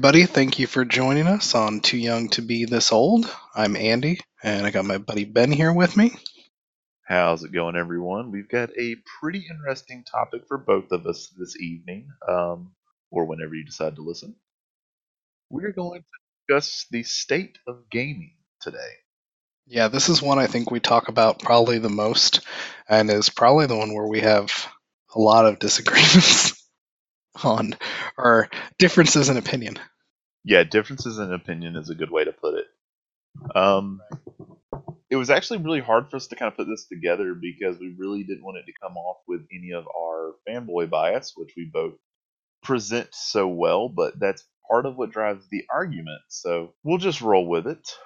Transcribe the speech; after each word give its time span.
everybody. 0.00 0.24
Thank 0.24 0.58
you 0.58 0.66
for 0.66 0.86
joining 0.86 1.26
us 1.26 1.54
on 1.54 1.80
Too 1.80 1.98
Young 1.98 2.30
to 2.30 2.40
Be 2.40 2.64
This 2.64 2.90
Old. 2.90 3.30
I'm 3.54 3.76
Andy, 3.76 4.18
and 4.42 4.64
I 4.64 4.70
got 4.70 4.86
my 4.86 4.96
buddy 4.96 5.26
Ben 5.26 5.52
here 5.52 5.74
with 5.74 5.94
me. 5.94 6.12
How's 7.06 7.44
it 7.44 7.52
going, 7.52 7.76
everyone? 7.76 8.30
We've 8.32 8.48
got 8.48 8.70
a 8.78 8.96
pretty 9.20 9.46
interesting 9.50 10.04
topic 10.10 10.44
for 10.48 10.56
both 10.56 10.90
of 10.92 11.06
us 11.06 11.30
this 11.36 11.54
evening, 11.60 12.08
um, 12.26 12.72
or 13.10 13.26
whenever 13.26 13.54
you 13.54 13.62
decide 13.62 13.96
to 13.96 14.02
listen. 14.02 14.36
We're 15.50 15.72
going 15.72 16.00
to 16.00 16.06
discuss 16.48 16.86
the 16.90 17.02
state 17.02 17.58
of 17.66 17.90
gaming 17.90 18.36
today. 18.62 18.78
Yeah, 19.66 19.88
this 19.88 20.08
is 20.08 20.22
one 20.22 20.38
I 20.38 20.46
think 20.46 20.70
we 20.70 20.80
talk 20.80 21.08
about 21.08 21.40
probably 21.40 21.78
the 21.78 21.90
most, 21.90 22.40
and 22.88 23.10
is 23.10 23.28
probably 23.28 23.66
the 23.66 23.76
one 23.76 23.92
where 23.92 24.08
we 24.08 24.20
have 24.20 24.50
a 25.14 25.20
lot 25.20 25.44
of 25.44 25.58
disagreements 25.58 26.58
on, 27.42 27.74
or 28.16 28.48
differences 28.78 29.28
in 29.28 29.36
opinion. 29.36 29.78
Yeah, 30.44 30.64
differences 30.64 31.18
in 31.18 31.32
opinion 31.32 31.76
is 31.76 31.90
a 31.90 31.94
good 31.94 32.10
way 32.10 32.24
to 32.24 32.32
put 32.32 32.54
it. 32.54 32.66
Um, 33.54 34.00
it 35.10 35.16
was 35.16 35.30
actually 35.30 35.58
really 35.58 35.80
hard 35.80 36.08
for 36.08 36.16
us 36.16 36.28
to 36.28 36.36
kind 36.36 36.50
of 36.50 36.56
put 36.56 36.68
this 36.68 36.86
together 36.86 37.34
because 37.34 37.78
we 37.78 37.94
really 37.98 38.22
didn't 38.22 38.44
want 38.44 38.58
it 38.58 38.66
to 38.66 38.72
come 38.80 38.96
off 38.96 39.18
with 39.26 39.42
any 39.52 39.72
of 39.72 39.84
our 39.88 40.34
fanboy 40.48 40.88
bias, 40.88 41.32
which 41.36 41.52
we 41.56 41.68
both 41.72 41.94
present 42.62 43.08
so 43.12 43.48
well, 43.48 43.88
but 43.88 44.18
that's 44.18 44.44
part 44.70 44.86
of 44.86 44.96
what 44.96 45.10
drives 45.10 45.46
the 45.50 45.64
argument. 45.72 46.20
So 46.28 46.74
we'll 46.84 46.98
just 46.98 47.20
roll 47.20 47.46
with 47.46 47.66
it. 47.66 47.96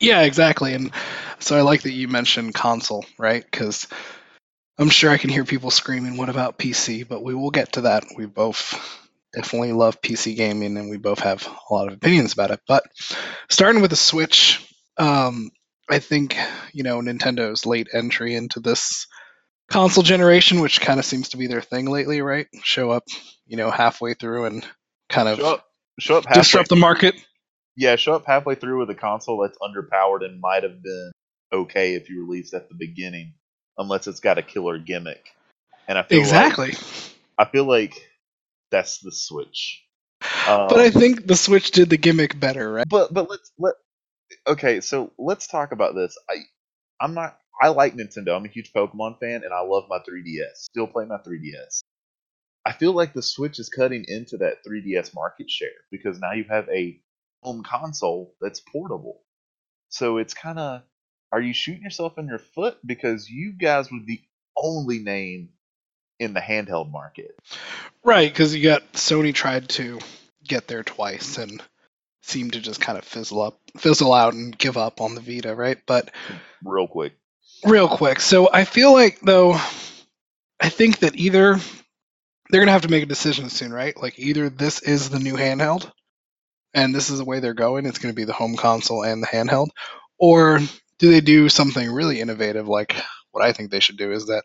Yeah, 0.00 0.22
exactly. 0.22 0.72
And 0.72 0.92
so 1.40 1.58
I 1.58 1.60
like 1.60 1.82
that 1.82 1.92
you 1.92 2.08
mentioned 2.08 2.54
console, 2.54 3.04
right? 3.18 3.44
Because 3.44 3.86
I'm 4.78 4.88
sure 4.88 5.10
I 5.10 5.18
can 5.18 5.28
hear 5.28 5.44
people 5.44 5.70
screaming, 5.70 6.16
"What 6.16 6.30
about 6.30 6.58
PC?" 6.58 7.06
But 7.06 7.22
we 7.22 7.34
will 7.34 7.50
get 7.50 7.72
to 7.74 7.82
that. 7.82 8.04
We 8.16 8.24
both 8.24 8.80
definitely 9.34 9.72
love 9.72 10.00
PC 10.00 10.36
gaming, 10.36 10.78
and 10.78 10.88
we 10.88 10.96
both 10.96 11.20
have 11.20 11.46
a 11.46 11.74
lot 11.74 11.88
of 11.88 11.94
opinions 11.94 12.32
about 12.32 12.50
it. 12.50 12.60
But 12.66 12.84
starting 13.50 13.82
with 13.82 13.90
the 13.90 13.96
Switch, 13.96 14.66
um, 14.96 15.50
I 15.90 15.98
think 15.98 16.34
you 16.72 16.82
know 16.82 17.00
Nintendo's 17.00 17.66
late 17.66 17.88
entry 17.92 18.34
into 18.34 18.60
this 18.60 19.06
console 19.68 20.02
generation, 20.02 20.60
which 20.60 20.80
kind 20.80 20.98
of 20.98 21.04
seems 21.04 21.30
to 21.30 21.36
be 21.36 21.46
their 21.46 21.62
thing 21.62 21.86
lately, 21.86 22.20
right? 22.20 22.46
Show 22.62 22.90
up, 22.90 23.04
you 23.46 23.56
know, 23.56 23.70
halfway 23.70 24.14
through 24.14 24.46
and 24.46 24.66
kind 25.08 25.28
of 25.28 25.38
Show 25.38 25.54
up, 25.54 25.64
show 25.98 26.18
up 26.18 26.24
halfway 26.26 26.40
disrupt 26.42 26.68
the 26.68 26.76
market. 26.76 27.14
Yeah, 27.76 27.96
show 27.96 28.14
up 28.14 28.24
halfway 28.26 28.54
through 28.54 28.78
with 28.78 28.90
a 28.90 28.94
console 28.94 29.42
that's 29.42 29.58
underpowered 29.58 30.24
and 30.24 30.40
might 30.40 30.62
have 30.62 30.82
been 30.82 31.12
okay 31.52 31.94
if 31.94 32.08
you 32.08 32.24
released 32.24 32.54
at 32.54 32.68
the 32.68 32.74
beginning, 32.74 33.34
unless 33.76 34.06
it's 34.06 34.20
got 34.20 34.38
a 34.38 34.42
killer 34.42 34.78
gimmick. 34.78 35.28
And 35.88 35.98
I 35.98 36.02
feel 36.02 36.18
Exactly. 36.18 36.68
Like, 36.68 36.78
I 37.38 37.44
feel 37.44 37.64
like 37.64 37.94
that's 38.70 38.98
the 38.98 39.12
Switch. 39.12 39.82
Um, 40.48 40.68
but 40.68 40.80
I 40.80 40.90
think 40.90 41.26
the 41.26 41.36
Switch 41.36 41.70
did 41.70 41.90
the 41.90 41.96
gimmick 41.96 42.38
better, 42.38 42.72
right? 42.72 42.88
but 42.88 43.12
but 43.12 43.28
let's 43.28 43.52
let 43.58 43.74
okay. 44.46 44.80
So 44.80 45.12
let's 45.18 45.46
talk 45.46 45.72
about 45.72 45.94
this. 45.94 46.16
I 46.28 46.36
I'm 47.00 47.14
not. 47.14 47.38
I 47.60 47.68
like 47.68 47.94
Nintendo. 47.94 48.36
I'm 48.36 48.44
a 48.44 48.48
huge 48.48 48.72
Pokemon 48.72 49.18
fan, 49.18 49.42
and 49.44 49.52
I 49.52 49.60
love 49.60 49.84
my 49.88 49.98
3DS. 49.98 50.56
Still 50.56 50.86
play 50.86 51.04
my 51.06 51.16
3DS. 51.16 51.82
I 52.64 52.72
feel 52.72 52.92
like 52.92 53.12
the 53.12 53.22
Switch 53.22 53.58
is 53.58 53.68
cutting 53.68 54.04
into 54.08 54.38
that 54.38 54.64
3DS 54.66 55.14
market 55.14 55.50
share 55.50 55.68
because 55.90 56.18
now 56.18 56.32
you 56.32 56.44
have 56.50 56.68
a 56.68 57.00
home 57.42 57.62
console 57.62 58.34
that's 58.40 58.60
portable. 58.60 59.20
So 59.88 60.18
it's 60.18 60.34
kind 60.34 60.58
of, 60.58 60.82
are 61.32 61.40
you 61.40 61.54
shooting 61.54 61.82
yourself 61.82 62.18
in 62.18 62.26
your 62.26 62.40
foot 62.40 62.78
because 62.84 63.30
you 63.30 63.52
guys 63.52 63.90
were 63.90 64.00
the 64.04 64.20
only 64.56 64.98
name 64.98 65.50
in 66.18 66.34
the 66.34 66.40
handheld 66.40 66.90
market? 66.90 67.38
Right, 68.02 68.30
because 68.30 68.54
you 68.54 68.62
got 68.64 68.92
Sony 68.94 69.32
tried 69.32 69.68
to 69.70 70.00
get 70.44 70.66
there 70.66 70.82
twice 70.82 71.38
and 71.38 71.62
seemed 72.22 72.54
to 72.54 72.60
just 72.60 72.80
kind 72.80 72.98
of 72.98 73.04
fizzle 73.04 73.42
up, 73.42 73.60
fizzle 73.76 74.12
out, 74.12 74.34
and 74.34 74.56
give 74.58 74.76
up 74.76 75.00
on 75.00 75.14
the 75.14 75.20
Vita, 75.20 75.54
right? 75.54 75.78
But 75.86 76.10
Real 76.64 76.88
quick. 76.88 77.12
Real 77.66 77.88
quick, 77.88 78.20
so 78.20 78.48
I 78.52 78.64
feel 78.64 78.92
like 78.92 79.20
though, 79.20 79.54
I 80.60 80.68
think 80.68 81.00
that 81.00 81.16
either 81.16 81.58
they're 82.50 82.60
gonna 82.60 82.72
have 82.72 82.82
to 82.82 82.90
make 82.90 83.02
a 83.02 83.06
decision 83.06 83.50
soon, 83.50 83.72
right? 83.72 83.96
Like 84.00 84.18
either 84.18 84.48
this 84.48 84.82
is 84.82 85.10
the 85.10 85.18
new 85.18 85.34
handheld, 85.34 85.90
and 86.74 86.94
this 86.94 87.10
is 87.10 87.18
the 87.18 87.24
way 87.24 87.40
they're 87.40 87.54
going. 87.54 87.86
It's 87.86 87.98
gonna 87.98 88.14
be 88.14 88.24
the 88.24 88.32
home 88.32 88.56
console 88.56 89.02
and 89.02 89.22
the 89.22 89.26
handheld, 89.26 89.68
or 90.18 90.60
do 90.98 91.10
they 91.10 91.20
do 91.20 91.48
something 91.48 91.90
really 91.90 92.20
innovative? 92.20 92.68
Like 92.68 92.96
what 93.32 93.44
I 93.44 93.52
think 93.52 93.70
they 93.70 93.80
should 93.80 93.98
do 93.98 94.12
is 94.12 94.26
that 94.26 94.44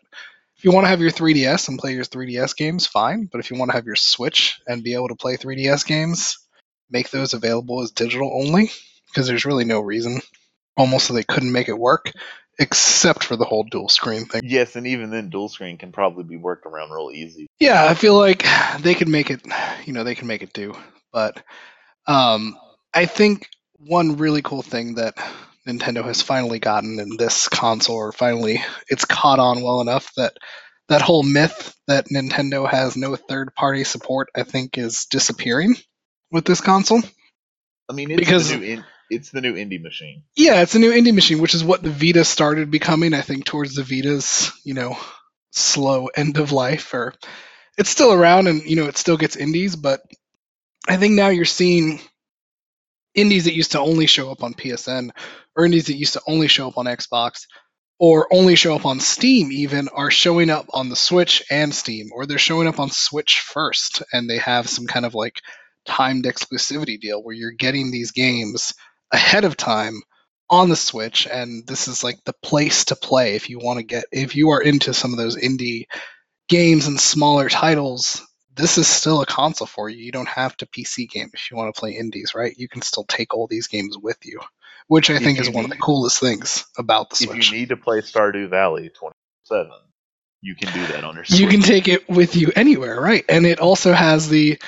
if 0.56 0.64
you 0.64 0.72
want 0.72 0.84
to 0.84 0.90
have 0.90 1.00
your 1.00 1.10
3DS 1.10 1.68
and 1.68 1.78
play 1.78 1.92
your 1.92 2.04
3DS 2.04 2.56
games, 2.56 2.86
fine. 2.86 3.28
But 3.30 3.40
if 3.40 3.50
you 3.50 3.58
want 3.58 3.70
to 3.70 3.76
have 3.76 3.86
your 3.86 3.96
Switch 3.96 4.60
and 4.66 4.84
be 4.84 4.94
able 4.94 5.08
to 5.08 5.16
play 5.16 5.36
3DS 5.36 5.84
games, 5.86 6.38
make 6.90 7.10
those 7.10 7.32
available 7.32 7.82
as 7.82 7.90
digital 7.90 8.30
only, 8.32 8.70
because 9.08 9.26
there's 9.26 9.44
really 9.44 9.64
no 9.64 9.80
reason 9.80 10.20
almost 10.76 11.06
so 11.06 11.14
they 11.14 11.24
couldn't 11.24 11.50
make 11.52 11.68
it 11.68 11.78
work, 11.78 12.12
except 12.58 13.24
for 13.24 13.36
the 13.36 13.44
whole 13.44 13.64
dual 13.64 13.88
screen 13.88 14.26
thing. 14.26 14.42
Yes, 14.44 14.76
and 14.76 14.86
even 14.86 15.10
then, 15.10 15.30
dual 15.30 15.48
screen 15.48 15.78
can 15.78 15.92
probably 15.92 16.24
be 16.24 16.36
worked 16.36 16.66
around 16.66 16.90
real 16.90 17.10
easy. 17.12 17.46
Yeah, 17.58 17.84
I 17.84 17.94
feel 17.94 18.14
like 18.18 18.44
they 18.80 18.94
could 18.94 19.08
make 19.08 19.30
it, 19.30 19.40
you 19.84 19.92
know, 19.92 20.04
they 20.04 20.14
can 20.14 20.26
make 20.26 20.42
it 20.42 20.52
do. 20.52 20.74
But 21.12 21.42
um, 22.06 22.56
I 22.94 23.06
think 23.06 23.48
one 23.78 24.16
really 24.16 24.42
cool 24.42 24.62
thing 24.62 24.96
that 24.96 25.14
Nintendo 25.66 26.04
has 26.04 26.22
finally 26.22 26.58
gotten 26.58 26.98
in 26.98 27.16
this 27.16 27.48
console, 27.48 27.96
or 27.96 28.12
finally 28.12 28.62
it's 28.88 29.04
caught 29.04 29.38
on 29.38 29.62
well 29.62 29.80
enough 29.80 30.12
that 30.16 30.34
that 30.88 31.02
whole 31.02 31.22
myth 31.22 31.74
that 31.86 32.08
Nintendo 32.08 32.68
has 32.68 32.96
no 32.96 33.16
third 33.16 33.54
party 33.54 33.84
support, 33.84 34.28
I 34.36 34.42
think, 34.42 34.76
is 34.76 35.06
disappearing 35.10 35.76
with 36.30 36.44
this 36.44 36.60
console. 36.60 37.02
I 37.88 37.94
mean, 37.94 38.10
it's 38.10 38.18
Because- 38.18 38.50
in, 38.50 38.84
it's 39.12 39.30
the 39.30 39.40
new 39.40 39.54
indie 39.54 39.80
machine. 39.80 40.22
Yeah, 40.34 40.62
it's 40.62 40.74
a 40.74 40.78
new 40.78 40.92
indie 40.92 41.14
machine, 41.14 41.40
which 41.40 41.54
is 41.54 41.64
what 41.64 41.82
the 41.82 41.90
Vita 41.90 42.24
started 42.24 42.70
becoming. 42.70 43.14
I 43.14 43.20
think 43.20 43.44
towards 43.44 43.74
the 43.74 43.82
Vita's, 43.82 44.52
you 44.64 44.74
know, 44.74 44.96
slow 45.50 46.06
end 46.06 46.38
of 46.38 46.52
life, 46.52 46.92
or 46.94 47.14
it's 47.78 47.90
still 47.90 48.12
around 48.12 48.46
and 48.48 48.62
you 48.62 48.76
know 48.76 48.86
it 48.86 48.96
still 48.96 49.16
gets 49.16 49.36
indies, 49.36 49.76
but 49.76 50.02
I 50.88 50.96
think 50.96 51.14
now 51.14 51.28
you're 51.28 51.44
seeing 51.44 52.00
indies 53.14 53.44
that 53.44 53.54
used 53.54 53.72
to 53.72 53.80
only 53.80 54.06
show 54.06 54.30
up 54.30 54.42
on 54.42 54.54
PSN, 54.54 55.10
or 55.54 55.64
indies 55.64 55.86
that 55.86 55.96
used 55.96 56.14
to 56.14 56.22
only 56.26 56.48
show 56.48 56.68
up 56.68 56.78
on 56.78 56.86
Xbox, 56.86 57.46
or 57.98 58.26
only 58.32 58.56
show 58.56 58.74
up 58.74 58.86
on 58.86 58.98
Steam, 58.98 59.52
even 59.52 59.88
are 59.88 60.10
showing 60.10 60.50
up 60.50 60.66
on 60.72 60.88
the 60.88 60.96
Switch 60.96 61.42
and 61.50 61.74
Steam, 61.74 62.10
or 62.12 62.26
they're 62.26 62.38
showing 62.38 62.66
up 62.66 62.80
on 62.80 62.90
Switch 62.90 63.40
first, 63.40 64.02
and 64.12 64.28
they 64.28 64.38
have 64.38 64.68
some 64.68 64.86
kind 64.86 65.06
of 65.06 65.14
like 65.14 65.40
timed 65.84 66.24
exclusivity 66.24 66.98
deal 66.98 67.22
where 67.22 67.34
you're 67.34 67.52
getting 67.52 67.90
these 67.90 68.12
games 68.12 68.72
ahead 69.12 69.44
of 69.44 69.56
time 69.56 70.02
on 70.50 70.68
the 70.68 70.76
Switch, 70.76 71.26
and 71.26 71.66
this 71.66 71.88
is 71.88 72.04
like 72.04 72.22
the 72.24 72.34
place 72.42 72.84
to 72.86 72.96
play 72.96 73.34
if 73.34 73.48
you 73.48 73.58
want 73.58 73.78
to 73.78 73.84
get 73.84 74.04
if 74.12 74.36
you 74.36 74.50
are 74.50 74.60
into 74.60 74.92
some 74.92 75.12
of 75.12 75.18
those 75.18 75.36
indie 75.36 75.86
games 76.48 76.86
and 76.86 77.00
smaller 77.00 77.48
titles. 77.48 78.22
This 78.54 78.76
is 78.76 78.86
still 78.86 79.22
a 79.22 79.26
console 79.26 79.66
for 79.66 79.88
you. 79.88 80.04
You 80.04 80.12
don't 80.12 80.28
have 80.28 80.54
to 80.58 80.66
PC 80.66 81.08
game 81.08 81.30
if 81.32 81.50
you 81.50 81.56
want 81.56 81.74
to 81.74 81.80
play 81.80 81.92
indies, 81.92 82.32
right? 82.34 82.54
You 82.58 82.68
can 82.68 82.82
still 82.82 83.04
take 83.04 83.32
all 83.32 83.46
these 83.46 83.66
games 83.66 83.96
with 83.96 84.18
you, 84.24 84.40
which 84.88 85.08
I 85.08 85.14
If 85.14 85.22
think 85.22 85.40
is 85.40 85.48
one 85.48 85.64
of 85.64 85.70
the 85.70 85.76
coolest 85.76 86.20
things 86.20 86.66
about 86.76 87.08
the 87.08 87.16
Switch. 87.16 87.46
If 87.46 87.52
you 87.52 87.58
need 87.60 87.70
to 87.70 87.78
play 87.78 88.02
Stardew 88.02 88.50
Valley 88.50 88.90
27, 88.90 89.70
You 90.42 90.54
can 90.54 90.70
do 90.74 90.86
that 90.88 91.02
on 91.02 91.14
your 91.14 91.24
Switch. 91.24 91.40
You 91.40 91.48
can 91.48 91.62
take 91.62 91.88
it 91.88 92.06
with 92.10 92.36
you 92.36 92.52
anywhere, 92.54 93.00
right? 93.00 93.24
And 93.26 93.46
it 93.46 93.58
also 93.58 93.94
has 93.94 94.28
the 94.28 94.60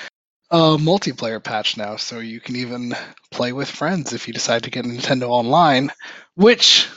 uh, 0.54 0.76
multiplayer 0.76 1.42
patch 1.42 1.76
now, 1.76 1.96
so 1.96 2.20
you 2.20 2.40
can 2.40 2.54
even 2.54 2.94
play 3.32 3.52
with 3.52 3.68
friends 3.68 4.12
if 4.12 4.28
you 4.28 4.32
decide 4.32 4.62
to 4.62 4.70
get 4.70 4.84
Nintendo 4.84 5.28
Online, 5.28 5.90
which, 6.36 6.88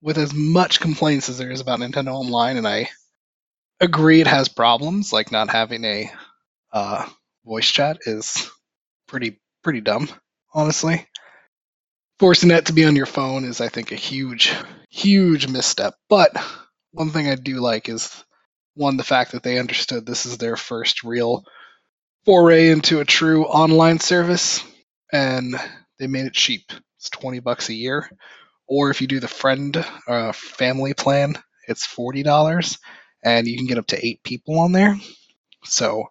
with 0.00 0.16
as 0.16 0.32
much 0.32 0.80
complaints 0.80 1.28
as 1.28 1.36
there 1.36 1.50
is 1.50 1.60
about 1.60 1.78
Nintendo 1.78 2.14
Online, 2.14 2.56
and 2.56 2.66
I 2.66 2.88
agree 3.80 4.22
it 4.22 4.26
has 4.26 4.48
problems, 4.48 5.12
like 5.12 5.30
not 5.30 5.50
having 5.50 5.84
a 5.84 6.10
uh, 6.72 7.06
voice 7.44 7.70
chat 7.70 7.98
is 8.06 8.50
pretty 9.06 9.42
pretty 9.62 9.82
dumb, 9.82 10.08
honestly. 10.54 11.06
Forcing 12.18 12.48
that 12.48 12.64
to 12.66 12.72
be 12.72 12.86
on 12.86 12.96
your 12.96 13.04
phone 13.04 13.44
is, 13.44 13.60
I 13.60 13.68
think, 13.68 13.92
a 13.92 13.96
huge, 13.96 14.54
huge 14.88 15.48
misstep. 15.48 15.96
But 16.08 16.34
one 16.92 17.10
thing 17.10 17.28
I 17.28 17.34
do 17.34 17.60
like 17.60 17.90
is 17.90 18.24
one, 18.72 18.96
the 18.96 19.04
fact 19.04 19.32
that 19.32 19.42
they 19.42 19.58
understood 19.58 20.06
this 20.06 20.24
is 20.24 20.38
their 20.38 20.56
first 20.56 21.04
real 21.04 21.44
foray 22.26 22.70
into 22.70 23.00
a 23.00 23.06
true 23.06 23.46
online 23.46 24.00
service, 24.00 24.64
and 25.12 25.56
they 25.98 26.08
made 26.08 26.26
it 26.26 26.34
cheap. 26.34 26.72
It's 26.98 27.10
twenty 27.10 27.40
bucks 27.40 27.70
a 27.70 27.74
year, 27.74 28.10
or 28.68 28.90
if 28.90 29.00
you 29.00 29.06
do 29.06 29.20
the 29.20 29.28
friend 29.28 29.84
uh, 30.08 30.32
family 30.32 30.94
plan, 30.94 31.36
it's 31.68 31.86
forty 31.86 32.24
dollars, 32.24 32.78
and 33.24 33.46
you 33.46 33.56
can 33.56 33.66
get 33.66 33.78
up 33.78 33.88
to 33.88 34.06
eight 34.06 34.22
people 34.24 34.58
on 34.60 34.72
there. 34.72 34.96
So 35.64 36.06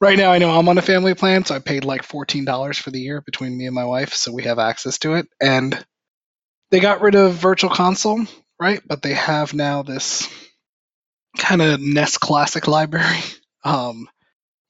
right 0.00 0.18
now, 0.18 0.32
I 0.32 0.38
know 0.38 0.50
I'm 0.50 0.68
on 0.68 0.78
a 0.78 0.82
family 0.82 1.14
plan, 1.14 1.44
so 1.44 1.54
I 1.54 1.60
paid 1.60 1.84
like 1.84 2.04
fourteen 2.04 2.44
dollars 2.44 2.78
for 2.78 2.90
the 2.90 3.00
year 3.00 3.20
between 3.22 3.58
me 3.58 3.66
and 3.66 3.74
my 3.74 3.84
wife, 3.84 4.14
so 4.14 4.32
we 4.32 4.44
have 4.44 4.58
access 4.60 4.98
to 5.00 5.14
it. 5.14 5.28
And 5.40 5.84
they 6.70 6.80
got 6.80 7.02
rid 7.02 7.14
of 7.16 7.34
Virtual 7.34 7.70
Console, 7.70 8.26
right? 8.60 8.82
But 8.86 9.02
they 9.02 9.14
have 9.14 9.54
now 9.54 9.82
this 9.82 10.28
kind 11.38 11.62
of 11.62 11.80
NES 11.80 12.18
Classic 12.18 12.66
library. 12.68 13.20
Um, 13.66 14.10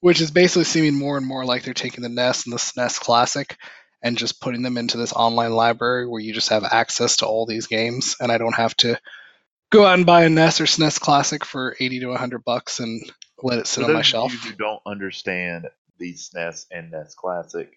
which 0.05 0.21
is 0.21 0.31
basically 0.31 0.65
seeming 0.65 0.95
more 0.95 1.17
and 1.17 1.25
more 1.25 1.47
like 1.47 1.63
they're 1.63 1.73
taking 1.73 2.03
the 2.03 2.11
NES 2.11 2.45
and 2.45 2.53
the 2.53 2.59
SNES 2.59 3.01
Classic 3.01 3.57
and 4.03 4.19
just 4.19 4.39
putting 4.39 4.61
them 4.61 4.77
into 4.77 4.99
this 4.99 5.15
online 5.15 5.53
library 5.53 6.07
where 6.07 6.21
you 6.21 6.35
just 6.35 6.51
have 6.51 6.63
access 6.63 7.17
to 7.17 7.27
all 7.27 7.47
these 7.47 7.69
games, 7.69 8.15
and 8.21 8.31
I 8.31 8.37
don't 8.37 8.55
have 8.55 8.77
to 8.79 9.01
go 9.73 9.87
out 9.87 9.97
and 9.97 10.05
buy 10.05 10.25
a 10.25 10.29
NES 10.29 10.61
or 10.61 10.65
SNES 10.65 11.01
Classic 11.01 11.43
for 11.43 11.75
eighty 11.81 12.01
to 12.01 12.15
hundred 12.17 12.45
bucks 12.45 12.81
and 12.81 13.01
let 13.43 13.59
it 13.59 13.67
sit 13.67 13.83
on 13.83 13.95
my 13.95 14.03
shelf. 14.03 14.45
you 14.45 14.53
don't 14.53 14.83
understand 14.85 15.69
the 15.99 16.13
SNES 16.13 16.67
and 16.71 16.91
NES 16.91 17.15
Classic, 17.15 17.73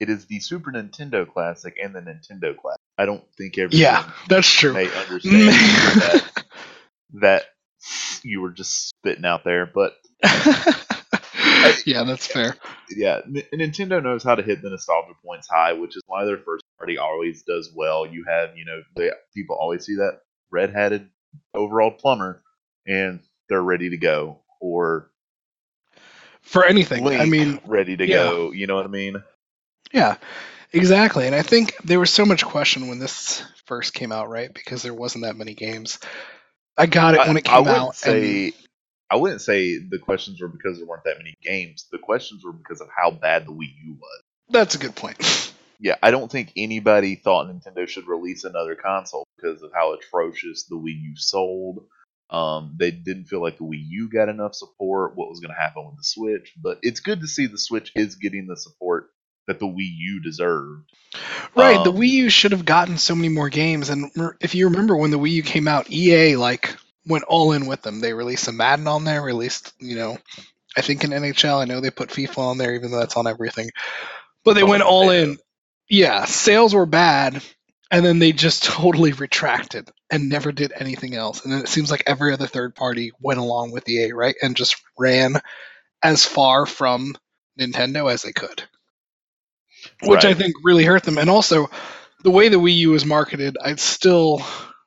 it 0.00 0.10
is 0.10 0.26
the 0.26 0.40
Super 0.40 0.72
Nintendo 0.72 1.32
Classic 1.32 1.78
and 1.80 1.94
the 1.94 2.00
Nintendo 2.00 2.56
Classic. 2.56 2.80
I 2.98 3.06
don't 3.06 3.22
think 3.36 3.56
everyone 3.56 3.80
Yeah, 3.80 4.10
that's 4.28 4.50
true. 4.50 4.72
may 4.72 4.92
understand 4.96 5.42
that, 5.52 6.44
that 7.20 7.42
you 8.24 8.40
were 8.40 8.50
just 8.50 8.88
spitting 8.88 9.24
out 9.24 9.44
there, 9.44 9.64
but 9.64 9.94
yeah, 11.88 12.04
that's 12.04 12.26
fair. 12.26 12.56
yeah, 12.90 13.20
N- 13.26 13.42
Nintendo 13.54 14.02
knows 14.02 14.22
how 14.22 14.34
to 14.34 14.42
hit 14.42 14.62
the 14.62 14.70
nostalgia 14.70 15.14
points 15.24 15.48
high, 15.48 15.72
which 15.72 15.96
is 15.96 16.02
why 16.06 16.24
their 16.24 16.38
first 16.38 16.64
party 16.78 16.98
always 16.98 17.42
does 17.42 17.72
well. 17.74 18.06
You 18.06 18.24
have, 18.28 18.56
you 18.56 18.64
know, 18.64 18.82
they, 18.96 19.10
people 19.34 19.56
always 19.58 19.84
see 19.86 19.96
that 19.96 20.20
red-hatted 20.50 21.08
overall 21.54 21.90
plumber, 21.90 22.42
and 22.86 23.20
they're 23.48 23.62
ready 23.62 23.90
to 23.90 23.96
go, 23.96 24.40
or 24.60 25.10
For 26.42 26.64
anything, 26.64 27.04
Link 27.04 27.20
I 27.20 27.24
mean, 27.24 27.60
ready 27.66 27.96
to 27.96 28.06
yeah. 28.06 28.16
go. 28.16 28.52
You 28.52 28.66
know 28.66 28.76
what 28.76 28.84
I 28.86 28.88
mean? 28.88 29.22
Yeah, 29.92 30.16
exactly. 30.72 31.26
And 31.26 31.34
I 31.34 31.42
think 31.42 31.74
there 31.84 32.00
was 32.00 32.10
so 32.10 32.26
much 32.26 32.44
question 32.44 32.88
when 32.88 32.98
this 32.98 33.42
first 33.66 33.94
came 33.94 34.12
out, 34.12 34.28
right? 34.28 34.52
Because 34.52 34.82
there 34.82 34.94
wasn't 34.94 35.24
that 35.24 35.36
many 35.36 35.54
games. 35.54 35.98
I 36.76 36.86
got 36.86 37.14
it 37.14 37.26
when 37.26 37.36
it 37.36 37.44
came 37.44 37.66
I, 37.66 37.70
I 37.70 37.76
out. 37.78 37.86
and- 37.88 37.94
say 37.94 38.52
I 39.10 39.16
wouldn't 39.16 39.40
say 39.40 39.78
the 39.78 39.98
questions 39.98 40.40
were 40.40 40.48
because 40.48 40.78
there 40.78 40.86
weren't 40.86 41.04
that 41.04 41.18
many 41.18 41.34
games. 41.42 41.86
The 41.90 41.98
questions 41.98 42.44
were 42.44 42.52
because 42.52 42.80
of 42.80 42.88
how 42.94 43.10
bad 43.10 43.46
the 43.46 43.52
Wii 43.52 43.72
U 43.86 43.96
was. 44.00 44.22
that's 44.50 44.74
a 44.74 44.78
good 44.78 44.94
point. 44.94 45.18
Yeah, 45.80 45.94
I 46.02 46.10
don't 46.10 46.28
think 46.28 46.52
anybody 46.56 47.14
thought 47.14 47.46
Nintendo 47.46 47.86
should 47.86 48.08
release 48.08 48.42
another 48.42 48.74
console 48.74 49.22
because 49.36 49.62
of 49.62 49.70
how 49.72 49.92
atrocious 49.94 50.64
the 50.64 50.74
Wii 50.74 51.00
U 51.02 51.12
sold. 51.14 51.84
Um, 52.30 52.74
they 52.76 52.90
didn't 52.90 53.26
feel 53.26 53.40
like 53.40 53.58
the 53.58 53.64
Wii 53.64 53.84
U 53.86 54.10
got 54.10 54.28
enough 54.28 54.56
support. 54.56 55.14
What 55.16 55.28
was 55.28 55.38
going 55.38 55.54
to 55.54 55.60
happen 55.60 55.86
with 55.86 55.96
the 55.96 56.02
Switch? 56.02 56.52
But 56.60 56.80
it's 56.82 56.98
good 56.98 57.20
to 57.20 57.28
see 57.28 57.46
the 57.46 57.58
Switch 57.58 57.92
is 57.94 58.16
getting 58.16 58.48
the 58.48 58.56
support 58.56 59.10
that 59.46 59.60
the 59.60 59.66
Wii 59.66 59.94
U 59.98 60.20
deserved. 60.20 60.90
Right, 61.54 61.82
the 61.84 61.90
Um, 61.92 61.96
Wii 61.98 62.08
U 62.08 62.28
should 62.28 62.50
have 62.50 62.64
gotten 62.64 62.98
so 62.98 63.14
many 63.14 63.28
more 63.28 63.48
games. 63.48 63.88
And 63.88 64.10
if 64.40 64.56
you 64.56 64.66
remember 64.68 64.96
when 64.96 65.12
the 65.12 65.18
Wii 65.20 65.30
U 65.30 65.42
came 65.44 65.68
out, 65.68 65.92
EA 65.92 66.34
like 66.34 66.76
went 67.08 67.24
all 67.24 67.52
in 67.52 67.66
with 67.66 67.82
them. 67.82 68.00
They 68.00 68.12
released 68.12 68.48
a 68.48 68.52
Madden 68.52 68.86
on 68.86 69.04
there, 69.04 69.22
released 69.22 69.72
you 69.78 69.96
know, 69.96 70.18
I 70.76 70.82
think 70.82 71.04
in 71.04 71.10
NHL. 71.10 71.60
I 71.60 71.64
know 71.64 71.80
they 71.80 71.90
put 71.90 72.10
FIFA 72.10 72.38
on 72.38 72.58
there, 72.58 72.74
even 72.74 72.90
though 72.90 72.98
that's 72.98 73.16
on 73.16 73.26
everything. 73.26 73.70
But 74.44 74.54
they 74.54 74.62
on 74.62 74.70
went 74.70 74.82
all 74.82 75.10
in. 75.10 75.38
Yeah, 75.88 76.24
sales 76.26 76.74
were 76.74 76.86
bad, 76.86 77.42
and 77.90 78.04
then 78.04 78.18
they 78.18 78.32
just 78.32 78.62
totally 78.64 79.12
retracted 79.12 79.90
and 80.10 80.28
never 80.28 80.52
did 80.52 80.72
anything 80.74 81.14
else. 81.14 81.44
And 81.44 81.52
then 81.52 81.60
it 81.60 81.68
seems 81.68 81.90
like 81.90 82.04
every 82.06 82.32
other 82.32 82.46
third 82.46 82.74
party 82.74 83.12
went 83.20 83.40
along 83.40 83.72
with 83.72 83.88
EA, 83.88 84.12
right, 84.12 84.36
and 84.42 84.56
just 84.56 84.76
ran 84.98 85.40
as 86.02 86.24
far 86.24 86.66
from 86.66 87.14
Nintendo 87.58 88.10
as 88.12 88.22
they 88.22 88.32
could 88.32 88.62
which 90.02 90.24
I 90.24 90.34
think 90.34 90.54
really 90.62 90.84
hurt 90.84 91.02
them. 91.02 91.18
And 91.18 91.30
also, 91.30 91.70
the 92.22 92.30
way 92.30 92.48
the 92.48 92.58
Wii 92.58 92.76
U 92.78 92.90
was 92.90 93.04
marketed, 93.04 93.56
I 93.62 93.74
still 93.76 94.42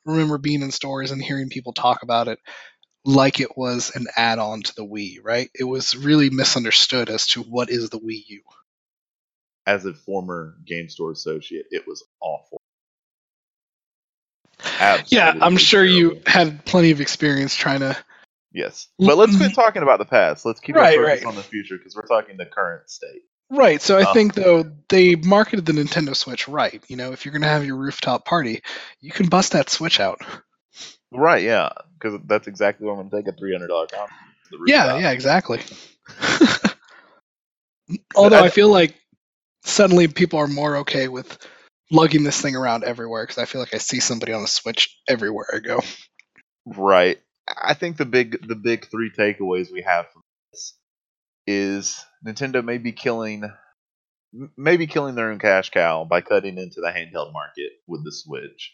remember 0.05 0.37
being 0.37 0.61
in 0.61 0.71
stores 0.71 1.11
and 1.11 1.21
hearing 1.21 1.49
people 1.49 1.73
talk 1.73 2.03
about 2.03 2.27
it 2.27 2.39
like 3.03 3.39
it 3.39 3.57
was 3.57 3.91
an 3.95 4.07
add-on 4.15 4.61
to 4.63 4.75
the 4.75 4.85
Wii. 4.85 5.17
Right? 5.23 5.49
It 5.53 5.65
was 5.65 5.95
really 5.95 6.29
misunderstood 6.29 7.09
as 7.09 7.27
to 7.27 7.41
what 7.41 7.69
is 7.69 7.89
the 7.89 7.99
Wii 7.99 8.23
U. 8.27 8.41
As 9.67 9.85
a 9.85 9.93
former 9.93 10.55
game 10.65 10.89
store 10.89 11.11
associate, 11.11 11.67
it 11.71 11.87
was 11.87 12.03
awful. 12.21 12.59
Yeah, 15.07 15.29
I'm 15.29 15.55
Absolutely 15.55 15.57
sure 15.59 15.85
you 15.85 16.21
had 16.25 16.65
plenty 16.65 16.91
of 16.91 17.01
experience 17.01 17.55
trying 17.55 17.79
to. 17.81 17.97
Yes, 18.53 18.87
but 18.99 19.17
let's 19.17 19.37
quit 19.37 19.53
talking 19.53 19.81
about 19.81 19.99
the 19.99 20.05
past. 20.05 20.45
Let's 20.45 20.59
keep 20.59 20.75
Right, 20.75 20.97
our 20.97 21.05
focus 21.05 21.23
right. 21.23 21.29
on 21.29 21.35
the 21.35 21.43
future 21.43 21.77
because 21.77 21.95
we're 21.95 22.05
talking 22.05 22.37
the 22.37 22.45
current 22.45 22.89
state. 22.89 23.21
Right. 23.53 23.81
So 23.81 23.97
I 23.99 24.09
Oh. 24.09 24.13
think 24.13 24.33
though 24.33 24.63
they 24.87 25.15
marketed 25.15 25.65
the 25.65 25.73
Nintendo 25.73 26.15
Switch 26.15 26.47
right. 26.47 26.81
You 26.87 26.95
know, 26.95 27.11
if 27.11 27.25
you're 27.25 27.33
gonna 27.33 27.47
have 27.47 27.65
your 27.65 27.75
rooftop 27.75 28.25
party, 28.25 28.63
you 29.01 29.11
can 29.11 29.27
bust 29.27 29.51
that 29.51 29.69
Switch 29.69 29.99
out. 29.99 30.21
Right? 31.11 31.43
Yeah, 31.43 31.69
because 31.99 32.17
that's 32.25 32.47
exactly 32.47 32.87
what 32.87 32.93
I'm 32.93 33.09
going 33.09 33.09
to 33.09 33.17
take 33.17 33.27
a 33.27 33.37
three 33.37 33.51
hundred 33.51 33.67
dollar 33.67 33.87
to 33.87 33.97
the 34.51 34.57
Yeah, 34.65 34.97
yeah, 34.97 35.11
exactly. 35.11 35.59
Although 38.15 38.37
I- 38.39 38.45
I 38.45 38.49
feel 38.49 38.69
like 38.69 38.95
suddenly 39.63 40.07
people 40.07 40.39
are 40.39 40.47
more 40.47 40.77
okay 40.77 41.09
with 41.09 41.37
lugging 41.91 42.23
this 42.23 42.39
thing 42.39 42.55
around 42.55 42.85
everywhere 42.85 43.23
because 43.23 43.37
I 43.37 43.45
feel 43.45 43.59
like 43.59 43.73
I 43.73 43.79
see 43.79 43.99
somebody 43.99 44.31
on 44.31 44.43
a 44.43 44.47
Switch 44.47 44.97
everywhere 45.09 45.47
I 45.53 45.59
go. 45.59 45.81
Right. 46.65 47.19
I 47.61 47.73
think 47.73 47.97
the 47.97 48.05
big 48.05 48.47
the 48.47 48.55
big 48.55 48.87
three 48.87 49.11
takeaways 49.11 49.69
we 49.71 49.81
have 49.81 50.09
from 50.11 50.20
is 51.51 52.05
Nintendo 52.25 52.63
may 52.63 52.77
be 52.77 52.91
killing 52.91 53.51
maybe 54.55 54.87
killing 54.87 55.15
their 55.15 55.31
own 55.31 55.39
cash 55.39 55.69
cow 55.71 56.05
by 56.05 56.21
cutting 56.21 56.57
into 56.57 56.79
the 56.79 56.87
handheld 56.87 57.33
market 57.33 57.71
with 57.87 58.03
the 58.05 58.11
Switch. 58.11 58.73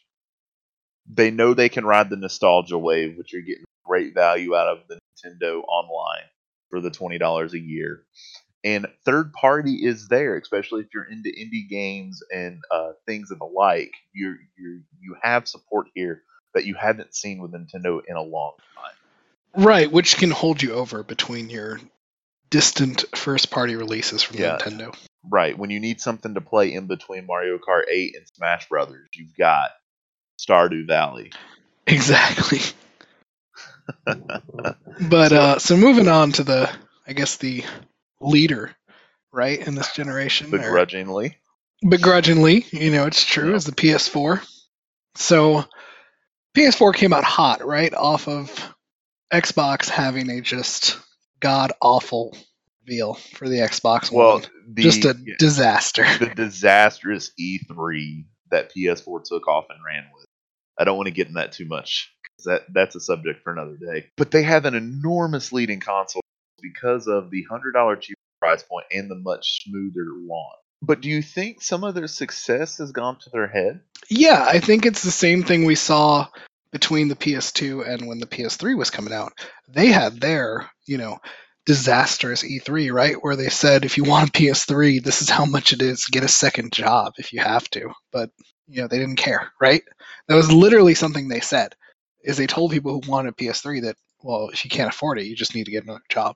They 1.11 1.31
know 1.31 1.53
they 1.53 1.69
can 1.69 1.85
ride 1.85 2.09
the 2.09 2.15
nostalgia 2.15 2.77
wave, 2.77 3.17
which 3.17 3.33
you're 3.33 3.41
getting 3.41 3.65
great 3.85 4.13
value 4.13 4.55
out 4.55 4.67
of 4.67 4.79
the 4.87 4.99
Nintendo 5.25 5.63
Online 5.63 6.25
for 6.69 6.81
the 6.81 6.91
twenty 6.91 7.17
dollars 7.17 7.53
a 7.53 7.59
year. 7.59 8.03
And 8.63 8.87
third 9.05 9.31
party 9.33 9.85
is 9.85 10.09
there, 10.09 10.37
especially 10.37 10.81
if 10.81 10.87
you're 10.93 11.09
into 11.09 11.29
indie 11.29 11.69
games 11.69 12.21
and 12.33 12.59
uh, 12.69 12.91
things 13.05 13.31
of 13.31 13.39
the 13.39 13.45
like. 13.45 13.91
You 14.13 14.35
you 14.57 14.81
you 14.99 15.15
have 15.21 15.47
support 15.47 15.87
here 15.95 16.23
that 16.53 16.65
you 16.65 16.75
haven't 16.75 17.15
seen 17.15 17.39
with 17.39 17.53
Nintendo 17.53 18.01
in 18.07 18.17
a 18.17 18.21
long 18.21 18.53
time. 18.75 19.63
Right, 19.63 19.91
which 19.91 20.17
can 20.17 20.29
hold 20.29 20.61
you 20.61 20.73
over 20.73 21.03
between 21.03 21.49
your 21.49 21.79
distant 22.49 23.05
first 23.15 23.49
party 23.51 23.75
releases 23.75 24.23
from 24.23 24.37
Yeah. 24.39 24.57
Nintendo. 24.57 24.95
Right. 25.29 25.57
When 25.57 25.69
you 25.69 25.79
need 25.79 25.99
something 26.01 26.33
to 26.35 26.41
play 26.41 26.73
in 26.73 26.87
between 26.87 27.25
Mario 27.25 27.57
Kart 27.57 27.83
8 27.89 28.15
and 28.15 28.25
Smash 28.35 28.69
Brothers, 28.69 29.09
you've 29.13 29.35
got 29.37 29.71
Stardew 30.39 30.87
Valley. 30.87 31.31
Exactly. 31.85 32.59
But 34.99 35.31
uh 35.31 35.59
so 35.59 35.77
moving 35.77 36.07
on 36.07 36.31
to 36.33 36.43
the 36.43 36.69
I 37.07 37.13
guess 37.13 37.37
the 37.37 37.63
leader, 38.19 38.75
right, 39.31 39.59
in 39.65 39.75
this 39.75 39.93
generation. 39.93 40.47
or- 40.53 40.57
Begrudgingly. 40.57 41.37
begrudgingly, 41.87 42.65
you 42.71 42.91
know, 42.91 43.05
it's 43.05 43.23
true, 43.23 43.51
Yeah. 43.51 43.55
is 43.55 43.65
the 43.65 43.71
PS4. 43.71 44.41
So 45.15 45.63
PS4 46.57 46.93
came 46.95 47.13
out 47.13 47.23
hot, 47.23 47.65
right, 47.65 47.93
off 47.93 48.27
of 48.27 48.51
Xbox 49.33 49.87
having 49.87 50.29
a 50.29 50.41
just 50.41 50.97
god 51.39 51.71
awful 51.81 52.35
reveal 52.87 53.13
for 53.15 53.49
the 53.49 53.57
Xbox 53.57 54.11
Well, 54.11 54.35
One. 54.39 54.45
the, 54.67 54.81
Just 54.83 55.05
a 55.05 55.13
disaster. 55.39 56.05
the 56.19 56.31
disastrous 56.35 57.31
E3 57.39 58.25
that 58.51 58.71
PS4 58.73 59.23
took 59.25 59.47
off 59.47 59.65
and 59.69 59.79
ran 59.85 60.05
with. 60.15 60.25
I 60.77 60.83
don't 60.85 60.95
want 60.97 61.07
to 61.07 61.13
get 61.13 61.27
in 61.27 61.33
that 61.33 61.51
too 61.51 61.65
much 61.65 62.13
because 62.23 62.45
That 62.45 62.73
that's 62.73 62.95
a 62.95 62.99
subject 63.01 63.43
for 63.43 63.51
another 63.51 63.75
day. 63.77 64.07
But 64.15 64.31
they 64.31 64.43
have 64.43 64.65
an 64.65 64.75
enormous 64.75 65.51
lead 65.51 65.69
in 65.69 65.79
console 65.79 66.21
because 66.61 67.07
of 67.07 67.29
the 67.29 67.43
hundred 67.49 67.73
dollar 67.73 67.95
cheaper 67.97 68.15
price 68.39 68.63
point 68.63 68.85
and 68.91 69.09
the 69.11 69.15
much 69.15 69.63
smoother 69.65 70.05
launch. 70.27 70.59
But 70.81 71.01
do 71.01 71.09
you 71.09 71.21
think 71.23 71.61
some 71.61 71.83
of 71.83 71.95
their 71.95 72.07
success 72.07 72.77
has 72.77 72.91
gone 72.91 73.17
to 73.19 73.29
their 73.31 73.47
head? 73.47 73.81
Yeah, 74.09 74.45
I 74.47 74.59
think 74.59 74.85
it's 74.85 75.01
the 75.03 75.11
same 75.11 75.43
thing 75.43 75.65
we 75.65 75.73
saw 75.75 76.27
between 76.77 77.07
the 77.07 77.15
PS2 77.15 77.89
and 77.89 78.07
when 78.07 78.19
the 78.19 78.27
PS3 78.27 78.77
was 78.77 78.91
coming 78.91 79.11
out. 79.11 79.33
They 79.67 79.87
had 79.87 80.21
their, 80.21 80.69
you 80.85 80.99
know, 80.99 81.17
disastrous 81.65 82.43
E3, 82.43 82.93
right? 82.93 83.15
Where 83.19 83.35
they 83.35 83.49
said, 83.49 83.83
if 83.83 83.97
you 83.97 84.03
want 84.03 84.29
a 84.29 84.31
PS3, 84.31 85.03
this 85.03 85.23
is 85.23 85.29
how 85.29 85.45
much 85.45 85.73
it 85.73 85.81
is. 85.81 86.05
Get 86.05 86.23
a 86.23 86.27
second 86.27 86.71
job 86.71 87.13
if 87.17 87.33
you 87.33 87.41
have 87.41 87.67
to. 87.71 87.89
But, 88.11 88.29
you 88.67 88.81
know, 88.81 88.87
they 88.87 88.99
didn't 88.99 89.15
care, 89.15 89.51
right? 89.59 89.81
That 90.27 90.35
was 90.35 90.51
literally 90.51 90.93
something 90.93 91.27
they 91.27 91.39
said, 91.39 91.73
is 92.23 92.37
they 92.37 92.45
told 92.45 92.69
people 92.69 92.91
who 92.91 93.09
wanted 93.09 93.33
a 93.33 93.35
PS3 93.35 93.81
that, 93.81 93.95
well, 94.21 94.49
if 94.53 94.63
you 94.63 94.69
can't 94.69 94.93
afford 94.93 95.17
it, 95.17 95.25
you 95.25 95.35
just 95.35 95.55
need 95.55 95.65
to 95.65 95.71
get 95.71 95.83
another 95.83 96.03
job. 96.09 96.35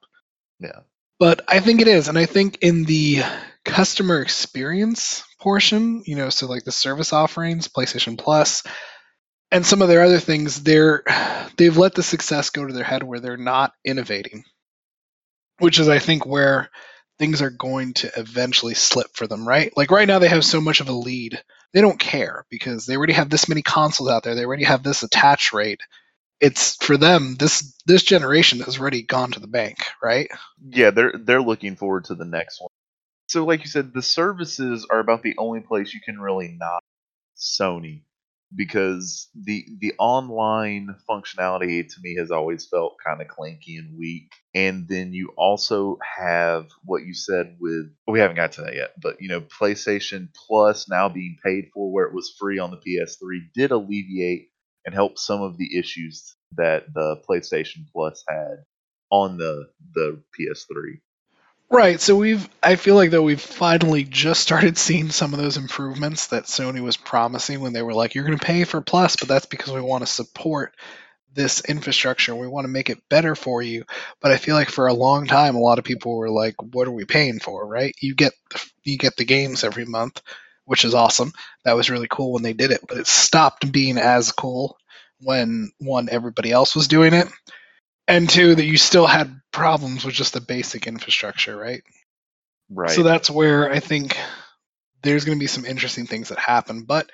Yeah. 0.60 0.80
But 1.20 1.44
I 1.48 1.60
think 1.60 1.82
it 1.82 1.88
is. 1.88 2.08
And 2.08 2.18
I 2.18 2.26
think 2.26 2.58
in 2.64 2.84
the 2.86 3.22
customer 3.64 4.24
experience 4.24 5.24
portion, 5.40 6.02
you 6.08 6.16
know, 6.16 6.30
so 6.30 6.48
like 6.48 6.64
the 6.64 6.72
service 6.72 7.14
offerings, 7.14 7.68
PlayStation 7.68 8.18
Plus, 8.18 8.64
and 9.52 9.66
some 9.66 9.82
of 9.82 9.90
their 9.90 10.02
other 10.02 10.20
things, 10.20 10.64
they're 10.64 11.04
they've 11.58 11.78
let 11.78 11.94
the 11.94 12.04
success 12.04 12.50
go 12.50 12.66
to 12.66 12.74
their 12.74 12.84
head 12.84 13.04
where 13.04 13.20
they're 13.20 13.38
not 13.38 13.74
innovating. 13.84 14.44
Which 15.60 15.80
is 15.80 15.90
I 15.90 16.00
think 16.00 16.26
where 16.26 16.70
things 17.20 17.42
are 17.42 17.52
going 17.52 17.94
to 17.94 18.12
eventually 18.18 18.74
slip 18.74 19.08
for 19.14 19.28
them, 19.28 19.48
right? 19.48 19.72
Like 19.78 19.92
right 19.92 20.08
now 20.08 20.18
they 20.18 20.30
have 20.30 20.44
so 20.44 20.60
much 20.60 20.82
of 20.82 20.90
a 20.90 20.94
lead. 20.94 21.42
They 21.74 21.82
don't 21.82 22.00
care 22.00 22.46
because 22.50 22.86
they 22.86 22.98
already 22.98 23.14
have 23.14 23.30
this 23.30 23.48
many 23.48 23.62
consoles 23.62 24.10
out 24.10 24.24
there. 24.24 24.34
They 24.34 24.46
already 24.46 24.64
have 24.64 24.82
this 24.82 25.04
attach 25.04 25.54
rate. 25.54 25.82
It's 26.40 26.76
for 26.78 26.98
them 26.98 27.36
this 27.36 27.76
this 27.86 28.02
generation 28.02 28.62
has 28.62 28.80
already 28.80 29.04
gone 29.04 29.32
to 29.32 29.40
the 29.40 29.48
bank, 29.48 29.78
right? 30.02 30.32
Yeah, 30.68 30.90
they're 30.90 31.14
they're 31.14 31.42
looking 31.42 31.76
forward 31.76 32.06
to 32.06 32.16
the 32.16 32.26
next 32.26 32.60
one. 32.60 32.70
So 33.28 33.46
like 33.46 33.62
you 33.62 33.70
said, 33.70 33.94
the 33.94 34.02
services 34.02 34.88
are 34.90 35.00
about 35.00 35.22
the 35.22 35.36
only 35.38 35.62
place 35.62 35.94
you 35.94 36.02
can 36.04 36.20
really 36.20 36.58
not 36.60 36.84
Sony 37.38 38.02
because 38.56 39.30
the 39.36 39.66
the 39.80 39.94
online 39.98 40.96
functionality 41.10 41.88
to 41.88 41.96
me 42.04 42.16
has 42.16 42.32
always 42.32 42.66
felt 42.66 42.98
kind 43.06 43.22
of 43.22 43.28
clanky 43.28 43.78
and 43.78 43.98
weak. 43.98 44.32
And 44.54 44.88
then 44.88 45.14
you 45.14 45.34
also 45.38 45.98
have 46.18 46.68
what 46.84 47.04
you 47.04 47.14
said 47.14 47.58
with 47.60 47.92
we 48.08 48.20
haven't 48.20 48.36
got 48.36 48.54
to 48.54 48.62
that 48.62 48.76
yet, 48.76 48.92
but 49.02 49.22
you 49.22 49.30
know, 49.30 49.42
PlayStation 49.42 50.30
Plus 50.48 50.90
now 50.90 51.10
being 51.10 51.38
paid 51.44 51.70
for 51.74 51.92
where 51.92 52.06
it 52.06 52.14
was 52.14 52.36
free 52.38 52.60
on 52.60 52.72
the 52.72 52.78
PS3 52.78 53.40
did 53.54 53.72
alleviate 53.72 54.50
and 54.86 54.94
help 54.94 55.18
some 55.18 55.42
of 55.42 55.58
the 55.58 55.78
issues 55.78 56.36
that 56.58 56.94
the 56.94 57.22
PlayStation 57.30 57.86
Plus 57.94 58.24
had 58.28 58.64
on 59.12 59.38
the 59.38 59.68
the 59.94 60.22
PS3. 60.38 61.00
Right. 61.72 62.02
So 62.02 62.16
we've 62.18 62.50
I 62.62 62.76
feel 62.76 62.96
like 62.96 63.12
though 63.12 63.22
we've 63.24 63.42
finally 63.42 64.04
just 64.04 64.42
started 64.42 64.78
seeing 64.78 65.10
some 65.10 65.34
of 65.34 65.40
those 65.40 65.58
improvements 65.58 66.28
that 66.28 66.44
Sony 66.44 66.82
was 66.82 66.98
promising 66.98 67.62
when 67.62 67.74
they 67.74 67.82
were 67.82 67.94
like, 67.94 68.14
you're 68.14 68.26
going 68.26 68.38
to 68.38 68.46
pay 68.46 68.66
for 68.66 68.82
Plus, 68.82 69.16
but 69.16 69.30
that's 69.30 69.46
because 69.46 69.74
we 69.74 69.82
want 69.82 70.04
to 70.04 70.08
support 70.08 70.76
this 71.34 71.62
infrastructure. 71.66 72.36
We 72.36 72.48
want 72.48 72.66
to 72.66 72.72
make 72.72 72.90
it 72.90 73.08
better 73.10 73.36
for 73.36 73.62
you. 73.62 73.86
But 74.20 74.32
I 74.32 74.38
feel 74.38 74.56
like 74.56 74.70
for 74.70 74.88
a 74.88 74.94
long 74.94 75.28
time, 75.28 75.56
a 75.56 75.62
lot 75.62 75.80
of 75.80 75.86
people 75.86 76.18
were 76.18 76.30
like, 76.30 76.56
what 76.74 76.88
are 76.90 76.92
we 76.92 77.06
paying 77.06 77.40
for? 77.40 77.66
Right. 77.66 77.96
You 78.02 78.16
get 78.16 78.34
the, 78.52 78.72
you 78.84 78.98
get 78.98 79.16
the 79.16 79.26
games 79.26 79.64
every 79.64 79.86
month, 79.86 80.22
which 80.66 80.84
is 80.84 80.94
awesome. 80.94 81.32
That 81.64 81.78
was 81.78 81.90
really 81.90 82.08
cool 82.10 82.34
when 82.34 82.44
they 82.44 82.54
did 82.54 82.72
it, 82.72 82.82
but 82.88 82.98
it 82.98 83.08
stopped 83.08 83.72
being 83.72 83.98
as 83.98 84.34
cool 84.34 84.78
when 85.22 85.72
one 85.80 86.10
everybody 86.12 86.52
else 86.52 86.76
was 86.76 86.90
doing 86.90 87.14
it 87.14 87.28
and 88.12 88.30
two 88.30 88.56
that 88.56 88.66
you 88.66 88.78
still 88.78 89.08
had 89.08 89.40
problems 89.52 90.06
with 90.06 90.16
just 90.16 90.34
the 90.34 90.42
basic 90.42 90.88
infrastructure, 90.88 91.56
right? 91.58 91.82
Right. 92.70 92.92
So 92.92 93.04
that's 93.04 93.30
where 93.30 93.72
I 93.72 93.80
think 93.80 94.18
there's 95.04 95.26
going 95.26 95.38
to 95.38 95.44
be 95.44 95.48
some 95.48 95.66
interesting 95.66 96.06
things 96.06 96.30
that 96.30 96.40
happen. 96.40 96.84
But 96.84 97.10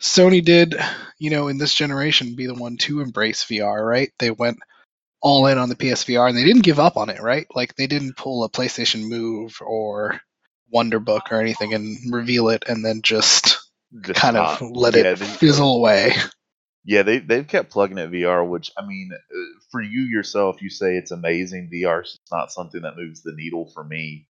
Sony 0.00 0.44
did, 0.44 0.74
you 1.18 1.30
know, 1.30 1.48
in 1.48 1.58
this 1.58 1.74
generation, 1.74 2.36
be 2.36 2.46
the 2.46 2.54
one 2.54 2.76
to 2.78 3.00
embrace 3.00 3.44
VR, 3.44 3.84
right? 3.86 4.10
They 4.18 4.30
went 4.30 4.58
all 5.20 5.46
in 5.46 5.58
on 5.58 5.68
the 5.68 5.74
PSVR 5.76 6.28
and 6.28 6.38
they 6.38 6.44
didn't 6.44 6.62
give 6.62 6.78
up 6.78 6.96
on 6.96 7.10
it, 7.10 7.20
right? 7.20 7.46
Like 7.54 7.74
they 7.74 7.86
didn't 7.88 8.16
pull 8.16 8.44
a 8.44 8.48
PlayStation 8.48 9.08
Move 9.08 9.58
or 9.60 10.20
Wonderbook 10.72 11.32
or 11.32 11.40
anything 11.40 11.74
and 11.74 11.96
reveal 12.12 12.48
it 12.50 12.64
and 12.68 12.84
then 12.84 13.02
just, 13.02 13.58
Just 14.00 14.20
kind 14.20 14.36
not- 14.36 14.62
of 14.62 14.70
let 14.70 14.94
yeah, 14.94 15.00
it 15.12 15.18
they- 15.18 15.26
fizzle 15.26 15.76
away. 15.76 16.12
Yeah, 16.88 17.04
they 17.04 17.20
they've 17.20 17.48
kept 17.48 17.70
plugging 17.72 18.00
at 18.00 18.10
VR, 18.10 18.44
which 18.44 18.72
I 18.78 18.86
mean, 18.86 19.10
uh, 19.14 19.60
for 19.70 19.82
you 19.82 20.02
yourself, 20.02 20.62
you 20.62 20.70
say 20.70 20.96
it's 20.98 21.12
amazing. 21.12 21.70
VR 21.70 22.02
is 22.02 22.18
not 22.32 22.52
something 22.52 22.82
that 22.82 22.96
moves 22.98 23.22
the 23.22 23.34
needle 23.36 23.70
for 23.74 23.84
me 23.84 24.28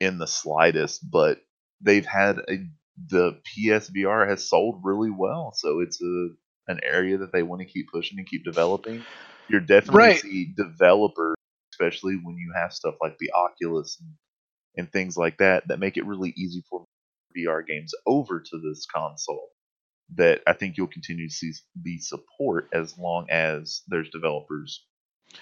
in 0.00 0.18
the 0.18 0.26
slightest, 0.26 1.10
but 1.10 1.40
they've 1.80 2.06
had 2.06 2.38
a 2.48 2.66
the 3.08 3.40
PSVR 3.46 4.28
has 4.28 4.48
sold 4.48 4.82
really 4.84 5.10
well, 5.10 5.52
so 5.56 5.80
it's 5.80 6.02
a 6.02 6.28
an 6.68 6.80
area 6.84 7.18
that 7.18 7.32
they 7.32 7.42
want 7.44 7.60
to 7.62 7.66
keep 7.68 7.88
pushing 7.92 8.18
and 8.18 8.28
keep 8.28 8.44
developing. 8.44 9.06
You're 9.48 9.60
definitely 9.60 10.10
Right. 10.10 10.12
see 10.12 10.54
developers, 10.56 11.36
especially 11.74 12.16
when 12.22 12.36
you 12.38 12.52
have 12.56 12.72
stuff 12.74 12.96
like 13.02 13.18
the 13.18 13.32
Oculus 13.32 13.98
and, 14.00 14.14
and 14.76 14.92
things 14.92 15.16
like 15.16 15.38
that, 15.38 15.68
that 15.68 15.80
make 15.80 15.96
it 15.98 16.06
really 16.06 16.34
easy 16.36 16.64
for 16.70 16.84
VR 17.34 17.62
games 17.62 17.92
over 18.06 18.40
to 18.40 18.58
this 18.60 18.86
console 18.94 19.50
that 20.16 20.42
I 20.46 20.52
think 20.52 20.76
you'll 20.76 20.86
continue 20.88 21.28
to 21.28 21.34
see 21.34 21.52
the 21.80 21.98
support 21.98 22.68
as 22.72 22.98
long 22.98 23.26
as 23.30 23.82
there's 23.88 24.10
developers 24.10 24.84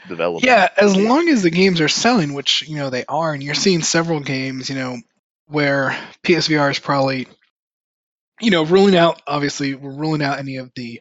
developing. 0.08 0.46
Yeah, 0.46 0.68
as 0.76 0.96
long 0.96 1.28
as 1.28 1.42
the 1.42 1.50
games 1.50 1.80
are 1.80 1.88
selling, 1.88 2.34
which 2.34 2.68
you 2.68 2.76
know 2.76 2.90
they 2.90 3.04
are, 3.06 3.32
and 3.32 3.42
you're 3.42 3.54
seeing 3.54 3.82
several 3.82 4.20
games, 4.20 4.68
you 4.68 4.76
know, 4.76 4.98
where 5.46 5.98
PSVR 6.22 6.70
is 6.70 6.78
probably, 6.78 7.26
you 8.40 8.50
know, 8.50 8.64
ruling 8.64 8.96
out. 8.96 9.22
Obviously, 9.26 9.74
we're 9.74 9.96
ruling 9.96 10.22
out 10.22 10.38
any 10.38 10.56
of 10.56 10.70
the 10.74 11.00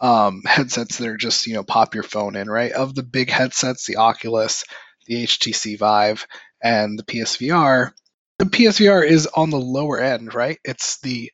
um, 0.00 0.42
headsets 0.44 0.98
that 0.98 1.08
are 1.08 1.16
just 1.16 1.46
you 1.46 1.54
know 1.54 1.64
pop 1.64 1.94
your 1.94 2.04
phone 2.04 2.36
in, 2.36 2.48
right? 2.48 2.72
Of 2.72 2.94
the 2.94 3.02
big 3.02 3.30
headsets, 3.30 3.86
the 3.86 3.96
Oculus, 3.96 4.64
the 5.06 5.24
HTC 5.24 5.78
Vive, 5.78 6.26
and 6.62 6.98
the 6.98 7.04
PSVR. 7.04 7.92
The 8.38 8.44
PSVR 8.44 9.06
is 9.06 9.26
on 9.26 9.48
the 9.48 9.58
lower 9.58 9.98
end, 9.98 10.34
right? 10.34 10.58
It's 10.62 11.00
the 11.00 11.30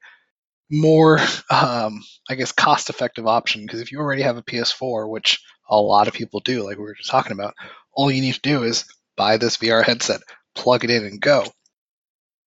more, 0.72 1.18
um, 1.50 2.02
I 2.30 2.34
guess, 2.34 2.50
cost-effective 2.50 3.26
option 3.26 3.62
because 3.62 3.80
if 3.80 3.92
you 3.92 3.98
already 3.98 4.22
have 4.22 4.38
a 4.38 4.42
PS4, 4.42 5.08
which 5.08 5.38
a 5.68 5.76
lot 5.76 6.08
of 6.08 6.14
people 6.14 6.40
do, 6.40 6.64
like 6.64 6.78
we 6.78 6.84
were 6.84 6.94
just 6.94 7.10
talking 7.10 7.32
about, 7.32 7.54
all 7.92 8.10
you 8.10 8.22
need 8.22 8.34
to 8.34 8.40
do 8.40 8.62
is 8.62 8.86
buy 9.16 9.36
this 9.36 9.58
VR 9.58 9.84
headset, 9.84 10.22
plug 10.54 10.84
it 10.84 10.90
in, 10.90 11.04
and 11.04 11.20
go. 11.20 11.44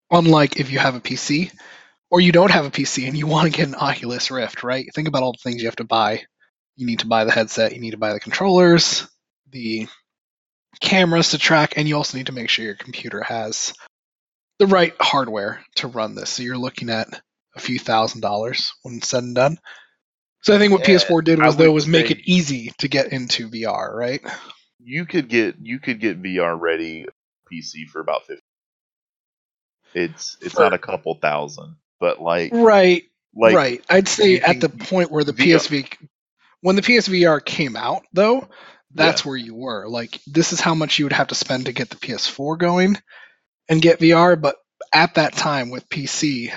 Unlike 0.09 0.59
if 0.59 0.71
you 0.71 0.79
have 0.79 0.95
a 0.95 1.01
PC 1.01 1.51
or 2.09 2.21
you 2.21 2.31
don't 2.31 2.51
have 2.51 2.65
a 2.65 2.71
PC 2.71 3.07
and 3.07 3.17
you 3.17 3.27
want 3.27 3.51
to 3.51 3.57
get 3.57 3.67
an 3.67 3.75
Oculus 3.75 4.31
Rift, 4.31 4.63
right? 4.63 4.85
Think 4.95 5.07
about 5.07 5.23
all 5.23 5.33
the 5.33 5.39
things 5.43 5.61
you 5.61 5.67
have 5.67 5.75
to 5.77 5.83
buy. 5.83 6.21
You 6.77 6.87
need 6.87 6.99
to 6.99 7.07
buy 7.07 7.25
the 7.25 7.31
headset, 7.31 7.73
you 7.73 7.81
need 7.81 7.91
to 7.91 7.97
buy 7.97 8.13
the 8.13 8.19
controllers, 8.19 9.07
the 9.51 9.87
cameras 10.79 11.31
to 11.31 11.37
track, 11.37 11.73
and 11.75 11.87
you 11.87 11.97
also 11.97 12.17
need 12.17 12.27
to 12.27 12.31
make 12.31 12.49
sure 12.49 12.65
your 12.65 12.75
computer 12.75 13.21
has 13.21 13.73
the 14.59 14.67
right 14.67 14.93
hardware 14.99 15.63
to 15.75 15.87
run 15.87 16.15
this. 16.15 16.29
So 16.29 16.43
you're 16.43 16.57
looking 16.57 16.89
at 16.89 17.21
a 17.55 17.59
few 17.59 17.79
thousand 17.79 18.21
dollars 18.21 18.71
when 18.83 18.97
it's 18.97 19.09
said 19.09 19.23
and 19.23 19.35
done. 19.35 19.57
So 20.41 20.55
I 20.55 20.59
think 20.59 20.73
what 20.73 20.83
Yeah, 20.83 20.85
PS4 20.85 21.21
did 21.23 21.39
was 21.39 21.55
though 21.57 21.71
was 21.71 21.87
make 21.87 22.11
it 22.11 22.19
easy 22.25 22.71
to 22.79 22.87
get 22.87 23.11
into 23.13 23.49
VR, 23.49 23.93
right? 23.93 24.21
you 24.79 25.05
could 25.05 25.29
get 25.29 25.55
you 25.61 25.79
could 25.79 25.99
get 25.99 26.21
VR 26.21 26.59
ready 26.59 27.05
PC 27.51 27.85
for 27.87 28.01
about 28.01 28.25
fifty. 28.27 28.43
It's 29.93 30.37
it's 30.41 30.53
For- 30.55 30.63
not 30.63 30.73
a 30.73 30.79
couple 30.79 31.15
thousand, 31.15 31.77
but 31.99 32.21
like 32.21 32.51
Right, 32.51 33.03
like 33.35 33.55
right. 33.55 33.83
I'd 33.89 34.07
say 34.07 34.39
at 34.39 34.59
the 34.59 34.69
point 34.69 35.11
where 35.11 35.23
the 35.23 35.33
VR 35.33 35.59
PSV 35.59 35.97
when 36.61 36.75
the 36.75 36.81
PSVR 36.81 37.43
came 37.43 37.75
out 37.75 38.03
though, 38.13 38.47
that's 38.93 39.25
where 39.25 39.37
you 39.37 39.55
were. 39.55 39.87
Like 39.87 40.19
this 40.27 40.53
is 40.53 40.61
how 40.61 40.75
much 40.75 40.99
you 40.99 41.05
would 41.05 41.13
have 41.13 41.27
to 41.27 41.35
spend 41.35 41.65
to 41.65 41.73
get 41.73 41.89
the 41.89 41.97
PS4 41.97 42.57
going 42.57 42.97
and 43.69 43.81
get 43.81 43.99
VR, 43.99 44.39
but 44.39 44.55
at 44.93 45.15
that 45.15 45.33
time 45.33 45.69
with 45.69 45.89
PC, 45.89 46.53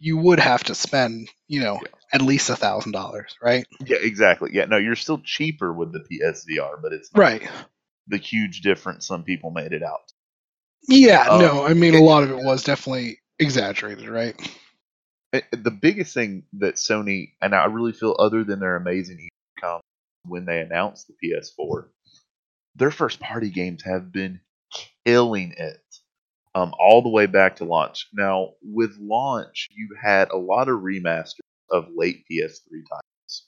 you 0.00 0.16
would 0.18 0.40
have 0.40 0.64
to 0.64 0.74
spend, 0.74 1.28
you 1.48 1.60
know, 1.60 1.80
Yeah. 1.82 1.88
at 2.12 2.22
least 2.22 2.50
a 2.50 2.56
thousand 2.56 2.92
dollars, 2.92 3.36
right? 3.42 3.66
yeah 3.86 3.98
exactly 4.00 4.50
yeah 4.52 4.64
no 4.64 4.76
you're 4.78 4.96
still 4.96 5.20
cheaper 5.24 5.72
with 5.72 5.92
the 5.92 6.00
PSVR, 6.00 6.80
but 6.82 6.92
it's 6.92 7.10
Right. 7.14 7.48
the 8.06 8.16
huge 8.18 8.60
difference 8.62 9.06
some 9.06 9.24
people 9.24 9.50
made 9.50 9.72
it 9.72 9.82
out. 9.82 10.12
Yeah, 10.88 11.26
Um, 11.28 11.40
no, 11.40 11.66
I 11.66 11.74
mean 11.74 11.94
a 11.94 12.02
lot 12.02 12.22
of 12.22 12.30
it 12.30 12.38
was 12.38 12.62
definitely 12.64 13.18
exaggerated, 13.38 14.08
right? 14.08 14.34
Eh, 15.34 15.42
the 15.52 15.70
biggest 15.70 16.14
thing 16.14 16.44
that 16.54 16.76
Sony 16.76 17.32
and 17.42 17.54
I 17.54 17.66
really 17.66 17.92
feel 17.92 18.16
other 18.18 18.44
than 18.44 18.60
their 18.60 18.76
amazing 18.76 19.28
ecom 19.62 19.80
when 20.24 20.46
they 20.46 20.60
announced 20.60 21.08
the 21.08 21.14
PS4, 21.22 21.88
their 22.76 22.90
first 22.90 23.20
party 23.20 23.50
games 23.50 23.82
have 23.84 24.10
been 24.12 24.40
killing 25.04 25.54
it. 25.58 25.82
Um, 26.54 26.72
all 26.78 27.02
the 27.02 27.08
way 27.08 27.26
back 27.26 27.56
to 27.56 27.64
launch. 27.64 28.08
Now, 28.12 28.52
with 28.62 28.96
launch, 28.98 29.68
you 29.70 29.96
had 30.00 30.30
a 30.30 30.36
lot 30.36 30.68
of 30.68 30.80
remasters 30.80 31.40
of 31.70 31.88
late 31.94 32.24
PS3 32.30 32.82
titles. 32.88 33.44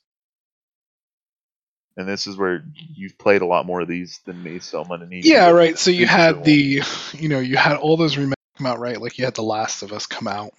and 1.97 2.09
this 2.09 2.27
is 2.27 2.37
where 2.37 2.65
you've 2.95 3.19
played 3.19 3.43
a 3.43 3.47
lot 3.47 3.67
more 3.67 3.81
of 3.81 3.89
these 3.89 4.21
than 4.25 4.43
me, 4.43 4.59
so 4.59 4.81
I'm 4.81 4.89
gonna 4.89 5.07
need. 5.07 5.25
Yeah, 5.25 5.51
right. 5.51 5.79
So 5.79 5.91
you 5.91 6.07
had 6.07 6.45
the, 6.45 6.83
you 7.13 7.29
know, 7.29 7.41
you 7.41 7.57
had 7.57 7.77
all 7.77 7.97
those 7.97 8.17
remakes 8.17 8.37
come 8.57 8.67
out, 8.67 8.79
right? 8.79 9.01
Like 9.01 9.19
you 9.19 9.25
had 9.25 9.35
The 9.35 9.43
Last 9.43 9.83
of 9.83 9.93
Us 9.93 10.07
come 10.07 10.29
out, 10.29 10.53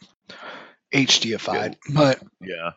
HDified. 0.93 1.75
But 1.93 2.21
Yeah, 2.41 2.71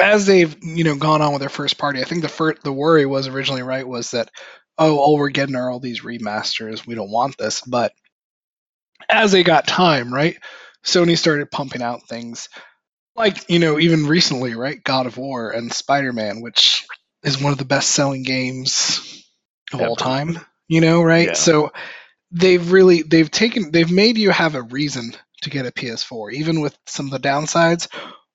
as 0.00 0.26
they've, 0.26 0.56
you 0.62 0.84
know, 0.84 0.96
gone 0.96 1.22
on 1.22 1.32
with 1.32 1.40
their 1.40 1.48
first 1.48 1.78
party, 1.78 2.00
I 2.00 2.04
think 2.04 2.22
the 2.22 2.28
first, 2.28 2.62
the 2.62 2.72
worry 2.72 3.06
was 3.06 3.28
originally 3.28 3.62
right 3.62 3.86
was 3.86 4.10
that, 4.12 4.30
oh, 4.78 4.98
all 4.98 5.16
we're 5.16 5.28
getting 5.30 5.56
are 5.56 5.70
all 5.70 5.80
these 5.80 6.00
remasters. 6.00 6.86
We 6.86 6.94
don't 6.94 7.10
want 7.10 7.36
this. 7.38 7.60
But 7.60 7.92
as 9.08 9.32
they 9.32 9.42
got 9.42 9.66
time, 9.66 10.12
right? 10.12 10.36
Sony 10.84 11.16
started 11.16 11.50
pumping 11.50 11.82
out 11.82 12.08
things 12.08 12.48
like, 13.16 13.50
you 13.50 13.58
know, 13.58 13.78
even 13.78 14.06
recently, 14.06 14.54
right? 14.54 14.82
God 14.82 15.06
of 15.06 15.18
War 15.18 15.50
and 15.50 15.72
Spider 15.72 16.12
Man, 16.12 16.40
which 16.40 16.86
is 17.22 17.40
one 17.40 17.52
of 17.52 17.58
the 17.58 17.64
best 17.64 17.90
selling 17.90 18.22
games 18.22 19.24
of 19.72 19.80
all 19.80 19.96
time, 19.96 20.38
you 20.68 20.80
know, 20.80 21.02
right? 21.02 21.28
Yeah. 21.28 21.34
So 21.34 21.72
they've 22.30 22.72
really 22.72 23.02
they've 23.02 23.30
taken 23.30 23.72
they've 23.72 23.90
made 23.90 24.16
you 24.16 24.30
have 24.30 24.54
a 24.54 24.62
reason 24.62 25.12
to 25.42 25.50
get 25.50 25.66
a 25.66 25.72
PS4, 25.72 26.32
even 26.32 26.60
with 26.60 26.76
some 26.86 27.06
of 27.06 27.12
the 27.12 27.28
downsides, 27.28 27.88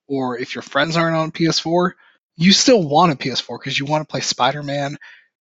or 0.08 0.38
if 0.38 0.56
your 0.56 0.62
friends 0.62 0.98
aren't 0.98 1.16
on 1.16 1.32
PS4, 1.32 1.92
you 2.36 2.52
still 2.52 2.88
want 2.88 3.12
a 3.12 3.16
PS4 3.16 3.60
because 3.60 3.80
you 3.80 3.86
want 3.86 4.08
to 4.08 4.12
play 4.12 4.22
Spider 4.22 4.64
Man, 4.64 4.98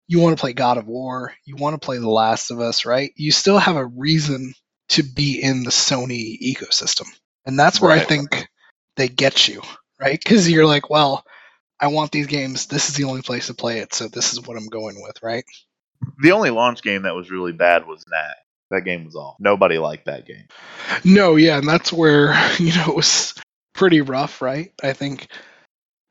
you 0.06 0.20
want 0.20 0.36
to 0.36 0.40
play 0.40 0.52
God 0.52 0.78
of 0.78 0.86
War, 0.86 1.32
you 1.44 1.56
want 1.56 1.80
to 1.80 1.84
play 1.84 1.98
The 1.98 2.10
Last 2.10 2.50
of 2.50 2.60
Us, 2.60 2.84
right? 2.84 3.12
You 3.16 3.32
still 3.32 3.58
have 3.58 3.76
a 3.76 3.86
reason 3.86 4.54
to 4.92 5.02
be 5.02 5.42
in 5.42 5.64
the 5.64 5.70
Sony 5.70 6.40
ecosystem. 6.40 7.06
And 7.44 7.58
that's 7.58 7.80
where 7.80 7.90
I 7.90 8.00
think 8.00 8.48
they 8.96 9.08
get 9.08 9.48
you, 9.48 9.62
right? 10.00 10.18
Because 10.22 10.50
you're 10.50 10.66
like, 10.66 10.90
well, 10.90 11.24
I 11.80 11.88
want 11.88 12.12
these 12.12 12.28
games. 12.28 12.66
This 12.66 12.88
is 12.88 12.96
the 12.96 13.04
only 13.04 13.22
place 13.22 13.48
to 13.48 13.54
play 13.54 13.78
it, 13.78 13.92
so 13.92 14.08
this 14.08 14.32
is 14.32 14.40
what 14.46 14.56
I'm 14.56 14.68
going 14.68 15.02
with, 15.02 15.22
right? 15.22 15.44
the 16.18 16.32
only 16.32 16.50
launch 16.50 16.82
game 16.82 17.02
that 17.02 17.14
was 17.14 17.30
really 17.30 17.52
bad 17.52 17.86
was 17.86 18.04
that. 18.10 18.36
That 18.70 18.82
game 18.82 19.04
was 19.04 19.16
off. 19.16 19.36
Nobody 19.38 19.78
liked 19.78 20.06
that 20.06 20.26
game. 20.26 20.46
No, 21.04 21.36
yeah, 21.36 21.58
and 21.58 21.68
that's 21.68 21.92
where 21.92 22.34
you 22.58 22.74
know 22.74 22.86
it 22.88 22.96
was 22.96 23.34
pretty 23.74 24.00
rough, 24.00 24.40
right? 24.40 24.72
I 24.82 24.92
think 24.92 25.28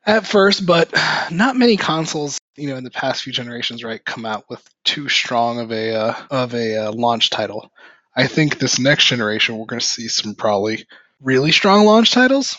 at 0.06 0.26
first, 0.26 0.64
but 0.64 0.92
not 1.30 1.56
many 1.56 1.76
consoles, 1.76 2.38
you 2.56 2.68
know, 2.68 2.76
in 2.76 2.84
the 2.84 2.90
past 2.90 3.22
few 3.22 3.32
generations, 3.32 3.82
right, 3.82 4.04
come 4.04 4.24
out 4.24 4.44
with 4.48 4.62
too 4.84 5.08
strong 5.08 5.58
of 5.58 5.72
a 5.72 5.94
uh, 5.94 6.14
of 6.30 6.54
a 6.54 6.86
uh, 6.86 6.92
launch 6.92 7.30
title. 7.30 7.70
I 8.14 8.26
think 8.26 8.58
this 8.58 8.78
next 8.78 9.06
generation 9.06 9.56
we're 9.56 9.66
going 9.66 9.80
to 9.80 9.86
see 9.86 10.08
some 10.08 10.34
probably 10.34 10.86
really 11.20 11.52
strong 11.52 11.86
launch 11.86 12.12
titles 12.12 12.56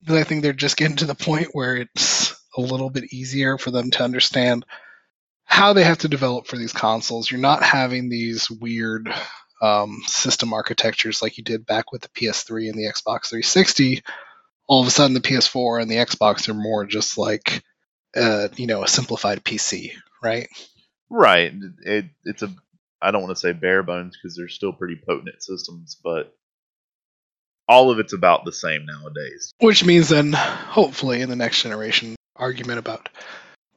because 0.00 0.16
I 0.16 0.24
think 0.24 0.42
they're 0.42 0.52
just 0.52 0.76
getting 0.76 0.96
to 0.96 1.06
the 1.06 1.14
point 1.14 1.48
where 1.52 1.76
it's 1.76 2.34
a 2.56 2.60
little 2.60 2.90
bit 2.90 3.12
easier 3.12 3.58
for 3.58 3.70
them 3.70 3.90
to 3.92 4.04
understand 4.04 4.64
how 5.44 5.72
they 5.72 5.84
have 5.84 5.98
to 5.98 6.08
develop 6.08 6.46
for 6.46 6.56
these 6.56 6.72
consoles. 6.72 7.30
You're 7.30 7.40
not 7.40 7.62
having 7.62 8.08
these 8.08 8.50
weird 8.50 9.12
um, 9.60 10.02
system 10.06 10.52
architectures 10.52 11.22
like 11.22 11.38
you 11.38 11.44
did 11.44 11.66
back 11.66 11.92
with 11.92 12.02
the 12.02 12.08
PS3 12.08 12.68
and 12.68 12.78
the 12.78 12.86
Xbox 12.86 13.28
360. 13.28 14.02
All 14.66 14.80
of 14.80 14.86
a 14.86 14.90
sudden, 14.90 15.14
the 15.14 15.20
PS4 15.20 15.82
and 15.82 15.90
the 15.90 15.96
Xbox 15.96 16.48
are 16.48 16.54
more 16.54 16.84
just 16.84 17.18
like, 17.18 17.62
uh, 18.16 18.48
you 18.56 18.66
know, 18.66 18.82
a 18.82 18.88
simplified 18.88 19.44
PC, 19.44 19.92
right? 20.22 20.48
Right. 21.10 21.52
It, 21.84 22.06
it's 22.24 22.42
a. 22.42 22.52
I 23.02 23.10
don't 23.10 23.22
want 23.22 23.34
to 23.34 23.40
say 23.40 23.52
bare 23.52 23.82
bones 23.82 24.16
because 24.16 24.36
they're 24.36 24.48
still 24.48 24.72
pretty 24.72 24.96
potent 25.06 25.42
systems, 25.42 25.96
but 26.02 26.34
all 27.68 27.90
of 27.90 27.98
it's 27.98 28.12
about 28.12 28.44
the 28.44 28.52
same 28.52 28.86
nowadays. 28.86 29.52
Which 29.58 29.84
means 29.84 30.08
then, 30.08 30.32
hopefully, 30.32 31.20
in 31.20 31.28
the 31.28 31.36
next 31.36 31.62
generation, 31.62 32.16
argument 32.36 32.78
about 32.78 33.08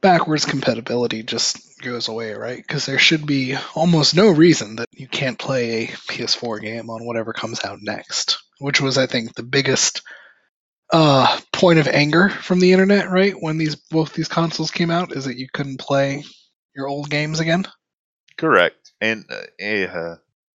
backwards 0.01 0.45
compatibility 0.45 1.23
just 1.23 1.81
goes 1.81 2.07
away, 2.07 2.33
right? 2.33 2.57
Because 2.57 2.85
there 2.85 2.99
should 2.99 3.25
be 3.25 3.55
almost 3.73 4.15
no 4.15 4.29
reason 4.29 4.75
that 4.77 4.89
you 4.91 5.07
can't 5.07 5.39
play 5.39 5.83
a 5.83 5.87
PS4 5.87 6.61
game 6.61 6.89
on 6.89 7.05
whatever 7.05 7.33
comes 7.33 7.63
out 7.63 7.79
next. 7.81 8.37
Which 8.59 8.79
was, 8.79 8.97
I 8.97 9.07
think, 9.07 9.33
the 9.33 9.43
biggest 9.43 10.01
uh, 10.93 11.39
point 11.51 11.79
of 11.79 11.87
anger 11.87 12.29
from 12.29 12.59
the 12.59 12.71
internet, 12.71 13.09
right? 13.09 13.33
When 13.37 13.57
these 13.57 13.75
both 13.75 14.13
these 14.13 14.27
consoles 14.27 14.71
came 14.71 14.91
out, 14.91 15.11
is 15.11 15.25
that 15.25 15.37
you 15.37 15.47
couldn't 15.51 15.79
play 15.79 16.23
your 16.75 16.87
old 16.87 17.09
games 17.09 17.39
again. 17.39 17.65
Correct. 18.37 18.84
And 19.01 19.25
uh, 19.29 20.15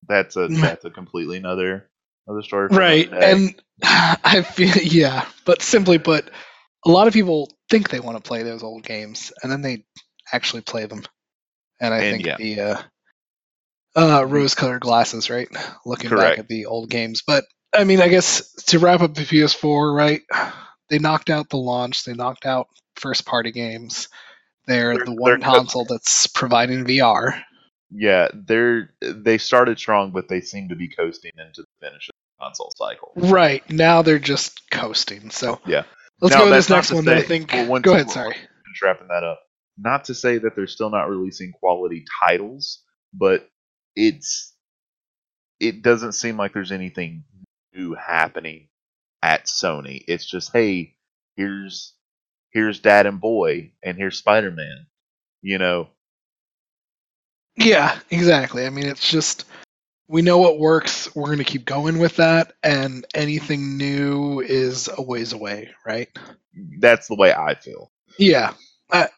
that's 0.08 0.36
a 0.36 0.48
Mm. 0.48 0.62
that's 0.62 0.86
a 0.86 0.90
completely 0.90 1.38
another 1.38 1.90
another 2.28 2.44
story. 2.44 2.70
Right. 2.72 3.12
And 3.12 3.56
I 3.84 4.42
feel, 4.44 4.76
yeah, 4.84 5.26
but 5.46 5.62
simply 5.62 5.98
put, 5.98 6.30
a 6.86 6.90
lot 6.92 7.08
of 7.08 7.14
people 7.14 7.52
think 7.70 7.90
they 7.90 8.00
want 8.00 8.18
to 8.18 8.28
play 8.28 8.44
those 8.44 8.64
old 8.64 8.84
games 8.84 9.32
and 9.44 9.52
then 9.52 9.62
they 9.62 9.86
actually 10.34 10.62
play 10.62 10.86
them. 10.86 11.04
And 11.80 11.94
I 11.94 12.00
And 12.00 12.24
think 12.24 12.26
yeah. 12.26 12.38
the 12.38 12.62
uh, 12.62 12.82
uh, 13.96 14.26
rose 14.26 14.56
colored 14.56 14.82
glasses, 14.82 15.30
right? 15.30 15.48
Looking 15.86 16.10
back 16.10 16.38
at 16.40 16.48
the 16.48 16.66
old 16.66 16.90
games. 16.90 17.22
But 17.26 17.46
I 17.74 17.84
mean, 17.84 18.02
I 18.02 18.08
guess 18.08 18.52
to 18.68 18.80
wrap 18.80 19.02
up 19.02 19.14
the 19.16 19.22
PS4, 19.24 19.96
right? 19.96 20.22
They 20.90 21.00
knocked 21.00 21.30
out 21.30 21.50
the 21.50 21.58
launch, 21.58 22.06
they 22.06 22.14
knocked 22.14 22.46
out 22.46 22.68
first 22.96 23.26
party 23.26 23.52
games. 23.52 24.08
They're 24.68 24.96
They're- 24.96 25.04
the 25.04 25.12
one 25.16 25.32
they're 25.32 25.40
console 25.40 25.84
that's 25.84 26.28
providing 26.28 26.86
VR. 26.86 27.44
Yeah, 27.92 28.30
they're 28.34 28.92
they 29.02 29.38
started 29.38 29.80
strong, 29.80 30.12
but 30.12 30.28
they 30.28 30.42
seem 30.42 30.70
to 30.70 30.76
be 30.76 30.88
coasting 30.90 31.32
into 31.38 31.62
the 31.62 31.88
finish 31.88 32.10
of 32.10 32.14
the 32.40 32.44
console 32.46 32.72
cycle. 32.76 33.14
Right. 33.16 33.68
Now 33.70 34.02
they're 34.02 34.20
just 34.20 34.70
coasting. 34.72 35.30
So 35.30 35.60
Yeah. 35.66 35.84
let's 36.22 36.36
Now, 36.36 36.44
go 36.46 36.50
that's 36.50 36.68
this 36.68 36.76
next 36.76 36.88
to 36.90 36.96
one 36.96 37.06
that 37.06 37.18
I 37.18 37.22
think. 37.24 37.52
well, 37.54 37.80
go 37.80 37.94
ahead, 37.94 38.10
sorry. 38.10 38.36
Wrapping 38.84 39.08
that 39.08 39.24
up. 39.24 39.42
Not 39.78 40.06
to 40.06 40.14
say 40.16 40.38
that 40.40 40.56
they're 40.56 40.68
still 40.68 40.90
not 40.90 41.10
releasing 41.10 41.52
quality 41.52 42.06
titles, 42.22 42.84
but 43.14 43.50
it's 43.96 44.54
it 45.60 45.82
doesn't 45.82 46.14
seem 46.14 46.38
like 46.38 46.54
there's 46.54 46.72
anything 46.72 47.24
new 47.74 47.96
happening 47.96 48.68
at 49.24 49.46
Sony. 49.46 50.04
It's 50.08 50.26
just 50.26 50.52
hey, 50.54 50.96
here's 51.36 51.94
here's 52.52 52.80
Dad 52.80 53.06
and 53.08 53.20
Boy, 53.22 53.72
and 53.84 53.98
here's 53.98 54.18
Spider 54.18 54.52
Man. 54.52 54.88
You 55.42 55.58
know, 55.58 55.90
Yeah, 57.58 57.98
exactly. 58.12 58.66
I 58.66 58.70
mean, 58.70 58.86
it's 58.86 59.10
just 59.10 59.46
we 60.08 60.22
know 60.22 60.38
what 60.38 60.60
works. 60.60 61.14
We're 61.16 61.26
going 61.26 61.40
to 61.40 61.44
keep 61.44 61.66
going 61.66 62.00
with 62.00 62.18
that, 62.18 62.54
and 62.64 63.06
anything 63.14 63.78
new 63.78 64.40
is 64.40 64.90
a 64.96 65.02
ways 65.02 65.34
away, 65.34 65.70
right? 65.86 66.10
that's 66.80 67.08
the 67.08 67.16
way 67.16 67.34
I 67.34 67.56
feel. 67.56 67.92
Yeah, 68.18 68.54
I 68.92 69.10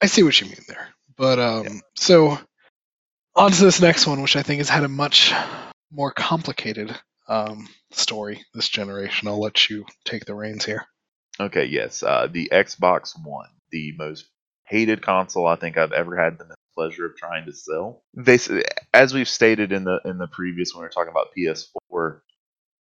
I 0.00 0.06
see 0.06 0.22
what 0.22 0.40
you 0.40 0.46
mean 0.46 0.64
there. 0.68 0.88
But 1.16 1.38
um, 1.38 1.82
so 1.94 2.38
on 3.34 3.50
to 3.52 3.64
this 3.64 3.80
next 3.80 4.06
one, 4.06 4.22
which 4.22 4.36
I 4.36 4.42
think 4.42 4.58
has 4.58 4.68
had 4.68 4.84
a 4.84 4.88
much 4.88 5.32
more 5.90 6.10
complicated 6.12 6.94
um 7.28 7.68
story 7.90 8.44
this 8.54 8.68
generation. 8.68 9.28
I'll 9.28 9.40
let 9.40 9.68
you 9.68 9.84
take 10.04 10.24
the 10.24 10.34
reins 10.34 10.64
here. 10.64 10.86
Okay, 11.38 11.64
yes, 11.66 12.02
uh, 12.02 12.28
the 12.30 12.48
Xbox 12.52 13.12
One, 13.22 13.48
the 13.70 13.92
most 13.98 14.26
hated 14.64 15.02
console 15.02 15.46
I 15.46 15.56
think 15.56 15.76
I've 15.76 15.92
ever 15.92 16.16
had 16.16 16.38
the 16.38 16.54
pleasure 16.76 17.06
of 17.06 17.16
trying 17.16 17.46
to 17.46 17.52
sell. 17.54 18.04
They, 18.14 18.34
s- 18.34 18.50
as 18.94 19.14
we've 19.14 19.28
stated 19.28 19.72
in 19.72 19.84
the 19.84 20.00
in 20.04 20.18
the 20.18 20.28
previous 20.28 20.74
when 20.74 20.82
we 20.82 20.86
were 20.86 20.90
talking 20.90 21.10
about 21.12 21.28
PS4, 21.36 22.20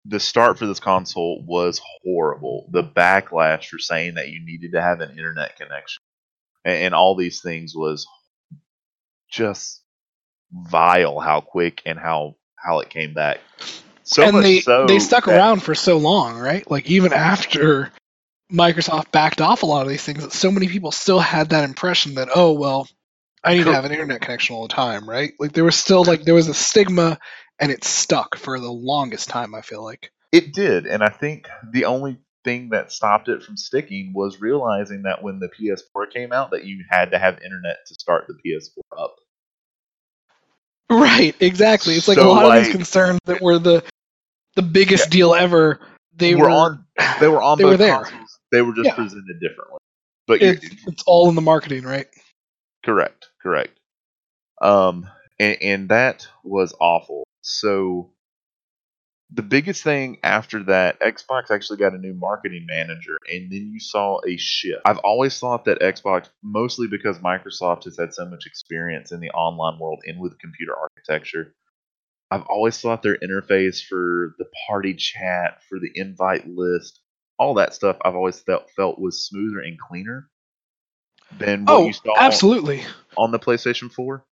the 0.05 0.19
start 0.19 0.60
for 0.60 0.67
this 0.67 0.79
console 0.81 1.43
was 1.47 1.81
horrible. 2.03 2.67
The 2.71 2.84
backlash 2.84 3.67
for 3.69 3.79
saying 3.79 4.15
that 4.15 4.29
you 4.29 4.45
needed 4.45 4.73
to 4.73 4.81
have 4.81 5.01
an 5.01 5.12
internet 5.12 5.58
connection 5.58 6.01
and, 6.65 6.77
and 6.86 6.95
all 6.95 7.15
these 7.15 7.41
things 7.41 7.73
was 7.75 8.08
just 9.31 9.81
vile. 10.51 11.19
How 11.19 11.41
quick 11.41 11.81
and 11.86 11.99
how 11.99 12.36
how 12.58 12.79
it 12.79 12.89
came 12.89 13.13
back. 13.13 13.39
So 14.03 14.23
and 14.23 14.34
much 14.34 14.43
they 14.43 14.60
so 14.62 14.86
they 14.88 14.99
stuck 14.99 15.25
that- 15.25 15.38
around 15.38 15.63
for 15.63 15.75
so 15.75 15.97
long, 15.97 16.38
right? 16.38 16.69
Like 16.69 16.89
even 16.89 17.13
after 17.13 17.91
Microsoft 18.51 19.12
backed 19.12 19.41
off 19.41 19.63
a 19.63 19.65
lot 19.65 19.84
of 19.84 19.89
these 19.89 20.03
things, 20.03 20.23
that 20.23 20.31
so 20.34 20.51
many 20.51 20.67
people 20.67 20.91
still 20.91 21.19
had 21.19 21.49
that 21.49 21.63
impression 21.63 22.15
that 22.15 22.29
oh 22.36 22.53
well, 22.53 22.88
I 23.45 23.53
need 23.53 23.65
to 23.65 23.73
have 23.73 23.86
an 23.86 23.91
internet 23.91 24.21
connection 24.21 24.55
all 24.55 24.67
the 24.67 24.73
time, 24.73 25.08
right? 25.10 25.34
Like 25.39 25.53
there 25.53 25.63
was 25.63 25.75
still 25.75 26.03
like 26.03 26.23
there 26.23 26.34
was 26.34 26.47
a 26.47 26.53
stigma, 26.53 27.19
and 27.60 27.71
it 27.71 27.84
stuck 27.84 28.36
for 28.36 28.60
the 28.60 28.71
longest 28.71 29.29
time. 29.29 29.53
I 29.55 29.62
feel 29.62 29.84
like. 29.84 30.12
It 30.31 30.53
did, 30.53 30.86
and 30.88 31.03
I 31.03 31.10
think 31.10 31.47
the 31.71 31.86
only 31.86 32.17
thing 32.43 32.69
that 32.69 32.91
stopped 32.91 33.29
it 33.29 33.43
from 33.43 33.58
sticking 33.58 34.13
was 34.13 34.41
realizing 34.41 35.03
that 35.03 35.23
when 35.23 35.39
the 35.39 35.49
PS4 35.49 36.12
came 36.12 36.31
out, 36.34 36.51
that 36.51 36.65
you 36.65 36.84
had 36.89 37.12
to 37.12 37.19
have 37.19 37.41
internet 37.41 37.77
to 37.88 37.93
start 37.95 38.25
the 38.27 38.34
PS4 38.34 39.03
up. 39.03 39.15
Right, 40.89 41.36
exactly. 41.39 41.95
It's 41.95 42.08
like 42.08 42.17
a 42.17 42.21
So, 42.21 42.31
lot 42.31 42.45
of 42.58 42.63
these 42.63 42.71
concerns 42.71 43.19
that 43.25 43.41
were 43.41 43.60
the 43.60 43.84
the 44.55 44.62
biggest 44.62 45.08
Yeah. 45.08 45.12
deal 45.12 45.34
ever. 45.36 45.79
They 46.15 46.36
were 46.36 46.43
were, 46.43 46.49
on. 46.49 46.86
They 47.19 47.27
were 47.27 47.41
on 47.41 47.58
they 47.58 47.63
both 47.63 47.73
were 47.73 47.77
there. 47.77 48.03
consoles. 48.03 48.39
They 48.51 48.62
were 48.62 48.73
just 48.73 48.86
Yeah. 48.88 48.95
presented 48.95 49.39
differently. 49.41 49.77
But 50.27 50.41
you 50.41 50.51
It, 50.51 50.63
it's 50.88 51.03
all 51.05 51.29
in 51.29 51.36
the 51.36 51.41
marketing, 51.41 51.84
right? 51.84 52.08
correct, 52.84 53.29
correct. 53.45 53.79
Um, 54.62 55.08
and, 55.39 55.58
and 55.62 55.89
that 55.89 56.27
was 56.43 56.73
awful. 56.79 57.23
So 57.41 58.12
the 59.31 59.43
biggest 59.43 59.84
thing 59.84 60.17
after 60.23 60.63
that, 60.63 60.99
Xbox 60.99 61.51
actually 61.51 61.77
got 61.77 61.93
a 61.93 61.99
new 61.99 62.13
marketing 62.13 62.65
manager, 62.67 63.17
and 63.31 63.51
then 63.51 63.69
you 63.71 63.79
saw 63.79 64.19
a 64.27 64.38
shift. 64.38 64.81
I've 64.86 64.99
always 64.99 65.39
thought 65.39 65.65
that 65.65 65.81
Xbox, 65.81 66.29
mostly 66.43 66.88
because 66.88 67.19
Microsoft 67.19 67.84
has 67.84 67.97
had 67.97 68.13
so 68.13 68.25
much 68.25 68.45
experience 68.47 69.12
in 69.12 69.19
the 69.19 69.31
online 69.31 69.79
world 69.79 69.99
and 70.05 70.19
with 70.19 70.39
computer 70.39 70.73
architecture, 70.75 71.53
I've 72.31 72.45
always 72.47 72.79
thought 72.79 73.03
their 73.03 73.17
interface 73.17 73.86
for 73.86 74.36
the 74.39 74.45
party 74.67 74.95
chat, 74.95 75.62
for 75.69 75.79
the 75.79 75.91
invite 75.93 76.47
list, 76.47 77.01
all 77.38 77.53
that 77.55 77.75
stuff, 77.75 77.97
I've 78.03 78.15
always 78.15 78.39
felt 78.39 78.71
felt 78.71 78.99
was 78.99 79.27
smoother 79.27 79.60
and 79.60 79.77
cleaner 79.79 80.29
than 81.39 81.65
what 81.65 81.73
Oh, 81.73 81.87
you 81.87 81.93
saw 81.93 82.13
absolutely. 82.17 82.83
on 83.17 83.31
the 83.31 83.39
PlayStation 83.39 83.91
4. 83.91 84.23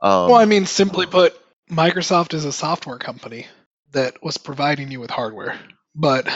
Um, 0.00 0.30
well, 0.30 0.34
I 0.34 0.44
mean, 0.44 0.66
simply 0.66 1.06
put, 1.06 1.34
Microsoft 1.70 2.34
is 2.34 2.44
a 2.44 2.52
software 2.52 2.98
company 2.98 3.46
that 3.92 4.22
was 4.22 4.36
providing 4.36 4.90
you 4.90 5.00
with 5.00 5.10
hardware, 5.10 5.58
but 5.94 6.26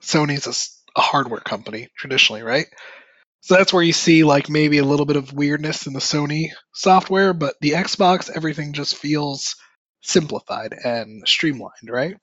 Sony's 0.00 0.80
a 0.96 1.00
hardware 1.00 1.40
company 1.40 1.88
traditionally, 1.96 2.42
right? 2.42 2.66
So 3.42 3.54
that's 3.54 3.72
where 3.72 3.82
you 3.82 3.92
see 3.92 4.24
like 4.24 4.50
maybe 4.50 4.78
a 4.78 4.84
little 4.84 5.06
bit 5.06 5.16
of 5.16 5.32
weirdness 5.32 5.86
in 5.86 5.92
the 5.92 6.00
Sony 6.00 6.48
software, 6.74 7.32
but 7.32 7.54
the 7.60 7.70
Xbox, 7.70 8.30
everything 8.34 8.72
just 8.72 8.96
feels 8.96 9.56
simplified 10.02 10.74
and 10.84 11.26
streamlined, 11.26 11.88
right? 11.88 12.16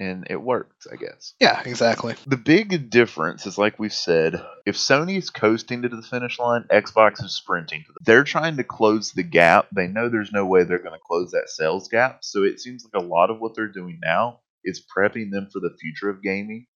And 0.00 0.26
it 0.28 0.40
worked, 0.42 0.86
I 0.92 0.96
guess. 0.96 1.34
Yeah, 1.40 1.62
exactly. 1.64 2.14
The 2.26 2.36
big 2.36 2.90
difference 2.90 3.46
is, 3.46 3.58
like 3.58 3.78
we 3.78 3.88
said, 3.88 4.44
if 4.66 4.76
Sony's 4.76 5.30
coasting 5.30 5.82
to 5.82 5.88
the 5.88 6.02
finish 6.02 6.38
line, 6.38 6.64
Xbox 6.70 7.22
is 7.24 7.32
sprinting. 7.32 7.84
to 7.86 7.92
the- 7.92 8.00
They're 8.04 8.24
trying 8.24 8.56
to 8.56 8.64
close 8.64 9.12
the 9.12 9.22
gap. 9.22 9.68
They 9.72 9.86
know 9.86 10.08
there's 10.08 10.32
no 10.32 10.46
way 10.46 10.64
they're 10.64 10.78
going 10.78 10.92
to 10.98 11.06
close 11.06 11.30
that 11.30 11.48
sales 11.48 11.88
gap. 11.88 12.18
So 12.22 12.42
it 12.42 12.60
seems 12.60 12.84
like 12.84 13.00
a 13.02 13.06
lot 13.06 13.30
of 13.30 13.38
what 13.40 13.54
they're 13.54 13.68
doing 13.68 14.00
now 14.02 14.40
is 14.64 14.84
prepping 14.96 15.30
them 15.30 15.48
for 15.52 15.60
the 15.60 15.76
future 15.80 16.08
of 16.10 16.22
gaming. 16.22 16.66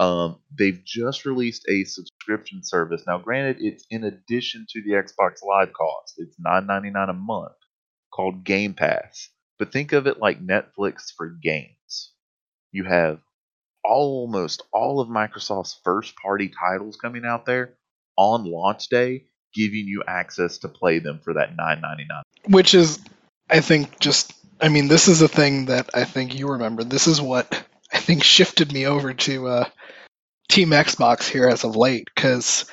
Um, 0.00 0.40
they've 0.56 0.82
just 0.84 1.24
released 1.24 1.64
a 1.68 1.84
subscription 1.84 2.60
service. 2.64 3.04
Now, 3.06 3.18
granted, 3.18 3.58
it's 3.60 3.86
in 3.90 4.04
addition 4.04 4.66
to 4.70 4.82
the 4.82 4.92
Xbox 4.92 5.42
Live 5.44 5.72
cost. 5.72 6.14
It's 6.18 6.36
$9.99 6.44 7.10
a 7.10 7.12
month 7.12 7.52
called 8.12 8.44
Game 8.44 8.74
Pass. 8.74 9.30
But 9.58 9.70
think 9.72 9.92
of 9.92 10.06
it 10.08 10.18
like 10.18 10.44
Netflix 10.44 11.12
for 11.16 11.28
games. 11.28 11.73
You 12.74 12.82
have 12.82 13.20
almost 13.84 14.64
all 14.72 14.98
of 14.98 15.08
Microsoft's 15.08 15.78
first 15.84 16.16
party 16.16 16.50
titles 16.50 16.96
coming 16.96 17.24
out 17.24 17.46
there 17.46 17.74
on 18.16 18.50
launch 18.50 18.88
day, 18.88 19.26
giving 19.54 19.86
you 19.86 20.02
access 20.08 20.58
to 20.58 20.68
play 20.68 20.98
them 20.98 21.20
for 21.22 21.34
that 21.34 21.54
nine 21.56 21.80
ninety 21.80 22.04
nine. 22.08 22.24
Which 22.48 22.74
is, 22.74 22.98
I 23.48 23.60
think, 23.60 24.00
just, 24.00 24.32
I 24.60 24.70
mean, 24.70 24.88
this 24.88 25.06
is 25.06 25.22
a 25.22 25.28
thing 25.28 25.66
that 25.66 25.88
I 25.94 26.02
think 26.02 26.36
you 26.36 26.48
remember. 26.48 26.82
This 26.82 27.06
is 27.06 27.20
what 27.20 27.64
I 27.92 27.98
think 27.98 28.24
shifted 28.24 28.72
me 28.72 28.86
over 28.86 29.14
to 29.14 29.46
uh, 29.46 29.68
Team 30.48 30.70
Xbox 30.70 31.28
here 31.28 31.48
as 31.48 31.62
of 31.62 31.76
late, 31.76 32.08
because 32.12 32.64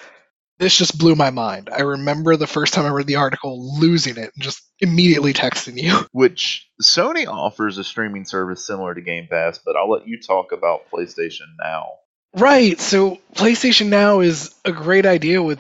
this 0.62 0.78
just 0.78 1.00
blew 1.00 1.16
my 1.16 1.32
mind. 1.32 1.72
I 1.76 1.82
remember 1.82 2.38
the 2.38 2.46
first 2.46 2.76
time 2.76 2.86
I 2.86 2.90
read 2.90 3.08
the 3.08 3.16
article 3.16 3.80
losing 3.80 4.18
it 4.18 4.32
and 4.36 4.44
just 4.44 4.62
immediately 4.80 5.34
texting 5.34 5.82
you. 5.82 6.06
Which 6.12 6.70
Sony 6.80 7.26
offers 7.26 7.80
a 7.80 7.84
streaming 7.84 8.26
service 8.26 8.66
similar 8.66 8.94
to 8.94 9.02
Game 9.02 9.28
Pass, 9.28 9.58
but 9.58 9.76
I'll 9.76 9.90
let 9.90 10.08
you 10.08 10.22
talk 10.22 10.52
about 10.52 10.92
PlayStation 10.92 11.48
now. 11.60 11.94
Right, 12.36 12.80
so 12.80 13.18
PlayStation 13.34 13.88
Now 13.88 14.20
is 14.20 14.54
a 14.64 14.72
great 14.72 15.08
idea 15.08 15.42
with 15.42 15.60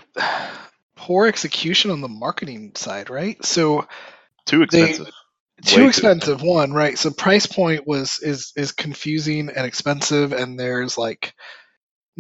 poor 0.96 1.26
execution 1.26 1.90
on 1.90 2.02
the 2.02 2.08
marketing 2.08 2.74
side, 2.76 3.10
right? 3.10 3.44
So 3.44 3.88
Too 4.46 4.62
expensive. 4.62 5.08
Way 5.08 5.12
too 5.64 5.88
expensive 5.88 6.42
one 6.42 6.74
right 6.74 6.98
so 6.98 7.12
price 7.12 7.46
point 7.46 7.86
was 7.86 8.20
is 8.24 8.52
is 8.56 8.72
confusing 8.72 9.48
and 9.56 9.64
expensive 9.64 10.34
and 10.34 10.60
there's 10.60 10.98
like 10.98 11.36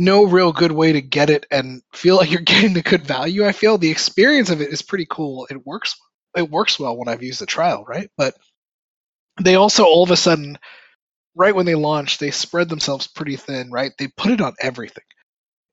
no 0.01 0.25
real 0.25 0.51
good 0.51 0.71
way 0.71 0.93
to 0.93 1.01
get 1.01 1.29
it 1.29 1.45
and 1.51 1.81
feel 1.93 2.17
like 2.17 2.31
you're 2.31 2.41
getting 2.53 2.73
the 2.73 2.81
good 2.81 3.05
value 3.05 3.45
i 3.45 3.51
feel. 3.51 3.77
The 3.77 3.91
experience 3.91 4.49
of 4.49 4.61
it 4.61 4.71
is 4.71 4.81
pretty 4.81 5.07
cool. 5.09 5.47
It 5.49 5.65
works 5.65 5.95
it 6.35 6.49
works 6.49 6.79
well 6.79 6.97
when 6.97 7.07
i've 7.07 7.23
used 7.23 7.41
the 7.41 7.45
trial 7.45 7.85
right? 7.87 8.09
But 8.17 8.35
they 9.41 9.55
also 9.55 9.83
all 9.85 10.03
of 10.03 10.11
a 10.11 10.17
sudden 10.17 10.57
right 11.35 11.55
when 11.55 11.65
they 11.65 11.75
launched 11.75 12.19
they 12.19 12.31
spread 12.31 12.69
themselves 12.69 13.07
pretty 13.07 13.35
thin 13.37 13.71
right? 13.71 13.91
They 13.97 14.07
put 14.07 14.31
it 14.31 14.41
on 14.41 14.55
everything. 14.59 15.03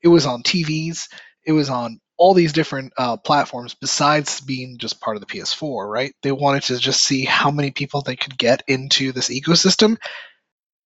It 0.03 0.09
was 0.09 0.27
on 0.27 0.43
tvs 0.43 1.09
it 1.47 1.53
was 1.53 1.71
on 1.71 1.99
all 2.19 2.35
these 2.35 2.53
different 2.53 2.93
uh, 2.99 3.17
platforms 3.17 3.75
besides 3.75 4.41
being 4.41 4.77
just 4.77 5.01
part 5.01 5.17
of 5.17 5.21
the 5.21 5.27
PS4, 5.27 5.88
right? 5.88 6.12
They 6.23 6.33
wanted 6.33 6.64
to 6.64 6.79
just 6.79 7.03
see 7.03 7.25
how 7.25 7.51
many 7.51 7.71
people 7.71 8.03
they 8.03 8.17
could 8.17 8.37
get 8.37 8.62
into 8.67 9.12
this 9.12 9.31
ecosystem. 9.31 9.97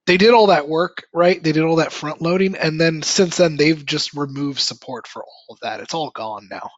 They 0.07 0.17
did 0.17 0.31
all 0.33 0.47
that 0.47 0.67
work, 0.67 1.05
right? 1.13 1.41
They 1.41 1.51
did 1.51 1.63
all 1.63 1.77
that 1.77 1.93
front 1.93 2.21
loading, 2.21 2.55
and 2.55 2.79
then 2.79 3.03
since 3.03 3.37
then 3.37 3.57
they've 3.57 3.85
just 3.85 4.13
removed 4.13 4.59
support 4.59 5.07
for 5.07 5.23
all 5.23 5.53
of 5.53 5.59
that. 5.61 5.79
It's 5.79 5.93
all 5.93 6.09
gone 6.11 6.47
now. 6.49 6.69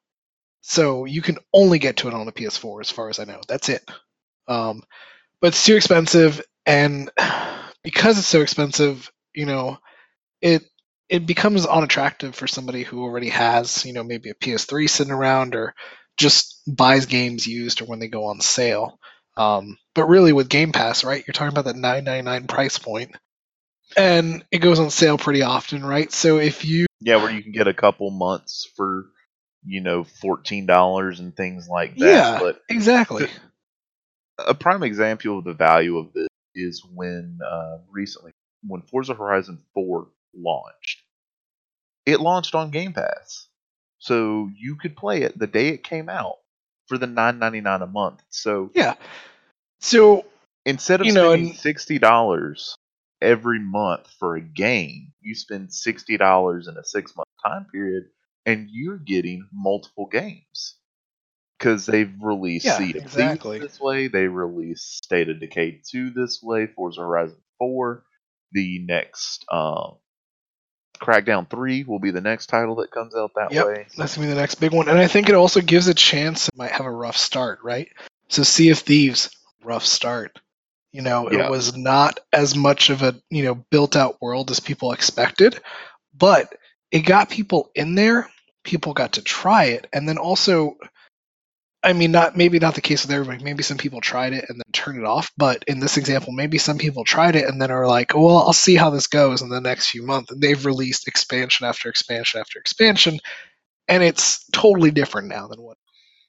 So 0.62 1.06
you 1.06 1.22
can 1.22 1.38
only 1.54 1.80
get 1.80 1.98
to 1.98 2.08
it 2.10 2.14
on 2.14 2.28
a 2.28 2.32
PS4, 2.32 2.82
as 2.82 2.90
far 2.90 3.10
as 3.10 3.20
I 3.20 3.26
know. 3.26 3.42
That's 3.48 3.70
it. 3.70 3.90
Um, 4.48 4.84
but 5.42 5.50
it's 5.50 5.66
too 5.66 5.76
expensive, 5.76 6.42
and 6.66 7.12
because 7.84 8.18
it's 8.20 8.28
so 8.28 8.42
expensive, 8.42 9.12
you 9.36 9.46
know, 9.46 9.78
it 10.42 10.64
it 11.10 11.28
becomes 11.28 11.66
unattractive 11.66 12.36
for 12.36 12.48
somebody 12.48 12.84
who 12.84 13.04
already 13.04 13.30
has, 13.30 13.86
you 13.86 13.94
know, 13.94 14.04
maybe 14.04 14.30
a 14.30 14.36
PS3 14.36 14.88
sitting 14.88 15.14
around 15.14 15.56
or 15.56 15.76
just 16.18 16.62
buys 16.68 17.06
games 17.06 17.46
used 17.48 17.82
or 17.82 17.86
when 17.86 18.00
they 18.00 18.08
go 18.08 18.26
on 18.26 18.42
sale. 18.42 19.00
Um, 19.36 19.78
but 19.96 20.06
really, 20.08 20.34
with 20.34 20.50
Game 20.50 20.72
Pass, 20.72 21.04
right, 21.04 21.24
you're 21.26 21.34
talking 21.34 21.58
about 21.58 21.66
that 21.66 21.76
9.99 21.76 22.48
price 22.48 22.78
point, 22.78 23.16
and 23.98 24.44
it 24.52 24.60
goes 24.60 24.80
on 24.80 24.90
sale 24.90 25.18
pretty 25.18 25.42
often, 25.42 25.86
right? 25.86 26.12
So 26.12 26.40
if 26.40 26.66
you 26.66 26.86
yeah, 27.02 27.18
where 27.18 27.32
you 27.32 27.44
can 27.44 27.52
get 27.52 27.68
a 27.68 27.74
couple 27.74 28.10
months 28.12 28.72
for 28.76 29.06
you 29.66 29.82
know 29.82 30.04
fourteen 30.04 30.66
dollars 30.66 31.20
and 31.20 31.36
things 31.36 31.68
like 31.68 31.98
that. 31.98 32.00
yeah, 32.00 32.40
But 32.40 32.62
exactly, 32.70 33.28
a 34.40 34.54
prime 34.54 34.84
example 34.84 35.40
of 35.40 35.46
the 35.46 35.54
value 35.54 35.98
of 35.98 36.14
this 36.14 36.28
is 36.56 36.84
when 36.94 37.40
uh, 37.46 37.78
recently 37.92 38.32
when 38.66 38.82
Forza 38.82 39.14
Horizon 39.14 39.62
4 39.74 40.08
launched. 40.36 41.02
It 42.06 42.20
launched 42.20 42.56
on 42.56 42.72
Game 42.72 42.94
Pass. 42.94 43.48
So 44.00 44.50
you 44.56 44.76
could 44.76 44.96
play 44.96 45.22
it 45.22 45.38
the 45.38 45.48
day 45.48 45.70
it 45.70 45.84
came 45.84 46.10
out 46.10 46.38
for 46.88 46.98
the 46.98 47.08
nine 47.08 47.40
ninety 47.40 47.62
nine 47.62 47.82
a 47.82 47.88
month. 47.88 48.22
So 48.30 48.72
yeah. 48.74 48.96
So 49.82 50.26
instead 50.66 51.02
of 51.02 51.08
You 51.08 51.14
know, 51.14 51.34
spending 51.34 51.54
sixty 51.54 52.00
dollars 52.00 52.76
every 53.22 53.60
month 53.60 54.08
for 54.20 54.36
a 54.36 54.42
game, 54.42 55.14
you 55.22 55.36
spend 55.36 55.74
sixty 55.74 56.18
dollars 56.18 56.68
in 56.68 56.78
a 56.78 56.84
six 56.84 57.16
month 57.16 57.30
time 57.46 57.66
period 57.72 58.06
and 58.46 58.70
you're 58.72 58.98
getting 58.98 59.48
multiple 59.54 60.08
games. 60.08 60.76
Because 61.58 61.86
they've 61.86 62.14
released 62.22 62.66
Yeah, 62.66 62.80
exactly. 62.80 63.60
This 63.60 63.80
way, 63.80 64.08
they 64.08 64.28
released 64.28 65.04
State 65.04 65.30
of 65.30 65.40
Decay 65.40 65.82
2 65.90 66.12
this 66.12 66.42
way, 66.44 66.68
Forza 66.68 67.02
Horizon 67.02 67.38
4, 67.60 68.04
the 68.52 68.80
next 68.80 69.46
um, 69.52 69.96
Crackdown 71.04 71.50
3 71.50 71.84
will 71.84 72.00
be 72.00 72.12
the 72.12 72.22
next 72.22 72.48
title 72.48 72.76
that 72.76 72.92
comes 72.92 73.16
out 73.16 73.32
that 73.36 73.52
Yep. 73.52 73.66
way. 73.66 73.88
That's 73.98 74.16
gonna 74.16 74.28
be 74.28 74.34
the 74.34 74.40
next 74.40 74.56
big 74.56 74.72
one, 74.72 74.88
and 74.90 74.98
I 74.98 75.08
think 75.08 75.30
it 75.30 75.36
also 75.36 75.62
gives 75.62 75.88
a 75.88 75.94
chance 75.94 76.48
it 76.48 76.58
might 76.58 76.72
have 76.72 76.86
a 76.86 76.92
rough 76.92 77.18
start, 77.18 77.60
right? 77.64 77.90
So 78.30 78.44
Sea 78.44 78.70
of 78.70 78.80
Thieves, 78.80 79.30
rough 79.64 79.86
start. 79.86 80.40
You 80.92 81.02
know, 81.02 81.30
Yeah. 81.32 81.46
it 81.46 81.50
was 81.50 81.76
not 81.76 82.20
as 82.32 82.56
much 82.56 82.90
of 82.90 83.02
a 83.02 83.16
you 83.30 83.44
know 83.44 83.56
built 83.56 83.96
out 83.96 84.22
world 84.22 84.50
as 84.52 84.60
people 84.60 84.94
expected, 84.94 85.60
but 86.14 86.56
it 86.92 87.02
got 87.02 87.30
people 87.30 87.70
in 87.76 87.96
there. 87.96 88.30
People 88.64 88.94
got 88.94 89.14
to 89.14 89.22
try 89.22 89.66
it, 89.66 89.88
and 89.92 90.08
then 90.08 90.18
also, 90.18 90.78
I 91.84 91.92
mean, 91.94 92.12
not 92.12 92.38
maybe 92.38 92.60
not 92.60 92.76
the 92.76 92.82
case 92.82 93.04
with 93.04 93.12
everybody. 93.12 93.44
Maybe 93.44 93.62
some 93.62 93.78
people 93.78 94.00
tried 94.00 94.34
it 94.34 94.46
and 94.48 94.58
then 94.58 94.72
turned 94.72 94.98
it 94.98 95.06
off. 95.06 95.32
But 95.38 95.64
in 95.68 95.80
this 95.80 95.98
example, 95.98 96.32
maybe 96.32 96.58
some 96.58 96.78
people 96.78 97.04
tried 97.04 97.36
it 97.36 97.46
and 97.46 97.62
then 97.62 97.72
are 97.72 97.88
like, 97.88 98.14
"Well, 98.16 98.38
I'll 98.38 98.54
see 98.54 98.76
how 98.76 98.90
this 98.90 99.08
goes 99.08 99.42
in 99.42 99.50
the 99.50 99.60
next 99.60 99.90
few 99.90 100.04
months." 100.04 100.32
And 100.32 100.42
they've 100.42 100.66
released 100.66 101.08
expansion 101.08 101.68
after 101.68 101.90
expansion 101.90 102.40
after 102.40 102.58
expansion, 102.58 103.20
and 103.90 104.02
it's 104.02 104.48
totally 104.52 104.92
different 104.92 105.28
now 105.28 105.48
than 105.48 105.62
what. 105.62 105.78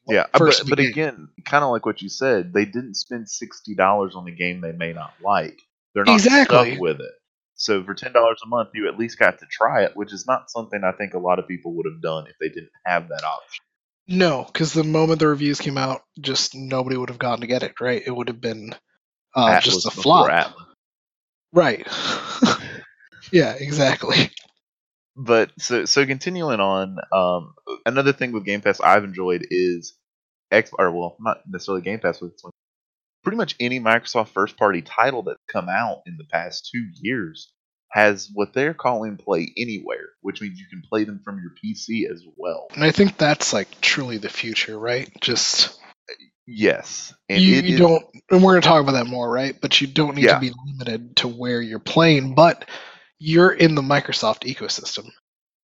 what 0.05 0.15
Yeah, 0.15 0.27
but, 0.33 0.61
but 0.69 0.81
again, 0.81 1.29
kind 1.45 1.63
of 1.63 1.71
like 1.71 1.87
what 1.87 2.03
you 2.03 2.09
said, 2.09 2.53
they 2.53 2.65
didn't 2.65 2.95
spend 2.95 3.29
sixty 3.29 3.77
dollars 3.77 4.17
on 4.17 4.27
a 4.27 4.33
game 4.33 4.61
they 4.61 4.73
may 4.73 4.93
not 4.93 5.15
like. 5.23 5.61
They're 5.95 6.05
not 6.05 6.15
Exactly. 6.15 6.73
stuck 6.73 6.81
with 6.81 7.01
it. 7.01 7.13
So 7.55 7.85
for 7.85 7.95
ten 7.95 8.13
dollars 8.13 8.41
a 8.45 8.49
month, 8.49 8.71
you 8.75 8.89
at 8.89 8.99
least 8.99 9.21
got 9.21 9.39
to 9.39 9.47
try 9.49 9.85
it, 9.85 9.93
which 9.95 10.13
is 10.13 10.27
not 10.27 10.51
something 10.51 10.83
I 10.83 10.91
think 10.91 11.15
a 11.15 11.19
lot 11.19 11.39
of 11.39 11.47
people 11.47 11.75
would 11.75 11.87
have 11.87 12.03
done 12.03 12.27
if 12.27 12.35
they 12.41 12.49
didn't 12.49 12.73
have 12.85 13.09
that 13.11 13.23
option. 13.23 13.65
No, 14.07 14.45
because 14.45 14.73
the 14.73 14.85
moment 14.85 15.21
the 15.21 15.29
reviews 15.29 15.61
came 15.61 15.79
out, 15.79 16.03
just 16.21 16.55
nobody 16.55 16.97
would 16.97 17.09
have 17.09 17.19
gone 17.19 17.41
to 17.41 17.47
get 17.47 17.63
it. 17.63 17.81
Right? 17.81 18.03
It 18.05 18.11
would 18.11 18.29
have 18.29 18.41
been 18.41 18.75
uh, 19.35 19.61
just 19.61 19.87
a 19.87 19.91
flop. 19.91 20.31
Atlas. 20.31 20.65
Right. 21.53 21.87
yeah. 23.33 23.55
Exactly. 23.59 24.31
But 25.17 25.53
so 25.59 25.85
so 25.85 26.05
continuing 26.05 26.61
on, 26.61 26.99
um, 27.13 27.55
another 27.87 28.13
thing 28.13 28.33
with 28.33 28.45
Game 28.45 28.61
Pass 28.61 28.81
I've 28.81 29.05
enjoyed 29.05 29.47
is 29.51 29.95
X 30.51 30.71
or 30.77 30.91
well, 30.91 31.17
not 31.21 31.43
necessarily 31.47 31.83
Game 31.83 32.01
Pass 32.01 32.21
with 32.21 32.33
pretty 33.23 33.37
much 33.37 33.57
any 33.59 33.81
Microsoft 33.81 34.29
first 34.29 34.57
party 34.57 34.83
title 34.83 35.23
that's 35.23 35.39
come 35.51 35.69
out 35.69 36.03
in 36.07 36.17
the 36.19 36.25
past 36.25 36.69
two 36.71 36.85
years 37.01 37.53
has 37.95 38.29
what 38.35 38.53
they're 38.53 38.75
calling 38.75 39.17
Play 39.17 39.53
Anywhere, 39.57 40.09
which 40.21 40.43
means 40.43 40.59
you 40.59 40.67
can 40.69 40.83
play 40.83 41.05
them 41.05 41.21
from 41.25 41.41
your 41.41 41.53
PC 41.65 42.11
as 42.13 42.25
well. 42.37 42.67
And 42.75 42.83
I 42.85 42.91
think 42.91 43.17
that's 43.17 43.53
like 43.53 43.81
truly 43.81 44.19
the 44.19 44.29
future, 44.29 44.79
right? 44.79 45.09
Just 45.21 45.79
Yes, 46.47 47.15
and 47.31 47.41
you, 47.41 47.55
you 47.63 47.75
is- 47.75 47.81
don't 47.81 48.05
and 48.31 48.43
we're 48.43 48.53
going 48.53 48.63
to 48.63 48.69
talk 48.69 48.83
about 48.83 48.93
that 48.93 49.07
more 49.07 49.31
right 49.31 49.59
but 49.61 49.81
you 49.81 49.87
don't 49.87 50.15
need 50.17 50.25
Yeah. 50.27 50.35
to 50.35 50.41
be 50.41 50.53
limited 50.67 51.17
to 51.17 51.29
where 51.29 51.63
you're 51.63 51.79
playing 51.79 52.35
but 52.35 52.69
you're 53.19 53.53
in 53.53 53.75
the 53.75 53.83
microsoft 53.83 54.41
ecosystem 54.41 55.09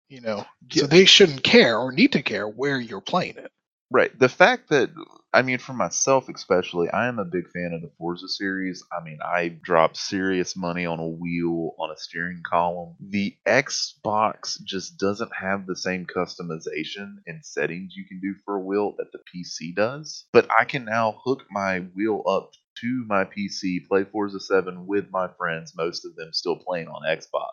you 0.09 0.21
know 0.21 0.45
so 0.71 0.85
they 0.85 1.05
shouldn't 1.05 1.43
care 1.43 1.79
or 1.79 1.91
need 1.91 2.11
to 2.11 2.21
care 2.21 2.47
where 2.47 2.79
you're 2.79 3.01
playing 3.01 3.37
it 3.37 3.51
Right. 3.89 4.11
The 4.19 4.29
fact 4.29 4.69
that 4.69 4.89
I 5.38 5.43
mean, 5.43 5.60
for 5.60 5.73
myself 5.73 6.30
especially, 6.30 6.89
I 6.89 7.08
am 7.08 7.19
a 7.19 7.23
big 7.23 7.47
fan 7.52 7.71
of 7.71 7.84
the 7.84 7.91
Forza 8.00 8.28
series. 8.28 8.84
I 8.91 9.04
mean, 9.04 9.19
I 9.23 9.50
drop 9.50 9.95
serious 9.95 10.56
money 10.56 10.88
on 10.88 10.97
a 10.97 11.08
wheel, 11.08 11.76
on 11.78 11.91
a 11.91 11.95
steering 11.95 12.41
column. 12.43 12.95
The 13.00 13.38
Xbox 13.45 14.58
just 14.63 14.97
doesn't 14.97 15.30
have 15.36 15.67
the 15.67 15.76
same 15.76 16.08
customization 16.08 17.17
and 17.28 17.45
settings 17.45 17.93
you 17.95 18.06
can 18.06 18.19
do 18.19 18.34
for 18.43 18.56
a 18.56 18.60
wheel 18.60 18.95
that 18.97 19.12
the 19.12 19.19
PC 19.19 19.76
does. 19.76 20.26
But 20.34 20.47
I 20.50 20.65
can 20.65 20.86
now 20.86 21.21
hook 21.23 21.43
my 21.52 21.82
wheel 21.82 22.23
up 22.28 22.54
to 22.82 23.06
my 23.08 23.23
PC, 23.26 23.88
play 23.88 24.06
Forza 24.06 24.39
7 24.39 24.88
with 24.88 25.12
my 25.12 25.28
friends, 25.38 25.73
most 25.78 26.04
of 26.04 26.15
them 26.15 26.34
still 26.34 26.56
playing 26.56 26.88
on 26.88 27.04
Xbox, 27.08 27.52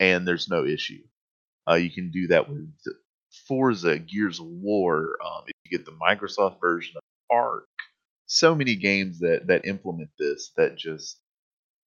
and 0.00 0.26
there's 0.26 0.48
no 0.48 0.66
issue. 0.66 1.04
Uh, 1.70 1.74
you 1.74 1.90
can 1.90 2.10
do 2.10 2.26
that 2.26 2.48
with 2.48 2.68
Forza, 3.46 3.98
Gears 3.98 4.40
of 4.40 4.46
War. 4.46 5.16
Um, 5.24 5.44
you 5.70 5.78
get 5.78 5.86
the 5.86 5.92
Microsoft 5.92 6.60
version 6.60 6.96
of 6.96 7.02
ARK, 7.30 7.64
so 8.26 8.54
many 8.54 8.74
games 8.74 9.20
that 9.20 9.46
that 9.48 9.66
implement 9.66 10.10
this 10.18 10.52
that 10.56 10.76
just 10.76 11.18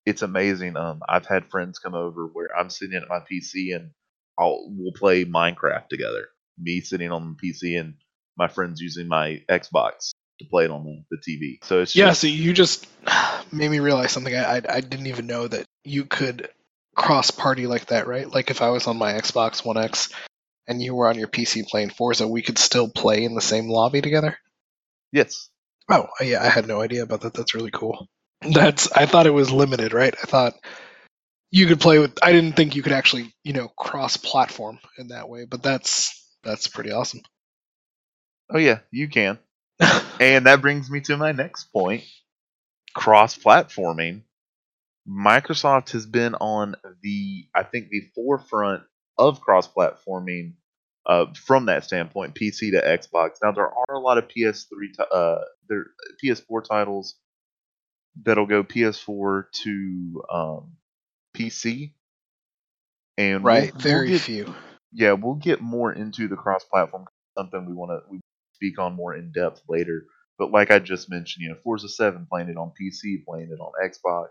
it's 0.04 0.22
amazing. 0.22 0.76
Um, 0.76 1.00
I've 1.08 1.26
had 1.26 1.50
friends 1.50 1.78
come 1.78 1.94
over 1.94 2.26
where 2.26 2.48
I'm 2.56 2.70
sitting 2.70 2.96
at 2.96 3.08
my 3.08 3.20
PC 3.20 3.74
and 3.74 3.90
I'll 4.38 4.66
we'll 4.68 4.92
play 4.92 5.24
Minecraft 5.24 5.88
together. 5.88 6.28
Me 6.58 6.80
sitting 6.80 7.12
on 7.12 7.36
the 7.36 7.48
PC 7.48 7.80
and 7.80 7.94
my 8.36 8.48
friends 8.48 8.80
using 8.80 9.08
my 9.08 9.42
Xbox 9.48 10.10
to 10.38 10.48
play 10.48 10.64
it 10.64 10.70
on 10.70 10.84
the, 10.84 11.16
the 11.16 11.16
TV. 11.16 11.64
So 11.64 11.82
it's 11.82 11.94
yeah 11.94 12.08
just, 12.08 12.22
so 12.22 12.26
you 12.26 12.52
just 12.52 12.86
made 13.52 13.70
me 13.70 13.80
realize 13.80 14.12
something 14.12 14.34
I, 14.34 14.56
I 14.56 14.62
i 14.68 14.80
didn't 14.80 15.06
even 15.06 15.26
know 15.26 15.46
that 15.48 15.66
you 15.84 16.04
could 16.04 16.48
cross 16.96 17.30
party 17.30 17.66
like 17.66 17.86
that 17.86 18.06
right 18.06 18.28
like 18.28 18.50
if 18.50 18.62
i 18.62 18.70
was 18.70 18.86
on 18.86 18.98
my 18.98 19.14
xbox 19.14 19.64
one 19.64 19.78
x 19.78 20.10
and 20.68 20.82
you 20.82 20.94
were 20.94 21.08
on 21.08 21.18
your 21.18 21.28
pc 21.28 21.66
playing 21.66 21.90
forza 21.90 22.26
we 22.26 22.42
could 22.42 22.58
still 22.58 22.88
play 22.88 23.24
in 23.24 23.34
the 23.34 23.40
same 23.40 23.68
lobby 23.68 24.00
together 24.00 24.36
yes, 25.12 25.50
Oh, 25.90 26.08
yeah, 26.20 26.42
I 26.42 26.48
had 26.48 26.66
no 26.66 26.80
idea 26.80 27.02
about 27.02 27.22
that. 27.22 27.34
That's 27.34 27.54
really 27.54 27.70
cool. 27.70 28.08
That's 28.40 28.90
I 28.92 29.06
thought 29.06 29.26
it 29.26 29.30
was 29.30 29.52
limited, 29.52 29.92
right? 29.92 30.14
I 30.20 30.26
thought 30.26 30.54
you 31.50 31.66
could 31.66 31.80
play 31.80 31.98
with 31.98 32.18
I 32.22 32.32
didn't 32.32 32.54
think 32.56 32.76
you 32.76 32.82
could 32.82 32.92
actually, 32.92 33.32
you 33.44 33.52
know, 33.52 33.68
cross 33.68 34.16
platform 34.16 34.78
in 34.98 35.08
that 35.08 35.28
way, 35.28 35.44
but 35.44 35.62
that's 35.62 36.26
that's 36.42 36.68
pretty 36.68 36.92
awesome. 36.92 37.20
oh 38.50 38.58
yeah, 38.58 38.80
you 38.90 39.08
can. 39.08 39.38
And 40.20 40.46
that 40.46 40.62
brings 40.62 40.88
me 40.90 41.00
to 41.02 41.16
my 41.16 41.32
next 41.32 41.64
point 41.72 42.04
cross 42.94 43.36
platforming. 43.36 44.22
Microsoft 45.08 45.92
has 45.92 46.06
been 46.06 46.34
on 46.36 46.76
the, 47.02 47.46
I 47.54 47.64
think, 47.64 47.88
the 47.90 48.02
forefront 48.14 48.84
of 49.28 49.40
cross 49.40 49.68
platforming 49.68 50.54
uh, 51.06 51.26
from 51.34 51.66
that 51.66 51.84
standpoint, 51.84 52.34
PC 52.34 52.70
to 52.72 52.80
Xbox. 52.82 53.36
Now, 53.42 53.52
there 53.52 53.66
are 53.66 53.94
a 53.94 53.98
lot 53.98 54.18
of 54.18 54.28
PS3, 54.28 54.66
ti- 54.96 55.02
uh, 55.10 55.38
there, 55.68 55.86
PS4 56.24 56.62
titles 56.64 57.16
that'll 58.22 58.46
go 58.46 58.62
PS4 58.62 59.44
to 59.64 60.22
um, 60.30 60.72
PC. 61.36 61.92
And 63.18 63.42
we'll- 63.42 63.54
right, 63.54 63.72
we'll 63.72 63.80
very 63.82 64.08
get- 64.10 64.20
few. 64.20 64.54
yeah, 64.92 65.12
we'll 65.12 65.34
get 65.34 65.60
more 65.60 65.92
into 65.92 66.28
the 66.28 66.36
cross-platform 66.36 67.06
something 67.36 67.64
we 67.66 67.72
want 67.74 67.90
to 67.90 68.10
we 68.10 68.20
speak 68.54 68.78
on 68.78 68.94
more 68.94 69.14
in 69.14 69.32
depth 69.32 69.62
later. 69.68 70.04
But 70.38 70.50
like 70.50 70.70
I 70.70 70.78
just 70.78 71.10
mentioned, 71.10 71.42
you 71.42 71.48
know, 71.50 71.56
Forza 71.64 71.88
Seven 71.88 72.26
playing 72.30 72.48
it 72.48 72.56
on 72.56 72.72
PC, 72.80 73.24
playing 73.24 73.50
it 73.50 73.60
on 73.60 73.72
Xbox, 73.84 74.28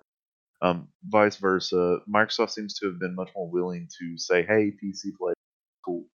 um, 0.62 0.88
vice 1.06 1.38
versa. 1.38 2.00
Microsoft 2.14 2.52
seems 2.52 2.74
to 2.80 2.86
have 2.88 3.00
been 3.00 3.16
much 3.16 3.30
more 3.36 3.50
willing 3.50 3.88
to 4.00 4.18
say, 4.18 4.44
"Hey, 4.44 4.72
PC 4.72 5.16
play, 5.18 5.34
cool." 5.86 6.06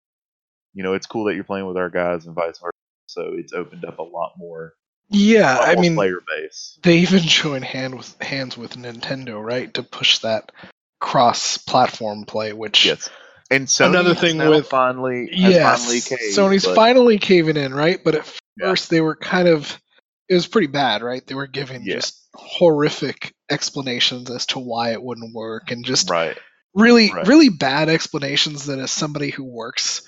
You 0.74 0.82
know, 0.82 0.94
it's 0.94 1.06
cool 1.06 1.24
that 1.24 1.34
you're 1.34 1.44
playing 1.44 1.66
with 1.66 1.76
our 1.76 1.90
guys, 1.90 2.26
and 2.26 2.34
vice 2.34 2.58
versa. 2.58 2.70
So 3.08 3.32
it's 3.34 3.52
opened 3.52 3.84
up 3.84 3.98
a 3.98 4.02
lot 4.02 4.32
more, 4.36 4.74
Yeah, 5.08 5.56
lot 5.58 5.68
I 5.68 5.74
more 5.74 5.82
mean 5.82 5.94
player 5.94 6.20
base. 6.28 6.78
they 6.82 6.98
even 6.98 7.20
join 7.22 7.62
hand 7.62 7.94
with 7.96 8.20
hands 8.22 8.56
with 8.56 8.72
Nintendo, 8.76 9.42
right, 9.42 9.72
to 9.74 9.82
push 9.82 10.18
that 10.18 10.52
cross 11.00 11.56
platform 11.58 12.24
play, 12.24 12.52
which 12.52 12.84
Yes, 12.86 13.08
and 13.50 13.66
Sony 13.66 13.90
Another 13.90 14.14
thing 14.14 14.38
with- 14.38 14.66
finally, 14.68 15.28
has 15.30 15.38
yes, 15.54 15.80
finally 15.84 16.00
caved, 16.00 16.36
Sony's 16.36 16.64
but- 16.64 16.74
finally 16.74 17.18
caving 17.18 17.56
in, 17.56 17.72
right? 17.74 18.02
But 18.02 18.14
at 18.16 18.40
Yeah. 18.58 18.70
first 18.70 18.90
they 18.90 19.00
were 19.00 19.16
kind 19.16 19.48
of 19.48 19.80
it 20.28 20.34
was 20.34 20.46
pretty 20.46 20.66
bad, 20.66 21.02
right? 21.02 21.24
They 21.26 21.34
were 21.34 21.46
giving 21.46 21.82
Yeah. 21.84 21.94
just 21.96 22.28
horrific 22.34 23.34
explanations 23.50 24.30
as 24.30 24.46
to 24.46 24.58
why 24.58 24.92
it 24.92 25.02
wouldn't 25.02 25.34
work 25.34 25.70
and 25.70 25.84
just 25.84 26.10
right. 26.10 26.36
really 26.74 27.10
Right. 27.12 27.26
really 27.26 27.48
bad 27.48 27.88
explanations 27.88 28.66
that 28.66 28.78
as 28.78 28.90
somebody 28.90 29.30
who 29.30 29.44
works 29.44 30.02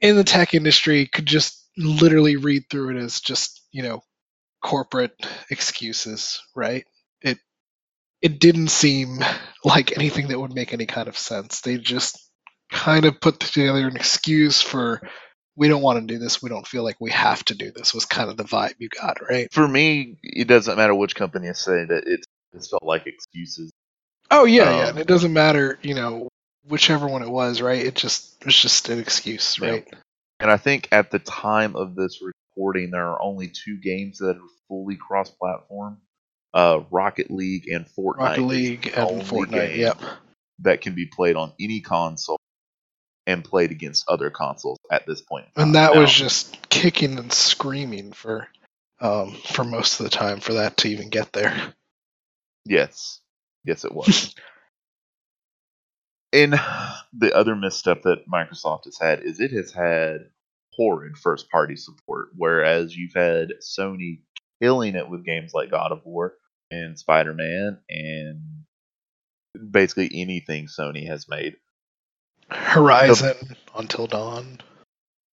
in 0.00 0.16
the 0.16 0.24
tech 0.24 0.54
industry 0.54 1.06
could 1.06 1.26
just 1.26 1.68
literally 1.76 2.36
read 2.36 2.64
through 2.70 2.96
it 2.96 3.02
as 3.02 3.20
just, 3.20 3.62
you 3.72 3.82
know, 3.82 4.02
corporate 4.62 5.12
excuses, 5.50 6.40
right? 6.54 6.84
It 7.22 7.38
it 8.22 8.40
didn't 8.40 8.68
seem 8.68 9.20
like 9.64 9.96
anything 9.96 10.28
that 10.28 10.40
would 10.40 10.54
make 10.54 10.72
any 10.72 10.86
kind 10.86 11.08
of 11.08 11.18
sense. 11.18 11.60
They 11.60 11.78
just 11.78 12.18
kind 12.70 13.04
of 13.04 13.20
put 13.20 13.40
together 13.40 13.86
an 13.88 13.96
excuse 13.96 14.62
for 14.62 15.00
we 15.60 15.68
don't 15.68 15.82
want 15.82 16.00
to 16.00 16.06
do 16.06 16.18
this. 16.18 16.42
We 16.42 16.48
don't 16.48 16.66
feel 16.66 16.82
like 16.82 16.96
we 17.00 17.10
have 17.10 17.44
to 17.44 17.54
do 17.54 17.70
this. 17.70 17.92
Was 17.92 18.06
kind 18.06 18.30
of 18.30 18.38
the 18.38 18.44
vibe 18.44 18.76
you 18.78 18.88
got, 18.88 19.18
right? 19.28 19.46
For 19.52 19.68
me, 19.68 20.16
it 20.22 20.48
doesn't 20.48 20.74
matter 20.76 20.94
which 20.94 21.14
company 21.14 21.48
is 21.48 21.58
saying 21.62 21.88
it. 21.90 22.04
It 22.06 22.24
just 22.54 22.70
felt 22.70 22.82
like 22.82 23.06
excuses. 23.06 23.70
Oh 24.30 24.46
yeah, 24.46 24.70
yeah. 24.70 24.82
Um, 24.84 24.88
And 24.88 24.98
it 24.98 25.06
doesn't 25.06 25.34
matter, 25.34 25.78
you 25.82 25.94
know, 25.94 26.28
whichever 26.66 27.06
one 27.06 27.22
it 27.22 27.28
was, 27.28 27.60
right? 27.60 27.84
It 27.84 27.94
just 27.94 28.40
it 28.40 28.46
was 28.46 28.58
just 28.58 28.88
an 28.88 28.98
excuse, 28.98 29.58
Yeah. 29.60 29.68
right? 29.70 29.94
And 30.40 30.50
I 30.50 30.56
think 30.56 30.88
at 30.92 31.10
the 31.10 31.18
time 31.18 31.76
of 31.76 31.94
this 31.94 32.20
recording, 32.22 32.90
there 32.90 33.08
are 33.08 33.20
only 33.22 33.48
two 33.48 33.76
games 33.76 34.16
that 34.20 34.38
are 34.38 34.48
fully 34.66 34.96
cross-platform: 34.96 35.98
uh, 36.54 36.80
Rocket 36.90 37.30
League 37.30 37.68
and 37.68 37.84
Fortnite. 37.84 38.16
Rocket 38.16 38.42
League 38.42 38.86
and 38.96 39.20
Fortnite. 39.20 39.76
Yep. 39.76 40.00
that 40.60 40.80
can 40.80 40.94
be 40.94 41.04
played 41.04 41.36
on 41.36 41.52
any 41.60 41.82
console 41.82 42.39
and 43.26 43.44
played 43.44 43.70
against 43.70 44.08
other 44.08 44.30
consoles 44.30 44.78
at 44.90 45.06
this 45.06 45.20
point. 45.20 45.46
And 45.56 45.74
that 45.74 45.94
Now, 45.94 46.00
was 46.00 46.12
just 46.12 46.68
kicking 46.68 47.18
and 47.18 47.32
screaming 47.32 48.12
for 48.12 48.48
um 49.00 49.34
for 49.46 49.64
most 49.64 50.00
of 50.00 50.04
the 50.04 50.10
time 50.10 50.40
for 50.40 50.54
that 50.54 50.76
to 50.78 50.88
even 50.88 51.08
get 51.08 51.32
there. 51.32 51.74
yes, 52.64 53.20
yes, 53.64 53.84
it 53.84 53.94
was. 53.94 54.34
and 56.32 56.52
the 57.12 57.34
other 57.34 57.56
misstep 57.56 58.02
that 58.02 58.28
Microsoft 58.28 58.84
has 58.84 58.98
had 58.98 59.22
is 59.22 59.40
it 59.40 59.52
has 59.52 59.72
had 59.72 60.30
horrid 60.74 61.16
first-party 61.18 61.76
support, 61.76 62.28
whereas 62.36 62.96
you've 62.96 63.14
had 63.14 63.52
Sony 63.60 64.20
killing 64.62 64.94
it 64.94 65.08
with 65.08 65.24
games 65.24 65.52
like 65.54 65.70
God 65.70 65.92
of 65.92 66.04
War 66.04 66.34
and 66.70 66.98
Spider-Man 66.98 67.78
and 67.88 68.42
basically 69.70 70.10
anything 70.14 70.66
Sony 70.66 71.06
has 71.08 71.28
made. 71.28 71.56
Horizon 72.50 73.56
Until 73.76 74.06
Dawn. 74.06 74.60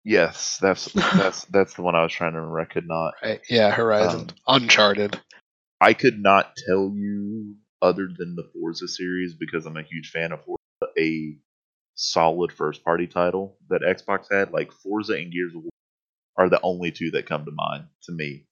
Yes, 0.03 0.58
that's 0.62 0.86
that's 0.93 1.43
that's 1.51 1.73
the 1.73 1.82
one 1.82 1.95
I 1.95 2.03
was 2.03 2.13
trying 2.13 2.34
to 2.34 2.41
recognize. 2.41 3.13
Right. 3.21 3.41
Yeah, 3.49 3.71
Horizon. 3.71 4.32
Um, 4.47 4.62
Uncharted. 4.62 5.19
I 5.82 5.93
could 5.93 6.19
not 6.19 6.53
tell 6.67 6.91
you 6.95 7.56
other 7.82 8.08
than 8.17 8.36
the 8.36 8.49
Forza 8.53 8.88
series 8.88 9.36
because 9.36 9.65
I'm 9.65 9.77
a 9.77 9.84
huge 9.84 10.10
fan 10.10 10.32
of 10.32 10.43
Forza, 10.45 10.93
a 10.97 11.38
solid 11.95 12.51
first 12.51 12.84
party 12.84 13.08
title 13.08 13.58
that 13.69 13.82
Xbox 13.82 14.32
had. 14.32 14.51
Like 14.51 14.71
Forza 14.71 15.13
and 15.13 15.32
Gears 15.32 15.53
of 15.53 15.63
War 15.63 15.69
are 16.38 16.49
the 16.49 16.62
only 16.62 16.91
two 16.91 17.12
that 17.12 17.25
come 17.25 17.45
to 17.45 17.51
mind 17.51 17.86
to 18.03 18.12
me 18.12 18.45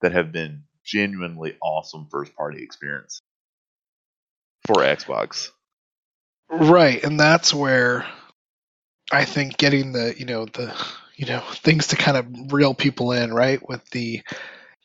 that 0.00 0.12
have 0.12 0.32
been 0.32 0.64
genuinely 0.84 1.56
awesome 1.62 2.08
first 2.10 2.34
party 2.34 2.62
experience 2.62 3.20
for 4.66 4.76
Xbox. 4.76 5.50
Right, 6.52 7.02
and 7.02 7.18
that's 7.18 7.54
where 7.54 8.06
I 9.10 9.24
think 9.24 9.56
getting 9.56 9.92
the 9.92 10.14
you 10.18 10.26
know 10.26 10.46
the 10.46 10.74
you 11.16 11.26
know 11.26 11.40
things 11.54 11.88
to 11.88 11.96
kind 11.96 12.16
of 12.16 12.52
reel 12.52 12.74
people 12.74 13.12
in, 13.12 13.32
right, 13.32 13.60
with 13.68 13.88
the 13.90 14.22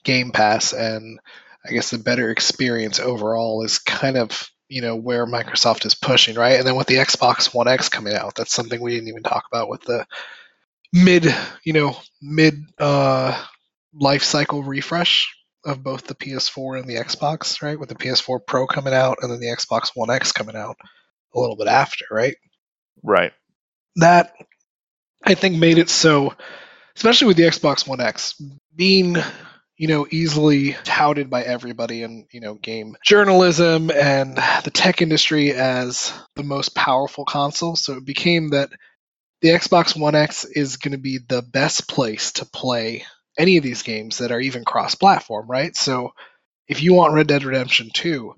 Game 0.04 0.32
Pass 0.32 0.74
and 0.74 1.20
I 1.66 1.72
guess 1.72 1.92
the 1.92 2.00
better 2.00 2.32
experience 2.32 3.00
overall 3.00 3.64
is 3.64 3.80
kind 3.80 4.18
of 4.18 4.50
you 4.70 4.82
know 4.82 4.96
where 4.96 5.26
Microsoft 5.28 5.86
is 5.86 5.96
pushing, 5.96 6.36
right? 6.36 6.58
And 6.60 6.68
then 6.68 6.76
with 6.78 6.88
the 6.88 6.98
Xbox 6.98 7.54
One 7.54 7.68
X 7.68 7.90
coming 7.90 8.14
out, 8.16 8.36
that's 8.36 8.54
something 8.54 8.82
we 8.82 8.94
didn't 8.96 9.10
even 9.10 9.24
talk 9.24 9.46
about 9.52 9.70
with 9.70 9.84
the 9.84 10.06
mid 10.94 11.26
you 11.64 11.74
know 11.74 11.98
mid 12.22 12.56
uh 12.80 13.44
life 13.94 14.24
cycle 14.24 14.64
refresh 14.64 15.36
of 15.66 15.84
both 15.84 16.08
the 16.08 16.16
PS4 16.16 16.80
and 16.80 16.90
the 16.90 16.96
Xbox, 16.96 17.62
right? 17.62 17.80
With 17.80 17.90
the 17.90 17.96
PS4 17.96 18.40
Pro 18.46 18.68
coming 18.68 18.94
out 18.94 19.20
and 19.22 19.32
then 19.32 19.40
the 19.42 19.48
Xbox 19.48 19.90
One 19.96 20.10
X 20.10 20.32
coming 20.32 20.56
out 20.56 20.78
a 21.34 21.40
little 21.40 21.56
bit 21.56 21.68
after, 21.68 22.06
right? 22.12 22.36
Right. 23.04 23.34
That 23.98 24.34
I 25.24 25.34
think 25.34 25.58
made 25.58 25.78
it 25.78 25.90
so, 25.90 26.34
especially 26.96 27.28
with 27.28 27.38
the 27.38 27.44
Xbox 27.44 27.88
One 27.88 28.02
X 28.02 28.42
being 28.76 29.18
you 29.78 29.88
know 29.88 30.08
easily 30.10 30.74
touted 30.84 31.30
by 31.30 31.44
everybody 31.44 32.04
in 32.04 32.26
you 32.32 32.42
know 32.42 32.56
game 32.56 32.96
journalism 33.04 33.92
and 33.92 34.36
the 34.64 34.72
tech 34.74 35.02
industry 35.02 35.54
as 35.54 36.14
the 36.36 36.44
most 36.44 36.74
powerful 36.74 37.26
console 37.26 37.76
so 37.76 37.94
it 37.94 38.04
became 38.04 38.50
that 38.50 38.70
the 39.42 39.50
Xbox 39.50 40.00
One 40.00 40.16
X 40.16 40.46
is 40.46 40.78
going 40.78 40.94
to 40.94 40.98
be 40.98 41.20
the 41.28 41.42
best 41.42 41.88
place 41.88 42.32
to 42.34 42.46
play 42.46 43.06
any 43.38 43.58
of 43.58 43.64
these 43.64 43.84
games 43.84 44.18
that 44.18 44.32
are 44.32 44.40
even 44.40 44.66
cross 44.66 44.96
platform, 44.96 45.48
right? 45.48 45.76
So 45.76 46.12
if 46.68 46.82
you 46.82 46.94
want 46.94 47.14
Red 47.14 47.28
Dead 47.28 47.44
Redemption 47.44 47.90
2, 47.94 48.34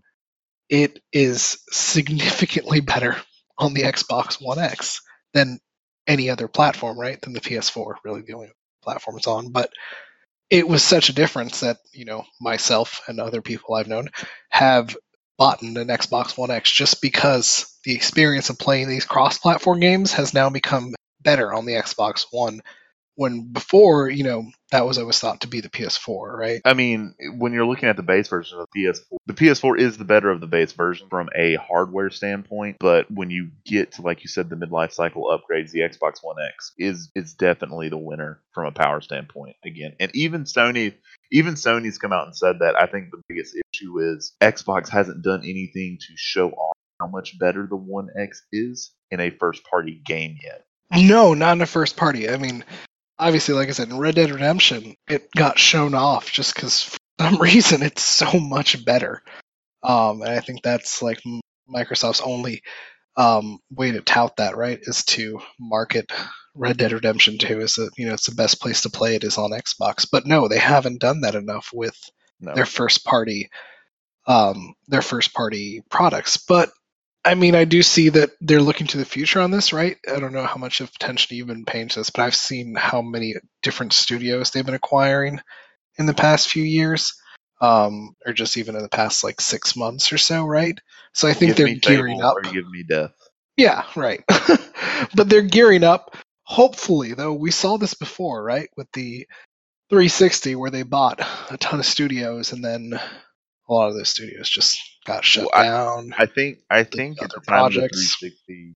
it 0.70 1.00
is 1.12 1.60
significantly 1.72 2.80
better 2.82 3.16
on 3.58 3.74
the 3.74 3.84
Xbox 3.84 4.42
One 4.42 4.60
X 4.60 5.02
than 5.34 5.60
any 6.08 6.30
other 6.30 6.48
platform, 6.48 7.00
right? 7.00 7.22
Than 7.22 7.34
the 7.34 7.42
PS4, 7.42 7.96
really 8.04 8.22
the 8.22 8.34
only 8.34 8.52
platform 8.82 9.18
it's 9.18 9.28
on. 9.28 9.52
But 9.52 9.72
it 10.50 10.68
was 10.68 10.84
such 10.84 11.10
a 11.10 11.14
difference 11.14 11.60
that, 11.60 11.78
you 11.94 12.06
know, 12.06 12.24
myself 12.42 13.02
and 13.08 13.20
other 13.20 13.42
people 13.42 13.76
I've 13.76 13.88
known 13.88 14.10
have 14.50 14.96
bought 15.38 15.62
an 15.62 15.76
Xbox 15.76 16.38
One 16.38 16.52
X 16.52 16.72
just 16.72 17.02
because 17.02 17.78
the 17.84 17.96
experience 17.96 18.50
of 18.50 18.58
playing 18.58 18.90
these 18.90 19.06
cross 19.06 19.38
platform 19.38 19.80
games 19.80 20.14
has 20.14 20.34
now 20.34 20.50
become 20.50 20.96
better 21.22 21.54
on 21.54 21.66
the 21.66 21.74
Xbox 21.74 22.26
One 22.32 22.62
when 23.20 23.52
before, 23.52 24.10
you 24.10 24.24
know, 24.24 24.50
that 24.72 24.86
was 24.86 24.98
always 24.98 25.20
thought 25.20 25.42
to 25.42 25.50
be 25.50 25.60
the 25.60 25.68
PS4, 25.68 26.38
right? 26.38 26.62
I 26.64 26.74
mean, 26.74 27.16
when 27.38 27.52
you're 27.52 27.66
looking 27.66 27.90
at 27.90 27.98
the 27.98 28.02
base 28.02 28.30
version 28.30 28.58
of 28.58 28.66
the 28.74 28.80
PS4, 28.80 29.18
the 29.26 29.34
PS4 29.34 29.78
is 29.78 29.98
the 29.98 30.06
better 30.06 30.30
of 30.30 30.40
the 30.40 30.48
base 30.48 30.72
version 30.72 31.10
from 31.10 31.28
a 31.36 31.56
hardware 31.56 32.12
standpoint. 32.12 32.78
But 32.80 33.12
when 33.12 33.30
you 33.30 33.50
get 33.66 33.92
to, 33.94 34.04
like 34.04 34.24
you 34.24 34.30
said, 34.30 34.50
the 34.50 34.56
midlife 34.56 34.94
cycle 34.94 35.26
upgrades, 35.26 35.72
the 35.72 35.82
Xbox 35.82 36.20
One 36.22 36.38
X 36.42 36.72
is 36.78 37.12
is 37.14 37.34
definitely 37.34 37.90
the 37.90 37.98
winner 37.98 38.40
from 38.54 38.68
a 38.68 38.72
power 38.72 39.02
standpoint 39.02 39.58
again. 39.66 39.98
And 40.00 40.16
even 40.16 40.46
Sony, 40.46 40.94
even 41.30 41.56
Sony's 41.56 41.98
come 41.98 42.14
out 42.14 42.28
and 42.28 42.38
said 42.38 42.60
that. 42.60 42.82
I 42.82 42.86
think 42.86 43.12
the 43.12 43.22
biggest 43.28 43.54
issue 43.74 44.00
is 44.00 44.34
Xbox 44.40 44.88
hasn't 44.88 45.24
done 45.24 45.42
anything 45.42 45.98
to 46.00 46.14
show 46.16 46.52
off 46.52 46.78
how 47.02 47.08
much 47.08 47.38
better 47.38 47.68
the 47.68 47.76
One 47.76 48.08
X 48.18 48.44
is 48.54 48.94
in 49.12 49.20
a 49.20 49.30
first 49.30 49.66
party 49.66 50.02
game 50.06 50.38
yet. 50.42 50.64
No, 50.96 51.34
not 51.34 51.54
in 51.54 51.62
a 51.62 51.66
first 51.66 51.98
party. 51.98 52.30
I 52.30 52.38
mean, 52.38 52.64
obviously, 53.20 53.54
like 53.54 53.70
I 53.70 53.74
said, 53.74 53.90
in 53.90 53.98
Red 53.98 54.16
Dead 54.16 54.32
Redemption, 54.32 54.96
it 55.08 55.30
got 55.36 55.60
shown 55.60 55.94
off 55.94 56.32
just 56.32 56.56
because 56.56 56.84
for 56.84 56.98
some 57.20 57.38
reason 57.42 57.84
it's 57.84 58.04
so 58.04 58.40
much 58.40 58.84
better. 58.86 59.22
Um, 59.84 60.22
and 60.22 60.32
I 60.32 60.40
think 60.40 60.62
that's 60.62 61.02
like 61.02 61.20
Microsoft's 61.70 62.22
only 62.22 62.62
um, 63.16 63.60
way 63.72 63.92
to 63.92 64.02
tout 64.02 64.38
that, 64.38 64.58
right? 64.58 64.80
Is 64.82 65.04
to 65.06 65.40
market 65.60 66.12
Red 66.56 66.78
Dead 66.78 66.92
Redemption 66.92 67.38
2 67.38 67.62
is 67.62 67.76
that 67.76 67.92
you 67.98 68.08
know, 68.08 68.14
it's 68.14 68.26
the 68.26 68.36
best 68.36 68.62
place 68.62 68.82
to 68.82 68.90
play 68.90 69.16
it 69.16 69.24
is 69.24 69.38
on 69.38 69.52
Xbox. 69.52 70.08
But 70.10 70.26
no, 70.26 70.48
they 70.48 70.60
haven't 70.60 71.02
done 71.02 71.22
that 71.22 71.36
enough 71.36 71.70
with 71.74 71.98
no. 72.40 72.54
their 72.54 72.66
first 72.66 73.06
party, 73.06 73.50
um, 74.28 74.74
their 74.88 75.02
first 75.02 75.34
party 75.34 75.82
products. 75.90 76.38
But 76.38 76.70
I 77.26 77.36
mean, 77.36 77.54
I 77.54 77.66
do 77.66 77.84
see 77.84 78.10
that 78.10 78.32
they're 78.40 78.62
looking 78.62 78.88
to 78.88 78.98
the 78.98 79.06
future 79.06 79.42
on 79.42 79.52
this, 79.52 79.74
right? 79.74 79.98
I 80.08 80.20
don't 80.20 80.34
know 80.34 80.46
how 80.46 80.56
much 80.56 80.80
of 80.80 80.90
attention 80.96 81.36
you've 81.36 81.48
been 81.48 81.66
paying 81.66 81.90
to 81.90 82.00
this, 82.00 82.10
but 82.10 82.22
I've 82.22 82.36
seen 82.36 82.76
how 82.76 83.02
many 83.02 83.36
different 83.62 83.94
studios 83.94 84.52
they've 84.52 84.66
been 84.66 84.74
acquiring 84.74 85.42
in 85.98 86.06
the 86.06 86.14
past 86.14 86.50
few 86.50 86.64
years, 86.64 87.14
um, 87.62 88.16
or 88.26 88.32
just 88.32 88.58
even 88.58 88.76
in 88.76 88.82
the 88.82 88.90
past 88.90 89.24
like 89.24 89.42
six 89.42 89.76
months 89.76 90.14
or 90.14 90.18
so, 90.18 90.46
right? 90.46 90.80
So 91.14 91.28
I 91.28 91.34
think 91.34 91.58
give 91.58 91.68
they're 91.68 91.76
gearing 91.76 92.22
up. 92.22 92.38
Give 92.44 92.70
me 92.70 92.86
death. 92.88 93.12
Yeah, 93.58 93.84
right. 93.98 94.24
but 95.16 95.28
they're 95.28 95.42
gearing 95.42 95.84
up. 95.84 96.16
Hopefully, 96.44 97.14
though, 97.14 97.34
we 97.34 97.52
saw 97.52 97.78
this 97.78 97.94
before, 97.94 98.42
right? 98.42 98.70
With 98.78 98.88
the 98.94 99.28
360, 99.90 100.56
where 100.56 100.72
they 100.72 100.84
bought 100.84 101.20
a 101.52 101.58
ton 101.58 101.80
of 101.80 101.86
studios 101.86 102.54
and 102.54 102.64
then 102.64 102.94
a 103.70 103.74
lot 103.74 103.90
of 103.90 103.96
those 103.96 104.10
studios 104.10 104.50
just 104.50 104.80
got 105.10 105.26
shut 105.26 105.50
well, 105.52 105.98
down. 105.98 106.14
I, 106.18 106.24
I, 106.24 106.26
think 106.26 106.60
I 106.70 106.84
think 106.84 107.22
at 107.22 107.30
the 107.30 107.42
time 107.42 107.72
projects. 107.72 107.98
of 107.98 108.20
the 108.22 108.30
360, 108.30 108.74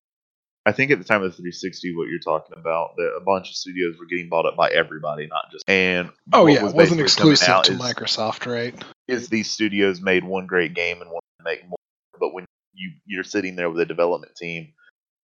I 0.66 0.72
think 0.72 0.92
at 0.92 0.98
the 0.98 1.04
time 1.04 1.22
of 1.24 1.32
the 1.32 1.38
360, 1.38 1.96
what 1.96 2.08
you're 2.10 2.20
talking 2.20 2.56
about, 2.58 2.96
that 2.98 3.16
a 3.18 3.22
bunch 3.22 3.50
of 3.50 3.56
studios 3.56 3.96
were 4.00 4.06
getting 4.06 4.30
bought 4.30 4.46
up 4.46 4.56
by 4.56 4.70
everybody, 4.70 5.28
not 5.28 5.46
just 5.52 5.64
and. 5.68 6.10
Oh 6.32 6.48
yeah, 6.48 6.64
was 6.64 6.74
it 6.74 6.76
wasn't 6.76 7.02
exclusive 7.02 7.64
to 7.64 7.74
is, 7.74 7.80
Microsoft, 7.80 8.52
right? 8.52 8.76
Is 9.08 9.30
these 9.30 9.50
studios 9.50 10.02
made 10.02 10.24
one 10.24 10.48
great 10.48 10.74
game 10.74 11.02
and 11.02 11.10
want 11.10 11.24
to 11.40 11.44
make 11.44 11.68
more, 11.68 11.78
but 12.20 12.34
when 12.34 12.46
you 12.74 12.92
you're 13.06 13.24
sitting 13.24 13.56
there 13.56 13.70
with 13.70 13.80
a 13.80 13.86
development 13.86 14.36
team 14.36 14.74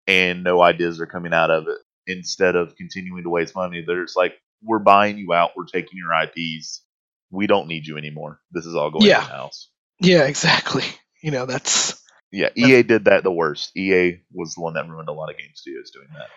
and 0.07 0.43
no 0.43 0.61
ideas 0.61 1.01
are 1.01 1.07
coming 1.07 1.33
out 1.33 1.51
of 1.51 1.69
it, 1.69 1.79
instead 2.07 2.57
of 2.57 2.75
continuing 2.77 3.23
to 3.23 3.31
waste 3.31 3.55
money, 3.55 3.85
they're 3.87 4.05
just 4.05 4.17
like, 4.17 4.35
we're 4.63 4.79
buying 4.79 5.19
you 5.19 5.33
out, 5.33 5.51
we're 5.57 5.67
taking 5.67 5.99
your 5.99 6.13
IPs, 6.23 6.83
we 7.31 7.47
don't 7.47 7.69
need 7.69 7.87
you 7.87 7.97
anymore. 7.97 8.41
This 8.51 8.67
is 8.67 8.75
all 8.75 8.91
going 8.91 9.07
yeah. 9.07 9.23
in 9.23 9.29
house. 9.31 9.69
Yeah, 10.01 10.25
exactly. 10.25 10.85
You 11.21 11.33
know, 11.33 11.47
that's 11.47 12.01
yeah. 12.31 12.51
EA 12.55 12.85
did 12.85 13.07
that 13.07 13.25
the 13.25 13.33
worst. 13.33 13.77
EA 13.77 14.21
was 14.33 14.55
the 14.55 14.61
one 14.61 14.75
that 14.75 14.89
ruined 14.89 15.09
a 15.09 15.13
lot 15.13 15.31
of 15.31 15.37
game 15.37 15.51
studios 15.53 15.91
doing 15.91 16.07
that. 16.17 16.29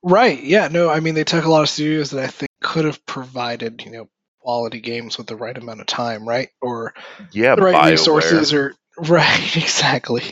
Right. 0.00 0.40
Yeah. 0.40 0.68
No. 0.68 0.88
I 0.88 1.00
mean, 1.00 1.14
they 1.14 1.24
took 1.24 1.44
a 1.44 1.50
lot 1.50 1.62
of 1.62 1.68
studios 1.68 2.10
that 2.10 2.22
I 2.22 2.28
think 2.28 2.48
could 2.62 2.84
have 2.84 3.04
provided 3.04 3.82
you 3.84 3.90
know 3.90 4.08
quality 4.40 4.80
games 4.80 5.18
with 5.18 5.26
the 5.26 5.34
right 5.34 5.58
amount 5.58 5.80
of 5.80 5.86
time, 5.86 6.26
right? 6.26 6.50
Or 6.62 6.94
yeah, 7.32 7.56
the 7.56 7.62
right 7.62 7.74
BioWare. 7.74 7.90
resources, 7.90 8.54
or 8.54 8.74
right. 8.98 9.56
Exactly. 9.56 10.22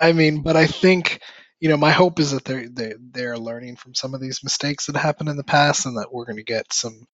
I 0.00 0.12
mean, 0.12 0.40
but 0.40 0.56
I 0.56 0.66
think 0.66 1.20
you 1.60 1.68
know 1.68 1.76
my 1.76 1.90
hope 1.90 2.18
is 2.18 2.30
that 2.30 2.46
they're 2.46 2.70
they, 2.70 2.94
they're 2.98 3.38
learning 3.38 3.76
from 3.76 3.94
some 3.94 4.14
of 4.14 4.22
these 4.22 4.42
mistakes 4.42 4.86
that 4.86 4.96
happened 4.96 5.28
in 5.28 5.36
the 5.36 5.44
past, 5.44 5.84
and 5.84 5.98
that 5.98 6.10
we're 6.10 6.24
going 6.24 6.38
to 6.38 6.42
get 6.42 6.72
some 6.72 7.06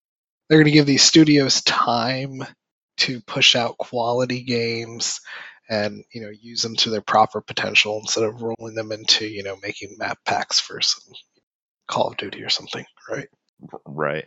they're 0.48 0.58
going 0.58 0.66
to 0.66 0.78
give 0.78 0.86
these 0.86 1.02
studios 1.02 1.62
time 1.62 2.42
to 2.98 3.20
push 3.20 3.56
out 3.56 3.78
quality 3.78 4.42
games 4.42 5.20
and 5.70 6.04
you 6.12 6.22
know 6.22 6.30
use 6.30 6.62
them 6.62 6.76
to 6.76 6.90
their 6.90 7.00
proper 7.00 7.40
potential 7.40 7.98
instead 8.00 8.24
of 8.24 8.42
rolling 8.42 8.74
them 8.74 8.92
into 8.92 9.26
you 9.26 9.42
know 9.42 9.56
making 9.62 9.96
map 9.98 10.18
packs 10.24 10.58
for 10.60 10.80
some 10.80 11.14
Call 11.88 12.08
of 12.08 12.16
Duty 12.18 12.42
or 12.42 12.50
something, 12.50 12.84
right? 13.10 13.28
Right. 13.86 14.26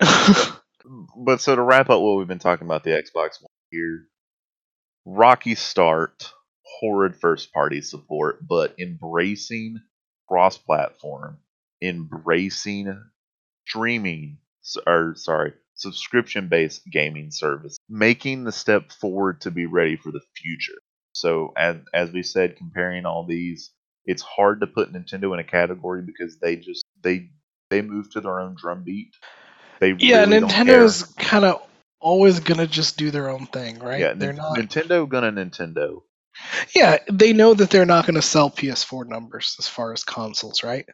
but 0.00 1.40
so 1.40 1.56
to 1.56 1.62
wrap 1.62 1.90
up 1.90 2.00
what 2.00 2.16
we've 2.16 2.28
been 2.28 2.38
talking 2.38 2.66
about 2.66 2.84
the 2.84 2.90
Xbox 2.90 3.42
One 3.42 3.50
here, 3.70 4.06
rocky 5.04 5.56
start, 5.56 6.32
horrid 6.62 7.16
first 7.16 7.52
party 7.52 7.82
support, 7.82 8.46
but 8.46 8.76
embracing 8.78 9.80
cross 10.28 10.56
platform, 10.56 11.38
embracing 11.82 13.02
streaming 13.66 14.38
or 14.86 15.14
sorry, 15.16 15.52
subscription 15.80 16.48
based 16.48 16.82
gaming 16.90 17.30
service, 17.30 17.76
making 17.88 18.44
the 18.44 18.52
step 18.52 18.92
forward 18.92 19.40
to 19.40 19.50
be 19.50 19.66
ready 19.66 19.96
for 19.96 20.12
the 20.12 20.20
future. 20.36 20.78
So, 21.12 21.52
as, 21.56 21.76
as 21.92 22.12
we 22.12 22.22
said, 22.22 22.56
comparing 22.56 23.06
all 23.06 23.26
these, 23.26 23.72
it's 24.04 24.22
hard 24.22 24.60
to 24.60 24.66
put 24.66 24.92
Nintendo 24.92 25.32
in 25.34 25.40
a 25.40 25.44
category 25.44 26.02
because 26.02 26.38
they 26.38 26.56
just 26.56 26.84
they 27.02 27.30
they 27.70 27.82
move 27.82 28.10
to 28.12 28.20
their 28.20 28.40
own 28.40 28.56
drum 28.58 28.84
beat. 28.84 29.12
They 29.80 29.92
yeah, 29.98 30.24
really 30.24 30.40
Nintendo's 30.40 31.02
kind 31.18 31.44
of 31.44 31.62
always 32.00 32.40
gonna 32.40 32.66
just 32.66 32.96
do 32.96 33.10
their 33.10 33.30
own 33.30 33.46
thing, 33.46 33.78
right? 33.78 34.00
Yeah, 34.00 34.14
they're 34.14 34.32
not 34.32 34.56
Nintendo 34.56 35.08
gonna 35.08 35.32
Nintendo. 35.32 36.02
Yeah, 36.74 36.98
they 37.10 37.32
know 37.32 37.54
that 37.54 37.70
they're 37.70 37.86
not 37.86 38.06
gonna 38.06 38.22
sell 38.22 38.50
PS4 38.50 39.06
numbers 39.06 39.56
as 39.58 39.66
far 39.66 39.92
as 39.92 40.04
consoles, 40.04 40.62
right? 40.62 40.86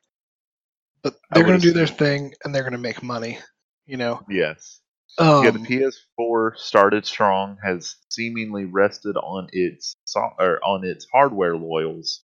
But 1.02 1.16
they're 1.30 1.44
gonna 1.44 1.58
do 1.58 1.72
their 1.72 1.86
thing 1.86 2.32
and 2.44 2.54
they're 2.54 2.64
gonna 2.64 2.78
make 2.78 3.02
money 3.02 3.38
you 3.86 3.96
know. 3.96 4.22
Yes. 4.28 4.80
Um, 5.18 5.44
yeah, 5.44 5.50
the 5.50 5.60
PS4 5.60 6.58
started 6.58 7.06
strong, 7.06 7.56
has 7.62 7.96
seemingly 8.10 8.64
rested 8.64 9.16
on 9.16 9.48
its 9.52 9.94
so- 10.04 10.34
or 10.38 10.60
on 10.62 10.84
its 10.84 11.06
hardware 11.10 11.56
loyals 11.56 12.22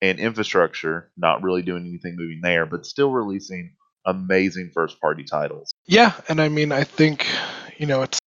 and 0.00 0.20
infrastructure, 0.20 1.10
not 1.16 1.42
really 1.42 1.62
doing 1.62 1.86
anything 1.86 2.14
moving 2.16 2.40
there, 2.42 2.64
but 2.66 2.86
still 2.86 3.10
releasing 3.10 3.74
amazing 4.06 4.70
first 4.72 5.00
party 5.00 5.24
titles. 5.24 5.72
Yeah, 5.86 6.12
and 6.28 6.40
I 6.40 6.48
mean, 6.48 6.70
I 6.70 6.84
think 6.84 7.26
you 7.76 7.86
know 7.86 8.02
it's 8.02 8.20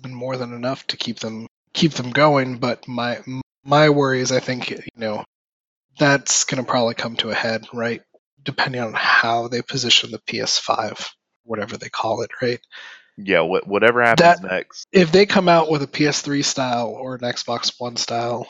been 0.00 0.14
more 0.14 0.36
than 0.36 0.52
enough 0.52 0.86
to 0.88 0.96
keep 0.96 1.18
them 1.18 1.46
keep 1.72 1.92
them 1.92 2.10
going. 2.10 2.58
But 2.58 2.86
my 2.86 3.20
my 3.64 3.90
worry 3.90 4.20
is, 4.20 4.30
I 4.30 4.40
think 4.40 4.70
you 4.70 4.78
know 4.96 5.24
that's 5.98 6.44
going 6.44 6.62
to 6.62 6.68
probably 6.68 6.94
come 6.94 7.16
to 7.16 7.30
a 7.30 7.34
head, 7.34 7.66
right? 7.72 8.02
Depending 8.42 8.80
on 8.80 8.92
how 8.94 9.48
they 9.48 9.62
position 9.62 10.10
the 10.10 10.18
PS5 10.18 11.10
whatever 11.44 11.76
they 11.76 11.88
call 11.88 12.22
it, 12.22 12.30
right? 12.40 12.60
Yeah, 13.16 13.42
wh- 13.42 13.66
whatever 13.68 14.02
happens 14.02 14.40
that, 14.40 14.42
next. 14.42 14.86
If 14.92 15.12
they 15.12 15.26
come 15.26 15.48
out 15.48 15.70
with 15.70 15.82
a 15.82 15.86
PS3 15.86 16.44
style 16.44 16.88
or 16.88 17.14
an 17.14 17.20
Xbox 17.20 17.72
One 17.78 17.96
style 17.96 18.46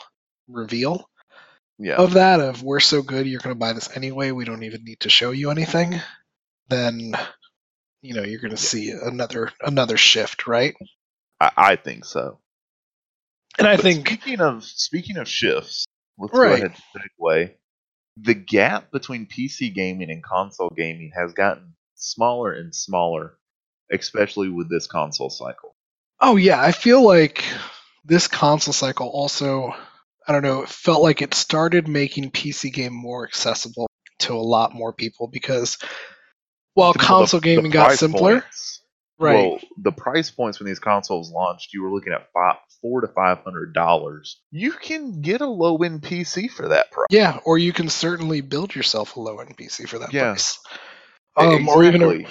reveal 0.47 1.09
yeah. 1.77 1.95
of 1.95 2.13
that, 2.13 2.39
of 2.39 2.63
we're 2.63 2.79
so 2.79 3.01
good, 3.01 3.27
you're 3.27 3.41
going 3.41 3.55
to 3.55 3.59
buy 3.59 3.73
this 3.73 3.95
anyway, 3.95 4.31
we 4.31 4.45
don't 4.45 4.63
even 4.63 4.83
need 4.83 5.01
to 5.01 5.09
show 5.09 5.31
you 5.31 5.51
anything, 5.51 5.99
then 6.69 7.13
you 8.01 8.13
know 8.13 8.23
you're 8.23 8.39
going 8.41 8.55
to 8.55 8.61
yeah. 8.61 8.67
see 8.67 8.91
another 8.91 9.51
another 9.61 9.97
shift, 9.97 10.47
right? 10.47 10.75
I, 11.39 11.51
I 11.57 11.75
think 11.75 12.05
so. 12.05 12.39
And 13.57 13.67
I 13.67 13.75
But 13.75 13.83
think 13.83 14.07
speaking 14.07 14.41
of 14.41 14.63
speaking 14.63 15.17
of 15.17 15.27
shifts, 15.27 15.85
let's 16.17 16.33
Right. 16.37 16.49
go 16.61 16.65
ahead 16.67 16.75
and 16.95 17.11
segue. 17.19 17.53
The 18.17 18.33
gap 18.33 18.91
between 18.91 19.25
PC 19.25 19.73
gaming 19.73 20.09
and 20.11 20.23
console 20.23 20.69
gaming 20.69 21.11
has 21.15 21.33
gotten 21.33 21.73
smaller 21.95 22.53
and 22.53 22.73
smaller, 22.75 23.37
especially 23.91 24.49
with 24.49 24.69
this 24.69 24.87
console 24.87 25.29
cycle. 25.29 25.75
Oh 26.19 26.35
yeah, 26.35 26.61
I 26.61 26.71
feel 26.71 27.01
like 27.05 27.43
this 28.05 28.27
console 28.27 28.73
cycle 28.73 29.07
also 29.09 29.73
I 30.27 30.31
don't 30.31 30.43
know, 30.43 30.61
it 30.63 30.69
felt 30.69 31.01
like 31.01 31.21
it 31.21 31.33
started 31.33 31.87
making 31.87 32.31
PC 32.31 32.71
game 32.71 32.93
more 32.93 33.25
accessible 33.27 33.87
to 34.19 34.33
a 34.33 34.37
lot 34.37 34.73
more 34.73 34.93
people 34.93 35.27
because 35.27 35.77
while 36.75 36.93
console 36.93 37.39
the- 37.41 37.49
the 37.49 37.55
gaming 37.55 37.71
got 37.71 37.91
simpler, 37.99 38.39
points. 38.41 38.81
right? 39.19 39.33
Well, 39.51 39.59
the 39.77 39.91
price 39.91 40.31
points 40.31 40.59
when 40.59 40.67
these 40.67 40.79
consoles 40.79 41.29
launched, 41.29 41.73
you 41.73 41.83
were 41.83 41.91
looking 41.91 42.13
at 42.13 42.31
five, 42.31 42.55
four 42.81 43.01
to 43.01 43.07
five 43.09 43.39
hundred 43.39 43.73
dollars. 43.73 44.39
You 44.49 44.71
can 44.71 45.19
get 45.21 45.41
a 45.41 45.45
low 45.47 45.75
end 45.77 46.01
PC 46.03 46.49
for 46.49 46.69
that 46.69 46.89
price. 46.91 47.07
yeah, 47.09 47.39
or 47.45 47.57
you 47.57 47.73
can 47.73 47.89
certainly 47.89 48.39
build 48.41 48.73
yourself 48.73 49.17
a 49.17 49.19
low 49.19 49.39
end 49.39 49.57
PC 49.57 49.87
for 49.89 49.99
that 49.99 50.13
Yeah. 50.13 50.31
price. 50.31 50.57
Um, 51.35 51.67
or 51.67 51.83
even 51.83 52.03
a, 52.03 52.25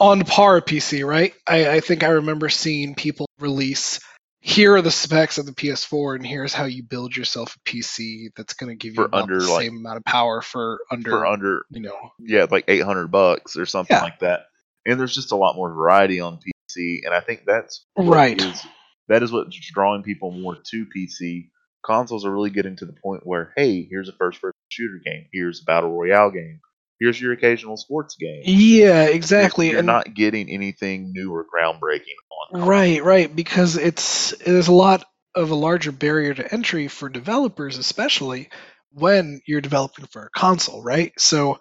on 0.00 0.22
par 0.22 0.60
PC, 0.60 1.06
right? 1.06 1.34
I, 1.46 1.76
I 1.76 1.80
think 1.80 2.02
I 2.02 2.08
remember 2.08 2.48
seeing 2.48 2.94
people 2.94 3.26
release 3.38 4.00
here 4.40 4.76
are 4.76 4.82
the 4.82 4.90
specs 4.90 5.36
of 5.38 5.46
the 5.46 5.52
PS4 5.52 6.14
and 6.16 6.24
here's 6.26 6.54
how 6.54 6.64
you 6.64 6.82
build 6.84 7.16
yourself 7.16 7.56
a 7.56 7.68
PC 7.68 8.28
that's 8.36 8.54
going 8.54 8.70
to 8.70 8.76
give 8.76 8.94
you 8.94 9.08
under, 9.12 9.40
the 9.40 9.50
like- 9.50 9.62
same 9.64 9.76
amount 9.78 9.96
of 9.98 10.04
power 10.04 10.40
for 10.40 10.78
under, 10.90 11.10
for 11.10 11.26
under 11.26 11.64
you 11.70 11.80
know, 11.80 11.96
yeah, 12.20 12.46
like 12.50 12.64
eight 12.68 12.82
hundred 12.84 13.08
bucks 13.08 13.56
or 13.56 13.66
something 13.66 13.96
Yeah. 13.96 14.02
like 14.02 14.20
that. 14.20 14.46
And 14.86 14.98
there's 14.98 15.14
just 15.14 15.32
a 15.32 15.36
lot 15.36 15.56
more 15.56 15.72
variety 15.74 16.20
on 16.20 16.38
PC, 16.38 17.00
and 17.04 17.12
I 17.12 17.20
think 17.20 17.44
that's 17.46 17.84
Right. 17.96 18.40
is- 18.40 18.64
that 19.08 19.22
is 19.22 19.32
what's 19.32 19.56
drawing 19.72 20.02
people 20.02 20.30
more 20.30 20.56
to 20.70 20.86
PC. 20.94 21.50
Consoles 21.84 22.24
are 22.26 22.30
really 22.30 22.50
getting 22.50 22.76
to 22.76 22.84
the 22.86 22.92
point 22.92 23.26
where, 23.26 23.52
hey, 23.56 23.82
here's 23.90 24.08
a 24.08 24.12
first-person 24.12 24.52
shooter 24.68 25.00
game, 25.04 25.26
here's 25.32 25.62
a 25.62 25.64
battle 25.64 25.90
royale 25.90 26.30
game, 26.30 26.60
here's 27.00 27.20
your 27.20 27.32
occasional 27.32 27.76
sports 27.76 28.16
game. 28.16 28.42
yeah, 28.44 29.04
exactly. 29.04 29.70
You're, 29.70 29.78
and 29.78 29.86
not 29.86 30.14
getting 30.14 30.50
anything 30.50 31.12
new 31.12 31.32
or 31.32 31.44
groundbreaking 31.44 32.16
on. 32.52 32.62
Right, 32.62 33.02
right, 33.02 33.34
because 33.34 33.76
it's 33.76 34.34
there's 34.44 34.68
a 34.68 34.72
lot 34.72 35.04
of 35.34 35.50
a 35.50 35.54
larger 35.54 35.92
barrier 35.92 36.34
to 36.34 36.52
entry 36.52 36.88
for 36.88 37.08
developers, 37.08 37.78
especially 37.78 38.50
when 38.92 39.40
you're 39.46 39.60
developing 39.60 40.06
for 40.06 40.24
a 40.24 40.38
console, 40.38 40.82
right? 40.82 41.12
So, 41.18 41.60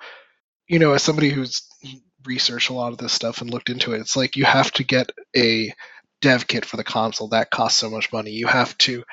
you 0.67 0.79
know, 0.79 0.93
as 0.93 1.03
somebody 1.03 1.29
who's 1.29 1.67
researched 2.25 2.69
a 2.69 2.73
lot 2.73 2.91
of 2.91 2.97
this 2.97 3.13
stuff 3.13 3.41
and 3.41 3.49
looked 3.49 3.69
into 3.69 3.93
it, 3.93 3.99
it's 3.99 4.15
like 4.15 4.35
you 4.35 4.45
have 4.45 4.71
to 4.73 4.83
get 4.83 5.11
a 5.35 5.73
dev 6.21 6.47
kit 6.47 6.65
for 6.65 6.77
the 6.77 6.83
console 6.83 7.29
that 7.29 7.51
costs 7.51 7.79
so 7.79 7.89
much 7.89 8.11
money. 8.11 8.31
You 8.31 8.47
have 8.47 8.77
to 8.79 9.03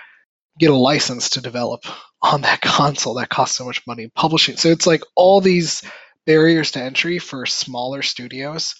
get 0.59 0.70
a 0.70 0.77
license 0.77 1.31
to 1.31 1.41
develop 1.41 1.85
on 2.22 2.43
that 2.43 2.61
console 2.62 3.14
that 3.14 3.29
costs 3.29 3.57
so 3.57 3.64
much 3.64 3.83
money. 3.87 4.11
Publishing, 4.14 4.57
so 4.57 4.68
it's 4.68 4.87
like 4.87 5.03
all 5.14 5.41
these 5.41 5.83
barriers 6.27 6.72
to 6.72 6.83
entry 6.83 7.18
for 7.18 7.47
smaller 7.47 8.03
studios 8.03 8.75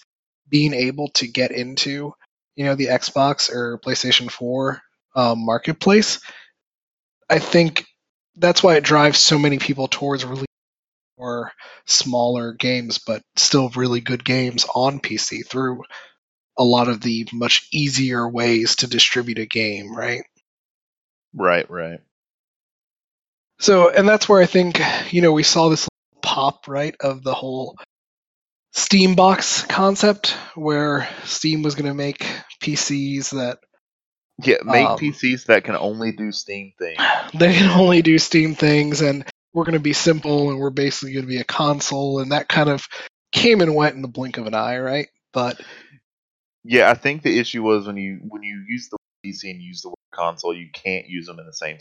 being 0.49 0.73
able 0.73 1.09
to 1.09 1.27
get 1.27 1.51
into 1.51 2.13
you 2.55 2.65
know 2.65 2.75
the 2.75 2.87
Xbox 2.87 3.51
or 3.51 3.79
PlayStation 3.79 4.29
4 4.31 4.81
um, 5.15 5.45
marketplace. 5.45 6.19
I 7.29 7.39
think 7.39 7.85
that's 8.35 8.61
why 8.61 8.75
it 8.75 8.83
drives 8.83 9.19
so 9.19 9.39
many 9.39 9.57
people 9.57 9.87
towards 9.87 10.25
releasing 10.25 10.45
or 11.17 11.51
smaller 11.85 12.53
games, 12.53 12.99
but 12.99 13.21
still 13.35 13.69
really 13.69 14.01
good 14.01 14.23
games 14.23 14.65
on 14.75 14.99
PC 14.99 15.47
through 15.47 15.83
a 16.57 16.63
lot 16.63 16.87
of 16.87 17.01
the 17.01 17.27
much 17.33 17.67
easier 17.71 18.27
ways 18.27 18.77
to 18.77 18.87
distribute 18.87 19.39
a 19.39 19.45
game, 19.45 19.95
right? 19.95 20.23
Right, 21.33 21.69
right. 21.69 21.99
So, 23.59 23.89
and 23.89 24.07
that's 24.07 24.27
where 24.27 24.41
I 24.41 24.45
think 24.45 24.79
you 25.11 25.21
know 25.21 25.31
we 25.31 25.43
saw 25.43 25.69
this 25.69 25.87
pop 26.35 26.67
right 26.67 26.95
of 26.99 27.23
the 27.23 27.33
whole 27.33 27.77
Steam 28.73 29.15
box 29.15 29.63
concept, 29.63 30.31
where 30.55 31.07
Steam 31.23 31.63
was 31.63 31.75
going 31.75 31.85
to 31.85 31.93
make 31.93 32.27
PCs 32.61 33.29
that 33.31 33.59
Yeah, 34.43 34.57
make 34.65 34.89
Um, 34.89 34.97
PCs 34.97 35.45
that 35.45 35.63
can 35.63 35.77
only 35.77 36.11
do 36.11 36.33
Steam 36.33 36.73
things. 36.77 36.99
they 37.33 37.53
can 37.53 37.69
only 37.69 38.01
do 38.01 38.19
Steam 38.19 38.53
things, 38.53 38.99
and 38.99 39.23
we're 39.53 39.63
going 39.63 39.73
to 39.73 39.79
be 39.79 39.93
simple, 39.93 40.49
and 40.49 40.59
we're 40.59 40.71
basically 40.71 41.13
going 41.13 41.25
to 41.25 41.29
be 41.31 41.39
a 41.39 41.45
console, 41.45 42.19
and 42.19 42.33
that 42.33 42.49
kind 42.49 42.69
of 42.69 42.85
came 43.31 43.61
and 43.61 43.73
went 43.73 43.95
in 43.95 44.01
the 44.01 44.09
blink 44.09 44.37
of 44.37 44.45
an 44.45 44.53
eye, 44.53 44.79
right? 44.79 45.07
But 45.31 45.61
Yeah, 46.65 46.91
I 46.91 46.95
think 46.95 47.23
the 47.23 47.39
issue 47.39 47.63
was 47.63 47.87
when 47.87 47.95
you 47.95 48.19
when 48.27 48.43
you 48.43 48.61
use 48.67 48.89
the 48.89 48.97
word 48.97 49.31
PC 49.31 49.51
and 49.51 49.61
use 49.61 49.83
the 49.83 49.89
word 49.89 49.95
console, 50.13 50.53
you 50.53 50.67
can't 50.73 51.07
use 51.07 51.27
them 51.27 51.39
in 51.39 51.45
the 51.45 51.53
same 51.53 51.77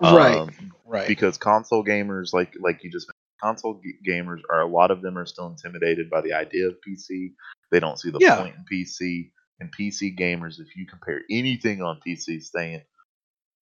right, 0.00 0.42
Um, 0.42 0.72
right, 0.86 1.08
because 1.08 1.38
console 1.38 1.84
gamers, 1.84 2.34
like 2.34 2.54
like 2.60 2.84
you 2.84 2.90
just 2.90 3.08
mentioned, 3.08 3.19
console 3.42 3.80
g- 3.82 3.94
gamers 4.06 4.40
are 4.50 4.60
a 4.60 4.66
lot 4.66 4.90
of 4.90 5.02
them 5.02 5.16
are 5.18 5.26
still 5.26 5.46
intimidated 5.48 6.10
by 6.10 6.20
the 6.20 6.32
idea 6.34 6.68
of 6.68 6.76
PC. 6.86 7.32
They 7.70 7.80
don't 7.80 7.98
see 7.98 8.10
the 8.10 8.18
Yeah. 8.20 8.36
point 8.36 8.56
in 8.56 8.64
PC. 8.70 9.30
And 9.60 9.70
PC 9.72 10.16
gamers, 10.16 10.58
if 10.58 10.74
you 10.76 10.86
compare 10.86 11.20
anything 11.30 11.82
on 11.82 12.00
PC, 12.06 12.40
saying, 12.40 12.82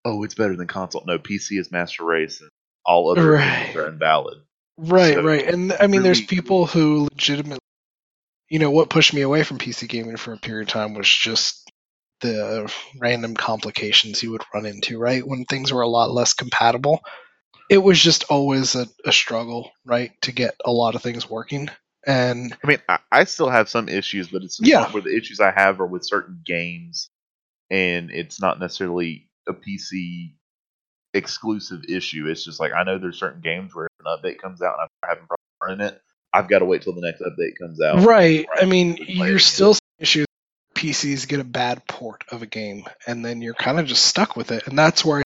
"Oh, 0.04 0.22
it's 0.24 0.34
better 0.34 0.54
than 0.56 0.66
console," 0.66 1.04
no, 1.06 1.18
PC 1.18 1.58
is 1.58 1.72
master 1.72 2.04
race, 2.04 2.40
and 2.40 2.50
all 2.84 3.10
other 3.10 3.30
Right. 3.32 3.74
are 3.74 3.88
invalid. 3.88 4.38
right, 4.78 5.14
so 5.14 5.22
right. 5.22 5.46
And 5.46 5.72
I 5.72 5.86
mean, 5.86 6.02
there's 6.02 6.20
people 6.20 6.66
who 6.66 7.08
legitimately, 7.12 7.58
you 8.50 8.58
know, 8.58 8.70
what 8.70 8.90
pushed 8.90 9.14
me 9.14 9.22
away 9.22 9.42
from 9.42 9.58
PC 9.58 9.88
gaming 9.88 10.16
for 10.18 10.32
a 10.34 10.38
period 10.38 10.68
of 10.68 10.72
time 10.72 10.94
was 10.94 11.08
just 11.08 11.70
the 12.20 12.70
random 12.98 13.34
complications 13.34 14.22
you 14.22 14.32
would 14.32 14.42
run 14.54 14.66
into, 14.66 14.98
right? 14.98 15.26
When 15.26 15.44
things 15.46 15.72
were 15.72 15.82
a 15.82 15.88
lot 15.88 16.10
less 16.10 16.32
compatible. 16.34 17.00
It 17.68 17.78
was 17.78 18.00
just 18.00 18.24
always 18.24 18.74
a, 18.74 18.86
a 19.04 19.12
struggle, 19.12 19.70
right, 19.84 20.12
to 20.22 20.32
get 20.32 20.54
a 20.64 20.70
lot 20.70 20.94
of 20.94 21.02
things 21.02 21.28
working. 21.28 21.68
And 22.06 22.56
I 22.62 22.66
mean, 22.66 22.78
I, 22.88 22.98
I 23.10 23.24
still 23.24 23.50
have 23.50 23.68
some 23.68 23.88
issues, 23.88 24.28
but 24.28 24.42
it's 24.42 24.60
Yeah. 24.60 24.90
where 24.92 25.02
the 25.02 25.16
issues 25.16 25.40
I 25.40 25.50
have 25.50 25.80
are 25.80 25.86
with 25.86 26.04
certain 26.04 26.40
games, 26.44 27.10
and 27.70 28.10
it's 28.10 28.40
not 28.40 28.60
necessarily 28.60 29.28
a 29.48 29.52
PC 29.52 30.34
exclusive 31.14 31.82
issue. 31.88 32.28
It's 32.28 32.44
just 32.44 32.60
like 32.60 32.72
I 32.72 32.84
know 32.84 32.98
there's 32.98 33.18
certain 33.18 33.40
games 33.40 33.74
where 33.74 33.88
an 34.00 34.06
update 34.06 34.38
comes 34.38 34.62
out 34.62 34.76
and 34.78 34.88
I'm 35.02 35.08
having 35.08 35.26
problems 35.26 35.40
running 35.62 35.86
it, 35.86 36.00
I've 36.32 36.48
got 36.48 36.58
to 36.60 36.64
wait 36.64 36.82
till 36.82 36.94
the 36.94 37.00
next 37.00 37.22
update 37.22 37.58
comes 37.58 37.80
out. 37.80 38.04
Right. 38.04 38.46
I 38.54 38.66
mean, 38.66 38.98
you're 39.00 39.38
still 39.38 39.74
seeing 39.74 39.80
issues. 39.98 40.26
PCs 40.74 41.26
get 41.26 41.40
a 41.40 41.44
bad 41.44 41.86
port 41.88 42.24
of 42.30 42.42
a 42.42 42.46
game, 42.46 42.84
and 43.06 43.24
then 43.24 43.40
you're 43.40 43.54
kind 43.54 43.80
of 43.80 43.86
just 43.86 44.04
stuck 44.04 44.36
with 44.36 44.52
it. 44.52 44.66
And 44.66 44.78
that's 44.78 45.02
where 45.04 45.22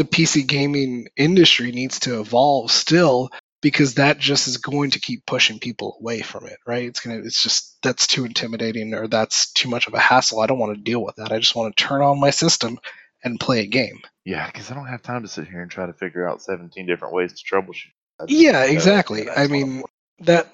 the 0.00 0.04
PC 0.06 0.46
gaming 0.46 1.08
industry 1.14 1.72
needs 1.72 2.00
to 2.00 2.20
evolve 2.20 2.70
still, 2.70 3.28
because 3.60 3.96
that 3.96 4.18
just 4.18 4.48
is 4.48 4.56
going 4.56 4.92
to 4.92 4.98
keep 4.98 5.26
pushing 5.26 5.58
people 5.58 5.98
away 6.00 6.22
from 6.22 6.46
it. 6.46 6.56
Right? 6.66 6.84
It's 6.84 7.00
gonna. 7.00 7.18
It's 7.18 7.42
just 7.42 7.76
that's 7.82 8.06
too 8.06 8.24
intimidating, 8.24 8.94
or 8.94 9.08
that's 9.08 9.52
too 9.52 9.68
much 9.68 9.88
of 9.88 9.92
a 9.92 9.98
hassle. 9.98 10.40
I 10.40 10.46
don't 10.46 10.58
want 10.58 10.74
to 10.74 10.82
deal 10.82 11.04
with 11.04 11.16
that. 11.16 11.32
I 11.32 11.38
just 11.38 11.54
want 11.54 11.76
to 11.76 11.84
turn 11.84 12.00
on 12.00 12.18
my 12.18 12.30
system 12.30 12.78
and 13.22 13.38
play 13.38 13.60
a 13.60 13.66
game. 13.66 14.00
Yeah, 14.24 14.46
because 14.46 14.70
I 14.70 14.74
don't 14.74 14.86
have 14.86 15.02
time 15.02 15.20
to 15.20 15.28
sit 15.28 15.46
here 15.46 15.60
and 15.60 15.70
try 15.70 15.84
to 15.84 15.92
figure 15.92 16.26
out 16.26 16.40
17 16.40 16.86
different 16.86 17.12
ways 17.12 17.34
to 17.34 17.44
troubleshoot. 17.44 17.92
Yeah, 18.26 18.64
exactly. 18.64 19.28
I 19.28 19.48
mean, 19.48 19.82
that 20.20 20.50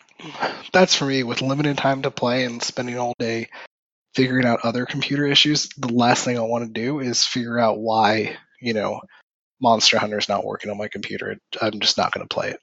that's 0.72 0.96
for 0.96 1.04
me 1.04 1.22
with 1.22 1.40
limited 1.40 1.78
time 1.78 2.02
to 2.02 2.10
play 2.10 2.44
and 2.44 2.60
spending 2.60 2.98
all 2.98 3.14
day 3.20 3.48
figuring 4.16 4.44
out 4.44 4.64
other 4.64 4.86
computer 4.86 5.24
issues. 5.24 5.68
The 5.76 5.92
last 5.92 6.24
thing 6.24 6.36
I 6.36 6.42
want 6.42 6.66
to 6.66 6.72
do 6.72 6.98
is 6.98 7.24
figure 7.24 7.60
out 7.60 7.78
why, 7.78 8.36
you 8.60 8.72
know, 8.72 9.02
Monster 9.60 9.98
Hunter 9.98 10.18
is 10.18 10.28
not 10.28 10.44
working 10.44 10.70
on 10.70 10.78
my 10.78 10.88
computer. 10.88 11.36
I'm 11.60 11.80
just 11.80 11.98
not 11.98 12.12
going 12.12 12.26
to 12.26 12.34
play 12.34 12.50
it. 12.50 12.60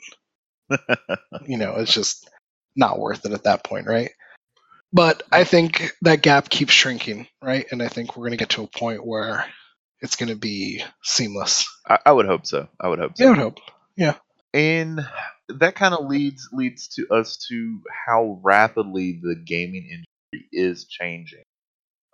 You 1.45 1.57
know, 1.57 1.75
it's 1.75 1.93
just 1.93 2.29
not 2.75 2.99
worth 2.99 3.25
it 3.25 3.33
at 3.33 3.43
that 3.43 3.63
point, 3.63 3.85
right? 3.85 4.11
But 4.93 5.23
I 5.31 5.43
think 5.43 5.91
that 6.03 6.21
gap 6.21 6.49
keeps 6.49 6.71
shrinking, 6.71 7.27
right? 7.41 7.65
And 7.71 7.81
I 7.81 7.87
think 7.87 8.15
we're 8.15 8.23
going 8.23 8.31
to 8.31 8.37
get 8.37 8.49
to 8.49 8.63
a 8.63 8.67
point 8.67 9.05
where 9.05 9.45
it's 9.99 10.15
going 10.15 10.29
to 10.29 10.35
be 10.37 10.83
seamless. 11.03 11.65
I, 11.87 11.99
I 12.05 12.11
would 12.11 12.27
hope 12.27 12.45
so. 12.45 12.67
I 12.79 12.87
would 12.87 12.99
hope 12.99 13.17
so. 13.17 13.23
Yeah, 13.23 13.27
I 13.27 13.31
would 13.31 13.39
hope. 13.39 13.59
and 14.53 15.05
that 15.49 15.75
kind 15.75 15.93
of 15.93 16.05
leads 16.05 16.47
leads 16.53 16.87
to 16.89 17.07
us 17.09 17.37
to 17.49 17.81
how 18.05 18.39
rapidly 18.43 19.19
the 19.21 19.35
gaming 19.35 19.83
industry 19.89 20.47
is 20.51 20.85
changing. 20.85 21.43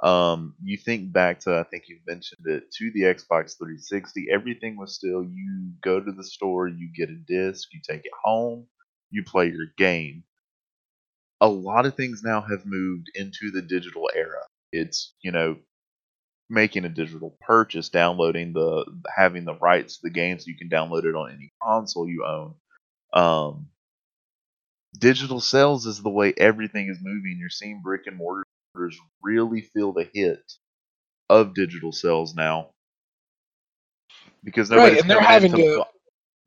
Um, 0.02 0.56
you 0.64 0.78
think 0.78 1.12
back 1.12 1.42
to 1.42 1.58
I 1.60 1.64
think 1.64 1.90
you 1.90 2.00
mentioned 2.08 2.46
it 2.46 2.72
to 2.78 2.92
the 2.92 3.02
Xbox 3.02 3.58
360. 3.58 4.28
Everything 4.32 4.78
was 4.78 4.96
still 4.96 5.24
you 5.24 5.72
go 5.82 6.00
to 6.00 6.12
the 6.12 6.24
store, 6.24 6.68
you 6.68 6.90
get 6.96 7.10
a 7.10 7.16
disc, 7.16 7.70
you 7.74 7.82
take 7.84 8.06
it 8.06 8.12
home, 8.24 8.66
you 9.12 9.24
play 9.24 9.48
your 9.48 9.68
game. 9.78 10.24
A 11.42 11.48
lot 11.48 11.86
of 11.86 11.96
things 11.96 12.22
now 12.24 12.42
have 12.42 12.66
moved 12.66 13.12
into 13.16 13.52
the 13.52 13.62
digital 13.62 14.10
era. 14.16 14.44
It's 14.72 15.14
you 15.22 15.32
know 15.32 15.58
making 16.50 16.86
a 16.86 16.90
digital 16.90 17.38
purchase, 17.42 17.90
downloading 17.90 18.54
the 18.54 18.86
having 19.14 19.44
the 19.44 19.56
rights 19.56 19.98
to 19.98 20.02
the 20.04 20.10
game 20.10 20.40
so 20.40 20.46
you 20.48 20.58
can 20.58 20.70
download 20.70 21.04
it 21.04 21.16
on 21.16 21.32
any 21.32 21.52
console 21.62 22.08
you 22.08 22.26
own. 22.26 22.56
Um, 23.14 23.68
digital 24.98 25.42
sales 25.42 25.86
is 25.86 26.02
the 26.02 26.10
way 26.10 26.34
everything 26.38 26.88
is 26.88 27.00
moving. 27.02 27.38
You're 27.38 27.50
seeing 27.50 27.82
brick 27.84 28.04
and 28.08 28.16
mortar 28.16 28.46
stores 28.80 29.00
really 29.22 29.62
feel 29.62 29.94
the 29.94 30.08
hit 30.14 30.54
of 31.30 31.54
digital 31.54 31.92
sales 31.92 32.34
now 32.36 32.70
because 34.44 34.70
right, 34.72 35.00
and 35.00 35.10
they're 35.10 35.22
having 35.22 35.52
into- 35.52 35.64
to 35.64 35.86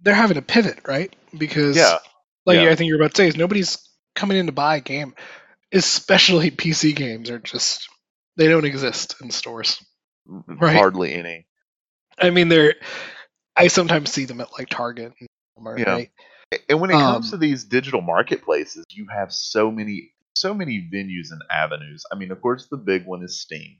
they're 0.01 0.15
having 0.15 0.35
to 0.35 0.43
pivot, 0.43 0.81
right? 0.87 1.15
Because 1.37 1.77
yeah 1.77 1.99
like 2.47 2.57
yeah. 2.57 2.71
I 2.71 2.75
think 2.75 2.89
you're 2.89 2.97
about 3.01 3.13
to 3.13 3.17
say 3.17 3.29
is 3.29 3.37
nobody's 3.37 3.79
coming 4.15 4.37
in 4.37 4.47
to 4.47 4.53
buy 4.53 4.77
a 4.77 4.81
game, 4.81 5.15
especially 5.73 6.51
PC 6.51 6.95
games 6.97 7.31
are 7.31 7.39
just 7.39 7.89
they 8.37 8.49
don't 8.49 8.65
exist 8.65 9.17
in 9.23 9.31
stores. 9.31 9.83
Right. 10.27 10.77
hardly 10.77 11.13
any. 11.15 11.47
I 12.19 12.31
mean, 12.31 12.49
they're 12.49 12.75
I 13.57 13.69
sometimes 13.69 14.11
see 14.11 14.25
them 14.25 14.41
at 14.41 14.49
like 14.59 14.69
Target 14.69 15.13
and 15.21 15.29
Walmart, 15.59 15.79
Yeah. 15.79 15.93
right? 15.93 16.11
And 16.69 16.81
when 16.81 16.91
it 16.91 16.95
comes 16.95 17.27
Um, 17.27 17.31
to 17.33 17.37
these 17.39 17.65
digital 17.65 18.01
marketplaces, 18.03 18.85
you 18.91 19.07
have 19.15 19.33
so 19.33 19.71
many 19.71 20.13
so 20.43 20.53
many 20.53 20.87
venues 20.93 21.31
and 21.31 21.41
avenues. 21.51 22.05
I 22.13 22.17
mean, 22.17 22.31
of 22.33 22.43
course, 22.43 22.67
the 22.67 22.77
big 22.77 23.07
one 23.07 23.23
is 23.23 23.41
Steam. 23.41 23.79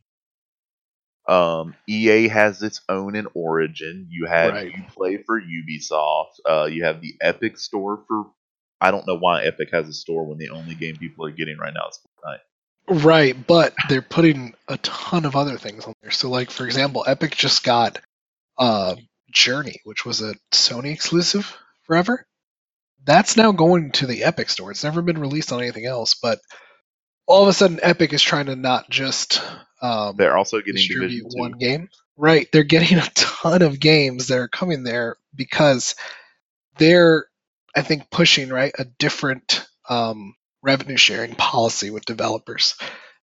Um, 1.29 1.75
EA 1.89 2.29
has 2.29 2.63
its 2.63 2.81
own 2.89 3.15
in 3.15 3.27
Origin. 3.35 4.07
You 4.11 4.27
have 4.27 4.55
Right. 4.55 4.73
you 4.75 4.83
play 4.95 5.19
for 5.19 5.41
Ubisoft. 5.41 6.33
Uh, 6.49 6.65
you 6.65 6.85
have 6.85 7.01
the 7.01 7.15
Epic 7.21 7.59
store 7.59 8.05
for. 8.09 8.31
I 8.81 8.91
don't 8.91 9.07
know 9.07 9.17
why 9.19 9.45
Epic 9.45 9.69
has 9.73 9.89
a 9.89 9.93
store 9.93 10.25
when 10.27 10.39
the 10.39 10.49
only 10.51 10.75
game 10.75 10.97
people 10.97 11.25
are 11.25 11.31
getting 11.31 11.59
right 11.59 11.73
now 11.75 11.89
is 11.89 12.01
Fortnite. 12.01 13.05
Right, 13.05 13.47
but 13.47 13.75
they're 13.89 14.03
putting 14.03 14.55
a 14.67 14.77
ton 14.79 15.25
of 15.25 15.37
other 15.37 15.57
things 15.57 15.85
on 15.85 15.95
there. 16.03 16.11
So, 16.11 16.29
like 16.29 16.51
for 16.51 16.65
example, 16.65 17.05
Epic 17.07 17.37
just 17.37 17.63
got 17.63 18.01
uh, 18.59 18.97
Journey, 19.31 19.81
which 19.85 20.05
was 20.05 20.21
a 20.21 20.35
Sony 20.53 20.93
exclusive 20.93 21.57
forever. 21.87 22.27
That's 23.05 23.37
now 23.37 23.53
going 23.53 23.93
to 23.93 24.07
the 24.07 24.25
Epic 24.25 24.49
store. 24.51 24.71
It's 24.71 24.85
never 24.85 25.03
been 25.03 25.19
released 25.19 25.53
on 25.53 25.61
anything 25.61 25.87
else, 25.87 26.15
but 26.15 26.41
all 27.27 27.43
of 27.43 27.49
a 27.49 27.53
sudden, 27.53 27.81
Epic 27.83 28.13
is 28.13 28.23
trying 28.23 28.47
to 28.47 28.57
not 28.57 28.91
just 28.91 29.43
um, 29.81 30.17
They're 30.17 30.37
also 30.37 30.59
getting 30.59 30.75
distribute 30.75 31.25
one 31.37 31.53
game. 31.53 31.89
Right, 32.17 32.49
they're 32.53 32.65
getting 32.65 32.99
a 33.01 33.11
ton 33.15 33.63
of 33.63 33.81
games 33.81 34.29
that 34.29 34.39
are 34.39 34.49
coming 34.49 34.85
there 34.85 35.17
because 35.35 35.95
they're, 36.79 37.27
I 37.77 37.83
think, 37.83 38.11
pushing 38.11 38.51
right 38.51 38.75
a 38.79 38.85
different 38.85 39.67
um, 39.89 40.35
revenue 40.63 40.97
sharing 40.97 41.35
policy 41.35 41.91
with 41.91 42.05
developers 42.05 42.75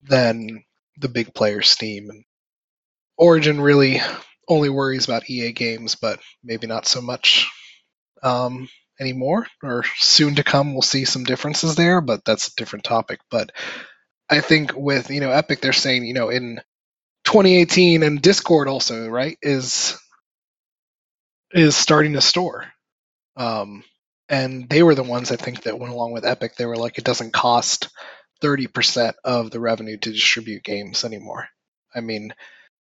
than 0.03 0.65
the 0.99 1.09
big 1.09 1.35
players, 1.35 1.71
Steam 1.71 2.11
and 2.11 2.25
Origin. 3.17 3.61
Really, 3.61 4.01
only 4.49 4.69
worries 4.71 5.07
about 5.07 5.31
EA 5.31 5.53
games, 5.53 5.95
but 5.95 6.21
maybe 6.45 6.67
not 6.67 6.87
so 6.87 7.01
much 7.01 7.51
um, 8.23 8.69
anymore. 9.03 9.49
Or 9.63 9.85
soon 9.99 10.37
to 10.37 10.45
come, 10.45 10.73
we'll 10.75 10.83
see 10.83 11.05
some 11.05 11.25
differences 11.25 11.77
there, 11.77 12.01
but 12.01 12.25
that's 12.25 12.49
a 12.49 12.57
different 12.57 12.87
topic. 12.87 13.21
But 13.31 13.53
I 14.31 14.41
think 14.41 14.73
with 14.77 15.11
you 15.11 15.21
know 15.21 15.33
Epic, 15.33 15.61
they're 15.61 15.75
saying 15.75 16.07
you 16.07 16.15
know 16.15 16.31
in 16.31 16.61
2018 17.25 18.03
and 18.03 18.23
Discord 18.23 18.69
also 18.69 19.09
right 19.09 19.39
is 19.43 19.99
is 21.53 21.77
starting 21.77 22.17
a 22.17 22.23
store, 22.23 22.67
um, 23.37 23.85
and 24.29 24.69
they 24.69 24.83
were 24.83 24.95
the 24.95 25.03
ones 25.03 25.33
I 25.33 25.37
think 25.37 25.65
that 25.65 25.79
went 25.79 25.93
along 25.93 26.13
with 26.13 26.27
Epic. 26.27 26.57
They 26.57 26.67
were 26.67 26.77
like 26.77 26.99
it 26.99 27.05
doesn't 27.05 27.35
cost 27.35 27.91
30% 28.43 29.15
of 29.25 29.51
the 29.51 29.61
revenue 29.61 29.99
to 29.99 30.13
distribute 30.13 30.65
games 30.65 31.05
anymore. 31.05 31.49
I 31.95 32.01
mean, 32.01 32.35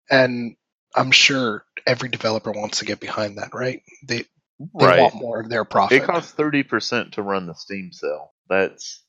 and 0.10 0.56
I'm 0.96 1.12
sure 1.12 1.66
every 1.88 2.10
developer 2.10 2.52
wants 2.52 2.80
to 2.80 2.86
get 2.86 3.00
behind 3.00 3.38
that, 3.38 3.54
right? 3.54 3.82
They 4.08 4.26
they 4.60 4.86
Right. 4.86 5.14
more 5.14 5.40
of 5.40 5.50
their 5.50 5.64
profit. 5.66 6.02
It 6.02 6.06
costs 6.06 6.32
thirty 6.32 6.64
percent 6.64 7.14
to 7.14 7.22
run 7.22 7.46
the 7.48 7.54
Steam 7.56 7.92
sale. 7.92 8.34
That's 8.50 9.04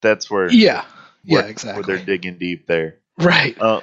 that's 0.00 0.30
where 0.30 0.50
yeah, 0.50 0.84
yeah, 1.24 1.40
exactly. 1.42 1.82
where 1.84 1.96
they're 1.96 2.04
digging 2.06 2.38
deep 2.38 2.66
there. 2.66 2.98
right. 3.18 3.56
Uh, 3.60 3.80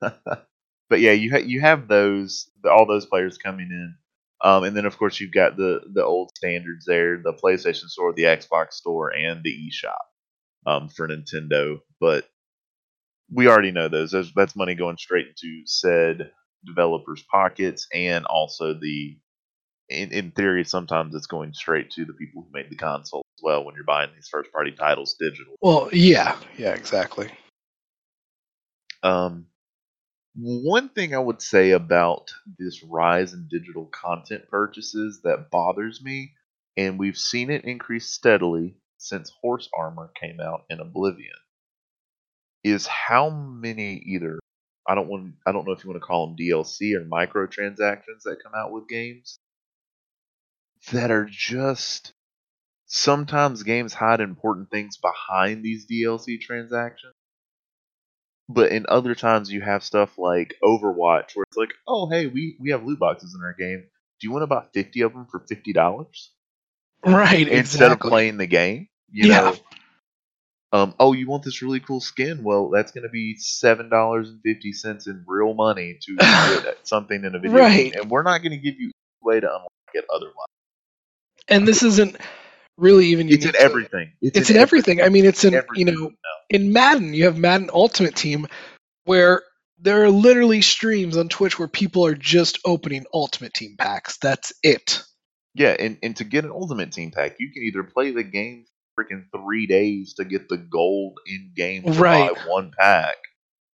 but 0.00 1.00
yeah, 1.00 1.12
you 1.12 1.30
ha- 1.30 1.38
you 1.44 1.60
have 1.60 1.88
those 1.88 2.50
all 2.68 2.86
those 2.86 3.06
players 3.06 3.38
coming 3.38 3.68
in, 3.70 3.94
um, 4.42 4.64
and 4.64 4.76
then 4.76 4.86
of 4.86 4.98
course 4.98 5.20
you've 5.20 5.32
got 5.32 5.56
the 5.56 5.80
the 5.92 6.04
old 6.04 6.30
standards 6.36 6.84
there: 6.86 7.18
the 7.22 7.32
PlayStation 7.32 7.88
Store, 7.88 8.12
the 8.12 8.24
Xbox 8.24 8.72
Store, 8.74 9.10
and 9.14 9.42
the 9.42 9.50
eShop 9.70 10.70
um, 10.70 10.88
for 10.88 11.08
Nintendo. 11.08 11.78
But 12.00 12.26
we 13.32 13.48
already 13.48 13.70
know 13.72 13.88
those. 13.88 14.10
Those- 14.10 14.32
That's 14.34 14.56
money 14.56 14.74
going 14.74 14.96
straight 14.96 15.28
into 15.28 15.62
said 15.66 16.30
developers' 16.66 17.24
pockets, 17.30 17.86
and 17.94 18.24
also 18.26 18.74
the 18.74 19.16
in, 19.88 20.12
in 20.12 20.30
theory, 20.32 20.64
sometimes 20.64 21.14
it's 21.14 21.26
going 21.26 21.54
straight 21.54 21.90
to 21.92 22.04
the 22.04 22.12
people 22.12 22.42
who 22.42 22.48
made 22.52 22.70
the 22.70 22.76
console 22.76 23.24
as 23.36 23.42
well 23.42 23.64
when 23.64 23.74
you're 23.74 23.84
buying 23.84 24.10
these 24.14 24.28
first 24.28 24.52
party 24.52 24.72
titles 24.72 25.16
digital. 25.18 25.54
Well, 25.60 25.88
yeah, 25.92 26.38
yeah, 26.56 26.74
exactly. 26.74 27.30
Um, 29.02 29.46
one 30.34 30.90
thing 30.90 31.14
I 31.14 31.18
would 31.18 31.40
say 31.40 31.70
about 31.70 32.30
this 32.58 32.82
rise 32.84 33.32
in 33.32 33.48
digital 33.50 33.86
content 33.86 34.48
purchases 34.50 35.20
that 35.24 35.50
bothers 35.50 36.02
me, 36.02 36.32
and 36.76 36.98
we've 36.98 37.16
seen 37.16 37.50
it 37.50 37.64
increase 37.64 38.10
steadily 38.10 38.76
since 38.98 39.32
Horse 39.40 39.68
Armor 39.76 40.10
came 40.20 40.38
out 40.40 40.64
in 40.68 40.80
Oblivion, 40.80 41.34
is 42.62 42.86
how 42.86 43.30
many 43.30 43.94
either 44.06 44.38
I 44.86 44.94
don't 44.94 45.08
want 45.08 45.34
I 45.46 45.52
don't 45.52 45.66
know 45.66 45.72
if 45.72 45.82
you 45.82 45.90
want 45.90 46.00
to 46.00 46.06
call 46.06 46.26
them 46.26 46.36
DLC 46.36 46.94
or 46.94 47.04
microtransactions 47.04 48.22
that 48.24 48.42
come 48.42 48.52
out 48.54 48.72
with 48.72 48.88
games 48.88 49.38
that 50.92 51.10
are 51.10 51.26
just 51.30 52.12
sometimes 52.86 53.62
games 53.62 53.94
hide 53.94 54.20
important 54.20 54.70
things 54.70 54.96
behind 54.98 55.62
these 55.64 55.86
DLC 55.86 56.40
transactions. 56.40 57.14
But 58.48 58.72
in 58.72 58.86
other 58.88 59.14
times 59.14 59.52
you 59.52 59.60
have 59.62 59.84
stuff 59.84 60.18
like 60.18 60.54
Overwatch 60.62 61.36
where 61.36 61.44
it's 61.48 61.56
like, 61.56 61.72
oh 61.86 62.08
hey, 62.08 62.26
we, 62.26 62.56
we 62.60 62.70
have 62.70 62.84
loot 62.84 62.98
boxes 62.98 63.34
in 63.34 63.44
our 63.44 63.54
game. 63.54 63.84
Do 64.20 64.26
you 64.26 64.32
want 64.32 64.42
to 64.42 64.46
buy 64.48 64.64
fifty 64.74 65.02
of 65.02 65.12
them 65.12 65.26
for 65.30 65.40
fifty 65.40 65.72
dollars 65.72 66.32
Right, 67.04 67.48
instead 67.48 67.92
of 67.92 68.00
playing 68.00 68.38
the 68.38 68.46
game? 68.46 68.88
You 69.10 69.28
Yeah. 69.28 69.40
know. 69.42 69.56
Um, 70.72 70.94
oh, 71.00 71.14
you 71.14 71.28
want 71.28 71.44
this 71.44 71.62
really 71.62 71.80
cool 71.80 72.00
skin? 72.00 72.42
Well, 72.44 72.68
that's 72.70 72.92
going 72.92 73.04
to 73.04 73.08
be 73.08 73.36
seven 73.38 73.88
dollars 73.88 74.28
and 74.30 74.40
fifty 74.42 74.72
cents 74.72 75.06
in 75.06 75.24
real 75.26 75.54
money 75.54 75.98
to 76.02 76.16
get 76.62 76.86
something 76.86 77.24
in 77.24 77.34
a 77.34 77.38
video 77.38 77.60
Right. 77.60 77.92
game, 77.92 78.00
and 78.02 78.10
we're 78.10 78.22
not 78.22 78.38
going 78.38 78.52
to 78.52 78.58
give 78.58 78.78
you 78.78 78.90
a 78.90 79.26
way 79.26 79.40
to 79.40 79.46
unlock 79.48 79.70
it 79.94 80.04
otherwise. 80.14 80.47
And 81.48 81.66
this 81.66 81.82
isn't 81.82 82.16
really 82.76 83.06
even 83.06 83.28
It's 83.28 83.44
in 83.44 83.56
everything. 83.56 84.12
It's, 84.22 84.50
in 84.50 84.56
everything. 84.56 85.02
I 85.02 85.08
mean, 85.08 85.24
it's 85.24 85.44
in 85.44 85.54
everything 85.54 85.86
you 85.86 85.92
know 85.92 86.10
in 86.48 86.72
Madden. 86.72 87.14
You 87.14 87.24
have 87.24 87.36
Madden 87.36 87.70
Ultimate 87.72 88.14
Team, 88.16 88.46
where 89.04 89.42
there 89.80 90.04
are 90.04 90.10
literally 90.10 90.62
streams 90.62 91.16
on 91.16 91.28
Twitch 91.28 91.58
where 91.58 91.68
people 91.68 92.06
are 92.06 92.14
just 92.14 92.58
opening 92.64 93.06
Ultimate 93.12 93.54
Team 93.54 93.76
packs. 93.78 94.18
That's 94.18 94.52
it. 94.62 95.02
Yeah, 95.54 95.74
and, 95.78 95.98
and 96.02 96.16
to 96.16 96.24
get 96.24 96.44
an 96.44 96.50
Ultimate 96.52 96.92
Team 96.92 97.10
pack, 97.10 97.36
you 97.40 97.50
can 97.52 97.62
either 97.64 97.82
play 97.82 98.12
the 98.12 98.22
game 98.22 98.64
for 98.94 99.04
freaking 99.04 99.24
three 99.34 99.66
days 99.66 100.14
to 100.14 100.24
get 100.24 100.48
the 100.48 100.56
gold 100.56 101.18
in 101.26 101.52
game 101.54 101.84
Right. 101.84 102.34
buy 102.34 102.40
one 102.46 102.72
pack, 102.78 103.16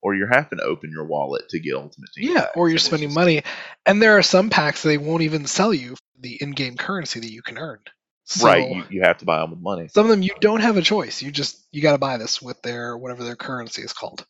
or 0.02 0.14
you're 0.14 0.28
having 0.28 0.58
to 0.58 0.64
open 0.64 0.90
your 0.90 1.04
wallet 1.04 1.48
to 1.50 1.58
get 1.58 1.74
Ultimate 1.74 2.10
Team. 2.14 2.30
Yeah, 2.32 2.40
packs, 2.42 2.52
or 2.56 2.68
you're 2.68 2.76
it's 2.76 2.84
spending 2.84 3.12
money, 3.12 3.42
and 3.84 4.00
there 4.00 4.16
are 4.16 4.22
some 4.22 4.50
packs 4.50 4.82
they 4.82 4.98
won't 4.98 5.22
even 5.22 5.46
sell 5.46 5.74
you 5.74 5.96
the 6.24 6.38
in-game 6.40 6.76
currency 6.76 7.20
that 7.20 7.30
you 7.30 7.42
can 7.42 7.58
earn. 7.58 7.78
So, 8.24 8.46
right, 8.46 8.68
you, 8.68 8.84
you 8.88 9.02
have 9.02 9.18
to 9.18 9.26
buy 9.26 9.38
them 9.40 9.50
with 9.50 9.60
money. 9.60 9.88
some 9.88 10.06
of 10.06 10.10
them 10.10 10.22
you 10.22 10.30
don't 10.40 10.60
have 10.60 10.78
a 10.78 10.82
choice. 10.82 11.22
You 11.22 11.30
just 11.30 11.62
you 11.72 11.82
got 11.82 11.92
to 11.92 11.98
buy 11.98 12.16
this 12.16 12.40
with 12.40 12.60
their 12.62 12.96
whatever 12.96 13.22
their 13.22 13.36
currency 13.36 13.82
is 13.82 13.92
called. 13.92 14.24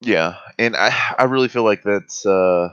Yeah, 0.00 0.36
and 0.58 0.76
I 0.76 0.94
I 1.18 1.24
really 1.24 1.48
feel 1.48 1.64
like 1.64 1.82
that's 1.82 2.24
uh 2.24 2.68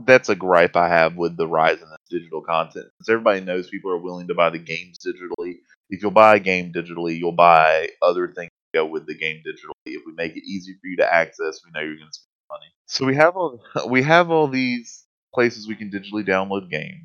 that's 0.00 0.30
a 0.30 0.34
gripe 0.34 0.74
I 0.74 0.88
have 0.88 1.16
with 1.16 1.36
the 1.36 1.46
rise 1.46 1.80
in 1.82 1.88
this 1.88 1.98
digital 2.10 2.40
content. 2.40 2.86
Because 2.98 3.10
everybody 3.10 3.40
knows 3.42 3.68
people 3.68 3.90
are 3.90 3.98
willing 3.98 4.28
to 4.28 4.34
buy 4.34 4.48
the 4.48 4.58
games 4.58 4.98
digitally. 5.06 5.56
If 5.90 6.00
you'll 6.00 6.10
buy 6.10 6.36
a 6.36 6.40
game 6.40 6.72
digitally, 6.72 7.18
you'll 7.18 7.32
buy 7.32 7.90
other 8.00 8.26
things 8.28 8.48
that 8.72 8.78
go 8.78 8.86
with 8.86 9.06
the 9.06 9.14
game 9.14 9.42
digitally. 9.46 9.72
If 9.84 10.02
we 10.06 10.14
make 10.14 10.34
it 10.34 10.44
easy 10.44 10.72
for 10.72 10.86
you 10.86 10.96
to 10.96 11.14
access, 11.14 11.60
we 11.64 11.70
know 11.72 11.84
you're 11.84 11.96
going 11.96 12.08
to 12.08 12.14
spend 12.14 12.32
money. 12.50 12.72
So 12.86 13.04
we 13.04 13.16
have 13.16 13.36
all 13.36 13.60
we 13.86 14.02
have 14.02 14.30
all 14.30 14.48
these 14.48 15.04
places 15.34 15.68
we 15.68 15.76
can 15.76 15.90
digitally 15.90 16.26
download 16.26 16.70
games, 16.70 17.04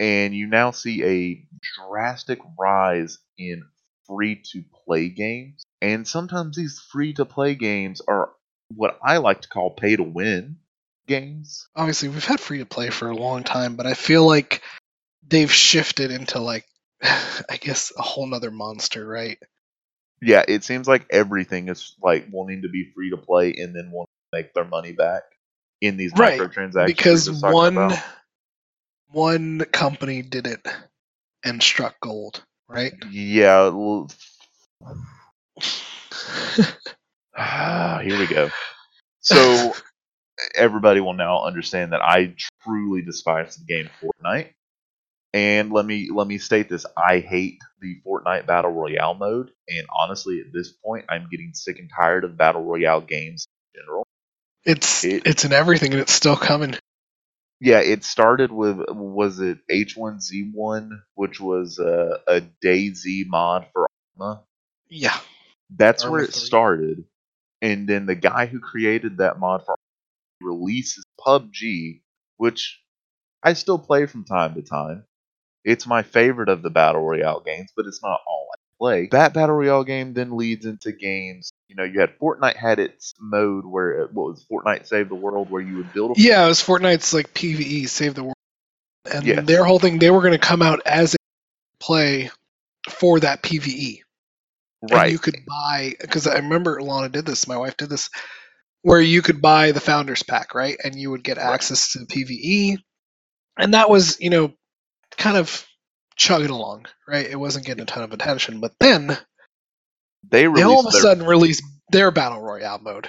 and 0.00 0.34
you 0.34 0.46
now 0.46 0.70
see 0.70 1.04
a 1.04 1.46
drastic 1.76 2.40
rise 2.58 3.18
in 3.36 3.64
free 4.06 4.42
to 4.52 4.62
play 4.86 5.08
games. 5.08 5.64
And 5.80 6.06
sometimes 6.06 6.56
these 6.56 6.80
free 6.90 7.12
to 7.14 7.24
play 7.24 7.54
games 7.54 8.00
are 8.06 8.30
what 8.74 8.98
I 9.02 9.18
like 9.18 9.42
to 9.42 9.48
call 9.48 9.70
pay 9.70 9.96
to 9.96 10.02
win 10.02 10.58
games. 11.06 11.68
Obviously, 11.74 12.08
we've 12.08 12.24
had 12.24 12.40
free 12.40 12.58
to 12.58 12.66
play 12.66 12.90
for 12.90 13.08
a 13.08 13.16
long 13.16 13.42
time, 13.44 13.76
but 13.76 13.86
I 13.86 13.94
feel 13.94 14.26
like 14.26 14.62
they've 15.26 15.52
shifted 15.52 16.10
into 16.10 16.40
like 16.40 16.66
I 17.02 17.58
guess 17.60 17.92
a 17.96 18.02
whole 18.02 18.26
nother 18.26 18.50
monster, 18.50 19.06
right? 19.06 19.38
Yeah, 20.20 20.44
it 20.46 20.64
seems 20.64 20.88
like 20.88 21.06
everything 21.10 21.68
is 21.68 21.94
like 22.02 22.26
wanting 22.30 22.62
to 22.62 22.68
be 22.68 22.90
free 22.94 23.10
to 23.10 23.16
play 23.16 23.54
and 23.56 23.74
then 23.74 23.90
wanting 23.92 24.08
to 24.32 24.38
make 24.38 24.52
their 24.52 24.64
money 24.64 24.92
back 24.92 25.22
in 25.80 25.96
these 25.96 26.12
Right, 26.12 26.40
microtransactions. 26.40 26.86
because 26.86 27.42
one 27.42 27.76
about. 27.76 27.98
One 29.10 29.64
company 29.72 30.22
did 30.22 30.46
it 30.46 30.66
and 31.44 31.62
struck 31.62 31.96
gold, 32.00 32.42
right? 32.68 32.94
Yeah, 33.02 33.64
l- 33.72 34.08
ah, 37.36 38.00
here 38.02 38.18
we 38.18 38.26
go. 38.26 38.50
So 39.20 39.74
everybody 40.56 41.00
will 41.00 41.14
now 41.14 41.44
understand 41.44 41.92
that 41.92 42.02
I 42.02 42.34
truly 42.62 43.02
despise 43.02 43.56
the 43.56 43.64
game 43.66 43.90
Fortnite. 44.02 44.52
And 45.34 45.72
let 45.72 45.86
me 45.86 46.10
let 46.12 46.26
me 46.26 46.38
state 46.38 46.68
this: 46.68 46.86
I 46.96 47.20
hate 47.20 47.58
the 47.80 47.96
Fortnite 48.06 48.46
Battle 48.46 48.72
Royale 48.72 49.14
mode, 49.14 49.50
and 49.68 49.86
honestly, 49.94 50.40
at 50.40 50.52
this 50.52 50.72
point, 50.72 51.06
I'm 51.08 51.28
getting 51.30 51.52
sick 51.54 51.78
and 51.78 51.90
tired 51.94 52.24
of 52.24 52.36
Battle 52.36 52.64
Royale 52.64 53.02
games 53.02 53.46
in 53.74 53.82
general. 53.82 54.04
It's 54.64 55.04
It- 55.04 55.26
it's 55.26 55.44
in 55.44 55.52
everything 55.52 55.92
and 55.92 56.00
it's 56.00 56.12
still 56.12 56.36
coming. 56.36 56.76
Yeah, 57.60 57.80
it 57.80 58.04
started 58.04 58.52
with 58.52 58.78
was 58.90 59.40
it 59.40 59.58
H1Z1, 59.70 60.90
which 61.14 61.40
was 61.40 61.78
a, 61.78 62.20
a 62.26 62.42
DayZ 62.64 63.26
mod 63.26 63.66
for 63.72 63.88
Arma. 64.18 64.42
Yeah. 64.88 65.18
That's 65.76 66.04
Arma 66.04 66.12
where 66.12 66.24
it 66.24 66.34
3. 66.34 66.40
started, 66.40 67.04
and 67.62 67.88
then 67.88 68.06
the 68.06 68.14
guy 68.16 68.46
who 68.46 68.60
created 68.60 69.18
that 69.18 69.38
mod 69.40 69.64
for 69.64 69.72
Arma 69.72 70.54
releases 70.54 71.04
PUBG, 71.20 72.02
which 72.38 72.80
I 73.42 73.54
still 73.54 73.78
play 73.78 74.06
from 74.06 74.24
time 74.24 74.54
to 74.54 74.62
time. 74.62 75.04
It's 75.64 75.86
my 75.86 76.02
favorite 76.02 76.48
of 76.50 76.62
the 76.62 76.70
battle 76.70 77.02
royale 77.02 77.40
games, 77.40 77.70
but 77.76 77.86
it's 77.86 78.02
not 78.02 78.20
all 78.26 78.48
I 78.54 78.58
play. 78.78 79.08
That 79.10 79.34
battle 79.34 79.56
royale 79.56 79.84
game 79.84 80.14
then 80.14 80.36
leads 80.36 80.66
into 80.66 80.92
games. 80.92 81.50
You 81.68 81.76
know, 81.76 81.84
you 81.84 82.00
had 82.00 82.18
Fortnite 82.18 82.56
had 82.56 82.78
its 82.78 83.14
mode 83.20 83.66
where 83.66 84.02
it, 84.02 84.12
what 84.12 84.28
was 84.30 84.46
Fortnite 84.50 84.86
Save 84.86 85.08
the 85.08 85.14
World, 85.14 85.50
where 85.50 85.62
you 85.62 85.76
would 85.76 85.92
build 85.92 86.16
a 86.16 86.20
Yeah, 86.20 86.44
it 86.44 86.48
was 86.48 86.62
Fortnite's 86.62 87.12
like 87.12 87.34
PVE, 87.34 87.88
Save 87.88 88.14
the 88.14 88.24
World. 88.24 88.34
And 89.12 89.24
Yes. 89.26 89.46
their 89.46 89.64
whole 89.64 89.78
thing, 89.78 89.98
they 89.98 90.10
were 90.10 90.20
going 90.20 90.32
to 90.32 90.38
come 90.38 90.62
out 90.62 90.80
as 90.86 91.14
a 91.14 91.18
play 91.80 92.30
for 92.90 93.20
that 93.20 93.42
PVE. 93.42 94.00
And 94.82 94.92
right. 94.92 95.10
you 95.12 95.18
could 95.18 95.36
buy, 95.46 95.94
because 96.00 96.26
I 96.26 96.36
remember 96.36 96.80
Lana 96.80 97.08
did 97.08 97.26
this, 97.26 97.48
my 97.48 97.56
wife 97.56 97.76
did 97.76 97.90
this, 97.90 98.08
where 98.82 99.00
you 99.00 99.22
could 99.22 99.42
buy 99.42 99.72
the 99.72 99.80
Founders 99.80 100.22
Pack, 100.22 100.54
right? 100.54 100.78
And 100.84 100.94
you 100.94 101.10
would 101.10 101.24
get 101.24 101.36
Right. 101.36 101.54
access 101.54 101.92
to 101.92 101.98
the 102.00 102.06
PVE. 102.06 102.78
And 103.58 103.74
that 103.74 103.90
was, 103.90 104.20
you 104.20 104.30
know, 104.30 104.52
kind 105.16 105.36
of 105.36 105.66
chugging 106.18 106.50
along, 106.50 106.86
right? 107.06 107.26
It 107.26 107.36
wasn't 107.36 107.64
getting 107.64 107.82
a 107.82 107.86
ton 107.86 108.02
of 108.02 108.12
attention. 108.12 108.60
But 108.60 108.74
then 108.78 109.16
they 110.28 110.46
they 110.46 110.62
all 110.62 110.80
of 110.80 110.86
a 110.86 110.90
their, 110.90 111.00
sudden 111.00 111.24
released 111.24 111.62
their 111.90 112.10
Battle 112.10 112.40
Royale 112.42 112.80
mode. 112.80 113.08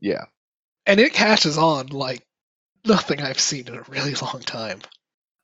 yeah. 0.00 0.24
And 0.86 0.98
it 0.98 1.12
catches 1.12 1.58
on 1.58 1.88
like 1.88 2.22
nothing 2.86 3.20
I've 3.20 3.38
seen 3.38 3.68
in 3.68 3.74
a 3.74 3.82
really 3.88 4.14
long 4.22 4.40
time. 4.40 4.80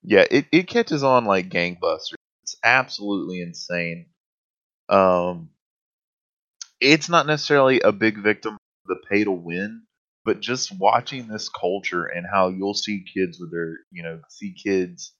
Yeah, 0.02 0.24
it, 0.30 0.46
it 0.50 0.66
catches 0.66 1.02
on 1.02 1.24
like 1.26 1.48
gangbusters. 1.48 2.14
It's 2.42 2.56
absolutely 2.64 3.40
insane. 3.40 4.06
Um, 4.88 5.50
it's 6.80 7.08
not 7.08 7.26
necessarily 7.26 7.80
a 7.80 7.92
big 7.92 8.18
victim 8.18 8.54
of 8.54 8.58
the 8.86 8.96
pay 9.08 9.24
to 9.24 9.32
win, 9.32 9.82
but 10.24 10.40
just 10.40 10.76
watching 10.78 11.28
this 11.28 11.48
culture 11.48 12.04
and 12.04 12.26
how 12.30 12.48
you'll 12.48 12.74
see 12.74 13.04
kids 13.14 13.38
with 13.40 13.50
their, 13.50 13.78
you 13.90 14.02
know, 14.02 14.20
see 14.28 14.54
kids. 14.54 15.12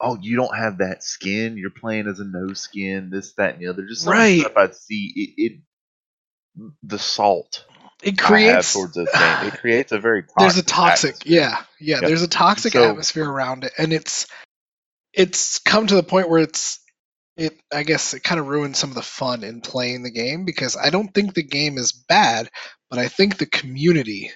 Oh, 0.00 0.16
you 0.20 0.36
don't 0.36 0.56
have 0.56 0.78
that 0.78 1.02
skin. 1.02 1.56
You're 1.56 1.70
playing 1.70 2.06
as 2.06 2.20
a 2.20 2.24
no 2.24 2.52
skin. 2.52 3.10
This, 3.10 3.34
that, 3.34 3.54
and 3.54 3.62
the 3.62 3.66
other. 3.68 3.84
Just 3.86 4.02
some 4.02 4.12
of 4.12 4.16
the 4.18 4.22
Right. 4.22 4.40
stuff 4.40 4.52
I 4.56 4.70
see. 4.70 5.12
It, 5.36 5.42
it 5.42 5.60
the 6.82 6.98
salt 6.98 7.64
It 8.02 8.20
I 8.20 8.22
have 8.22 8.28
creates 8.30 8.72
towards 8.72 8.94
this 8.94 9.12
game. 9.12 9.46
It 9.52 9.58
creates 9.60 9.92
a 9.92 9.98
very 9.98 10.22
toxic 10.22 10.36
there's 10.38 10.58
a 10.58 10.62
toxic 10.62 11.10
atmosphere. 11.16 11.40
yeah, 11.40 11.62
yeah 11.80 11.98
Yeah. 12.02 12.08
there's 12.08 12.22
a 12.22 12.28
toxic 12.28 12.72
So- 12.72 12.90
atmosphere 12.90 13.28
around 13.30 13.64
it 13.64 13.72
and 13.78 13.92
it's 13.92 14.26
it's 15.12 15.58
come 15.60 15.86
to 15.86 15.94
the 15.94 16.02
point 16.02 16.28
where 16.28 16.40
it's 16.40 16.80
it 17.36 17.54
i 17.72 17.82
guess 17.84 18.12
it 18.14 18.24
kind 18.24 18.40
of 18.40 18.48
ruins 18.48 18.76
some 18.78 18.90
of 18.90 18.96
the 18.96 19.02
fun 19.02 19.44
in 19.44 19.60
playing 19.60 20.02
the 20.02 20.10
game 20.10 20.44
because 20.44 20.76
i 20.76 20.90
don't 20.90 21.14
think 21.14 21.34
the 21.34 21.42
game 21.44 21.78
is 21.78 21.92
bad 21.92 22.50
but 22.90 22.98
i 22.98 23.06
think 23.08 23.36
the 23.38 23.46
community 23.46 24.30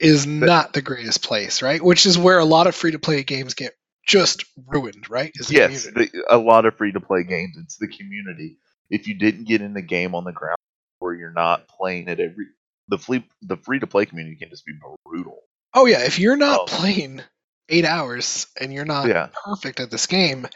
is 0.00 0.26
not 0.26 0.72
the 0.72 0.82
greatest 0.82 1.22
place 1.22 1.62
right 1.62 1.82
which 1.82 2.04
is 2.06 2.18
where 2.18 2.38
a 2.40 2.44
lot 2.44 2.66
of 2.66 2.74
free 2.74 2.90
to 2.90 2.98
play 2.98 3.22
games 3.22 3.54
get 3.54 3.72
just 4.08 4.44
ruined 4.66 5.08
right 5.08 5.30
is 5.36 5.52
yes, 5.52 5.84
the, 5.84 6.08
a 6.28 6.38
lot 6.38 6.66
of 6.66 6.76
free 6.76 6.90
to 6.92 7.00
play 7.00 7.22
games. 7.22 7.56
It's 7.62 7.76
the 7.76 7.86
community. 7.86 8.56
If 8.90 9.06
you 9.06 9.14
didn't 9.14 9.44
get 9.46 9.60
in 9.60 9.74
the 9.74 9.82
game 9.82 10.14
on 10.16 10.24
the 10.24 10.32
ground, 10.32 10.56
or 11.00 11.14
you're 11.14 11.30
not 11.30 11.68
playing 11.68 12.08
it 12.08 12.18
every, 12.18 12.46
the 12.88 12.98
free 12.98 13.24
the 13.42 13.56
free 13.58 13.78
to 13.78 13.86
play 13.86 14.06
community 14.06 14.34
can 14.36 14.50
just 14.50 14.66
be 14.66 14.72
brutal. 15.04 15.42
oh 15.74 15.86
yeah 15.86 16.04
if 16.04 16.18
you're 16.18 16.36
not 16.36 16.60
Um, 16.60 16.66
playing 16.66 17.22
eight 17.68 17.84
hours 17.84 18.46
and 18.60 18.72
you're 18.72 18.86
not 18.86 19.06
Yeah. 19.06 19.28
perfect 19.44 19.78
at 19.78 19.90
this 19.90 20.06
game 20.06 20.48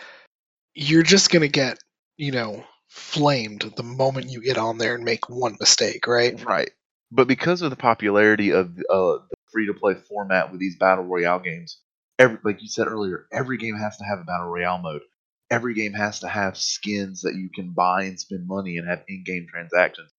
you're 0.74 1.02
just 1.02 1.30
gonna 1.30 1.48
get 1.48 1.78
you 2.16 2.32
know 2.32 2.64
flamed 2.88 3.70
the 3.76 3.82
moment 3.82 4.30
you 4.30 4.40
get 4.42 4.56
on 4.58 4.78
there 4.78 4.94
and 4.94 5.04
make 5.04 5.28
one 5.28 5.56
mistake 5.60 6.06
right 6.06 6.42
Right. 6.44 6.70
But 7.10 7.28
because 7.28 7.60
of 7.60 7.68
the 7.70 7.76
popularity 7.76 8.50
of 8.52 8.70
uh, 8.88 9.20
the 9.28 9.36
free 9.52 9.66
to 9.66 9.74
play 9.74 9.94
format 9.94 10.50
with 10.50 10.58
these 10.60 10.76
battle 10.78 11.04
royale 11.04 11.40
games, 11.40 11.78
every 12.22 12.38
like 12.44 12.62
you 12.62 12.68
said 12.68 12.86
earlier, 12.86 13.26
every 13.32 13.58
game 13.58 13.76
has 13.76 13.96
to 13.98 14.04
have 14.04 14.20
a 14.20 14.24
battle 14.24 14.48
royale 14.48 14.78
mode. 14.78 15.02
Every 15.50 15.74
game 15.74 15.92
has 15.92 16.20
to 16.20 16.28
have 16.28 16.56
skins 16.56 17.22
that 17.22 17.34
you 17.34 17.50
can 17.54 17.70
buy 17.72 18.04
and 18.04 18.18
spend 18.18 18.46
money 18.46 18.78
and 18.78 18.88
have 18.88 19.02
in-game 19.08 19.46
transactions. 19.50 20.10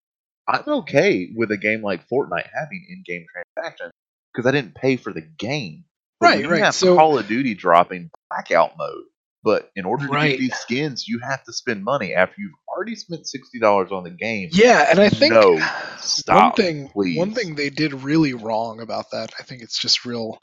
I'm 0.48 0.64
okay 0.68 1.32
with 1.36 1.52
a 1.52 1.58
game 1.58 1.82
like 1.82 2.08
Fortnite 2.10 2.50
having 2.54 2.86
in-game 2.90 3.26
transactions 3.56 3.92
because 4.34 4.46
I 4.48 4.52
didn't 4.52 4.76
pay 4.76 4.98
for 4.98 5.12
the 5.14 5.22
game. 5.22 5.86
But 6.20 6.28
Right, 6.28 6.42
you 6.44 6.50
right, 6.50 6.62
Have 6.64 6.76
so- 6.76 6.96
Call 6.98 7.18
of 7.18 7.28
Duty 7.28 7.56
dropping 7.56 8.12
blackout 8.30 8.78
mode, 8.78 9.06
but 9.44 9.72
in 9.76 9.86
order 9.86 10.06
to 10.06 10.14
Right. 10.14 10.32
get 10.32 10.40
these 10.40 10.56
skins, 10.56 11.08
you 11.08 11.20
have 11.20 11.44
to 11.46 11.54
spend 11.54 11.84
money 11.84 12.14
after 12.14 12.36
you've 12.40 12.52
already 12.68 12.96
spent 12.96 13.26
sixty 13.28 13.60
dollars 13.60 13.92
on 13.92 14.04
the 14.04 14.10
game. 14.12 14.50
yeah 14.52 14.88
and 14.90 15.00
i 15.00 15.10
think 15.10 15.32
No, 15.34 15.52
one 15.54 15.62
stop, 16.00 16.56
thing 16.58 16.90
one 16.94 17.34
thing 17.34 17.56
they 17.56 17.70
did 17.70 17.94
really 17.94 18.34
wrong 18.34 18.82
about 18.82 19.12
that 19.12 19.32
i 19.40 19.44
think 19.44 19.62
it's 19.62 19.80
just 19.80 20.06
real 20.06 20.38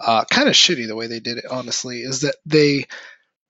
uh, 0.00 0.24
kind 0.30 0.48
of 0.48 0.54
shitty 0.54 0.86
the 0.86 0.96
way 0.96 1.06
they 1.06 1.20
did 1.20 1.38
it 1.38 1.44
honestly 1.50 2.00
is 2.00 2.22
that 2.22 2.36
they 2.46 2.86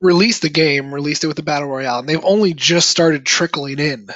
released 0.00 0.42
the 0.42 0.50
game 0.50 0.92
released 0.92 1.24
it 1.24 1.28
with 1.28 1.36
the 1.36 1.42
battle 1.42 1.68
royale 1.68 1.98
and 1.98 2.08
they've 2.08 2.24
only 2.24 2.52
just 2.52 2.90
started 2.90 3.24
trickling 3.24 3.78
in 3.78 4.08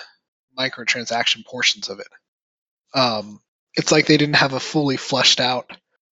microtransaction 0.58 1.44
portions 1.46 1.88
of 1.88 2.00
it. 2.00 2.08
Um, 2.94 3.40
it's 3.74 3.92
like 3.92 4.06
they 4.06 4.16
didn't 4.16 4.36
have 4.36 4.52
a 4.52 4.60
fully 4.60 4.96
fleshed 4.96 5.40
out 5.40 5.70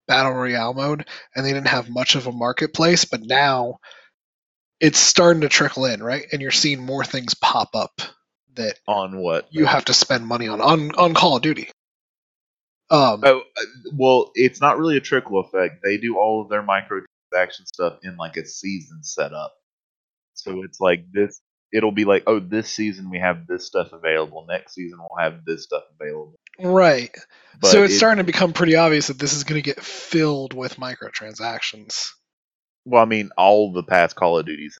battle 0.08 0.32
royale 0.32 0.74
mode 0.74 1.06
and 1.34 1.46
they 1.46 1.52
didn't 1.52 1.68
have 1.68 1.88
much 1.88 2.16
of 2.16 2.26
a 2.26 2.32
marketplace 2.32 3.04
but 3.04 3.22
now 3.22 3.78
it's 4.80 4.98
starting 4.98 5.42
to 5.42 5.48
trickle 5.48 5.86
in 5.86 6.02
right? 6.02 6.26
And 6.32 6.42
you're 6.42 6.50
seeing 6.50 6.84
more 6.84 7.04
things 7.04 7.34
pop 7.34 7.70
up 7.74 8.02
that 8.54 8.78
on 8.86 9.16
what? 9.16 9.46
you 9.50 9.64
have 9.64 9.86
to 9.86 9.94
spend 9.94 10.26
money 10.26 10.48
on 10.48 10.60
on, 10.60 10.90
on 10.96 11.14
call 11.14 11.36
of 11.36 11.42
duty 11.42 11.70
um, 12.92 13.22
Oh, 13.24 13.40
uh, 13.40 13.64
well, 13.94 14.32
it's 14.36 14.60
not 14.60 14.78
really 14.78 14.98
a 14.98 15.02
trickle 15.02 15.40
effect. 15.40 15.82
They 15.84 15.98
do 15.98 16.18
all 16.18 16.42
of 16.42 16.50
their 16.50 16.62
microtransaction 16.64 17.66
stuff 17.66 17.98
in 18.04 18.16
like 18.18 18.36
a 18.38 18.46
season 18.46 19.04
setup. 19.04 19.54
So 20.34 20.62
it's 20.64 20.80
like 20.80 21.06
this. 21.12 21.40
It'll 21.72 21.92
be 21.92 22.04
like, 22.06 22.24
oh, 22.28 22.40
this 22.40 22.70
season 22.70 23.10
we 23.10 23.18
have 23.20 23.46
this 23.48 23.66
stuff 23.66 23.92
available. 23.92 24.46
Next 24.48 24.74
season 24.74 24.98
we'll 25.00 25.24
have 25.24 25.44
this 25.46 25.64
stuff 25.64 25.84
available. 26.00 26.36
right 26.60 27.14
But 27.60 27.68
so 27.72 27.84
it's 27.84 27.94
it- 27.94 27.98
starting 27.98 28.18
to 28.18 28.24
become 28.24 28.52
pretty 28.54 28.76
obvious 28.76 29.08
that 29.08 29.18
this 29.18 29.34
is 29.34 29.44
going 29.44 29.62
to 29.62 29.66
get 29.66 29.82
filled 29.82 30.54
with 30.54 30.76
microtransactions 30.76 32.10
Well, 32.86 33.02
I 33.02 33.06
mean, 33.06 33.30
all 33.38 33.72
the 33.72 33.84
past 33.84 34.16
Call 34.16 34.38
of 34.38 34.46
Duties. 34.46 34.78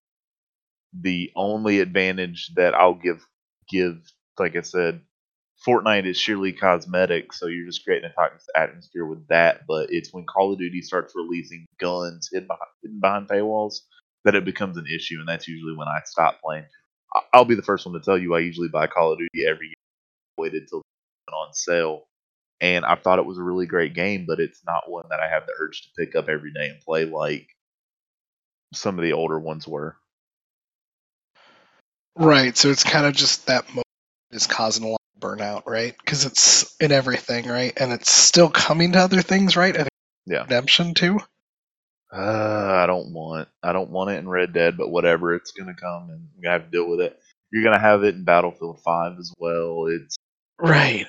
The 1.00 1.30
only 1.36 1.80
advantage 1.80 2.50
that 2.56 2.74
I'll 2.74 2.94
give 2.94 3.24
give, 3.68 3.98
like 4.38 4.56
I 4.56 4.62
said, 4.62 5.00
Fortnite 5.66 6.06
is 6.06 6.16
sheerly 6.16 6.52
cosmetic, 6.52 7.32
so 7.32 7.46
you're 7.46 7.66
just 7.66 7.84
creating 7.84 8.10
a 8.10 8.12
toxic 8.14 8.48
atmosphere 8.56 9.06
with 9.06 9.26
that. 9.28 9.62
But 9.68 9.88
it's 9.90 10.12
when 10.12 10.24
Call 10.24 10.52
of 10.52 10.58
Duty 10.58 10.82
starts 10.82 11.14
releasing 11.14 11.66
guns 11.80 12.28
hidden 12.32 12.48
behind, 12.48 12.70
hidden 12.82 13.00
behind 13.00 13.28
paywalls 13.28 13.80
that 14.24 14.34
it 14.34 14.44
becomes 14.44 14.76
an 14.76 14.86
issue, 14.92 15.18
and 15.20 15.28
that's 15.28 15.48
usually 15.48 15.76
when 15.76 15.88
I 15.88 16.00
stop 16.04 16.40
playing. 16.42 16.64
I'll 17.32 17.44
be 17.44 17.54
the 17.54 17.62
first 17.62 17.86
one 17.86 17.94
to 17.94 18.00
tell 18.00 18.18
you 18.18 18.34
I 18.34 18.40
usually 18.40 18.68
buy 18.68 18.86
Call 18.86 19.12
of 19.12 19.18
Duty 19.18 19.46
every 19.46 19.66
year. 19.66 19.74
Waited 20.38 20.68
till 20.68 20.82
on 21.32 21.52
sale, 21.54 22.04
and 22.60 22.84
I 22.84 22.96
thought 22.96 23.18
it 23.18 23.26
was 23.26 23.38
a 23.38 23.42
really 23.42 23.66
great 23.66 23.94
game, 23.94 24.24
but 24.26 24.40
it's 24.40 24.62
not 24.66 24.90
one 24.90 25.04
that 25.10 25.20
I 25.20 25.28
have 25.28 25.46
the 25.46 25.54
urge 25.60 25.82
to 25.82 25.88
pick 25.98 26.16
up 26.16 26.28
every 26.28 26.52
day 26.52 26.68
and 26.68 26.80
play 26.80 27.04
like 27.04 27.48
some 28.74 28.98
of 28.98 29.04
the 29.04 29.12
older 29.12 29.38
ones 29.38 29.68
were. 29.68 29.96
right 32.16 32.56
so 32.56 32.70
it's 32.70 32.84
kind 32.84 33.06
of 33.06 33.14
just 33.14 33.46
that 33.46 33.64
is 34.33 34.47
causing 34.47 34.85
a 34.85 34.89
lot 34.89 35.01
of 35.16 35.20
burnout 35.20 35.62
right 35.66 35.95
because 35.99 36.24
it's 36.24 36.74
in 36.80 36.93
everything 36.93 37.47
right 37.49 37.72
and 37.78 37.93
it's 37.93 38.11
still 38.12 38.51
coming 38.51 38.93
to 38.93 38.99
other 38.99 39.22
things 39.22 39.57
right 39.57 39.76
and 39.76 39.89
Yeah. 40.26 40.47
redemption 40.49 40.95
too 40.95 41.18
Uh, 42.12 42.83
I 42.83 42.87
don't 42.87 43.12
want 43.12 43.49
I 43.62 43.72
don't 43.72 43.91
want 43.91 44.11
it 44.11 44.18
in 44.18 44.28
Red 44.28 44.53
Dead, 44.53 44.76
but 44.76 44.91
whatever, 44.91 45.35
it's 45.35 45.53
gonna 45.53 45.74
come 45.74 46.11
and 46.11 46.28
we 46.41 46.47
have 46.49 46.64
to 46.64 46.70
deal 46.70 46.89
with 46.89 47.01
it. 47.01 47.18
You're 47.53 47.64
gonna 47.64 47.78
have 47.80 48.05
it 48.05 48.14
in 48.14 48.24
Battlefield 48.24 48.80
Five 48.83 49.18
as 49.18 49.33
well. 49.39 49.87
It's 49.87 50.16
right 50.59 51.07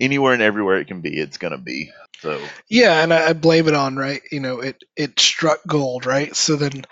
anywhere 0.00 0.32
and 0.34 0.42
everywhere 0.42 0.78
it 0.78 0.88
can 0.88 1.00
be, 1.00 1.18
it's 1.18 1.38
gonna 1.38 1.58
be. 1.58 1.90
So 2.20 2.54
Yeah, 2.68 3.02
and 3.02 3.12
I, 3.12 3.30
I 3.30 3.32
blame 3.32 3.68
it 3.68 3.74
on 3.74 3.96
right. 3.96 4.22
You 4.30 4.40
know, 4.40 4.60
it 4.60 4.82
it 4.96 5.18
struck 5.20 5.60
gold, 5.66 6.06
right? 6.06 6.34
So 6.36 6.56
then 6.56 6.84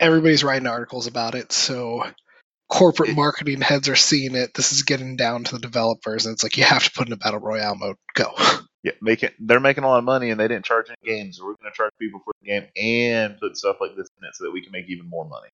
everybody's 0.00 0.44
writing 0.44 0.68
articles 0.68 1.06
about 1.06 1.34
it. 1.34 1.52
So 1.52 2.04
corporate 2.68 3.10
It- 3.10 3.16
marketing 3.16 3.60
heads 3.60 3.88
are 3.88 3.96
seeing 3.96 4.34
it. 4.34 4.54
This 4.54 4.72
is 4.72 4.82
getting 4.82 5.16
down 5.16 5.44
to 5.44 5.52
the 5.54 5.60
developers, 5.60 6.26
and 6.26 6.32
it's 6.32 6.42
like 6.42 6.56
you 6.56 6.64
have 6.64 6.84
to 6.84 6.90
put 6.90 7.06
in 7.06 7.12
a 7.12 7.16
battle 7.16 7.40
royale 7.40 7.76
mode. 7.76 7.96
Go. 8.14 8.32
Yeah, 8.84 8.92
making 9.00 9.30
they're 9.38 9.60
making 9.60 9.82
a 9.84 9.86
lot 9.88 9.96
of 9.96 10.04
money 10.04 10.28
and 10.28 10.38
they 10.38 10.46
didn't 10.46 10.66
charge 10.66 10.88
any 10.90 11.10
games. 11.16 11.38
So 11.38 11.44
we're 11.46 11.54
going 11.54 11.72
to 11.72 11.74
charge 11.74 11.92
people 11.98 12.20
for 12.22 12.34
the 12.42 12.46
game 12.46 12.66
and 12.76 13.38
put 13.40 13.56
stuff 13.56 13.76
like 13.80 13.96
this 13.96 14.10
in 14.20 14.28
it 14.28 14.34
so 14.34 14.44
that 14.44 14.50
we 14.52 14.62
can 14.62 14.72
make 14.72 14.90
even 14.90 15.08
more 15.08 15.24
money. 15.26 15.48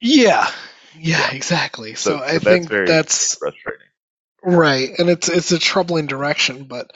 Yeah, 0.00 0.48
yeah, 0.96 1.28
exactly. 1.32 1.96
So, 1.96 2.18
So, 2.18 2.22
I 2.22 2.34
so 2.34 2.38
think 2.38 2.44
that's 2.62 2.68
very 2.68 2.86
that's 2.86 3.34
frustrating. 3.34 3.88
right, 4.44 4.90
and 4.96 5.10
it's 5.10 5.28
it's 5.28 5.50
a 5.50 5.58
troubling 5.58 6.06
direction, 6.06 6.66
but 6.68 6.92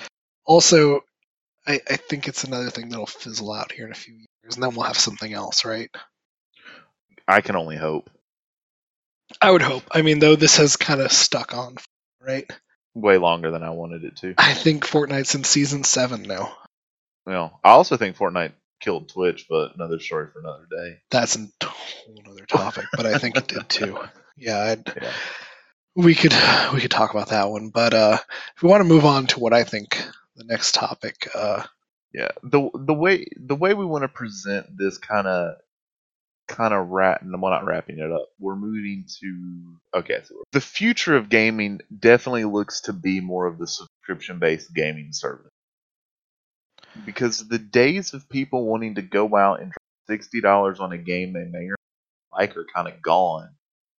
also 0.47 1.01
I, 1.67 1.81
I 1.91 1.97
think 1.97 2.29
it's 2.29 2.45
another 2.45 2.71
thing 2.71 2.89
that'll 2.89 3.07
fizzle 3.07 3.53
out 3.53 3.73
here 3.73 3.87
in 3.87 3.91
a 3.91 3.97
few 3.97 4.15
years, 4.15 4.55
and 4.55 4.63
then 4.63 4.77
we'll 4.77 4.87
have 4.87 4.97
something 4.97 5.33
else, 5.33 5.65
right? 5.65 5.91
I 7.27 7.41
can 7.41 7.57
only 7.57 7.77
hope. 7.77 8.09
I 9.41 9.51
would 9.51 9.63
hope. 9.63 9.85
I 9.91 10.03
mean, 10.03 10.19
though 10.19 10.37
this 10.37 10.57
has 10.59 10.77
kind 10.77 11.01
of 11.01 11.13
stuck 11.13 11.55
on, 11.55 11.77
right? 12.21 12.51
Way 12.95 13.19
longer 13.19 13.51
than 13.51 13.63
I 13.63 13.71
wanted 13.71 14.05
it 14.05 14.17
to. 14.17 14.35
I 14.39 14.55
think 14.55 14.85
Fortnite's 14.87 15.35
in 15.35 15.45
season 15.45 15.85
seven 15.85 16.23
now. 16.23 16.57
Well, 17.27 17.59
I 17.65 17.71
also 17.71 17.97
think 17.97 18.17
Fortnite 18.17 18.53
killed 18.81 19.09
Twitch, 19.09 19.47
but 19.49 19.75
another 19.77 20.01
story 20.01 20.27
for 20.33 20.41
another 20.41 20.67
day. 20.71 20.99
That's 21.11 21.37
a 21.37 21.47
whole 21.65 22.23
other 22.29 22.45
topic, 22.47 22.85
but 22.97 23.07
I 23.07 23.19
think 23.19 23.37
it 23.37 23.49
did 23.49 23.69
too. 23.69 23.99
Yeah, 24.37 24.59
I'd, 24.61 24.89
Yeah. 25.01 25.13
we 25.95 26.15
could 26.15 26.33
we 26.73 26.81
could 26.81 26.91
talk 26.91 27.11
about 27.13 27.29
that 27.29 27.51
one, 27.51 27.69
but 27.69 27.93
uh, 27.93 28.19
if 28.57 28.63
we 28.63 28.69
want 28.71 28.81
to 28.81 28.89
move 28.89 29.05
on 29.05 29.27
to 29.29 29.41
what 29.41 29.53
I 29.53 29.63
think 29.63 30.03
the 30.37 30.45
next 30.45 30.73
topic, 30.75 31.29
uh, 31.35 31.65
Yeah, 32.15 32.29
the 32.43 32.71
the 32.75 32.95
way 32.95 33.27
the 33.37 33.55
way 33.55 33.75
we 33.75 33.85
want 33.85 34.03
to 34.03 34.09
present 34.09 34.67
this 34.77 34.97
kind 34.97 35.27
of 35.27 35.57
kind 36.49 36.75
of 36.75 36.89
wrap, 36.89 37.23
well, 37.25 37.51
not 37.51 37.65
wrapping 37.67 37.99
it 37.99 38.11
up. 38.13 38.29
We're 38.39 38.57
moving 38.57 39.07
to 39.21 39.99
okay. 39.99 40.21
So 40.25 40.43
the 40.53 40.61
future 40.61 41.17
of 41.17 41.29
gaming 41.29 41.81
definitely 41.99 42.45
looks 42.45 42.83
to 42.83 42.93
be 42.93 43.21
more 43.21 43.47
of 43.47 43.59
the 43.59 43.67
subscription 43.67 44.39
based 44.39 44.75
gaming 44.75 45.13
service 45.13 45.51
because 47.05 47.47
the 47.49 47.59
days 47.59 48.15
of 48.15 48.29
people 48.29 48.67
wanting 48.67 48.97
to 48.97 49.03
go 49.03 49.35
out 49.37 49.61
and 49.61 49.71
drop 49.71 49.79
sixty 50.09 50.41
dollars 50.41 50.81
on 50.81 50.93
a 50.93 50.99
game 50.99 51.33
they 51.33 51.45
may 51.45 51.67
or 51.67 51.77
may 52.19 52.39
like 52.41 52.57
are 52.57 52.67
kind 52.75 52.89
of 52.89 53.03
gone. 53.03 53.51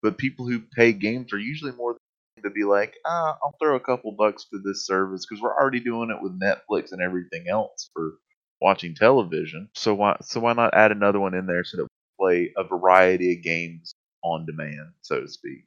But 0.03 0.19
people 0.19 0.49
who 0.49 0.61
pay 0.61 0.93
games 0.93 1.33
are 1.33 1.39
usually 1.39 1.73
more 1.73 1.97
than 2.37 2.45
to 2.45 2.51
be 2.51 2.65
like, 2.65 2.95
ah, 3.07 3.37
I'll 3.43 3.55
throw 3.61 3.77
a 3.77 3.81
couple 3.81 4.13
bucks 4.13 4.47
to 4.51 4.59
this 4.59 4.87
service 4.87 5.25
because 5.27 5.43
we're 5.43 5.55
already 5.55 5.81
doing 5.81 6.11
it 6.11 6.23
with 6.23 6.41
Netflix 6.41 6.93
and 6.93 7.01
everything 7.01 7.49
else 7.49 7.91
for 7.95 8.13
watching 8.61 8.95
television. 8.95 9.69
So 9.75 9.95
why 9.95 10.17
so 10.23 10.41
why 10.41 10.53
not 10.55 10.75
add 10.75 10.93
another 10.93 11.21
one 11.21 11.35
in 11.35 11.47
there 11.47 11.65
so 11.65 11.79
that 11.79 11.89
play 12.23 12.53
a 12.57 12.65
variety 12.65 13.35
of 13.35 13.43
games 13.43 13.95
on 14.23 14.47
demand, 14.47 14.93
so 15.01 15.21
to 15.21 15.29
speak. 15.29 15.65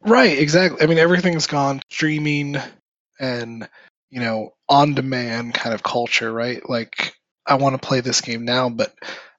right, 0.00 0.38
exactly. 0.38 0.82
I 0.82 0.86
mean, 0.86 0.98
everything's 0.98 1.46
gone 1.46 1.82
streaming 1.90 2.56
and 3.18 3.68
you 4.08 4.20
know 4.20 4.54
on 4.68 4.94
demand 4.94 5.54
kind 5.54 5.74
of 5.74 5.82
culture, 5.82 6.32
right? 6.32 6.66
Like, 6.68 7.14
I 7.46 7.56
want 7.56 7.80
to 7.80 7.86
play 7.86 8.00
this 8.00 8.22
game 8.22 8.44
now, 8.44 8.70
but 8.70 8.94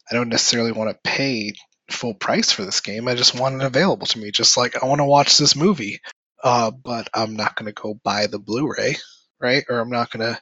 I 0.10 0.16
don't 0.16 0.30
necessarily 0.30 0.72
want 0.72 0.92
to 0.92 1.10
pay 1.10 1.54
full 1.90 2.14
price 2.14 2.52
for 2.52 2.64
this 2.64 2.82
game. 2.82 3.08
I 3.08 3.16
just 3.16 3.40
want 3.40 3.56
it 3.56 3.66
available 3.66 4.08
to 4.08 4.20
me. 4.20 4.32
Just 4.32 4.56
like 4.56 4.82
I 4.82 4.86
want 4.86 5.00
to 5.00 5.06
watch 5.06 5.38
this 5.38 5.56
movie, 5.56 6.00
uh, 6.44 6.72
but 6.72 7.10
I'm 7.14 7.36
not 7.36 7.56
going 7.56 7.74
to 7.74 7.82
go 7.82 8.00
buy 8.04 8.28
the 8.28 8.40
Blu-ray, 8.40 8.98
right? 9.42 9.64
Or 9.68 9.80
I'm 9.80 9.90
not 9.90 10.12
going 10.12 10.34
to 10.34 10.40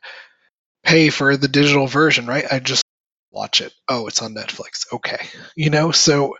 pay 0.84 1.10
for 1.10 1.38
the 1.38 1.48
digital 1.48 1.88
version, 1.88 2.28
right? 2.28 2.46
I 2.52 2.60
just 2.60 2.84
watch 3.32 3.62
it. 3.62 3.74
Oh, 3.88 4.08
it's 4.08 4.22
on 4.22 4.34
Netflix. 4.36 4.92
Okay, 4.94 5.28
you 5.56 5.70
know. 5.70 5.92
So, 5.92 6.36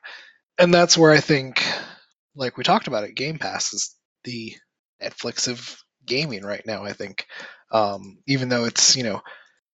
and 0.58 0.74
that's 0.74 0.98
where 0.98 1.12
I 1.12 1.20
think, 1.20 1.64
like 2.36 2.58
we 2.58 2.64
talked 2.64 2.88
about 2.88 3.04
it, 3.04 3.16
Game 3.16 3.40
Pass 3.40 3.74
is 3.74 3.96
the 4.24 4.56
Netflix 5.02 5.48
of 5.48 5.78
gaming 6.06 6.44
right 6.44 6.66
now. 6.66 6.84
I 6.84 6.94
think, 6.94 7.26
um, 7.72 8.20
even 8.28 8.50
though 8.50 8.66
it's 8.66 8.96
you 8.96 9.04
know 9.04 9.22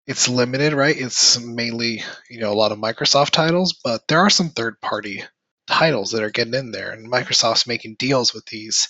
it's 0.08 0.30
limited, 0.30 0.74
right? 0.74 0.96
It's 0.98 1.40
mainly 1.40 2.04
you 2.30 2.40
know 2.40 2.52
a 2.52 2.56
lot 2.56 2.72
of 2.72 2.80
Microsoft 2.80 3.32
titles, 3.32 3.80
but 3.84 4.02
there 4.08 4.20
are 4.20 4.30
some 4.30 4.50
third 4.50 4.80
party 4.82 5.24
titles 5.68 6.12
that 6.12 6.24
are 6.24 6.32
getting 6.32 6.54
in 6.54 6.72
there, 6.72 6.92
and 6.92 7.12
Microsoft's 7.12 7.68
making 7.68 7.96
deals 7.98 8.34
with 8.34 8.46
these 8.46 8.88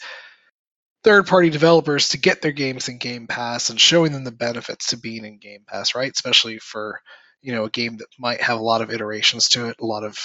third 1.03 1.27
party 1.27 1.51
developers 1.51 2.09
to 2.09 2.17
get 2.17 2.41
their 2.41 2.51
games 2.51 2.89
in 2.89 2.97
Game 2.97 3.27
Pass 3.27 3.69
and 3.69 3.79
showing 3.79 4.11
them 4.11 4.23
the 4.23 4.31
benefits 4.31 4.87
to 4.87 4.97
being 4.97 5.23
in 5.23 5.37
Game 5.37 5.63
Pass, 5.67 5.93
right? 5.93 6.11
Especially 6.11 6.57
for 6.57 6.99
you 7.45 7.51
know 7.51 7.65
a 7.65 7.69
game 7.69 7.97
that 7.97 8.07
might 8.17 8.41
have 8.41 8.59
a 8.59 8.63
lot 8.63 8.81
of 8.81 8.91
iterations 8.91 9.49
to 9.49 9.67
it, 9.67 9.75
a 9.79 9.85
lot 9.85 10.03
of 10.03 10.17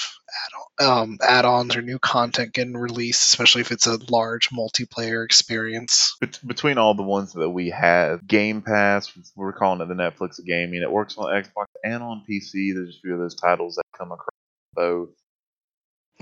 add 0.78 0.86
um, 0.86 1.18
add-ons 1.20 1.76
or 1.76 1.82
new 1.82 1.98
content 1.98 2.54
getting 2.54 2.72
released, 2.72 3.22
especially 3.22 3.60
if 3.60 3.70
it's 3.70 3.86
a 3.86 3.98
large 4.10 4.48
multiplayer 4.48 5.22
experience. 5.22 6.16
Bet- 6.18 6.40
between 6.46 6.78
all 6.78 6.94
the 6.94 7.02
ones 7.02 7.34
that 7.34 7.50
we 7.50 7.68
have, 7.68 8.26
Game 8.26 8.62
Pass, 8.62 9.12
we're 9.36 9.52
calling 9.52 9.82
it 9.82 9.88
the 9.88 9.94
Netflix 9.94 10.38
of 10.38 10.46
gaming. 10.46 10.80
It 10.80 10.90
works 10.90 11.18
on 11.18 11.26
Xbox 11.26 11.66
and 11.84 12.02
on 12.02 12.24
PC. 12.28 12.72
There's 12.74 12.96
a 12.96 13.00
few 13.02 13.12
of 13.12 13.20
those 13.20 13.34
titles 13.34 13.74
that 13.74 13.84
come 13.98 14.12
across 14.12 14.30
both. 14.72 15.10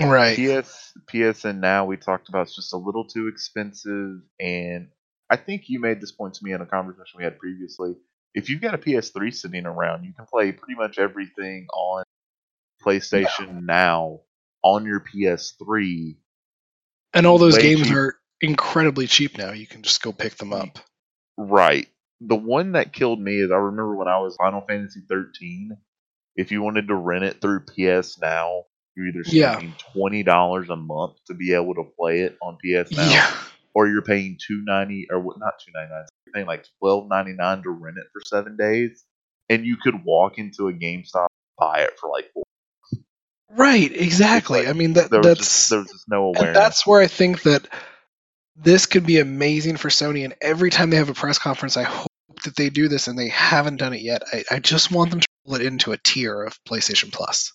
Right. 0.00 0.36
PS 0.36 0.92
PSN 1.06 1.58
now 1.58 1.84
we 1.84 1.96
talked 1.96 2.28
about 2.28 2.48
it's 2.48 2.56
just 2.56 2.72
a 2.72 2.76
little 2.76 3.04
too 3.04 3.28
expensive, 3.28 4.20
and 4.40 4.88
I 5.30 5.36
think 5.36 5.68
you 5.68 5.80
made 5.80 6.00
this 6.00 6.12
point 6.12 6.34
to 6.34 6.44
me 6.44 6.52
in 6.52 6.60
a 6.60 6.66
conversation 6.66 7.18
we 7.18 7.24
had 7.24 7.38
previously. 7.38 7.94
If 8.34 8.48
you've 8.50 8.60
got 8.60 8.74
a 8.74 8.78
PS3 8.78 9.34
sitting 9.34 9.66
around, 9.66 10.04
you 10.04 10.12
can 10.12 10.26
play 10.26 10.52
pretty 10.52 10.74
much 10.74 10.98
everything 10.98 11.66
on 11.74 12.04
PlayStation 12.84 13.64
now 13.64 14.20
on 14.62 14.84
your 14.84 15.00
PS3. 15.00 16.16
And 17.14 17.26
all 17.26 17.38
those 17.38 17.58
games 17.58 17.82
cheap- 17.88 17.96
are 17.96 18.18
incredibly 18.40 19.06
cheap 19.06 19.38
now. 19.38 19.52
You 19.52 19.66
can 19.66 19.82
just 19.82 20.02
go 20.02 20.12
pick 20.12 20.36
them 20.36 20.52
up. 20.52 20.78
Right. 21.36 21.88
The 22.20 22.36
one 22.36 22.72
that 22.72 22.92
killed 22.92 23.20
me 23.20 23.40
is 23.40 23.50
I 23.50 23.56
remember 23.56 23.94
when 23.96 24.08
I 24.08 24.18
was 24.18 24.36
Final 24.36 24.60
Fantasy 24.62 25.00
13. 25.08 25.76
If 26.36 26.52
you 26.52 26.62
wanted 26.62 26.88
to 26.88 26.94
rent 26.94 27.24
it 27.24 27.40
through 27.40 27.60
PS 27.66 28.18
Now, 28.20 28.64
you're 28.96 29.08
either 29.08 29.22
Yeah. 29.26 29.52
spending 29.52 29.74
twenty 29.92 30.22
dollars 30.22 30.68
a 30.70 30.76
month 30.76 31.16
to 31.26 31.34
be 31.34 31.52
able 31.54 31.74
to 31.76 31.84
play 31.98 32.20
it 32.20 32.36
on 32.42 32.58
PS 32.62 32.90
Now, 32.92 33.08
Yeah. 33.10 33.34
Or 33.78 33.86
you're 33.86 34.02
paying 34.02 34.36
two 34.44 34.60
ninety 34.64 35.06
or 35.08 35.20
what? 35.20 35.38
Not 35.38 35.54
two 35.64 35.70
ninety 35.72 35.92
nine. 35.92 36.04
You're 36.26 36.32
paying 36.32 36.46
like 36.48 36.66
twelve 36.80 37.08
ninety 37.08 37.32
nine 37.32 37.62
to 37.62 37.70
rent 37.70 37.96
it 37.96 38.08
for 38.12 38.20
seven 38.26 38.56
days, 38.56 39.04
and 39.48 39.64
you 39.64 39.76
could 39.76 40.04
walk 40.04 40.36
into 40.36 40.66
a 40.66 40.72
GameStop 40.72 41.28
and 41.28 41.56
buy 41.56 41.82
it 41.82 41.92
for 42.00 42.10
like 42.10 42.26
four. 42.34 42.42
Right. 43.50 43.92
Exactly. 43.92 44.60
like 44.60 44.68
I 44.68 44.72
mean 44.72 44.94
that 44.94 45.10
that's 45.10 45.38
just 45.38 45.70
there 45.70 45.78
was 45.78 45.92
just 45.92 46.08
no 46.08 46.24
awareness. 46.24 46.58
that's 46.58 46.86
where 46.88 47.00
I 47.00 47.06
think 47.06 47.42
that 47.42 47.68
this 48.56 48.86
could 48.86 49.06
be 49.06 49.20
amazing 49.20 49.76
for 49.76 49.90
Sony. 49.90 50.24
And 50.24 50.34
every 50.42 50.70
time 50.70 50.90
they 50.90 50.96
have 50.96 51.08
a 51.08 51.14
press 51.14 51.38
conference, 51.38 51.76
I 51.76 51.84
hope 51.84 52.08
that 52.42 52.56
they 52.56 52.70
do 52.70 52.88
this, 52.88 53.06
and 53.06 53.16
they 53.16 53.28
haven't 53.28 53.76
done 53.76 53.94
it 53.94 54.00
yet. 54.00 54.24
I, 54.32 54.42
I 54.50 54.58
just 54.58 54.90
want 54.90 55.10
them 55.10 55.20
to 55.20 55.28
roll 55.46 55.54
it 55.54 55.62
into 55.62 55.92
a 55.92 55.98
tier 55.98 56.42
of 56.42 56.58
PlayStation 56.64 57.12
Plus. 57.12 57.52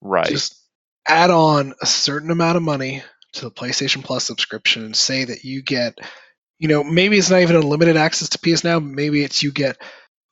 right. 0.00 0.28
Just 0.28 0.56
add 1.04 1.30
on 1.30 1.74
a 1.82 1.86
certain 1.86 2.30
amount 2.30 2.56
of 2.56 2.62
money 2.62 3.02
to 3.34 3.42
the 3.46 3.50
PlayStation 3.50 4.04
Plus 4.04 4.24
subscription 4.24 4.84
and 4.84 4.96
say 4.96 5.24
that 5.24 5.44
you 5.44 5.62
get, 5.62 5.98
you 6.58 6.68
know, 6.68 6.84
maybe 6.84 7.18
it's 7.18 7.30
not 7.30 7.40
even 7.40 7.56
unlimited 7.56 7.96
access 7.96 8.30
to 8.30 8.38
PS 8.38 8.64
Now, 8.64 8.78
maybe 8.78 9.22
it's 9.22 9.42
you 9.42 9.52
get 9.52 9.76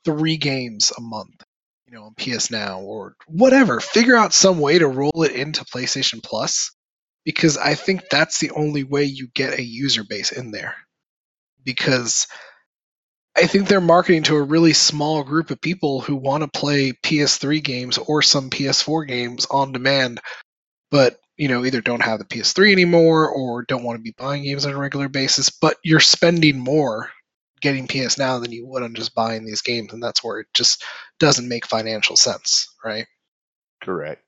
three 0.05 0.37
games 0.37 0.93
a 0.97 1.01
month, 1.01 1.43
you 1.87 1.95
know, 1.95 2.05
on 2.05 2.15
PS 2.15 2.51
Now 2.51 2.81
or 2.81 3.15
whatever. 3.27 3.81
Figure 3.81 4.17
out 4.17 4.33
some 4.33 4.61
way 4.61 4.79
to 4.79 4.87
roll 4.87 5.23
it 5.25 5.33
into 5.33 5.65
PlayStation 5.65 6.23
Plus 6.23 6.73
because 7.25 7.57
I 7.57 7.75
think 7.75 8.03
that's 8.11 8.39
the 8.39 8.51
only 8.53 8.85
way 8.85 9.05
you 9.05 9.29
get 9.35 9.59
a 9.59 9.63
user 9.63 10.05
base 10.05 10.33
in 10.33 10.51
there. 10.51 10.75
Because 11.65 12.27
I 13.37 13.47
think 13.47 13.69
they're 13.69 13.81
marketing 13.81 14.25
to 14.25 14.37
a 14.37 14.43
really 14.43 14.73
small 14.73 15.23
group 15.23 15.51
of 15.51 15.61
people 15.61 16.01
who 16.01 16.17
want 16.17 16.43
to 16.43 16.59
play 16.59 16.93
PS3 16.93 17.63
games 17.63 17.99
or 17.99 18.23
some 18.23 18.51
PS4 18.51 19.07
games 19.07 19.47
on 19.51 19.73
demand, 19.73 20.21
but 20.91 21.17
you 21.41 21.49
know 21.49 21.65
either 21.65 21.81
don't 21.81 22.03
have 22.03 22.19
the 22.19 22.27
PS3 22.27 22.71
anymore 22.71 23.31
or 23.31 23.63
don't 23.63 23.83
want 23.83 23.99
to 23.99 24.03
be 24.03 24.15
buying 24.19 24.45
games 24.45 24.67
on 24.67 24.73
a 24.75 24.79
regular 24.79 25.09
basis. 25.09 25.49
But 25.49 25.79
you're 25.83 25.99
spending 25.99 26.59
more 26.59 27.11
getting 27.63 27.89
PS 27.89 28.19
Now 28.19 28.39
than 28.39 28.53
you 28.53 28.67
would 28.67 28.83
on 28.83 28.95
just 28.95 29.15
buying 29.15 29.47
these 29.47 29.63
games, 29.63 29.93
and 29.95 30.03
that's 30.03 30.23
where 30.23 30.41
it 30.41 30.49
just 30.55 30.85
doesn't 31.19 31.49
make 31.49 31.67
financial 31.67 32.15
sense, 32.17 32.67
right? 32.85 33.07
Correct. 33.83 34.23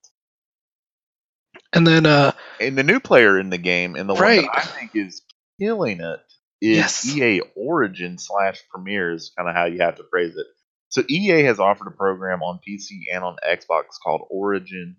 And 1.74 1.86
then, 1.86 2.06
uh, 2.06 2.32
And 2.60 2.76
the 2.78 2.82
new 2.82 2.98
player 3.00 3.38
in 3.38 3.50
the 3.50 3.58
game, 3.58 3.94
and 3.94 4.08
the 4.08 4.14
one 4.14 4.22
Right. 4.22 4.42
that 4.42 4.50
I 4.58 4.60
think 4.62 4.92
is 4.94 5.22
killing 5.60 6.00
it, 6.00 6.20
is 6.62 6.76
Yes. 6.76 7.16
EA 7.16 7.40
Origin 7.56 8.16
slash 8.18 8.62
Premier 8.70 9.12
is 9.12 9.32
kind 9.36 9.48
of 9.50 9.54
how 9.54 9.64
you 9.66 9.80
have 9.80 9.96
to 9.96 10.04
phrase 10.10 10.34
it. 10.36 10.46
So 10.88 11.02
EA 11.08 11.42
has 11.44 11.58
offered 11.60 11.88
a 11.88 11.96
program 11.96 12.42
on 12.42 12.60
PC 12.66 13.04
and 13.12 13.24
on 13.24 13.36
Xbox 13.46 13.98
called 14.02 14.26
Origin, 14.30 14.96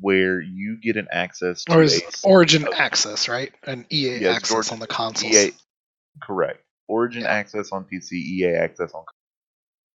where 0.00 0.40
you 0.40 0.78
get 0.82 0.96
an 0.96 1.08
access 1.10 1.64
to 1.64 1.74
or 1.74 1.82
is 1.82 2.02
Origin 2.24 2.66
Access, 2.74 3.28
right? 3.28 3.52
And 3.66 3.86
EA 3.92 4.18
Yes, 4.18 4.36
Access 4.36 4.72
on 4.72 4.78
the 4.80 4.86
consoles. 4.86 5.34
EA, 5.34 5.52
correct. 6.22 6.62
Origin 6.88 7.22
Yeah. 7.22 7.28
access 7.32 7.72
on 7.72 7.84
PC, 7.84 8.12
EA 8.14 8.54
access 8.56 8.92
on. 8.92 9.04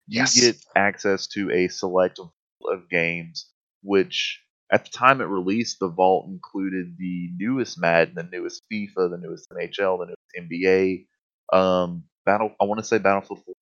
You 0.08 0.20
Yes. 0.20 0.40
get 0.40 0.56
access 0.76 1.26
to 1.28 1.50
a 1.50 1.68
select 1.68 2.18
of, 2.20 2.30
of 2.70 2.88
games, 2.88 3.50
which 3.82 4.42
at 4.70 4.84
the 4.84 4.90
time 4.90 5.20
it 5.20 5.24
released, 5.24 5.78
the 5.80 5.88
vault 5.88 6.26
included 6.28 6.96
the 6.98 7.30
newest 7.36 7.78
Madden, 7.80 8.14
the 8.14 8.22
newest 8.24 8.62
FIFA, 8.72 9.10
the 9.10 9.18
newest 9.18 9.48
NHL, 9.50 9.98
the 9.98 10.06
newest 10.06 10.50
NBA, 10.52 11.06
um, 11.52 12.04
Battle. 12.24 12.54
I 12.60 12.64
want 12.64 12.80
to 12.80 12.84
say 12.84 12.98
Battlefield 12.98 13.44
4, 13.44 13.54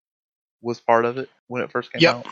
was 0.62 0.80
part 0.80 1.04
of 1.04 1.18
it 1.18 1.28
when 1.48 1.62
it 1.62 1.70
first 1.70 1.92
came 1.92 2.00
Yep. 2.02 2.14
out. 2.16 2.26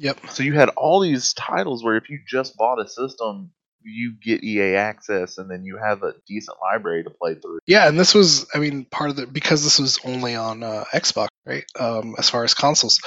Yep. 0.00 0.30
So 0.30 0.42
you 0.42 0.54
had 0.54 0.70
all 0.70 1.00
these 1.00 1.34
titles 1.34 1.84
where 1.84 1.96
if 1.96 2.08
you 2.08 2.20
just 2.26 2.56
bought 2.56 2.80
a 2.80 2.88
system, 2.88 3.50
you 3.82 4.14
get 4.14 4.42
EA 4.42 4.76
access, 4.76 5.36
and 5.36 5.50
then 5.50 5.66
you 5.66 5.76
have 5.76 6.02
a 6.02 6.14
decent 6.26 6.56
library 6.62 7.04
to 7.04 7.10
play 7.10 7.34
through. 7.34 7.58
Yeah, 7.66 7.86
and 7.86 8.00
this 8.00 8.14
was, 8.14 8.46
I 8.54 8.60
mean, 8.60 8.86
part 8.86 9.10
of 9.10 9.16
the 9.16 9.26
because 9.26 9.62
this 9.62 9.78
was 9.78 9.98
only 10.06 10.34
on 10.34 10.62
uh, 10.62 10.84
Xbox, 10.94 11.28
right? 11.44 11.64
Um, 11.78 12.14
as 12.18 12.30
far 12.30 12.44
as 12.44 12.54
consoles, 12.54 12.98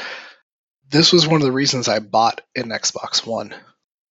this 0.92 1.12
was 1.12 1.28
one 1.28 1.42
of 1.42 1.46
the 1.46 1.52
reasons 1.52 1.88
I 1.88 1.98
bought 1.98 2.42
an 2.56 2.70
Xbox 2.70 3.26
One. 3.26 3.56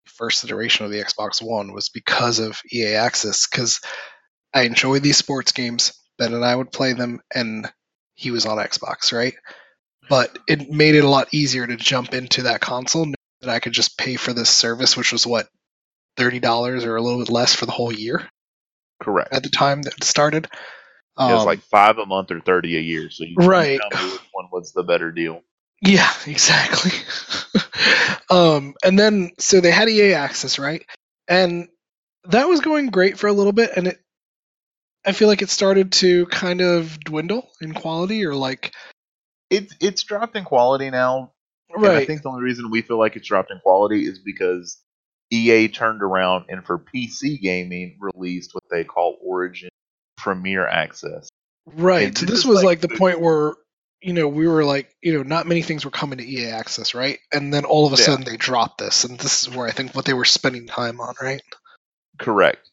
First 0.06 0.44
iteration 0.44 0.84
of 0.84 0.92
the 0.92 1.04
Xbox 1.04 1.40
One 1.40 1.74
was 1.74 1.90
because 1.90 2.40
of 2.40 2.60
EA 2.74 2.96
Access, 2.96 3.48
because 3.48 3.80
I 4.56 4.64
enjoy 4.64 5.00
these 5.00 5.18
sports 5.18 5.52
games. 5.52 5.94
Ben 6.18 6.34
and 6.34 6.44
I 6.44 6.56
would 6.56 6.72
play 6.72 6.94
them, 6.94 7.20
and 7.34 7.72
he 8.16 8.32
was 8.32 8.48
on 8.48 8.58
Xbox, 8.58 9.14
right? 9.14 9.36
But 10.12 10.38
it 10.48 10.70
made 10.70 10.96
it 10.96 11.06
a 11.06 11.10
lot 11.10 11.34
easier 11.34 11.68
to 11.68 11.78
jump 11.78 12.14
into 12.14 12.44
that 12.44 12.62
console 12.62 13.08
that 13.42 13.50
I 13.52 13.62
could 13.62 13.74
just 13.74 13.98
pay 13.98 14.18
for 14.18 14.34
this 14.34 14.52
service, 14.52 14.98
which 14.98 15.14
was 15.14 15.28
what 15.28 15.50
thirty 16.18 16.40
dollars 16.40 16.86
or 16.86 16.98
a 16.98 17.02
little 17.02 17.20
bit 17.20 17.32
less 17.32 17.56
for 17.56 17.66
the 17.68 17.74
whole 17.74 17.94
year 17.94 18.30
Correct. 19.02 19.32
at 19.32 19.44
the 19.44 19.50
time 19.50 19.84
that 19.84 19.96
it 19.98 20.06
started. 20.06 20.50
Yeah, 21.24 21.36
it's 21.36 21.46
Um, 21.46 21.48
like 21.48 21.62
five 21.64 21.98
a 22.00 22.06
month 22.06 22.32
or 22.32 22.42
thirty 22.42 22.78
a 22.78 22.82
year. 22.82 23.10
So 23.12 23.24
you 23.26 23.38
Right. 23.38 23.80
tell 23.80 23.92
me 23.92 24.06
which 24.12 24.24
one 24.34 24.48
was 24.52 24.74
the 24.74 24.84
better 24.84 25.12
deal. 25.12 25.44
Yeah, 25.82 26.12
exactly. 26.28 26.92
um, 28.30 28.76
and 28.84 28.98
then 29.00 29.32
so 29.40 29.62
they 29.62 29.72
had 29.72 29.90
EA 29.90 30.14
access, 30.14 30.60
right? 30.60 30.86
And 31.28 31.70
that 32.26 32.48
was 32.50 32.62
going 32.62 32.88
great 32.88 33.20
for 33.20 33.28
a 33.28 33.34
little 33.34 33.54
bit, 33.54 33.72
and 33.76 33.88
it 33.88 34.00
I 35.06 35.14
feel 35.14 35.28
like 35.28 35.42
it 35.42 35.50
started 35.50 35.94
to 35.94 36.28
kind 36.28 36.62
of 36.62 37.00
dwindle 37.02 37.50
in 37.62 37.74
quality, 37.74 38.26
or 38.26 38.36
like 38.36 38.74
It's 39.52 39.76
it's 39.80 40.04
dropped 40.04 40.36
in 40.36 40.44
quality 40.46 40.90
now. 40.90 41.34
And 41.74 41.86
I 41.86 42.06
think 42.06 42.22
the 42.24 42.30
only 42.30 42.42
reason 42.44 42.72
we 42.72 42.82
feel 42.82 42.98
like 42.98 43.16
it's 43.16 43.28
dropped 43.28 43.52
in 43.52 43.60
quality 43.60 44.06
is 44.06 44.18
because 44.20 44.78
EA 45.32 45.68
turned 45.70 46.02
around 46.02 46.46
and 46.50 46.66
for 46.66 46.78
PC 46.80 47.40
gaming 47.40 47.98
released 48.00 48.54
what 48.54 48.64
they 48.72 48.84
call 48.84 49.18
Origin 49.22 49.70
Premier 50.18 50.68
Access. 50.68 51.30
right. 51.68 52.08
and 52.08 52.18
So 52.18 52.26
this 52.26 52.40
this 52.40 52.46
was 52.46 52.56
like 52.58 52.66
like 52.66 52.82
the 52.82 52.88
the- 52.90 52.98
point 52.98 53.22
where 53.22 53.54
you 54.02 54.14
know 54.14 54.28
we 54.28 54.48
were 54.48 54.66
like 54.66 54.94
you 55.02 55.14
know 55.14 55.24
not 55.24 55.48
many 55.48 55.62
things 55.62 55.86
were 55.86 55.92
coming 55.92 56.18
to 56.18 56.26
EA 56.28 56.48
access, 56.52 56.94
right? 56.94 57.20
And 57.32 57.54
then 57.54 57.64
all 57.66 57.86
of 57.88 57.94
a 57.94 57.98
Yeah. 57.98 58.04
sudden 58.06 58.26
they 58.26 58.36
dropped 58.38 58.80
this, 58.80 59.04
and 59.06 59.18
this 59.20 59.44
is 59.44 59.50
where 59.56 59.68
I 59.68 59.72
think 59.72 59.94
what 59.96 60.06
they 60.06 60.14
were 60.14 60.26
spending 60.26 60.68
time 60.68 61.00
on, 61.00 61.14
right? 61.22 61.42
Correct. 62.20 62.70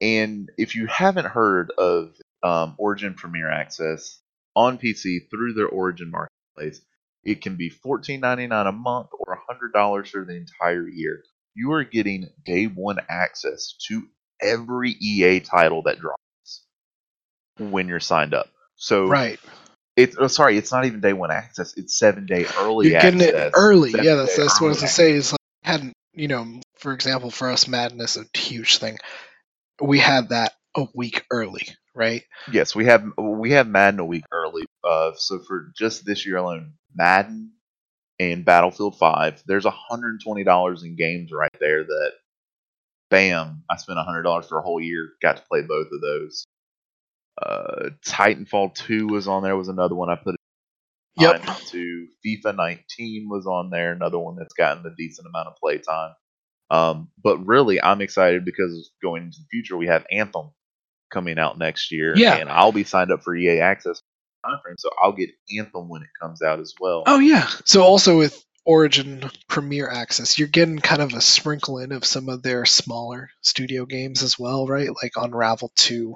And 0.00 0.50
if 0.58 0.74
you 0.74 0.86
haven't 0.86 1.26
heard 1.26 1.70
of 1.78 2.14
um, 2.42 2.74
Origin 2.78 3.14
Premier 3.14 3.50
Access 3.50 4.18
on 4.56 4.78
PC 4.78 5.28
through 5.30 5.54
their 5.54 5.68
Origin 5.68 6.10
marketplace, 6.10 6.80
it 7.24 7.40
can 7.42 7.56
be 7.56 7.70
$14.99 7.70 8.68
a 8.68 8.72
month 8.72 9.08
or 9.18 9.38
$100 9.50 10.08
for 10.08 10.24
the 10.24 10.36
entire 10.36 10.86
year. 10.88 11.22
You 11.54 11.72
are 11.72 11.84
getting 11.84 12.28
day 12.44 12.66
one 12.66 12.98
access 13.08 13.74
to 13.88 14.04
every 14.40 14.90
EA 14.90 15.40
title 15.40 15.82
that 15.82 15.98
drops 16.00 16.18
when 17.58 17.88
you're 17.88 18.00
signed 18.00 18.34
up. 18.34 18.48
So 18.76 19.06
Right. 19.06 19.38
it's 19.96 20.16
oh, 20.18 20.26
sorry, 20.26 20.58
it's 20.58 20.72
not 20.72 20.84
even 20.84 21.00
day 21.00 21.12
one 21.12 21.30
access. 21.30 21.76
It's 21.76 21.96
seven 21.98 22.26
day 22.26 22.46
early 22.58 22.90
You're 22.90 23.00
getting 23.00 23.22
access. 23.22 23.46
it 23.46 23.52
early. 23.54 23.92
Yeah, 23.92 24.16
that's 24.16 24.36
that's 24.36 24.60
what 24.60 24.66
I 24.66 24.70
was 24.70 24.78
gonna 24.78 24.88
say. 24.88 25.12
Is 25.12 25.32
like 25.32 25.38
hadn't 25.62 25.92
you 26.12 26.28
know, 26.28 26.60
for 26.76 26.92
example, 26.92 27.30
for 27.30 27.50
us, 27.50 27.68
Madden's 27.68 28.16
a 28.16 28.24
huge 28.36 28.78
thing. 28.78 28.98
We 29.80 29.98
had 29.98 30.30
that 30.30 30.54
a 30.76 30.86
week 30.94 31.24
early, 31.30 31.66
right? 31.94 32.22
Yes, 32.50 32.74
we 32.74 32.86
have 32.86 33.04
we 33.18 33.52
have 33.52 33.68
Madden 33.68 34.00
a 34.00 34.04
week 34.04 34.24
early. 34.32 34.64
Uh, 34.82 35.12
so 35.16 35.40
for 35.46 35.72
just 35.76 36.04
this 36.04 36.26
year 36.26 36.36
alone, 36.36 36.74
Madden 36.94 37.52
and 38.18 38.44
Battlefield 38.44 38.98
Five, 38.98 39.42
there's 39.46 39.66
hundred 39.66 40.10
and 40.10 40.20
twenty 40.22 40.44
dollars 40.44 40.82
in 40.82 40.96
games 40.96 41.30
right 41.32 41.50
there. 41.60 41.84
That, 41.84 42.12
bam, 43.10 43.64
I 43.70 43.76
spent 43.76 43.98
hundred 43.98 44.22
dollars 44.22 44.46
for 44.46 44.58
a 44.58 44.62
whole 44.62 44.80
year. 44.80 45.10
Got 45.22 45.36
to 45.36 45.42
play 45.48 45.62
both 45.62 45.88
of 45.92 46.00
those. 46.00 46.44
Uh, 47.40 47.90
Titanfall 48.06 48.74
Two 48.74 49.06
was 49.06 49.28
on 49.28 49.42
there. 49.42 49.56
Was 49.56 49.68
another 49.68 49.94
one 49.94 50.10
I 50.10 50.16
put. 50.16 50.36
Yep. 51.16 51.44
into 51.48 52.08
FIFA 52.26 52.56
19 52.56 53.28
was 53.28 53.46
on 53.46 53.70
there. 53.70 53.92
Another 53.92 54.18
one 54.18 54.34
that's 54.34 54.52
gotten 54.52 54.84
a 54.84 54.92
decent 54.96 55.28
amount 55.28 55.46
of 55.46 55.54
play 55.62 55.78
time. 55.78 56.10
Um, 56.70 57.08
but 57.22 57.38
really, 57.46 57.80
I'm 57.80 58.00
excited 58.00 58.44
because 58.44 58.90
going 59.00 59.22
into 59.22 59.38
the 59.38 59.46
future, 59.48 59.76
we 59.76 59.86
have 59.86 60.04
Anthem 60.10 60.50
coming 61.14 61.38
out 61.38 61.56
next 61.56 61.90
year, 61.92 62.12
Yeah. 62.16 62.34
and 62.34 62.50
I'll 62.50 62.72
be 62.72 62.84
signed 62.84 63.10
up 63.12 63.22
for 63.22 63.34
EA 63.34 63.60
Access 63.60 64.02
timeframe, 64.44 64.74
so 64.78 64.90
I'll 65.02 65.12
get 65.12 65.30
Anthem 65.58 65.88
when 65.88 66.02
it 66.02 66.08
comes 66.20 66.42
out 66.42 66.60
as 66.60 66.74
well. 66.78 67.04
Oh 67.06 67.18
yeah. 67.18 67.48
So 67.64 67.82
also 67.82 68.18
with 68.18 68.44
Origin 68.66 69.30
Premier 69.48 69.88
Access, 69.88 70.38
you're 70.38 70.48
getting 70.48 70.78
kind 70.78 71.00
of 71.00 71.14
a 71.14 71.20
sprinkle 71.22 71.78
in 71.78 71.92
of 71.92 72.04
some 72.04 72.28
of 72.28 72.42
their 72.42 72.66
smaller 72.66 73.30
studio 73.42 73.86
games 73.86 74.22
as 74.22 74.38
well, 74.38 74.66
right? 74.66 74.88
Like 75.02 75.12
Unravel 75.16 75.72
2 75.76 76.14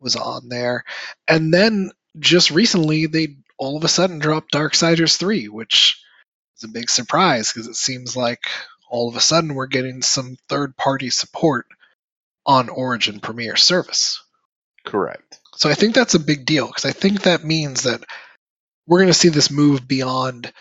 was 0.00 0.16
on 0.16 0.48
there. 0.48 0.84
And 1.28 1.52
then 1.54 1.90
just 2.18 2.50
recently 2.50 3.06
they 3.06 3.36
all 3.58 3.76
of 3.76 3.84
a 3.84 3.88
sudden 3.88 4.18
dropped 4.18 4.52
Darksiders 4.52 5.16
3, 5.18 5.48
which 5.48 6.02
is 6.58 6.64
a 6.64 6.68
big 6.68 6.90
surprise 6.90 7.52
because 7.52 7.68
it 7.68 7.76
seems 7.76 8.16
like 8.16 8.40
all 8.90 9.08
of 9.08 9.16
a 9.16 9.20
sudden 9.20 9.54
we're 9.54 9.66
getting 9.66 10.02
some 10.02 10.36
third 10.48 10.76
party 10.76 11.10
support 11.10 11.66
on 12.46 12.68
Origin 12.70 13.20
Premier 13.20 13.56
service. 13.56 14.22
Correct. 14.84 15.38
So 15.56 15.68
I 15.68 15.74
think 15.74 15.94
that's 15.94 16.14
a 16.14 16.20
big 16.20 16.46
deal 16.46 16.66
because 16.66 16.84
I 16.84 16.92
think 16.92 17.22
that 17.22 17.44
means 17.44 17.82
that 17.82 18.04
we're 18.86 19.00
going 19.00 19.08
to 19.08 19.14
see 19.14 19.28
this 19.28 19.50
move 19.50 19.86
beyond 19.86 20.52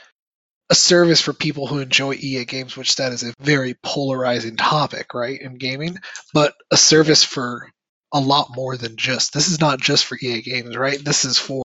a 0.70 0.76
service 0.76 1.22
for 1.22 1.34
people 1.34 1.66
who 1.66 1.80
enjoy 1.80 2.14
EA 2.14 2.46
games, 2.46 2.78
which 2.78 2.96
that 2.98 3.12
is 3.12 3.24
a 3.24 3.34
very 3.40 3.76
polarizing 3.82 4.56
topic, 4.56 5.14
right, 5.14 5.42
in 5.42 5.56
gaming, 5.58 5.98
but 6.34 6.54
a 6.72 6.78
service 6.78 7.24
for 7.24 7.72
a 8.14 8.20
lot 8.20 8.50
more 8.56 8.76
than 8.78 8.96
just 8.96 9.34
this 9.34 9.50
is 9.50 9.60
not 9.60 9.80
just 9.80 10.06
for 10.06 10.18
EA 10.22 10.42
games, 10.42 10.76
right? 10.76 11.04
This 11.04 11.26
is 11.26 11.38
for 11.38 11.64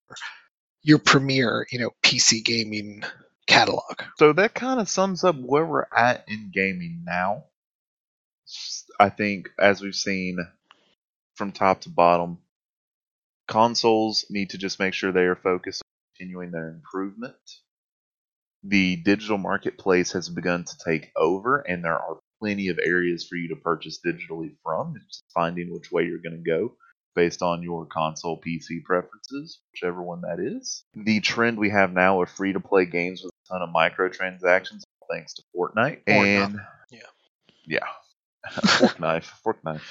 your 0.83 0.99
premier, 0.99 1.65
you 1.71 1.79
know, 1.79 1.91
PC 2.03 2.43
gaming 2.43 3.03
catalog. 3.47 4.01
So 4.17 4.33
that 4.33 4.53
kind 4.53 4.79
of 4.79 4.89
sums 4.89 5.23
up 5.23 5.35
where 5.35 5.65
we're 5.65 5.87
at 5.95 6.25
in 6.27 6.51
gaming 6.53 7.03
now. 7.05 7.45
I 8.99 9.09
think, 9.09 9.49
as 9.59 9.81
we've 9.81 9.95
seen 9.95 10.37
from 11.35 11.51
top 11.51 11.81
to 11.81 11.89
bottom, 11.89 12.37
consoles 13.53 14.25
need 14.31 14.49
to 14.49 14.57
just 14.57 14.79
make 14.79 14.95
sure 14.95 15.11
they 15.11 15.21
are 15.21 15.35
focused 15.35 15.83
on 15.83 16.15
continuing 16.17 16.51
their 16.51 16.69
improvement. 16.69 17.35
The 18.63 18.95
digital 18.95 19.37
marketplace 19.37 20.13
has 20.13 20.27
begun 20.27 20.63
to 20.63 20.77
take 20.83 21.11
over, 21.15 21.59
and 21.59 21.83
there 21.83 21.93
are 21.93 22.17
plenty 22.41 22.69
of 22.69 22.79
areas 22.81 23.27
for 23.27 23.35
you 23.35 23.49
to 23.49 23.55
purchase 23.55 23.99
digitally 24.03 24.55
from. 24.63 24.95
It's 24.95 25.05
just 25.05 25.23
finding 25.35 25.71
which 25.71 25.91
way 25.91 26.05
you're 26.05 26.17
going 26.17 26.43
to 26.43 26.49
go 26.49 26.73
based 27.15 27.43
on 27.43 27.61
your 27.61 27.85
console 27.85 28.41
PC 28.41 28.83
preferences, 28.83 29.59
whichever 29.71 30.01
one 30.01 30.21
that 30.21 30.39
is. 30.39 30.83
The 30.95 31.19
trend 31.19 31.59
we 31.59 31.69
have 31.69 31.93
now 31.93 32.23
of 32.23 32.29
free 32.31 32.53
to 32.53 32.59
play 32.59 32.85
games 32.85 33.21
with 33.21 33.31
a 33.31 33.53
ton 33.53 33.61
of 33.61 33.69
microtransactions, 33.69 34.81
thanks 35.11 35.35
to 35.35 35.43
Fortnite. 35.55 36.03
Fortnite, 36.07 36.45
And 36.45 36.59
yeah. 36.89 36.99
yeah, 37.67 37.87
fork 38.79 38.99
knife, 38.99 39.25
fork 39.43 39.63
knife. 39.63 39.87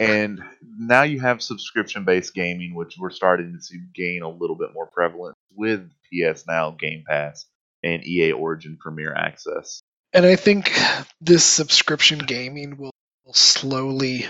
And 0.00 0.40
now 0.78 1.02
you 1.02 1.20
have 1.20 1.42
subscription 1.42 2.04
based 2.04 2.34
gaming, 2.34 2.74
which 2.74 2.96
we're 2.98 3.10
starting 3.10 3.52
to 3.52 3.62
see 3.62 3.80
gain 3.94 4.22
a 4.22 4.28
little 4.28 4.56
bit 4.56 4.70
more 4.72 4.86
prevalence 4.86 5.36
with 5.54 5.88
PS 6.04 6.44
Now, 6.46 6.70
Game 6.70 7.04
Pass, 7.06 7.46
and 7.82 8.06
EA 8.06 8.32
Origin 8.32 8.76
Premier 8.80 9.14
Access. 9.14 9.80
And 10.12 10.24
I 10.24 10.36
think 10.36 10.72
this 11.20 11.44
subscription 11.44 12.18
gaming 12.18 12.76
will, 12.76 12.92
will 13.24 13.34
slowly 13.34 14.26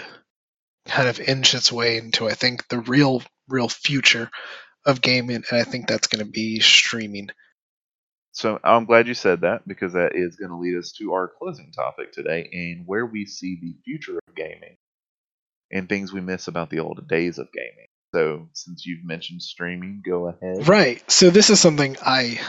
kind 0.86 1.09
of 1.09 1.20
inch 1.20 1.55
its 1.55 1.70
way 1.70 1.98
into, 1.98 2.28
I 2.28 2.32
think, 2.34 2.68
the 2.68 2.78
real, 2.78 3.22
real 3.48 3.68
future 3.68 4.30
of 4.86 5.02
gaming. 5.02 5.44
And 5.50 5.61
I 5.61 5.64
think 5.64 5.86
that's 5.86 6.07
going 6.07 6.24
to 6.24 6.30
be 6.30 6.61
streaming. 6.61 7.28
So 8.32 8.59
I'm 8.64 8.84
glad 8.86 9.07
you 9.07 9.14
said 9.14 9.42
that 9.42 9.66
because 9.68 9.92
that 9.92 10.16
is 10.16 10.36
going 10.36 10.50
to 10.50 10.57
lead 10.57 10.76
us 10.76 10.92
to 10.98 11.12
our 11.12 11.30
closing 11.38 11.70
topic 11.70 12.12
today 12.12 12.48
and 12.52 12.86
where 12.86 13.07
we 13.07 13.26
see 13.26 13.59
the 13.61 13.76
future 13.84 14.18
of 14.26 14.34
gaming 14.34 14.76
and 15.75 15.89
things 15.89 16.12
we 16.12 16.20
miss 16.20 16.49
about 16.49 16.70
the 16.70 16.79
old 16.79 17.07
days 17.09 17.39
of 17.39 17.49
gaming. 17.53 17.89
So 18.14 18.49
since 18.53 18.87
you've 18.87 19.05
mentioned 19.05 19.43
streaming, 19.43 20.01
go 20.09 20.29
ahead. 20.29 20.68
Right. 20.68 21.11
So 21.11 21.31
this 21.31 21.51
is 21.51 21.61
something 21.61 21.97
I 22.01 22.41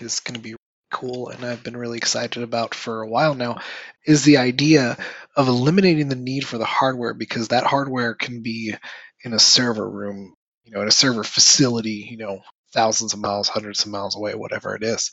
is 0.00 0.20
going 0.20 0.34
to 0.34 0.40
be 0.40 0.56
cool 0.90 1.28
and 1.28 1.44
I've 1.44 1.62
been 1.62 1.76
really 1.76 1.98
excited 1.98 2.42
about 2.42 2.74
for 2.74 3.02
a 3.02 3.08
while 3.08 3.34
now 3.34 3.60
is 4.06 4.24
the 4.24 4.38
idea 4.38 4.96
of 5.36 5.48
eliminating 5.48 6.08
the 6.08 6.16
need 6.16 6.46
for 6.46 6.58
the 6.58 6.64
hardware 6.64 7.14
because 7.14 7.48
that 7.48 7.64
hardware 7.64 8.14
can 8.14 8.42
be 8.42 8.74
in 9.24 9.32
a 9.32 9.38
server 9.38 9.88
room, 9.88 10.34
you 10.64 10.72
know, 10.72 10.82
in 10.82 10.88
a 10.88 10.92
server 10.92 11.24
facility, 11.24 12.08
you 12.10 12.16
know, 12.16 12.40
thousands 12.72 13.12
of 13.12 13.20
miles, 13.20 13.48
hundreds 13.48 13.84
of 13.84 13.92
miles 13.92 14.16
away, 14.16 14.34
whatever 14.34 14.74
it 14.74 14.82
is. 14.82 15.10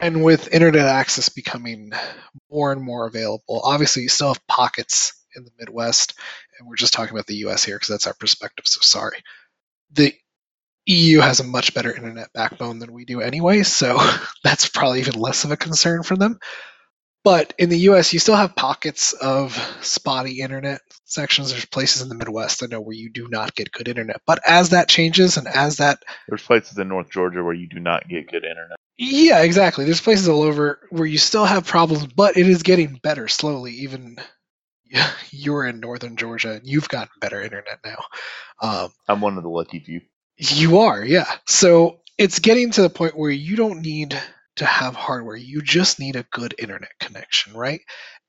And 0.00 0.22
with 0.22 0.52
internet 0.52 0.86
access 0.86 1.28
becoming 1.28 1.92
more 2.50 2.72
and 2.72 2.82
more 2.82 3.06
available, 3.06 3.62
obviously 3.64 4.02
you 4.02 4.08
still 4.08 4.28
have 4.28 4.46
pockets 4.46 5.23
in 5.36 5.44
the 5.44 5.50
Midwest, 5.58 6.14
and 6.58 6.68
we're 6.68 6.76
just 6.76 6.92
talking 6.92 7.14
about 7.14 7.26
the 7.26 7.46
US 7.46 7.64
here 7.64 7.76
because 7.76 7.88
that's 7.88 8.06
our 8.06 8.14
perspective, 8.14 8.66
so 8.66 8.80
sorry. 8.82 9.18
The 9.92 10.14
EU 10.86 11.20
has 11.20 11.40
a 11.40 11.44
much 11.44 11.74
better 11.74 11.94
internet 11.94 12.32
backbone 12.34 12.78
than 12.78 12.92
we 12.92 13.04
do 13.04 13.20
anyway, 13.20 13.62
so 13.62 13.98
that's 14.44 14.68
probably 14.68 15.00
even 15.00 15.14
less 15.14 15.44
of 15.44 15.50
a 15.50 15.56
concern 15.56 16.02
for 16.02 16.16
them. 16.16 16.38
But 17.24 17.54
in 17.58 17.70
the 17.70 17.78
US, 17.90 18.12
you 18.12 18.18
still 18.18 18.36
have 18.36 18.54
pockets 18.54 19.14
of 19.14 19.54
spotty 19.80 20.40
internet 20.40 20.82
sections. 21.06 21.50
There's 21.50 21.64
places 21.64 22.02
in 22.02 22.10
the 22.10 22.14
Midwest 22.14 22.62
I 22.62 22.66
know 22.66 22.82
where 22.82 22.94
you 22.94 23.08
do 23.08 23.28
not 23.28 23.54
get 23.54 23.72
good 23.72 23.88
internet. 23.88 24.20
But 24.26 24.40
as 24.46 24.70
that 24.70 24.90
changes 24.90 25.38
and 25.38 25.48
as 25.48 25.78
that. 25.78 26.02
There's 26.28 26.42
places 26.42 26.76
in 26.76 26.88
North 26.88 27.10
Georgia 27.10 27.42
where 27.42 27.54
you 27.54 27.66
do 27.66 27.80
not 27.80 28.06
get 28.08 28.30
good 28.30 28.44
internet. 28.44 28.76
Yeah, 28.98 29.40
exactly. 29.40 29.86
There's 29.86 30.02
places 30.02 30.28
all 30.28 30.42
over 30.42 30.86
where 30.90 31.06
you 31.06 31.16
still 31.16 31.46
have 31.46 31.66
problems, 31.66 32.06
but 32.06 32.36
it 32.36 32.46
is 32.46 32.62
getting 32.62 33.00
better 33.02 33.26
slowly. 33.26 33.72
Even 33.72 34.18
you're 35.30 35.64
in 35.66 35.80
northern 35.80 36.16
Georgia, 36.16 36.52
and 36.52 36.66
you've 36.66 36.88
gotten 36.88 37.10
better 37.20 37.42
internet 37.42 37.80
now. 37.84 38.04
Um, 38.60 38.92
I'm 39.08 39.20
one 39.20 39.36
of 39.36 39.42
the 39.42 39.50
lucky 39.50 39.80
few. 39.80 40.00
You 40.36 40.78
are, 40.80 41.04
yeah. 41.04 41.30
So 41.46 42.00
it's 42.18 42.38
getting 42.38 42.70
to 42.72 42.82
the 42.82 42.90
point 42.90 43.16
where 43.16 43.30
you 43.30 43.56
don't 43.56 43.82
need 43.82 44.20
to 44.56 44.64
have 44.64 44.94
hardware. 44.94 45.36
You 45.36 45.62
just 45.62 45.98
need 45.98 46.16
a 46.16 46.26
good 46.30 46.54
internet 46.58 46.92
connection, 47.00 47.54
right? 47.54 47.80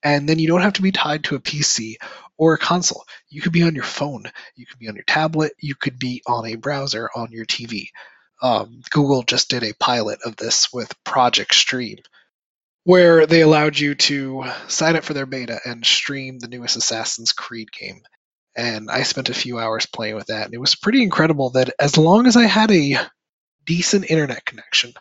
And 0.04 0.28
then 0.28 0.40
you 0.40 0.48
don't 0.48 0.62
have 0.62 0.74
to 0.74 0.82
be 0.82 0.92
tied 0.92 1.24
to 1.26 1.36
a 1.36 1.40
PC 1.40 1.96
or 2.38 2.54
a 2.54 2.60
console. 2.60 3.06
You 3.30 3.42
could 3.42 3.52
be 3.52 3.64
on 3.64 3.76
your 3.76 3.84
phone, 3.84 4.26
you 4.56 4.66
could 4.66 4.80
be 4.80 4.88
on 4.88 4.96
your 4.96 5.04
tablet, 5.06 5.54
you 5.60 5.76
could 5.76 6.00
be 6.00 6.22
on 6.28 6.46
a 6.46 6.56
browser 6.56 7.10
on 7.16 7.32
your 7.32 7.46
TV. 7.46 7.88
Um, 8.42 8.82
Google 8.92 9.24
just 9.24 9.50
did 9.50 9.64
a 9.64 9.74
pilot 9.74 10.20
of 10.26 10.36
this 10.36 10.72
with 10.74 10.92
Project 11.04 11.56
Stream, 11.56 11.98
where 12.86 13.26
they 13.26 13.42
allowed 13.42 13.78
you 13.78 13.96
to 13.96 14.46
sign 14.68 14.96
up 14.96 15.04
for 15.04 15.14
their 15.14 15.26
beta 15.26 15.60
and 15.66 15.84
stream 15.84 16.38
the 16.38 16.48
newest 16.48 16.78
Assassin's 16.78 17.34
Creed 17.34 17.72
game. 17.72 18.02
And 18.56 18.90
I 18.90 19.04
spent 19.04 19.30
a 19.30 19.34
few 19.34 19.60
hours 19.60 19.88
playing 19.88 20.16
with 20.16 20.28
that, 20.28 20.46
and 20.46 20.54
it 20.54 20.60
was 20.60 20.76
pretty 20.76 21.02
incredible 21.04 21.50
that 21.52 21.72
as 21.80 21.98
long 21.98 22.28
as 22.28 22.38
I 22.38 22.44
had 22.44 22.72
a 22.72 22.98
decent 23.66 24.10
internet 24.10 24.46
connection, 24.46 24.94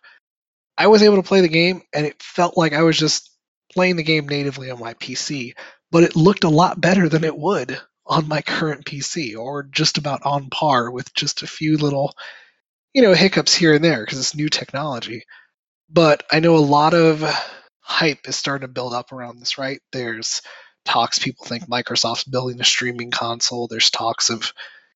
I 0.76 0.86
was 0.88 1.02
able 1.02 1.16
to 1.16 1.22
play 1.28 1.42
the 1.42 1.48
game 1.48 1.82
and 1.92 2.06
it 2.06 2.20
felt 2.22 2.56
like 2.56 2.72
I 2.72 2.82
was 2.82 2.98
just 2.98 3.30
playing 3.72 3.96
the 3.96 4.02
game 4.02 4.26
natively 4.26 4.70
on 4.70 4.80
my 4.80 4.94
PC, 4.94 5.52
but 5.92 6.02
it 6.02 6.16
looked 6.16 6.44
a 6.44 6.48
lot 6.48 6.80
better 6.80 7.08
than 7.08 7.22
it 7.22 7.36
would 7.36 7.78
on 8.06 8.26
my 8.26 8.40
current 8.40 8.86
PC 8.86 9.36
or 9.36 9.62
just 9.62 9.98
about 9.98 10.22
on 10.24 10.48
par 10.48 10.90
with 10.90 11.12
just 11.14 11.42
a 11.42 11.46
few 11.46 11.76
little, 11.76 12.14
you 12.94 13.02
know, 13.02 13.12
hiccups 13.12 13.54
here 13.54 13.74
and 13.74 13.84
there 13.84 14.04
because 14.04 14.18
it's 14.18 14.34
new 14.34 14.48
technology. 14.48 15.22
But 15.90 16.24
I 16.32 16.40
know 16.40 16.56
a 16.56 16.58
lot 16.58 16.94
of 16.94 17.22
hype 17.84 18.26
is 18.26 18.36
starting 18.36 18.66
to 18.66 18.72
build 18.72 18.94
up 18.94 19.12
around 19.12 19.38
this, 19.38 19.58
right? 19.58 19.80
There's 19.92 20.40
talks 20.84 21.18
people 21.18 21.46
think 21.46 21.68
Microsoft's 21.68 22.24
building 22.24 22.60
a 22.60 22.64
streaming 22.64 23.10
console. 23.10 23.68
There's 23.68 23.90
talks 23.90 24.30
of 24.30 24.52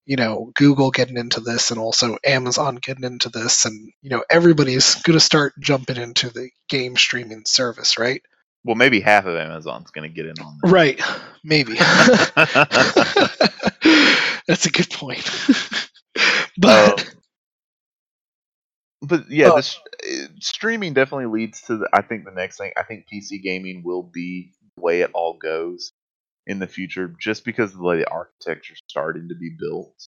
you 0.06 0.16
know 0.16 0.50
Google 0.54 0.90
getting 0.90 1.18
into 1.18 1.40
this 1.40 1.70
and 1.70 1.78
also 1.78 2.16
Amazon 2.24 2.76
getting 2.76 3.04
into 3.04 3.28
this 3.28 3.66
and 3.66 3.92
you 4.02 4.10
know 4.10 4.24
everybody's 4.30 4.94
going 5.02 5.18
to 5.18 5.24
start 5.24 5.52
jumping 5.60 5.96
into 5.96 6.30
the 6.30 6.50
game 6.68 6.96
streaming 6.96 7.42
service, 7.46 7.98
right? 7.98 8.22
Well, 8.64 8.74
maybe 8.74 9.00
half 9.00 9.26
of 9.26 9.36
Amazon's 9.36 9.90
going 9.90 10.10
to 10.10 10.14
get 10.14 10.26
in 10.26 10.34
on 10.40 10.58
that. 10.62 10.70
Right. 10.70 11.00
Maybe. 11.44 11.74
That's 14.46 14.66
a 14.66 14.70
good 14.70 14.90
point. 14.90 15.24
but 16.58 17.00
um, 17.00 17.06
but 19.02 19.30
yeah, 19.30 19.50
uh, 19.50 19.56
this 19.56 19.78
streaming 20.40 20.94
definitely 20.94 21.26
leads 21.26 21.62
to 21.62 21.78
the, 21.78 21.88
I 21.92 22.02
think 22.02 22.24
the 22.24 22.30
next 22.30 22.58
thing. 22.58 22.72
I 22.76 22.82
think 22.82 23.06
PC 23.12 23.42
gaming 23.42 23.82
will 23.84 24.02
be 24.02 24.52
the 24.76 24.82
way 24.82 25.00
it 25.02 25.10
all 25.14 25.34
goes 25.34 25.92
in 26.46 26.58
the 26.58 26.66
future 26.66 27.14
just 27.20 27.44
because 27.44 27.72
of 27.72 27.78
the 27.78 27.84
way 27.84 27.98
the 27.98 28.10
architecture's 28.10 28.82
starting 28.88 29.28
to 29.28 29.34
be 29.34 29.50
built. 29.58 30.06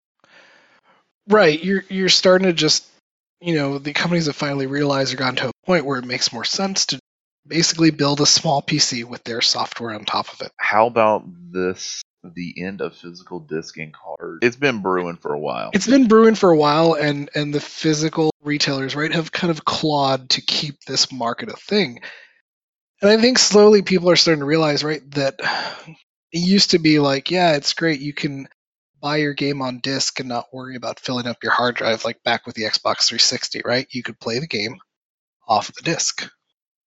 Right. 1.27 1.63
You're 1.63 1.83
you're 1.89 2.09
starting 2.09 2.47
to 2.47 2.53
just 2.53 2.85
you 3.41 3.55
know, 3.55 3.79
the 3.79 3.93
companies 3.93 4.27
have 4.27 4.35
finally 4.35 4.67
realized 4.67 5.13
or 5.13 5.17
gotten 5.17 5.35
to 5.37 5.49
a 5.49 5.65
point 5.65 5.85
where 5.85 5.97
it 5.97 6.05
makes 6.05 6.31
more 6.31 6.43
sense 6.43 6.85
to 6.87 6.99
basically 7.47 7.89
build 7.89 8.21
a 8.21 8.25
small 8.25 8.61
PC 8.61 9.03
with 9.03 9.23
their 9.23 9.41
software 9.41 9.95
on 9.95 10.05
top 10.05 10.31
of 10.31 10.41
it. 10.41 10.51
How 10.57 10.85
about 10.85 11.23
this 11.51 12.03
the 12.23 12.53
end 12.57 12.81
of 12.81 12.95
physical 12.95 13.39
disc 13.39 13.77
and 13.77 13.93
card. 13.93 14.39
It's 14.41 14.55
been 14.55 14.81
brewing 14.81 15.17
for 15.17 15.33
a 15.33 15.39
while. 15.39 15.71
It's 15.73 15.87
been 15.87 16.07
brewing 16.07 16.35
for 16.35 16.51
a 16.51 16.57
while 16.57 16.93
and 16.93 17.29
and 17.35 17.53
the 17.53 17.59
physical 17.59 18.31
retailers, 18.41 18.95
right, 18.95 19.13
have 19.13 19.31
kind 19.31 19.51
of 19.51 19.65
clawed 19.65 20.29
to 20.31 20.41
keep 20.41 20.81
this 20.85 21.11
market 21.11 21.49
a 21.49 21.55
thing. 21.55 21.99
And 23.01 23.09
I 23.09 23.17
think 23.17 23.39
slowly 23.39 23.81
people 23.81 24.09
are 24.09 24.15
starting 24.15 24.41
to 24.41 24.45
realize, 24.45 24.83
right, 24.83 25.01
that 25.11 25.39
it 26.31 26.39
used 26.39 26.71
to 26.71 26.79
be 26.79 26.99
like, 26.99 27.31
yeah, 27.31 27.55
it's 27.55 27.73
great. 27.73 27.99
You 27.99 28.13
can 28.13 28.47
buy 29.01 29.17
your 29.17 29.33
game 29.33 29.61
on 29.61 29.79
disc 29.79 30.19
and 30.19 30.29
not 30.29 30.53
worry 30.53 30.75
about 30.75 30.99
filling 30.99 31.25
up 31.25 31.37
your 31.41 31.51
hard 31.51 31.75
drive 31.75 32.05
like 32.05 32.21
back 32.23 32.45
with 32.45 32.55
the 32.55 32.63
Xbox 32.63 33.07
360, 33.07 33.63
right? 33.65 33.87
You 33.89 34.03
could 34.03 34.19
play 34.19 34.39
the 34.39 34.47
game 34.47 34.77
off 35.47 35.73
the 35.73 35.81
disc 35.81 36.29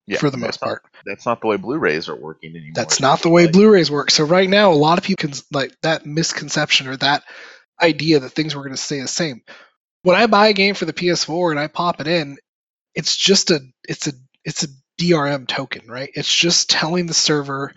yeah, 0.06 0.18
for 0.18 0.30
the 0.30 0.36
most 0.36 0.60
not, 0.60 0.66
part. 0.66 0.82
That's 1.06 1.26
not 1.26 1.40
the 1.40 1.46
way 1.46 1.56
Blu-rays 1.56 2.08
are 2.08 2.16
working 2.16 2.50
anymore. 2.50 2.72
That's 2.74 3.00
not 3.00 3.22
the 3.22 3.30
way 3.30 3.44
like, 3.44 3.52
Blu-rays 3.52 3.90
work. 3.90 4.10
So 4.10 4.24
right 4.24 4.48
now, 4.48 4.72
a 4.72 4.74
lot 4.74 4.98
of 4.98 5.04
people 5.04 5.28
can 5.28 5.38
like 5.52 5.72
that 5.82 6.04
misconception 6.04 6.88
or 6.88 6.96
that 6.98 7.24
idea 7.80 8.20
that 8.20 8.30
things 8.30 8.54
were 8.54 8.62
going 8.62 8.74
to 8.74 8.80
stay 8.80 9.00
the 9.00 9.08
same. 9.08 9.42
When 10.02 10.16
I 10.16 10.26
buy 10.26 10.48
a 10.48 10.52
game 10.52 10.74
for 10.74 10.84
the 10.84 10.92
PS4 10.92 11.50
and 11.50 11.60
I 11.60 11.66
pop 11.66 12.00
it 12.00 12.06
in, 12.06 12.36
it's 12.94 13.16
just 13.16 13.50
a 13.50 13.60
it's 13.88 14.06
a 14.06 14.12
it's 14.44 14.64
a 14.64 14.68
DRM 15.00 15.48
token, 15.48 15.88
right? 15.88 16.10
It's 16.14 16.34
just 16.34 16.70
telling 16.70 17.06
the 17.06 17.14
server 17.14 17.72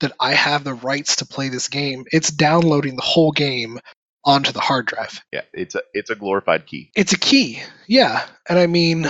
that 0.00 0.12
I 0.20 0.34
have 0.34 0.64
the 0.64 0.74
rights 0.74 1.16
to 1.16 1.26
play 1.26 1.48
this 1.48 1.68
game. 1.68 2.04
It's 2.12 2.30
downloading 2.30 2.96
the 2.96 3.02
whole 3.02 3.32
game 3.32 3.78
onto 4.24 4.52
the 4.52 4.60
hard 4.60 4.86
drive. 4.86 5.20
Yeah, 5.32 5.42
it's 5.52 5.74
a 5.74 5.82
it's 5.92 6.10
a 6.10 6.14
glorified 6.14 6.66
key. 6.66 6.90
It's 6.96 7.12
a 7.12 7.18
key. 7.18 7.62
Yeah. 7.86 8.24
And 8.48 8.58
I 8.58 8.66
mean 8.66 9.06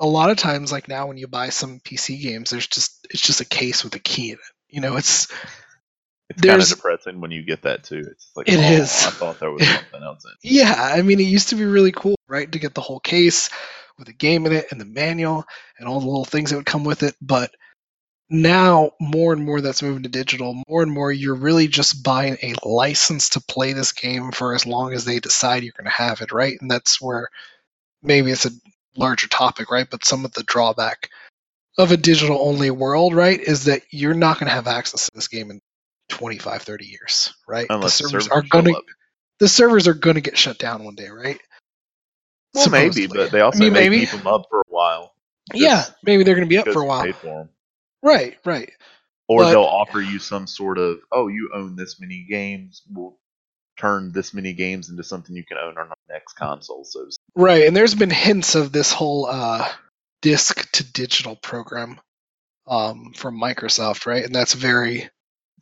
a 0.00 0.06
lot 0.06 0.30
of 0.30 0.36
times 0.36 0.72
like 0.72 0.88
now 0.88 1.06
when 1.06 1.16
you 1.16 1.26
buy 1.26 1.48
some 1.50 1.80
PC 1.80 2.20
games 2.20 2.50
there's 2.50 2.66
just 2.66 3.06
it's 3.10 3.20
just 3.20 3.40
a 3.40 3.44
case 3.44 3.84
with 3.84 3.94
a 3.94 3.98
key 3.98 4.30
in 4.30 4.34
it. 4.34 4.40
You 4.68 4.80
know, 4.80 4.96
it's 4.96 5.28
it's 6.28 6.42
kind 6.42 6.60
of 6.60 6.68
depressing 6.68 7.20
when 7.20 7.30
you 7.30 7.42
get 7.42 7.62
that 7.62 7.84
too. 7.84 8.04
It's 8.10 8.30
like 8.36 8.48
it 8.48 8.58
oh, 8.58 8.72
is. 8.82 9.06
I 9.06 9.10
thought 9.10 9.40
there 9.40 9.50
was 9.50 9.66
something 9.68 10.02
else 10.02 10.24
in. 10.24 10.32
Yeah, 10.42 10.74
I 10.76 11.02
mean 11.02 11.20
it 11.20 11.24
used 11.24 11.48
to 11.50 11.56
be 11.56 11.64
really 11.64 11.92
cool, 11.92 12.16
right, 12.28 12.50
to 12.50 12.58
get 12.58 12.74
the 12.74 12.80
whole 12.80 13.00
case 13.00 13.50
with 13.98 14.08
a 14.08 14.12
game 14.12 14.46
in 14.46 14.52
it 14.52 14.66
and 14.70 14.80
the 14.80 14.84
manual 14.84 15.44
and 15.78 15.88
all 15.88 16.00
the 16.00 16.06
little 16.06 16.24
things 16.24 16.50
that 16.50 16.56
would 16.56 16.66
come 16.66 16.84
with 16.84 17.02
it, 17.02 17.16
but 17.20 17.50
now 18.30 18.92
more 19.00 19.32
and 19.32 19.44
more 19.44 19.60
that's 19.60 19.82
moving 19.82 20.02
to 20.02 20.08
digital 20.08 20.62
more 20.68 20.82
and 20.82 20.92
more 20.92 21.10
you're 21.10 21.34
really 21.34 21.66
just 21.66 22.04
buying 22.04 22.36
a 22.42 22.54
license 22.62 23.30
to 23.30 23.40
play 23.40 23.72
this 23.72 23.92
game 23.92 24.30
for 24.32 24.54
as 24.54 24.66
long 24.66 24.92
as 24.92 25.06
they 25.06 25.18
decide 25.18 25.62
you're 25.62 25.72
going 25.78 25.86
to 25.86 25.90
have 25.90 26.20
it 26.20 26.30
right 26.30 26.58
and 26.60 26.70
that's 26.70 27.00
where 27.00 27.28
maybe 28.02 28.30
it's 28.30 28.44
a 28.44 28.50
larger 28.98 29.28
topic 29.28 29.70
right? 29.70 29.88
But 29.88 30.04
some 30.04 30.24
of 30.24 30.32
the 30.32 30.42
drawback 30.42 31.10
of 31.78 31.92
a 31.92 31.96
digital 31.96 32.38
only 32.40 32.70
world 32.70 33.14
right 33.14 33.40
is 33.40 33.64
that 33.64 33.82
you're 33.90 34.14
not 34.14 34.38
going 34.38 34.48
to 34.48 34.54
have 34.54 34.66
access 34.66 35.06
to 35.06 35.10
this 35.14 35.28
game 35.28 35.50
in 35.50 35.60
25 36.10 36.62
30 36.62 36.86
years 36.86 37.34
right? 37.46 37.66
Unless 37.70 37.98
the 37.98 38.08
servers, 38.08 38.24
servers 38.26 38.44
are 38.44 38.48
going 38.48 38.74
to 38.74 38.82
the 39.40 39.48
servers 39.48 39.86
are 39.86 39.94
going 39.94 40.16
to 40.16 40.20
get 40.20 40.36
shut 40.36 40.58
down 40.58 40.84
one 40.84 40.94
day 40.94 41.08
right? 41.08 41.40
Well 42.54 42.64
Supposedly. 42.64 43.08
maybe 43.08 43.18
but 43.18 43.30
they 43.30 43.40
also 43.40 43.58
I 43.58 43.62
mean, 43.64 43.72
maybe. 43.72 44.00
keep 44.00 44.10
them 44.10 44.26
up 44.26 44.46
for 44.50 44.60
a 44.60 44.68
while 44.68 45.14
yeah 45.54 45.84
maybe 46.02 46.24
they're 46.24 46.34
going 46.34 46.46
to 46.46 46.48
be 46.48 46.58
up 46.58 46.68
for 46.68 46.82
a 46.82 46.86
while. 46.86 47.48
Right, 48.02 48.36
right. 48.44 48.70
Or 49.28 49.42
but, 49.42 49.50
they'll 49.50 49.62
offer 49.62 50.00
you 50.00 50.18
some 50.18 50.46
sort 50.46 50.78
of, 50.78 51.00
oh, 51.12 51.28
you 51.28 51.50
own 51.54 51.76
this 51.76 52.00
many 52.00 52.24
games. 52.28 52.82
We'll 52.90 53.18
turn 53.78 54.12
this 54.12 54.34
many 54.34 54.52
games 54.52 54.88
into 54.88 55.02
something 55.02 55.34
you 55.36 55.44
can 55.44 55.58
own 55.58 55.78
on 55.78 55.88
our 55.88 55.96
next 56.08 56.34
console. 56.34 56.84
So 56.84 57.08
right, 57.34 57.66
and 57.66 57.76
there's 57.76 57.94
been 57.94 58.10
hints 58.10 58.54
of 58.54 58.72
this 58.72 58.92
whole 58.92 59.26
uh, 59.26 59.68
disc 60.22 60.70
to 60.72 60.92
digital 60.92 61.36
program 61.36 62.00
um, 62.66 63.12
from 63.14 63.40
Microsoft, 63.40 64.06
right? 64.06 64.24
And 64.24 64.34
that's 64.34 64.54
very 64.54 65.08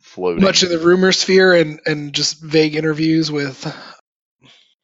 Floating. 0.01 0.43
much 0.43 0.63
in 0.63 0.69
the 0.69 0.79
rumor 0.79 1.11
sphere 1.11 1.53
and 1.53 1.79
and 1.85 2.13
just 2.13 2.41
vague 2.41 2.75
interviews 2.75 3.31
with 3.31 3.73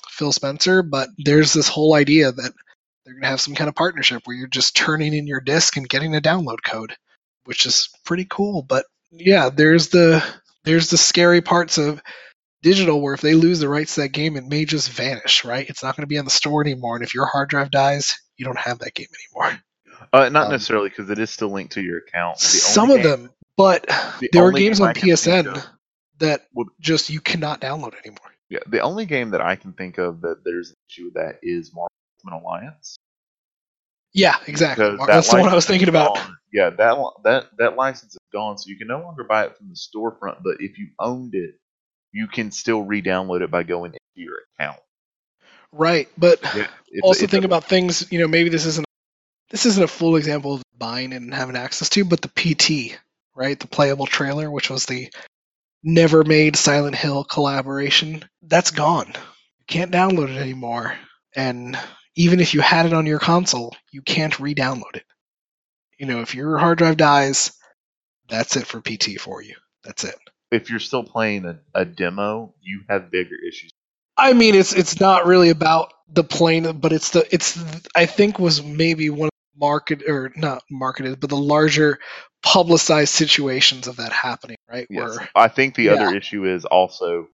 Phil 0.10 0.32
Spencer. 0.32 0.84
But 0.84 1.10
there's 1.18 1.54
this 1.54 1.68
whole 1.68 1.96
idea 1.96 2.32
that 2.32 2.54
they're 3.06 3.14
going 3.14 3.24
to 3.24 3.30
have 3.30 3.42
some 3.42 3.56
kind 3.56 3.68
of 3.68 3.76
partnership 3.76 4.22
where 4.26 4.36
you're 4.36 4.48
just 4.48 4.76
turning 4.76 5.14
in 5.14 5.28
your 5.28 5.42
disc 5.42 5.76
and 5.76 5.90
getting 5.90 6.16
a 6.16 6.22
download 6.22 6.60
code 6.64 6.96
which 7.46 7.66
is 7.66 7.90
pretty 8.06 8.26
cool. 8.30 8.62
But 8.62 8.86
yeah, 9.12 9.50
there's 9.50 9.90
the 9.90 10.24
there's 10.64 10.90
the 10.90 10.98
scary 10.98 11.42
parts 11.42 11.78
of 11.78 12.02
digital 12.64 13.02
where 13.02 13.14
if 13.14 13.22
they 13.22 13.36
lose 13.36 13.60
the 13.60 13.70
rights 13.70 13.96
to 13.96 14.02
that 14.02 14.10
game, 14.10 14.36
it 14.36 14.46
may 14.46 14.66
just 14.66 14.90
vanish. 14.90 15.46
Right? 15.46 15.70
It's 15.70 15.84
not 15.84 15.96
going 15.96 16.04
to 16.04 16.08
be 16.08 16.18
on 16.18 16.26
the 16.26 16.32
store 16.32 16.62
anymore, 16.62 16.96
and 16.96 17.04
if 17.04 17.14
your 17.14 17.26
hard 17.28 17.50
drive 17.50 17.70
dies, 17.70 18.20
you 18.38 18.46
don't 18.46 18.58
have 18.58 18.80
that 18.80 18.96
game 18.96 19.08
anymore. 19.36 19.60
Uh, 20.12 20.30
not 20.30 20.46
um, 20.46 20.52
necessarily 20.52 20.90
because 20.90 21.10
it 21.10 21.20
is 21.20 21.30
still 21.30 21.50
linked 21.50 21.74
to 21.74 21.82
your 21.82 22.00
account. 22.00 22.40
The 22.40 22.46
some 22.46 22.90
of 22.90 22.98
game, 22.98 23.06
them, 23.06 23.30
but 23.56 23.86
the 24.20 24.30
there 24.34 24.44
are 24.44 24.52
games 24.52 24.82
on 24.82 24.96
PSN 24.96 25.64
that 26.20 26.48
would, 26.54 26.70
just 26.80 27.10
you 27.10 27.22
cannot 27.22 27.62
download 27.62 27.94
anymore. 28.04 28.32
Yeah, 28.50 28.60
the 28.68 28.82
only 28.82 29.06
game 29.06 29.32
that 29.32 29.42
I 29.42 29.56
can 29.56 29.74
think 29.74 29.98
of 29.98 30.22
that 30.22 30.44
there's 30.44 30.70
an 30.70 30.76
issue 30.90 31.06
with 31.06 31.14
that 31.16 31.40
is 31.42 31.72
Marvel 31.74 32.48
Alliance. 32.48 32.98
Yeah, 34.14 34.36
exactly. 34.46 34.96
That's 35.08 35.32
the 35.32 35.38
one 35.38 35.50
I 35.50 35.56
was 35.56 35.66
thinking 35.66 35.90
about. 35.90 36.16
Gone. 36.16 36.38
Yeah, 36.52 36.70
that 36.70 36.98
that 37.24 37.46
that 37.58 37.76
license 37.76 38.14
is 38.14 38.20
gone, 38.32 38.60
so 38.60 38.70
you 38.70 38.78
can 38.78 38.88
no 38.88 39.02
longer 39.02 39.24
buy 39.24 39.46
it 39.46 39.58
from 39.58 39.70
the 39.70 39.76
storefront. 39.76 40.44
But 40.44 40.58
if 40.60 40.78
you 40.78 40.90
owned 41.00 41.34
it, 41.34 41.56
you 42.14 42.28
can 42.28 42.52
still 42.52 42.84
re-download 42.84 43.42
it 43.42 43.52
by 43.52 43.64
going 43.64 43.92
into 43.94 44.00
your 44.16 44.38
account. 44.58 44.80
Right, 45.74 46.08
but 46.18 46.42
Yeah, 46.56 46.68
it's, 46.88 47.02
also 47.04 47.24
it's 47.24 47.32
think 47.32 47.44
a- 47.44 47.48
about 47.48 47.66
things. 47.66 48.10
You 48.12 48.20
know, 48.20 48.28
maybe 48.28 48.50
this 48.50 48.66
isn't 48.66 48.86
this 49.50 49.66
isn't 49.66 49.84
a 49.84 49.88
full 49.88 50.16
example 50.16 50.56
of 50.56 50.64
buying 50.78 51.14
and 51.14 51.34
having 51.34 51.56
access 51.58 51.90
to, 51.90 52.06
but 52.06 52.22
the 52.22 52.30
PT, 52.30 52.98
right, 53.36 53.60
the 53.60 53.68
playable 53.68 54.08
trailer, 54.08 54.50
which 54.50 54.70
was 54.70 54.86
the 54.86 55.12
never 55.84 56.24
made 56.24 56.56
Silent 56.56 56.96
Hill 56.96 57.24
collaboration, 57.24 58.24
that's 58.44 58.72
gone. 58.72 59.08
You 59.08 59.66
can't 59.68 59.92
download 59.92 60.30
it 60.30 60.40
anymore, 60.40 60.96
and 61.36 61.78
even 62.16 62.40
if 62.40 62.54
you 62.54 62.62
had 62.62 62.86
it 62.86 62.94
on 62.94 63.06
your 63.06 63.20
console, 63.20 63.76
you 63.92 64.02
can't 64.02 64.40
re-download 64.40 64.96
it. 64.96 65.04
You 66.00 66.06
know, 66.06 66.22
if 66.22 66.36
your 66.36 66.58
hard 66.58 66.78
drive 66.78 66.98
dies, 66.98 67.54
that's 68.30 68.56
it 68.56 68.68
for 68.68 68.82
PT 68.82 69.20
for 69.20 69.42
you. 69.42 69.56
That's 69.84 70.04
it. 70.04 70.16
If 70.54 70.70
you're 70.70 70.80
still 70.80 71.04
playing 71.04 71.46
a, 71.46 71.60
a 71.76 71.86
demo, 71.86 72.54
you 72.62 72.82
have 72.90 73.12
bigger 73.12 73.36
issues. 73.48 73.72
I 74.18 74.34
mean, 74.34 74.56
it's 74.56 74.74
it's 74.74 75.00
not 75.00 75.26
really 75.26 75.50
about 75.50 75.94
the 76.10 76.24
plane, 76.24 76.80
but 76.80 76.94
it's 76.94 77.12
the 77.12 77.28
it's 77.34 77.60
I 77.96 78.06
think 78.06 78.40
was 78.40 78.64
maybe 78.64 79.10
one 79.10 79.28
of 79.28 79.32
the 79.56 79.60
market 79.60 80.04
or 80.08 80.32
not 80.36 80.64
marketed, 80.70 81.20
but 81.20 81.30
the 81.30 81.38
larger 81.38 82.00
publicized 82.44 83.14
situations 83.14 83.88
of 83.88 83.98
that 83.98 84.12
happening, 84.14 84.58
right? 84.70 84.88
Yes, 84.90 85.18
Where 85.18 85.28
I 85.36 85.48
think 85.48 85.76
the 85.76 85.90
Yeah. 85.90 85.90
other 85.90 86.14
issue 86.14 86.46
is 86.46 86.66
also 86.66 87.28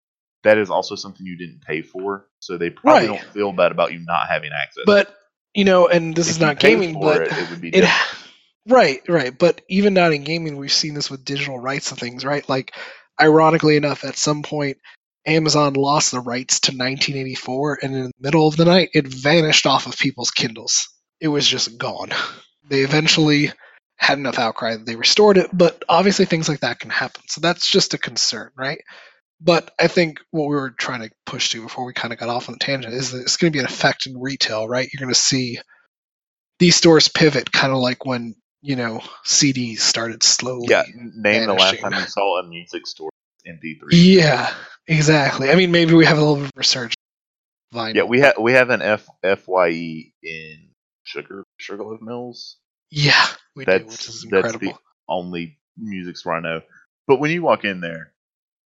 that 0.43 0.57
is 0.57 0.69
also 0.69 0.95
something 0.95 1.25
you 1.25 1.37
didn't 1.37 1.61
pay 1.61 1.81
for, 1.81 2.27
so 2.39 2.57
they 2.57 2.69
probably 2.69 3.05
Right. 3.05 3.07
don't 3.07 3.31
feel 3.33 3.51
bad 3.53 3.71
about 3.71 3.91
you 3.93 3.99
not 3.99 4.27
having 4.29 4.51
access. 4.53 4.85
but 4.85 5.15
you 5.53 5.65
know, 5.65 5.87
and 5.87 6.15
this 6.15 6.29
If 6.29 6.37
is 6.37 6.39
not 6.39 6.59
gaming, 6.59 6.99
for 6.99 7.01
but 7.01 7.23
it, 7.23 7.37
it 7.37 7.49
would 7.49 7.61
be 7.61 7.69
it 7.79 7.85
right, 8.67 9.01
right. 9.07 9.37
But 9.37 9.61
even 9.69 9.93
not 9.93 10.13
in 10.13 10.23
gaming, 10.23 10.57
we've 10.57 10.71
seen 10.71 10.93
this 10.93 11.09
with 11.09 11.25
digital 11.25 11.59
rights 11.59 11.91
and 11.91 11.99
things, 11.99 12.25
right? 12.25 12.47
Like, 12.47 12.73
ironically 13.19 13.75
enough, 13.75 14.03
at 14.03 14.17
some 14.17 14.43
point, 14.43 14.77
Amazon 15.25 15.73
lost 15.73 16.11
the 16.11 16.19
rights 16.19 16.59
to 16.61 16.71
1984, 16.71 17.79
and 17.83 17.95
in 17.95 18.03
the 18.03 18.11
middle 18.19 18.47
of 18.47 18.57
the 18.57 18.65
night, 18.65 18.89
it 18.93 19.07
vanished 19.07 19.65
off 19.65 19.85
of 19.85 19.97
people's 19.97 20.31
Kindles. 20.31 20.89
It 21.19 21.27
was 21.27 21.47
just 21.47 21.77
gone. 21.77 22.09
They 22.69 22.81
eventually 22.81 23.51
had 23.97 24.17
enough 24.17 24.39
outcry 24.39 24.77
that 24.77 24.85
they 24.85 24.95
restored 24.95 25.37
it, 25.37 25.49
but 25.51 25.83
obviously 25.89 26.25
things 26.25 26.47
like 26.47 26.61
that 26.61 26.79
can 26.79 26.89
happen. 26.89 27.23
So 27.27 27.41
that's 27.41 27.69
just 27.69 27.93
a 27.93 27.97
concern, 27.97 28.49
right? 28.55 28.79
But 29.41 29.71
I 29.79 29.87
think 29.87 30.19
what 30.31 30.47
we 30.47 30.55
were 30.55 30.71
trying 30.71 31.01
to 31.01 31.09
push 31.25 31.49
to 31.51 31.61
before 31.61 31.85
we 31.85 31.93
kind 31.93 32.13
of 32.13 32.19
got 32.19 32.29
off 32.29 32.47
on 32.47 32.53
the 32.53 32.59
tangent 32.65 32.93
is 32.93 33.11
that 33.11 33.21
it's 33.21 33.37
going 33.37 33.51
to 33.51 33.55
be 33.55 33.59
an 33.59 33.65
effect 33.65 34.05
in 34.05 34.19
retail, 34.19 34.67
right? 34.67 34.89
You're 34.91 35.05
going 35.05 35.13
to 35.13 35.19
see 35.19 35.59
these 36.59 36.75
stores 36.75 37.07
pivot, 37.09 37.51
kind 37.51 37.71
of 37.71 37.79
like 37.79 38.05
when 38.05 38.35
you 38.61 38.75
know 38.75 39.01
CDs 39.25 39.79
started 39.79 40.23
slowly. 40.23 40.67
Yeah, 40.69 40.83
name 40.95 41.47
the 41.47 41.53
last 41.53 41.79
time 41.79 41.93
you 41.93 42.05
saw 42.07 42.39
a 42.39 42.43
music 42.47 42.87
store 42.87 43.09
in 43.45 43.57
MP3. 43.57 43.87
Yeah, 43.91 44.53
exactly. 44.87 45.49
I 45.49 45.55
mean, 45.55 45.71
maybe 45.71 45.93
we 45.93 46.05
have 46.05 46.17
a 46.17 46.21
little 46.21 46.35
bit 46.37 46.51
of 46.75 46.85
of 46.85 46.91
Vinyl. 47.73 47.95
Yeah, 47.95 48.03
we 48.03 48.19
have 48.21 48.37
we 48.39 48.53
have 48.53 48.69
an 48.69 48.81
F 48.81 49.07
FYE 49.23 50.11
in 50.23 50.69
Sugar 51.03 51.43
Sugarloaf 51.57 52.01
Mills. 52.01 52.57
Yeah, 52.91 53.25
we 53.55 53.65
do, 53.65 53.71
That's 53.71 53.85
which 53.85 54.09
is 54.09 54.21
that's 54.29 54.47
incredible. 54.47 54.59
the 54.59 54.73
only 55.07 55.59
music 55.77 56.17
store 56.17 56.33
I 56.35 56.39
know. 56.39 56.61
But 57.07 57.19
when 57.19 57.31
you 57.31 57.41
walk 57.43 57.63
in 57.65 57.81
there, 57.81 58.13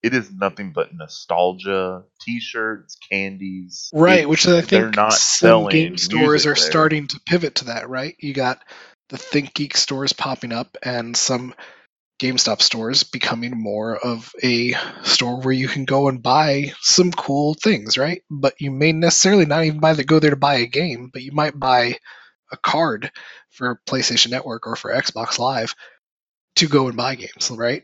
it 0.03 0.14
is 0.14 0.30
nothing 0.32 0.72
but 0.72 0.95
nostalgia, 0.95 2.05
T-shirts, 2.20 2.97
candies. 3.11 3.90
Right, 3.93 4.20
It's- 4.20 4.28
which 4.28 4.47
I 4.47 4.61
they're 4.61 4.62
think 4.84 4.97
not 4.97 5.12
some 5.12 5.18
selling 5.49 5.70
game 5.72 5.97
stores 5.97 6.47
are 6.47 6.51
there. 6.51 6.57
starting 6.57 7.07
to 7.09 7.20
pivot 7.26 7.57
to 7.57 7.64
that, 7.66 7.88
right? 7.88 8.14
You 8.20 8.32
got 8.34 8.61
the 9.09 9.18
Think 9.18 9.55
Geek 9.55 9.76
stores 9.76 10.12
popping 10.12 10.53
up 10.53 10.76
and 10.82 11.16
some 11.16 11.55
GameStop 12.20 12.62
stores 12.62 13.03
becoming 13.03 13.61
more 13.61 13.96
of 13.96 14.32
a 14.42 14.74
store 15.03 15.40
where 15.40 15.53
you 15.53 15.68
can 15.68 15.84
go 15.84 16.09
and 16.09 16.22
buy 16.22 16.72
some 16.80 17.11
cool 17.11 17.55
things, 17.55 17.98
right? 17.98 18.22
But 18.30 18.55
you 18.61 18.70
may 18.70 18.92
necessarily 18.92 19.46
not 19.46 19.64
even 19.64 19.80
buy 19.80 19.94
the 19.94 20.05
go 20.05 20.18
there 20.20 20.30
to 20.30 20.36
buy 20.36 20.57
a 20.57 20.66
game, 20.66 21.11
but 21.12 21.22
you 21.22 21.32
might 21.32 21.59
buy 21.59 21.98
a 22.53 22.57
card 22.57 23.11
for 23.50 23.80
PlayStation 23.88 24.30
Network 24.30 24.66
or 24.66 24.76
for 24.76 24.92
Xbox 24.92 25.38
Live 25.38 25.74
to 26.57 26.68
go 26.68 26.88
and 26.88 26.96
buy 26.96 27.16
games, 27.16 27.50
right? 27.50 27.82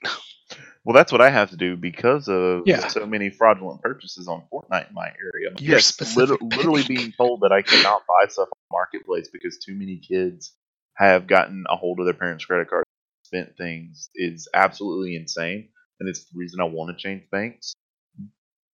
Well, 0.84 0.94
that's 0.94 1.12
what 1.12 1.20
I 1.20 1.30
have 1.30 1.50
to 1.50 1.56
do 1.56 1.76
because 1.76 2.28
of 2.28 2.62
Yeah. 2.64 2.86
so 2.88 3.06
many 3.06 3.30
fraudulent 3.30 3.82
purchases 3.82 4.28
on 4.28 4.44
Fortnite 4.52 4.88
in 4.88 4.94
my 4.94 5.12
area. 5.34 5.50
Yes, 5.58 6.00
literally 6.14 6.84
being 6.84 7.12
told 7.12 7.40
that 7.40 7.52
I 7.52 7.62
cannot 7.62 8.02
buy 8.06 8.28
stuff 8.28 8.48
on 8.52 8.58
Marketplace 8.70 9.28
because 9.28 9.58
too 9.58 9.74
many 9.74 9.96
kids 9.98 10.52
have 10.98 11.26
gotten 11.26 11.64
a 11.70 11.76
hold 11.76 12.00
of 12.00 12.06
their 12.06 12.14
parents' 12.14 12.44
credit 12.44 12.68
card, 12.68 12.84
spent 13.24 13.56
things 13.56 14.10
is 14.14 14.48
absolutely 14.54 15.16
insane, 15.16 15.68
and 16.00 16.08
it's 16.08 16.24
the 16.24 16.38
reason 16.38 16.60
I 16.60 16.64
want 16.64 16.96
to 16.96 17.00
change 17.02 17.22
banks. 17.30 17.72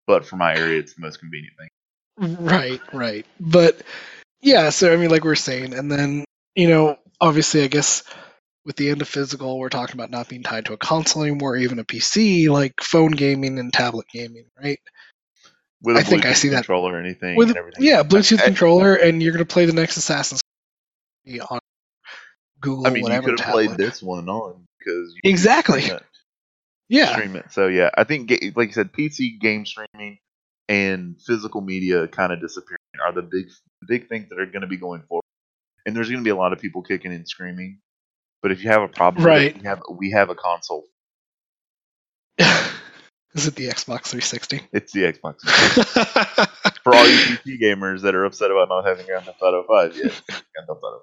But 0.07 0.26
for 0.26 0.36
my 0.36 0.55
area, 0.55 0.80
it's 0.80 0.93
the 0.95 1.01
most 1.01 1.19
convenient 1.19 1.53
thing. 1.57 2.38
Right, 2.39 2.82
right. 2.93 3.26
But 3.39 3.82
yeah, 4.41 4.69
so 4.69 4.93
I 4.93 4.97
mean, 4.97 5.09
like 5.09 5.24
we 5.24 5.32
are 5.32 5.36
saying, 5.36 5.74
and 5.74 5.91
then, 5.91 6.26
you 6.55 6.67
know, 6.67 6.97
obviously, 7.19 7.63
I 7.63 7.67
guess 7.67 8.03
with 8.65 8.76
the 8.76 8.89
end 8.89 9.01
of 9.01 9.07
physical, 9.07 9.57
we're 9.57 9.69
talking 9.69 9.95
about 9.95 10.11
not 10.11 10.28
being 10.30 10.43
tied 10.43 10.65
to 10.65 10.74
a 10.74 10.78
console 10.78 11.24
anymore, 11.24 11.53
or 11.53 11.57
even 11.57 11.80
a 11.80 11.84
PC, 11.86 12.49
like 12.49 12.74
phone 12.82 13.11
gaming 13.11 13.57
and 13.57 13.72
tablet 13.74 14.05
gaming, 14.13 14.45
right? 14.61 14.80
With 15.82 15.97
a 15.97 15.99
I 16.01 16.03
think 16.03 16.26
I 16.26 16.34
see 16.34 16.49
that. 16.49 16.57
controller 16.57 16.93
or 16.93 16.99
anything 16.99 17.36
With 17.38 17.49
and 17.49 17.57
everything. 17.57 17.84
yeah, 17.84 18.03
Bluetooth 18.03 18.39
I- 18.39 18.43
I- 18.43 18.45
controller, 18.47 18.95
and 18.95 19.24
you're 19.24 19.32
gonna 19.34 19.45
play 19.45 19.65
the 19.65 19.74
next 19.74 19.97
Assassin's 19.97 20.41
Creed 21.26 21.41
on 21.49 21.59
Google, 22.62 22.88
I 22.88 22.91
mean, 22.91 23.05
you 23.12 23.22
could 23.22 23.39
have 23.39 23.51
played 23.51 23.72
this 23.72 24.01
one 24.01 24.30
on 24.30 24.66
because 24.80 25.14
Exactly. 25.24 25.82
stream 25.82 25.99
Yeah, 26.89 27.12
stream 27.14 27.36
it. 27.36 27.51
So 27.51 27.68
yeah, 27.68 27.89
I 27.97 28.03
think 28.03 28.32
like 28.55 28.68
you 28.70 28.74
said, 28.74 28.93
PC 28.93 29.39
game 29.39 29.66
streaming 29.66 30.20
and 30.70 31.20
physical 31.22 31.62
media 31.62 32.07
kind 32.07 32.32
of 32.32 32.39
disappearing 32.39 32.78
are 33.03 33.12
the 33.12 33.24
big 33.24 33.47
big 33.88 34.07
things 34.09 34.30
that 34.30 34.39
are 34.39 34.45
going 34.45 34.62
to 34.62 34.68
be 34.68 34.78
going 34.78 35.01
forward. 35.09 35.24
And 35.86 35.95
there's 35.95 36.09
going 36.09 36.22
to 36.22 36.24
be 36.24 36.30
a 36.30 36.36
lot 36.36 36.53
of 36.53 36.59
people 36.59 36.84
kicking 36.84 37.12
and 37.12 37.28
screaming. 37.28 37.80
But 38.43 38.51
if 38.51 38.64
you 38.64 38.70
have 38.70 38.84
a 38.84 38.88
problem, 38.88 39.24
with 39.24 39.34
it, 39.34 39.36
Right. 39.36 39.57
we 39.57 39.64
have 39.68 39.82
we 39.97 40.12
have 40.12 40.30
a 40.30 40.36
console. 40.36 40.86
is 42.39 43.47
it 43.47 43.55
the 43.55 43.68
Xbox 43.68 44.07
360? 44.07 44.62
It's 44.72 44.91
the 44.93 45.01
Xbox. 45.12 45.41
For 46.84 46.95
all 46.95 47.07
you 47.07 47.18
PC 47.18 47.61
gamers 47.61 48.02
that 48.02 48.15
are 48.15 48.26
upset 48.26 48.49
about 48.52 48.69
not 48.69 48.85
having 48.85 49.06
Grand 49.06 49.26
Theft 49.26 49.41
Auto 49.41 49.64
5, 49.68 49.95
yeah, 49.95 50.02
Grand 50.03 50.68
Theft 50.68 50.81
Auto. 50.84 51.02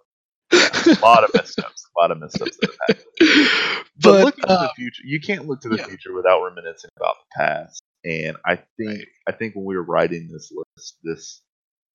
A 0.53 0.99
lot 1.03 1.25
of 1.25 1.31
messed 1.35 1.59
ups. 1.61 1.87
A 1.97 2.01
lot 2.01 2.11
of 2.11 2.19
messed 2.21 2.41
ups 2.41 2.57
that 2.61 2.71
have 2.71 2.79
happened. 2.89 3.49
But, 4.01 4.13
but 4.13 4.25
looking 4.27 4.45
to 4.45 4.51
uh, 4.53 4.63
the 4.63 4.73
future, 4.77 5.03
you 5.05 5.21
can't 5.21 5.49
look 5.49 5.61
to 5.63 5.69
the 5.69 5.77
yeah. 5.79 5.87
future 5.87 6.15
without 6.15 6.41
reminiscing 6.45 6.91
about 6.97 7.17
the 7.19 7.43
past. 7.43 7.83
And 8.05 8.37
I 8.47 8.55
think 8.55 8.91
Right. 8.91 9.07
I 9.27 9.33
think 9.33 9.57
when 9.57 9.65
we 9.65 9.75
were 9.77 9.83
writing 9.83 10.29
this 10.33 10.53
list, 10.55 10.99
this 11.03 11.43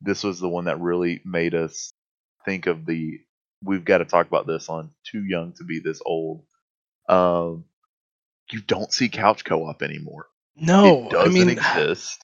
this 0.01 0.21
was 0.23 0.41
the 0.41 0.49
one 0.49 0.65
that 0.65 0.81
really 0.81 1.21
made 1.23 1.55
us 1.55 1.93
think 2.43 2.67
of 2.67 2.85
the 2.85 3.19
we've 3.63 3.85
got 3.85 3.99
to 3.99 4.05
talk 4.05 4.27
about 4.27 4.47
this 4.47 4.67
on 4.67 4.91
Too 5.09 5.23
Young 5.23 5.53
to 5.53 5.63
Be 5.63 5.79
This 5.79 6.01
Old. 6.05 6.43
Um, 7.07 7.63
you 8.51 8.59
don't 8.59 8.91
see 8.91 9.07
couch 9.07 9.45
co-op 9.45 9.81
anymore. 9.81 10.27
no, 10.57 11.05
it 11.05 11.07
I 11.07 11.09
doesn't 11.09 11.33
mean, 11.33 11.49
exist. 11.49 12.21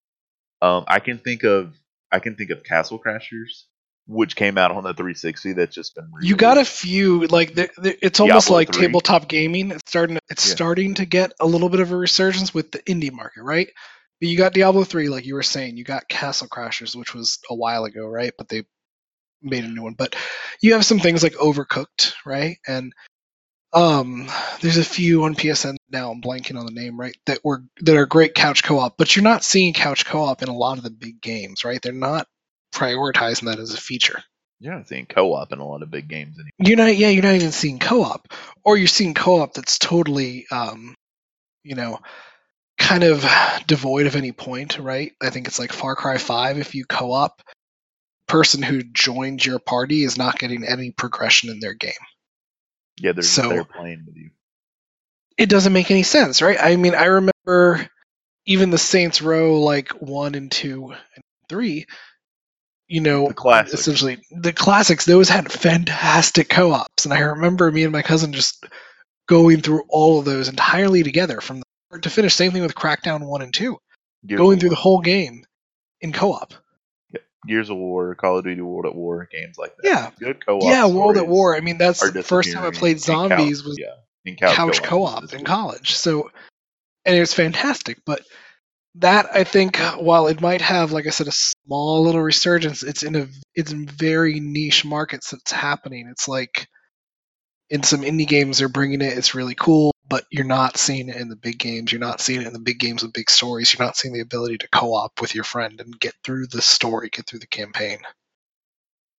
Um, 0.61 0.84
I 0.89 0.99
can 0.99 1.18
think 1.19 1.43
of 1.43 1.73
I 2.11 2.19
can 2.19 2.35
think 2.35 2.49
of 2.49 2.65
Castle 2.65 2.99
Crashers, 2.99 3.64
which 4.10 4.36
came 4.36 4.57
out 4.57 4.72
on 4.72 4.84
the 4.84 4.94
360. 4.94 5.53
That's 5.53 5.73
just 5.76 5.94
been 5.94 6.10
you 6.22 6.36
got 6.36 6.57
a 6.57 6.65
few 6.65 7.27
like 7.27 7.53
there 7.53 7.69
there- 7.77 7.95
it's 8.02 8.19
almost 8.19 8.48
Diablo 8.48 8.57
like 8.60 8.72
3. 8.73 8.81
tabletop 8.88 9.27
gaming. 9.30 9.69
It's 9.72 9.84
starting 9.88 10.15
to, 10.15 10.22
it's 10.30 10.48
Yeah. 10.48 10.56
starting 10.56 10.95
to 10.95 11.06
get 11.06 11.31
a 11.40 11.45
little 11.45 11.69
bit 11.69 11.80
of 11.80 11.91
a 11.91 11.95
resurgence 11.98 12.53
with 12.53 12.72
the 12.72 12.80
indie 12.80 13.11
market 13.14 13.44
right? 13.44 13.69
But 14.19 14.27
you 14.30 14.38
got 14.38 14.53
diablo 14.53 14.84
3 14.84 15.10
like 15.10 15.26
you 15.26 15.36
were 15.36 15.44
saying. 15.44 15.77
You 15.77 15.84
got 15.84 16.10
castle 16.10 16.48
crashers 16.48 16.95
which 16.95 17.14
was 17.14 17.38
a 17.49 17.56
while 17.56 17.86
ago 17.86 18.07
right? 18.07 18.34
But 18.38 18.49
they 18.49 18.64
made 19.44 19.64
a 19.64 19.68
new 19.69 19.84
one. 19.84 19.94
But 19.94 20.15
you 20.61 20.73
have 20.73 20.84
some 20.86 20.99
things 20.99 21.22
like 21.23 21.34
overcooked 21.36 22.14
right? 22.26 22.57
And 22.68 22.91
um 23.72 24.27
there's 24.61 24.77
a 24.77 24.84
few 24.84 25.26
on 25.26 25.36
psn 25.36 25.76
now 25.91 26.10
i'm 26.11 26.22
blanking 26.23 26.57
on 26.57 26.65
the 26.65 26.72
name 26.72 26.99
right 26.99 27.15
that 27.27 27.38
were 27.44 27.61
that 27.81 27.95
are 27.95 28.07
great 28.07 28.34
couch 28.34 28.64
co-op. 28.64 28.98
But 28.98 29.15
you're 29.15 29.22
not 29.23 29.44
seeing 29.44 29.73
couch 29.73 30.06
co-op 30.06 30.41
in 30.41 30.49
a 30.49 30.57
lot 30.57 30.80
of 30.80 30.84
the 30.84 30.90
big 30.90 31.22
games 31.22 31.64
right? 31.64 31.80
They're 31.80 31.94
not 31.94 32.26
prioritizing 32.73 33.45
that 33.45 33.59
as 33.59 33.73
a 33.73 33.77
feature. 33.77 34.21
You're 34.59 34.75
not 34.75 34.87
seeing 34.89 35.05
co-op 35.05 35.53
in 35.53 35.59
a 35.59 35.65
lot 35.67 35.83
of 35.83 35.89
big 35.91 36.09
games 36.09 36.35
anymore. 36.37 36.51
you're 36.59 36.77
not 36.77 36.97
yeah 36.97 37.09
you're 37.09 37.23
not 37.23 37.35
even 37.35 37.51
seeing 37.51 37.79
co-op. 37.79 38.27
Or 38.65 38.77
you're 38.77 38.87
seeing 38.87 39.13
co-op 39.13 39.53
that's 39.53 39.79
totally 39.79 40.45
um 40.51 40.95
you 41.63 41.75
know 41.75 41.99
kind 42.77 43.03
of 43.03 43.25
devoid 43.67 44.05
of 44.07 44.15
any 44.15 44.31
point 44.33 44.77
right? 44.79 45.11
I 45.21 45.29
think 45.29 45.47
it's 45.47 45.59
like 45.59 45.71
far 45.73 45.95
cry 45.95 46.17
5 46.17 46.57
if 46.59 46.75
you 46.75 46.85
co-op 46.85 47.41
person 48.27 48.61
who 48.61 48.83
joined 48.83 49.45
your 49.45 49.59
party 49.59 50.03
is 50.03 50.17
not 50.17 50.37
getting 50.39 50.63
any 50.65 50.91
progression 50.91 51.49
in 51.49 51.59
their 51.59 51.73
game. 51.73 51.91
Yeah, 53.01 53.13
they're 53.13 53.23
So- 53.23 53.49
there 53.49 53.63
playing 53.63 54.03
with 54.05 54.15
you. 54.17 54.31
it 55.37 55.49
doesn't 55.49 55.73
make 55.73 55.89
any 55.89 56.03
sense 56.03 56.41
right? 56.41 56.57
I 56.59 56.75
mean 56.75 56.95
i 56.95 57.05
remember 57.05 57.87
even 58.45 58.71
the 58.71 58.77
saints 58.77 59.21
row 59.21 59.59
like 59.61 59.89
1 60.01 60.35
and 60.35 60.51
2 60.51 60.91
and 60.91 61.23
3 61.47 61.85
you 62.89 62.99
know 62.99 63.27
The 63.29 63.33
classics. 63.33 63.81
essentially 63.81 64.17
the 64.31 64.51
classics 64.51 65.05
those 65.05 65.29
had 65.29 65.49
fantastic 65.51 66.49
co-ops 66.49 67.05
and 67.05 67.13
i 67.13 67.19
remember 67.19 67.71
me 67.71 67.83
and 67.83 67.93
my 67.93 68.01
cousin 68.01 68.33
just 68.33 68.65
going 69.27 69.61
through 69.61 69.83
all 69.89 70.19
of 70.19 70.25
those 70.25 70.49
entirely 70.49 71.03
together 71.03 71.39
from 71.39 71.57
the 71.59 71.63
start 71.91 72.03
to 72.03 72.09
finish 72.09 72.33
same 72.33 72.51
thing 72.51 72.63
with 72.63 72.75
crackdown 72.75 73.25
1 73.27 73.41
and 73.41 73.53
2 73.53 73.77
Gears 74.27 74.37
going 74.37 74.59
through 74.59 74.69
the 74.69 74.75
whole 74.75 74.99
game 75.01 75.45
in 76.01 76.11
co-op 76.11 76.53
Gears 77.47 77.69
of 77.69 77.77
War, 77.77 78.15
Call 78.15 78.37
of 78.39 78.43
Duty 78.43 78.59
World 78.59 78.85
at 78.85 78.93
War, 78.93 79.25
games 79.31 79.57
like 79.57 79.73
that. 79.77 79.87
Yeah. 79.87 80.11
Good 80.19 80.45
co-op. 80.45 80.61
yeah, 80.61 80.85
World 80.85 81.15
at 81.15 81.25
War. 81.25 81.55
I 81.55 81.61
mean, 81.61 81.77
that's 81.77 82.01
the 82.11 82.21
first 82.21 82.51
time 82.51 82.65
I 82.65 82.71
played 82.71 82.97
in 82.97 83.01
couch- 83.01 83.29
zombies 83.29 83.63
was 83.63 83.79
yeah, 83.79 83.93
in 84.25 84.35
couch, 84.35 84.55
couch 84.57 84.83
co-op 84.83 85.21
co-op 85.21 85.33
in 85.33 85.45
college. 85.45 85.95
So, 85.95 86.29
and 87.05 87.15
it 87.15 87.21
was 87.21 87.33
fantastic. 87.33 87.99
But 88.05 88.23
that 88.95 89.27
I 89.33 89.43
think, 89.43 89.77
while 89.77 90.27
it 90.27 90.41
might 90.41 90.61
have, 90.61 90.91
like 90.91 91.07
I 91.07 91.11
said, 91.11 91.27
a 91.27 91.31
small 91.31 92.03
little 92.03 92.21
resurgence, 92.21 92.83
it's 92.83 93.03
in 93.03 93.15
a 93.15 93.27
it's 93.55 93.71
in 93.71 93.85
very 93.85 94.39
niche 94.39 94.83
markets 94.85 95.31
that's 95.31 95.51
happening. 95.51 96.07
It's 96.09 96.27
like 96.27 96.67
in 97.69 97.83
some 97.83 98.01
indie 98.01 98.27
games 98.27 98.57
they're 98.57 98.69
bringing 98.69 99.01
it. 99.01 99.17
It's 99.17 99.35
really 99.35 99.55
cool, 99.55 99.93
but 100.07 100.25
you're 100.31 100.45
not 100.45 100.77
seeing 100.77 101.09
it 101.09 101.17
in 101.17 101.29
the 101.29 101.35
big 101.35 101.59
games. 101.59 101.91
You're 101.91 101.99
not 101.99 102.19
seeing 102.19 102.41
it 102.41 102.47
in 102.47 102.53
the 102.53 102.59
big 102.59 102.79
games 102.79 103.03
with 103.03 103.13
big 103.13 103.29
stories. 103.29 103.73
You're 103.73 103.85
not 103.85 103.95
seeing 103.95 104.13
the 104.13 104.21
ability 104.21 104.57
to 104.59 104.69
co-op 104.69 105.21
with 105.21 105.35
your 105.35 105.43
friend 105.43 105.79
and 105.79 105.99
get 105.99 106.15
through 106.23 106.47
the 106.47 106.61
story, 106.61 107.09
get 107.09 107.27
through 107.27 107.39
the 107.39 107.47
campaign. 107.47 107.99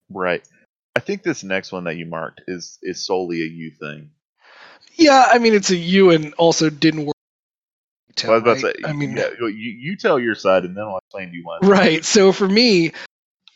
Right. 0.08 0.42
I 0.96 1.00
think 1.00 1.22
this 1.22 1.44
next 1.44 1.70
one 1.70 1.84
that 1.84 1.96
you 1.96 2.06
marked 2.06 2.42
is 2.48 2.78
is 2.82 3.06
solely 3.06 3.42
a 3.42 3.46
you 3.46 3.70
thing. 3.70 4.10
Yeah, 4.96 5.28
I 5.30 5.38
mean 5.38 5.54
it's 5.54 5.70
a 5.70 5.76
you 5.76 6.10
and 6.10 6.34
also 6.34 6.68
didn't 6.70 7.06
work. 7.06 7.14
So 8.26 8.32
I 8.32 8.34
was 8.34 8.42
about 8.42 8.54
to 8.54 8.60
say, 8.60 8.74
I 8.84 8.92
mean, 8.92 9.16
yeah, 9.16 9.30
you, 9.40 9.48
you 9.48 9.96
tell 9.96 10.18
your 10.18 10.34
side, 10.34 10.64
and 10.64 10.76
then 10.76 10.84
I'll 10.84 10.98
explain 10.98 11.30
to 11.30 11.36
you 11.36 11.42
mine. 11.42 11.60
Right. 11.62 12.04
So 12.04 12.32
for 12.32 12.48
me, 12.48 12.92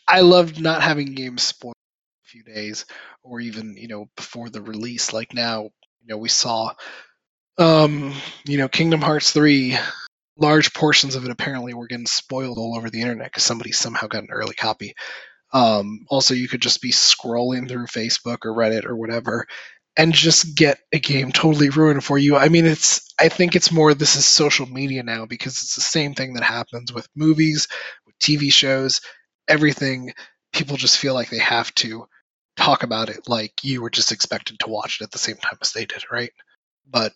I 0.07 0.21
loved 0.21 0.61
not 0.61 0.81
having 0.81 1.13
games 1.13 1.43
spoiled 1.43 1.75
a 2.25 2.27
few 2.27 2.43
days 2.43 2.85
or 3.23 3.39
even, 3.39 3.75
you 3.77 3.87
know, 3.87 4.09
before 4.15 4.49
the 4.49 4.61
release. 4.61 5.13
Like 5.13 5.33
now, 5.33 5.63
you 5.63 6.07
know, 6.07 6.17
we 6.17 6.29
saw 6.29 6.71
um, 7.57 8.13
you 8.45 8.57
know, 8.57 8.67
Kingdom 8.67 9.01
Hearts 9.01 9.31
3 9.31 9.77
large 10.37 10.73
portions 10.73 11.15
of 11.15 11.23
it 11.23 11.31
apparently 11.31 11.73
were 11.73 11.87
getting 11.87 12.05
spoiled 12.05 12.57
all 12.57 12.75
over 12.75 12.89
the 12.89 13.01
internet 13.01 13.27
because 13.27 13.45
somebody 13.45 13.71
somehow 13.71 14.07
got 14.07 14.23
an 14.23 14.29
early 14.31 14.55
copy. 14.55 14.93
Um, 15.53 16.05
also, 16.09 16.33
you 16.33 16.49
could 16.49 16.61
just 16.61 16.81
be 16.81 16.91
scrolling 16.91 17.69
through 17.69 17.85
Facebook 17.85 18.39
or 18.43 18.53
Reddit 18.53 18.85
or 18.85 18.95
whatever 18.95 19.47
and 19.97 20.13
just 20.13 20.55
get 20.55 20.79
a 20.91 20.99
game 20.99 21.31
totally 21.31 21.69
ruined 21.69 22.03
for 22.03 22.17
you. 22.17 22.35
I 22.35 22.49
mean, 22.49 22.65
it's 22.65 23.13
I 23.19 23.29
think 23.29 23.55
it's 23.55 23.71
more 23.71 23.93
this 23.93 24.15
is 24.15 24.25
social 24.25 24.65
media 24.65 25.03
now 25.03 25.25
because 25.25 25.53
it's 25.53 25.75
the 25.75 25.81
same 25.81 26.13
thing 26.13 26.33
that 26.33 26.43
happens 26.43 26.91
with 26.91 27.07
movies, 27.15 27.67
with 28.05 28.17
TV 28.19 28.51
shows, 28.51 29.01
everything. 29.47 30.13
People 30.53 30.77
just 30.77 30.97
feel 30.97 31.13
like 31.13 31.29
they 31.29 31.39
have 31.39 31.73
to 31.75 32.07
talk 32.55 32.83
about 32.83 33.09
it 33.09 33.27
like 33.27 33.63
you 33.63 33.81
were 33.81 33.89
just 33.89 34.11
expected 34.11 34.57
to 34.59 34.69
watch 34.69 35.01
it 35.01 35.03
at 35.03 35.11
the 35.11 35.17
same 35.17 35.35
time 35.37 35.57
as 35.61 35.71
they 35.73 35.85
did, 35.85 36.03
right? 36.11 36.31
But 36.89 37.13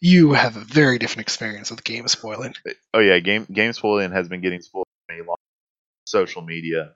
you 0.00 0.32
have 0.32 0.56
a 0.56 0.60
very 0.60 0.98
different 0.98 1.22
experience 1.22 1.70
with 1.70 1.82
game 1.82 2.06
spoiling. 2.08 2.54
Oh 2.92 3.00
yeah, 3.00 3.18
game 3.18 3.46
game 3.52 3.72
spoiling 3.72 4.12
has 4.12 4.28
been 4.28 4.40
getting 4.40 4.60
spoiled 4.60 4.86
me 5.08 5.22
long. 5.26 5.36
Social 6.04 6.42
media 6.42 6.94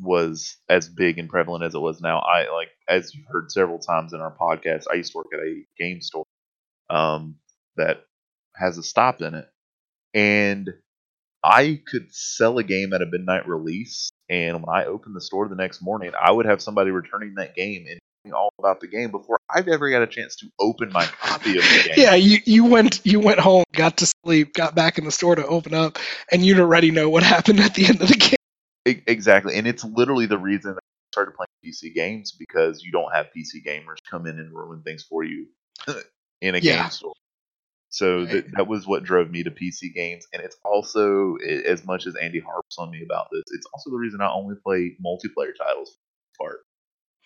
was 0.00 0.56
as 0.68 0.88
big 0.88 1.18
and 1.18 1.28
prevalent 1.28 1.64
as 1.64 1.74
it 1.74 1.80
was 1.80 2.00
now. 2.00 2.18
I 2.18 2.50
like 2.52 2.68
as 2.88 3.14
you've 3.14 3.26
heard 3.28 3.50
several 3.50 3.78
times 3.78 4.12
in 4.12 4.20
our 4.20 4.34
podcast. 4.36 4.84
I 4.90 4.96
used 4.96 5.12
to 5.12 5.18
work 5.18 5.28
at 5.32 5.40
a 5.40 5.64
game 5.78 6.00
store 6.00 6.24
um, 6.90 7.36
that 7.76 8.04
has 8.54 8.78
a 8.78 8.82
stop 8.82 9.20
in 9.22 9.34
it, 9.34 9.48
and 10.14 10.70
I 11.42 11.80
could 11.86 12.14
sell 12.14 12.58
a 12.58 12.64
game 12.64 12.92
at 12.92 13.02
a 13.02 13.06
midnight 13.06 13.48
release. 13.48 14.10
And 14.28 14.54
when 14.54 14.74
I 14.74 14.86
opened 14.86 15.14
the 15.14 15.20
store 15.20 15.48
the 15.48 15.54
next 15.54 15.80
morning, 15.80 16.12
I 16.20 16.32
would 16.32 16.46
have 16.46 16.60
somebody 16.60 16.90
returning 16.90 17.34
that 17.36 17.54
game 17.54 17.86
and 17.88 18.00
all 18.34 18.52
about 18.58 18.80
the 18.80 18.88
game 18.88 19.12
before 19.12 19.38
I've 19.48 19.68
ever 19.68 19.88
got 19.88 20.02
a 20.02 20.06
chance 20.06 20.34
to 20.36 20.48
open 20.58 20.92
my 20.92 21.04
copy 21.04 21.56
of 21.56 21.64
the 21.64 21.82
game. 21.86 21.94
Yeah, 21.96 22.14
you, 22.14 22.38
you 22.44 22.64
went 22.64 23.00
you 23.04 23.20
went 23.20 23.38
home, 23.38 23.64
got 23.72 23.98
to 23.98 24.12
sleep, 24.24 24.52
got 24.52 24.74
back 24.74 24.98
in 24.98 25.04
the 25.04 25.12
store 25.12 25.36
to 25.36 25.46
open 25.46 25.74
up, 25.74 25.98
and 26.32 26.44
you'd 26.44 26.58
already 26.58 26.90
know 26.90 27.08
what 27.08 27.22
happened 27.22 27.60
at 27.60 27.74
the 27.74 27.86
end 27.86 28.00
of 28.02 28.08
the 28.08 28.16
game. 28.16 28.36
Exactly, 28.86 29.56
and 29.56 29.66
it's 29.66 29.84
literally 29.84 30.26
the 30.26 30.38
reason 30.38 30.72
I 30.74 30.78
started 31.12 31.32
playing 31.34 31.48
PC 31.64 31.92
games 31.94 32.32
because 32.32 32.82
you 32.84 32.92
don't 32.92 33.12
have 33.12 33.26
PC 33.36 33.64
gamers 33.66 33.96
come 34.08 34.26
in 34.26 34.38
and 34.38 34.52
ruin 34.54 34.82
things 34.82 35.02
for 35.02 35.24
you 35.24 35.46
in 36.40 36.54
a 36.54 36.58
Yeah. 36.58 36.82
game 36.82 36.90
store. 36.90 37.12
So 37.88 38.24
Right. 38.24 38.44
that 38.56 38.68
was 38.68 38.86
what 38.86 39.04
drove 39.04 39.30
me 39.30 39.42
to 39.42 39.50
PC 39.50 39.94
games, 39.94 40.26
and 40.32 40.42
it's 40.42 40.56
also 40.64 41.36
as 41.36 41.84
much 41.84 42.06
as 42.06 42.14
Andy 42.16 42.40
harps 42.40 42.76
on 42.78 42.90
me 42.90 43.02
about 43.02 43.28
this, 43.32 43.44
it's 43.52 43.66
also 43.72 43.90
the 43.90 43.96
reason 43.96 44.20
I 44.20 44.30
only 44.30 44.56
play 44.64 44.96
multiplayer 45.04 45.52
titles 45.56 45.96
for 46.36 46.60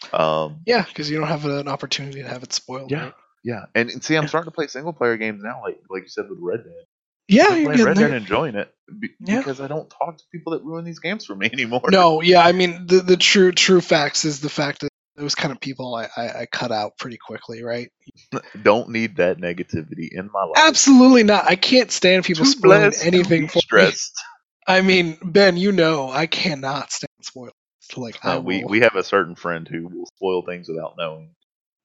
the 0.02 0.12
part. 0.12 0.20
Um, 0.20 0.60
Yeah, 0.66 0.84
because 0.84 1.10
you 1.10 1.18
don't 1.18 1.28
have 1.28 1.44
an 1.44 1.68
opportunity 1.68 2.22
to 2.22 2.28
have 2.28 2.42
it 2.42 2.52
spoiled. 2.52 2.90
Yeah. 2.90 3.04
right? 3.04 3.14
yeah, 3.42 3.64
and, 3.74 3.90
and 3.90 4.02
see, 4.04 4.16
I'm 4.16 4.28
starting 4.28 4.50
to 4.50 4.54
play 4.54 4.66
single 4.66 4.92
player 4.92 5.16
games 5.16 5.42
now, 5.42 5.60
like 5.62 5.80
like 5.90 6.02
you 6.04 6.08
said 6.08 6.28
with 6.28 6.38
Red 6.40 6.64
Dead. 6.64 6.84
Yeah, 7.30 7.46
I'm 7.50 7.74
you're 7.76 7.86
Red 7.86 7.96
Dead 7.96 8.12
enjoying 8.12 8.56
it 8.56 8.74
be- 8.98 9.10
Yeah. 9.20 9.38
because 9.38 9.60
I 9.60 9.68
don't 9.68 9.88
talk 9.88 10.18
to 10.18 10.24
people 10.32 10.52
that 10.52 10.62
ruin 10.64 10.84
these 10.84 10.98
games 10.98 11.24
for 11.24 11.34
me 11.34 11.48
anymore. 11.52 11.82
No, 11.90 12.20
yeah, 12.20 12.44
I 12.44 12.52
mean 12.52 12.86
the 12.86 13.00
the 13.00 13.16
true 13.16 13.52
true 13.52 13.80
facts 13.80 14.24
is 14.24 14.40
the 14.40 14.48
fact 14.48 14.80
that 14.80 14.90
those 15.16 15.34
kind 15.34 15.52
of 15.52 15.60
people 15.60 15.94
I, 15.94 16.08
I, 16.16 16.40
I 16.40 16.46
cut 16.46 16.72
out 16.72 16.96
pretty 16.98 17.18
quickly, 17.18 17.62
right? 17.62 17.90
don't 18.62 18.88
need 18.90 19.16
that 19.16 19.38
negativity 19.38 20.08
in 20.10 20.30
my 20.32 20.42
life. 20.44 20.56
Absolutely 20.56 21.22
not. 21.22 21.44
I 21.44 21.56
can't 21.56 21.90
stand 21.90 22.24
people 22.24 22.44
Too 22.44 22.50
spoiling 22.52 22.92
anything 23.02 23.48
for 23.48 23.56
me. 23.56 23.60
stressed. 23.62 24.12
I 24.66 24.82
mean, 24.82 25.18
Ben, 25.22 25.56
you 25.56 25.72
know 25.72 26.10
I 26.10 26.26
cannot 26.26 26.92
stand 26.92 27.10
spoilers. 27.22 27.52
Like 27.96 28.18
we 28.44 28.64
we 28.64 28.80
have 28.80 28.94
a 28.94 29.02
certain 29.02 29.34
friend 29.34 29.66
who 29.66 29.88
will 29.88 30.06
spoil 30.06 30.42
things 30.42 30.68
without 30.68 30.94
knowing. 30.96 31.34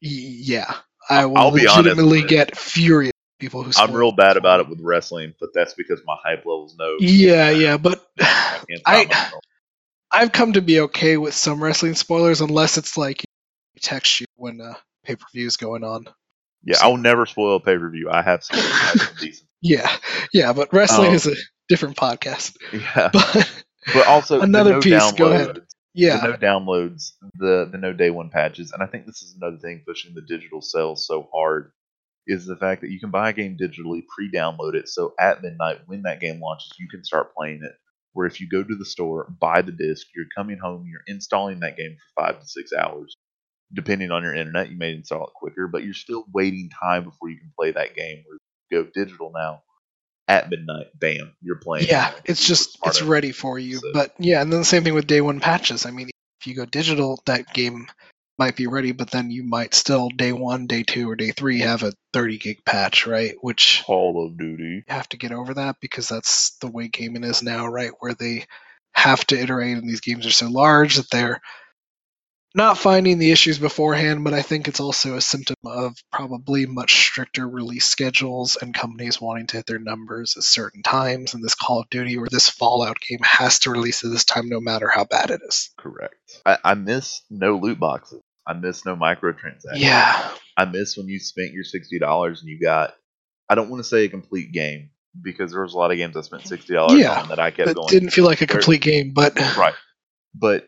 yeah, 0.01 0.71
I 1.09 1.25
will 1.25 1.37
I'll 1.37 1.49
legitimately 1.49 2.23
get 2.23 2.55
furious 2.55 3.11
people 3.39 3.63
who. 3.63 3.71
I'm 3.77 3.91
real 3.93 4.11
bad 4.11 4.37
about 4.37 4.59
it 4.59 4.69
with 4.69 4.79
wrestling, 4.81 5.33
but 5.39 5.49
that's 5.53 5.73
because 5.73 6.01
my 6.05 6.15
hype 6.23 6.39
levels 6.39 6.75
know. 6.77 6.95
Yeah, 6.99 7.49
yeah, 7.49 7.77
but 7.77 8.05
I 8.19 8.59
I 8.85 9.31
I've 10.11 10.31
come 10.31 10.53
to 10.53 10.61
be 10.61 10.79
okay 10.81 11.17
with 11.17 11.33
some 11.33 11.61
wrestling 11.63 11.95
spoilers 11.95 12.41
unless 12.41 12.77
it's 12.77 12.97
like 12.97 13.21
you 13.21 13.79
text 13.81 14.19
you 14.19 14.25
when 14.35 14.61
uh, 14.61 14.73
pay 15.03 15.15
per 15.15 15.25
view 15.33 15.45
is 15.47 15.57
going 15.57 15.83
on. 15.83 16.05
Yeah, 16.63 16.77
I'll 16.81 16.97
never 16.97 17.25
spoil 17.25 17.57
a 17.57 17.59
pay 17.59 17.77
per 17.77 17.89
view. 17.89 18.09
I 18.09 18.21
have 18.21 18.43
some, 18.43 18.57
I 18.59 18.61
have 18.61 19.01
some 19.01 19.15
decent. 19.19 19.49
Yeah, 19.61 19.89
yeah, 20.33 20.53
but 20.53 20.71
wrestling 20.73 21.09
Um, 21.09 21.15
is 21.15 21.27
a 21.27 21.35
different 21.69 21.97
podcast. 21.97 22.55
Yeah, 22.73 23.09
But 23.13 23.63
but 23.93 24.07
also 24.07 24.41
Another 24.41 24.73
no 24.73 24.81
piece, 24.81 25.11
go 25.13 25.31
ahead. 25.31 25.59
yeah, 25.93 26.17
the 26.21 26.29
no 26.29 26.37
downloads, 26.37 27.11
the 27.35 27.67
the 27.71 27.77
no 27.77 27.93
day 27.93 28.09
one 28.09 28.29
patches, 28.29 28.71
and 28.71 28.81
I 28.81 28.87
think 28.87 29.05
this 29.05 29.21
is 29.21 29.35
another 29.39 29.57
thing 29.57 29.83
pushing 29.85 30.13
the 30.15 30.21
digital 30.21 30.61
sales 30.61 31.05
so 31.07 31.27
hard 31.33 31.71
is 32.27 32.45
the 32.45 32.55
fact 32.55 32.81
that 32.81 32.89
you 32.91 32.99
can 32.99 33.11
buy 33.11 33.29
a 33.29 33.33
game 33.33 33.57
digitally, 33.59 34.03
pre-download 34.07 34.73
it, 34.75 34.87
so 34.89 35.13
at 35.19 35.41
midnight 35.43 35.79
when 35.85 36.03
that 36.03 36.19
game 36.19 36.39
launches, 36.41 36.71
you 36.79 36.87
can 36.87 37.03
start 37.03 37.33
playing 37.35 37.61
it. 37.63 37.73
Where 38.13 38.25
if 38.27 38.39
you 38.39 38.47
go 38.49 38.63
to 38.63 38.75
the 38.75 38.85
store, 38.85 39.29
buy 39.39 39.61
the 39.61 39.71
disc, 39.73 40.07
you're 40.15 40.25
coming 40.35 40.57
home, 40.57 40.85
you're 40.89 41.01
installing 41.07 41.59
that 41.59 41.75
game 41.77 41.97
for 42.15 42.23
five 42.25 42.39
to 42.39 42.47
six 42.47 42.71
hours. 42.73 43.15
Depending 43.73 44.11
on 44.11 44.23
your 44.23 44.33
internet, 44.33 44.69
you 44.69 44.77
may 44.77 44.93
install 44.93 45.25
it 45.27 45.33
quicker, 45.35 45.67
but 45.67 45.83
you're 45.83 45.93
still 45.93 46.23
waiting 46.33 46.69
time 46.81 47.03
before 47.03 47.29
you 47.29 47.37
can 47.37 47.51
play 47.57 47.71
that 47.71 47.93
game. 47.95 48.23
Where 48.25 48.37
you 48.71 48.83
go 48.85 48.89
digital 48.93 49.31
now, 49.35 49.63
at 50.27 50.49
midnight, 50.49 50.87
bam, 50.99 51.33
you're 51.41 51.57
playing. 51.57 51.87
yeah, 51.89 52.11
it. 52.11 52.21
it's 52.25 52.47
just 52.47 52.77
it's 52.85 53.01
ready 53.01 53.31
for 53.31 53.59
you. 53.59 53.77
So- 53.77 53.91
But 53.93 54.13
yeah, 54.17 54.41
and 54.41 54.51
then 54.51 54.59
the 54.59 54.65
same 54.65 54.83
thing 54.83 54.93
with 54.93 55.07
day 55.07 55.21
one 55.21 55.39
patches. 55.39 55.85
I 55.85 55.91
mean, 55.91 56.09
if 56.39 56.47
you 56.47 56.55
go 56.55 56.65
digital, 56.65 57.21
that 57.25 57.53
game 57.53 57.87
might 58.37 58.55
be 58.55 58.67
ready, 58.67 58.91
but 58.91 59.11
then 59.11 59.31
you 59.31 59.43
might 59.43 59.73
still 59.73 60.09
day 60.09 60.31
one, 60.31 60.67
day 60.67 60.83
two, 60.83 61.09
or 61.09 61.15
day 61.15 61.31
three 61.31 61.59
have 61.59 61.83
a 61.83 61.93
30 62.13 62.37
gig 62.37 62.65
patch, 62.65 63.07
right? 63.07 63.35
Which 63.41 63.83
Call 63.85 64.25
of 64.25 64.37
Duty. 64.37 64.63
you 64.63 64.83
have 64.87 65.09
to 65.09 65.17
get 65.17 65.31
over 65.31 65.53
that 65.53 65.77
because 65.79 66.09
that's 66.09 66.57
the 66.57 66.67
way 66.67 66.87
gaming 66.87 67.23
is 67.23 67.41
now, 67.41 67.67
right? 67.67 67.91
Where 67.99 68.13
they 68.13 68.45
have 68.93 69.25
to 69.27 69.39
iterate, 69.39 69.77
and 69.77 69.87
these 69.87 70.01
games 70.01 70.25
are 70.25 70.31
so 70.31 70.47
large 70.47 70.95
that 70.95 71.09
they're 71.09 71.41
not 72.55 72.77
finding 72.77 73.19
the 73.19 73.31
issues 73.31 73.59
beforehand. 73.59 74.23
But 74.23 74.33
I 74.33 74.41
think 74.41 74.67
it's 74.67 74.79
also 74.79 75.15
a 75.15 75.21
symptom 75.21 75.57
of 75.65 75.95
probably 76.11 76.65
much 76.65 76.93
stricter 76.93 77.47
release 77.47 77.85
schedules 77.85 78.57
and 78.59 78.73
companies 78.73 79.19
wanting 79.19 79.47
to 79.47 79.57
hit 79.57 79.65
their 79.65 79.79
numbers 79.79 80.35
at 80.37 80.43
certain 80.43 80.81
times. 80.81 81.33
And 81.33 81.43
this 81.43 81.55
Call 81.55 81.81
of 81.81 81.89
Duty 81.89 82.17
or 82.17 82.27
this 82.31 82.49
Fallout 82.49 82.97
game 82.99 83.19
has 83.23 83.59
to 83.59 83.71
release 83.71 84.03
at 84.03 84.11
this 84.11 84.25
time, 84.25 84.47
no 84.47 84.61
matter 84.61 84.89
how 84.89 85.03
bad 85.03 85.31
it 85.31 85.41
is. 85.47 85.69
Correct. 85.77 86.41
I, 86.45 86.57
I 86.63 86.73
miss 86.73 87.21
no 87.29 87.57
loot 87.57 87.79
boxes. 87.79 88.21
I 88.47 88.53
miss 88.53 88.85
no 88.85 88.95
microtransactions. 88.95 89.77
Yeah, 89.77 90.31
I 90.57 90.65
miss 90.65 90.97
when 90.97 91.07
you 91.07 91.19
spent 91.19 91.53
your 91.53 91.63
sixty 91.63 91.99
dollars 91.99 92.41
and 92.41 92.49
you 92.49 92.59
got. 92.59 92.95
I 93.47 93.55
don't 93.55 93.69
want 93.69 93.83
to 93.83 93.87
say 93.87 94.05
a 94.05 94.09
complete 94.09 94.51
game 94.51 94.89
because 95.21 95.51
there 95.51 95.61
was 95.61 95.73
a 95.73 95.77
lot 95.77 95.91
of 95.91 95.97
games 95.97 96.17
I 96.17 96.21
spent 96.21 96.47
sixty 96.47 96.73
dollars 96.73 96.99
Yeah, 96.99 97.21
on 97.21 97.29
that 97.29 97.39
I 97.39 97.51
kept 97.51 97.69
it 97.69 97.75
going. 97.75 97.87
didn't 97.87 98.09
feel 98.09 98.25
like 98.25 98.41
a 98.41 98.47
complete 98.47 98.81
game, 98.81 99.11
but 99.13 99.35
right, 99.57 99.75
but 100.33 100.67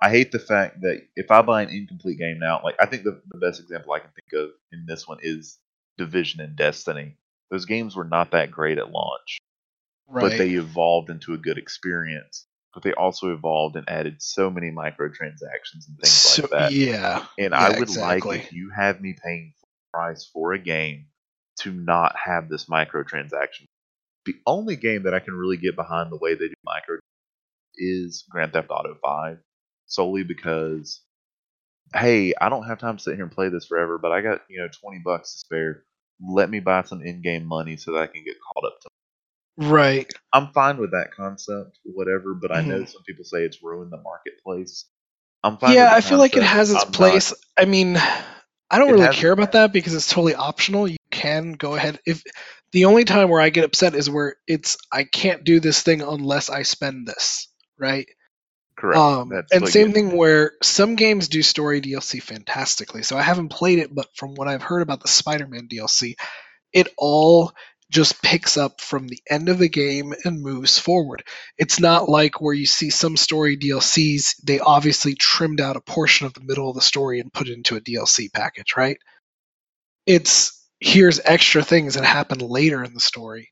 I 0.00 0.10
hate 0.10 0.30
the 0.30 0.38
fact 0.38 0.82
that 0.82 1.02
if 1.16 1.30
I 1.30 1.42
buy 1.42 1.62
an 1.62 1.70
incomplete 1.70 2.18
game 2.18 2.38
now, 2.38 2.60
like 2.62 2.76
I 2.78 2.86
think 2.86 3.02
the, 3.02 3.20
the 3.28 3.38
best 3.38 3.60
example 3.60 3.92
I 3.92 3.98
can 3.98 4.10
think 4.10 4.42
of 4.42 4.50
in 4.72 4.84
this 4.86 5.08
one 5.08 5.18
is 5.22 5.58
Division 5.96 6.40
and 6.40 6.56
Destiny. 6.56 7.16
Those 7.50 7.64
games 7.64 7.96
were 7.96 8.04
not 8.04 8.30
that 8.32 8.50
great 8.50 8.78
at 8.78 8.90
launch, 8.90 9.38
right. 10.06 10.22
but 10.22 10.38
they 10.38 10.50
evolved 10.50 11.10
into 11.10 11.34
a 11.34 11.38
good 11.38 11.58
experience. 11.58 12.46
But 12.74 12.82
they 12.82 12.92
also 12.92 13.32
evolved 13.32 13.76
and 13.76 13.88
added 13.88 14.22
so 14.22 14.50
many 14.50 14.70
microtransactions 14.70 15.88
and 15.88 15.96
things 15.96 16.06
so, 16.06 16.42
like 16.42 16.50
that. 16.50 16.72
Yeah, 16.72 17.26
And 17.38 17.52
Yeah, 17.52 17.60
I 17.60 17.70
would 17.70 17.88
exactly. 17.88 18.36
like 18.36 18.46
if 18.46 18.52
you 18.52 18.70
have 18.76 19.00
me 19.00 19.16
paying 19.22 19.54
full 19.58 19.68
price 19.92 20.28
for 20.32 20.52
a 20.52 20.58
game 20.58 21.06
to 21.60 21.72
not 21.72 22.14
have 22.16 22.48
this 22.48 22.66
microtransaction. 22.66 23.64
The 24.26 24.36
only 24.46 24.76
game 24.76 25.04
that 25.04 25.14
I 25.14 25.20
can 25.20 25.34
really 25.34 25.56
get 25.56 25.76
behind 25.76 26.12
the 26.12 26.18
way 26.18 26.34
they 26.34 26.48
do 26.48 26.54
micro 26.64 26.98
is 27.76 28.24
Grand 28.30 28.52
Theft 28.52 28.70
Auto 28.70 28.96
5 29.02 29.38
solely 29.86 30.22
because 30.22 31.00
hey, 31.94 32.34
I 32.40 32.48
don't 32.48 32.66
have 32.66 32.78
time 32.78 32.96
to 32.98 33.02
sit 33.02 33.14
here 33.14 33.24
and 33.24 33.32
play 33.32 33.48
this 33.48 33.66
forever, 33.66 33.98
but 33.98 34.12
I 34.12 34.20
got, 34.20 34.42
you 34.48 34.60
know, 34.60 34.68
20 34.68 35.00
bucks 35.04 35.32
to 35.32 35.38
spare. 35.38 35.84
Let 36.20 36.50
me 36.50 36.60
buy 36.60 36.82
some 36.82 37.02
in-game 37.02 37.46
money 37.46 37.76
so 37.76 37.92
that 37.92 38.02
I 38.02 38.06
can 38.06 38.24
get 38.24 38.36
caught 38.40 38.66
up 38.66 38.80
to 38.82 38.88
Right. 39.58 40.10
I'm 40.32 40.52
fine 40.52 40.78
with 40.78 40.92
that 40.92 41.08
concept, 41.16 41.78
whatever, 41.84 42.34
but 42.34 42.52
I 42.52 42.62
know 42.62 42.80
Mhm. 42.80 42.88
some 42.88 43.02
people 43.04 43.24
say 43.24 43.42
it's 43.44 43.62
ruined 43.62 43.92
the 43.92 43.98
marketplace. 44.00 44.84
I'm 45.42 45.58
fine 45.58 45.74
Yeah, 45.74 45.92
I 45.92 46.00
feel 46.00 46.18
like 46.18 46.36
it 46.36 46.42
has 46.44 46.70
its 46.70 46.82
I'm 46.82 46.88
not- 46.88 46.94
place. 46.94 47.32
I 47.56 47.64
mean, 47.64 47.96
I 48.70 48.78
don't 48.78 48.92
really 48.92 49.14
care 49.14 49.32
about 49.32 49.52
that 49.52 49.72
because 49.72 49.94
it's 49.94 50.08
totally 50.08 50.34
optional. 50.34 50.86
You 50.86 50.96
can 51.10 51.52
go 51.52 51.74
ahead 51.74 51.98
if 52.06 52.22
the 52.72 52.84
only 52.84 53.04
time 53.04 53.28
where 53.30 53.40
I 53.40 53.48
get 53.50 53.64
upset 53.64 53.94
is 53.94 54.08
where 54.10 54.36
it's 54.46 54.76
I 54.92 55.04
can't 55.04 55.42
do 55.42 55.58
this 55.58 55.82
thing 55.82 56.02
unless 56.02 56.50
I 56.50 56.62
spend 56.62 57.06
this, 57.08 57.48
right? 57.78 58.06
correct. 58.76 58.96
Um, 58.96 59.32
and 59.50 59.68
same 59.68 59.92
thing 59.92 60.12
where 60.16 60.52
some 60.62 60.94
games 60.94 61.26
do 61.26 61.42
story 61.42 61.80
DLC 61.80 62.22
fantastically. 62.22 63.02
So 63.02 63.18
I 63.18 63.22
haven't 63.22 63.48
played 63.48 63.80
it, 63.80 63.92
but 63.92 64.06
from 64.14 64.34
what 64.36 64.46
I've 64.46 64.62
heard 64.62 64.82
about 64.82 65.00
the 65.00 65.08
Spider-Man 65.08 65.66
DLC, 65.68 66.14
it 66.72 66.86
all 66.96 67.52
just 67.90 68.22
picks 68.22 68.56
up 68.56 68.80
from 68.80 69.08
the 69.08 69.20
end 69.28 69.48
of 69.48 69.58
the 69.58 69.68
game 69.68 70.12
and 70.24 70.42
moves 70.42 70.78
forward. 70.78 71.22
It's 71.56 71.80
not 71.80 72.08
like 72.08 72.40
where 72.40 72.54
you 72.54 72.66
see 72.66 72.90
some 72.90 73.16
story 73.16 73.56
DLCs, 73.56 74.36
they 74.44 74.60
obviously 74.60 75.14
trimmed 75.14 75.60
out 75.60 75.76
a 75.76 75.80
portion 75.80 76.26
of 76.26 76.34
the 76.34 76.44
middle 76.44 76.68
of 76.68 76.74
the 76.74 76.82
story 76.82 77.20
and 77.20 77.32
put 77.32 77.48
it 77.48 77.54
into 77.54 77.76
a 77.76 77.80
DLC 77.80 78.32
package, 78.32 78.74
right? 78.76 78.98
It's 80.06 80.66
here's 80.80 81.20
extra 81.24 81.62
things 81.62 81.94
that 81.94 82.04
happen 82.04 82.38
later 82.38 82.84
in 82.84 82.94
the 82.94 83.00
story, 83.00 83.50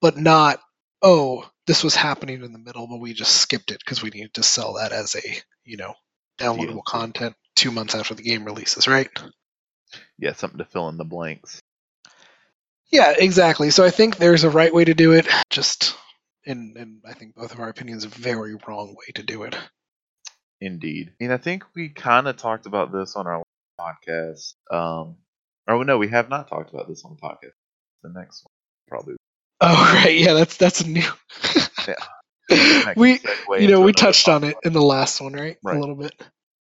but 0.00 0.16
not, 0.16 0.60
oh, 1.02 1.48
this 1.66 1.84
was 1.84 1.94
happening 1.94 2.42
in 2.42 2.52
the 2.52 2.58
middle, 2.58 2.86
but 2.86 3.00
we 3.00 3.12
just 3.12 3.36
skipped 3.36 3.70
it 3.70 3.80
because 3.84 4.02
we 4.02 4.10
needed 4.10 4.34
to 4.34 4.42
sell 4.42 4.74
that 4.74 4.92
as 4.92 5.14
a, 5.14 5.42
you 5.64 5.76
know, 5.76 5.94
downloadable 6.38 6.76
DLC. 6.76 6.84
content 6.86 7.34
two 7.54 7.70
months 7.70 7.94
after 7.94 8.14
the 8.14 8.22
game 8.22 8.44
releases, 8.44 8.88
right? 8.88 9.10
Yeah, 10.18 10.32
something 10.32 10.58
to 10.58 10.64
fill 10.64 10.88
in 10.88 10.96
the 10.96 11.04
blanks. 11.04 11.60
Yeah, 12.94 13.12
exactly. 13.18 13.70
So 13.70 13.84
I 13.84 13.90
think 13.90 14.18
there's 14.18 14.44
a 14.44 14.50
right 14.50 14.72
way 14.72 14.84
to 14.84 14.94
do 14.94 15.10
it. 15.10 15.26
Just, 15.50 15.96
in, 16.44 16.74
in 16.76 17.00
I 17.04 17.12
think 17.12 17.34
both 17.34 17.52
of 17.52 17.58
our 17.58 17.68
opinions, 17.68 18.04
a 18.04 18.08
very 18.08 18.54
wrong 18.68 18.94
way 18.94 19.12
to 19.16 19.24
do 19.24 19.42
it. 19.42 19.56
Indeed. 20.60 21.10
And 21.20 21.32
I 21.32 21.38
think 21.38 21.64
we 21.74 21.88
kind 21.88 22.28
of 22.28 22.36
talked 22.36 22.66
about 22.66 22.92
this 22.92 23.16
on 23.16 23.26
our 23.26 23.42
podcast. 23.80 24.54
Um, 24.70 25.16
or 25.66 25.84
no, 25.84 25.98
we 25.98 26.06
have 26.06 26.28
not 26.28 26.46
talked 26.46 26.72
about 26.72 26.86
this 26.86 27.04
on 27.04 27.16
the 27.16 27.20
podcast. 27.20 27.56
The 28.04 28.10
next 28.16 28.44
one, 28.44 28.52
probably. 28.86 29.16
Oh 29.60 29.92
right, 30.04 30.16
yeah, 30.16 30.34
that's 30.34 30.56
that's 30.56 30.82
a 30.82 30.88
new. 30.88 31.10
Can 32.48 32.94
we, 32.96 33.18
you 33.58 33.66
know, 33.66 33.80
we 33.80 33.92
touched 33.92 34.28
on 34.28 34.44
it 34.44 34.56
in 34.62 34.72
the 34.72 34.80
last 34.80 35.20
one, 35.20 35.32
right? 35.32 35.56
Right. 35.64 35.76
A 35.76 35.80
little 35.80 35.96
bit. 35.96 36.12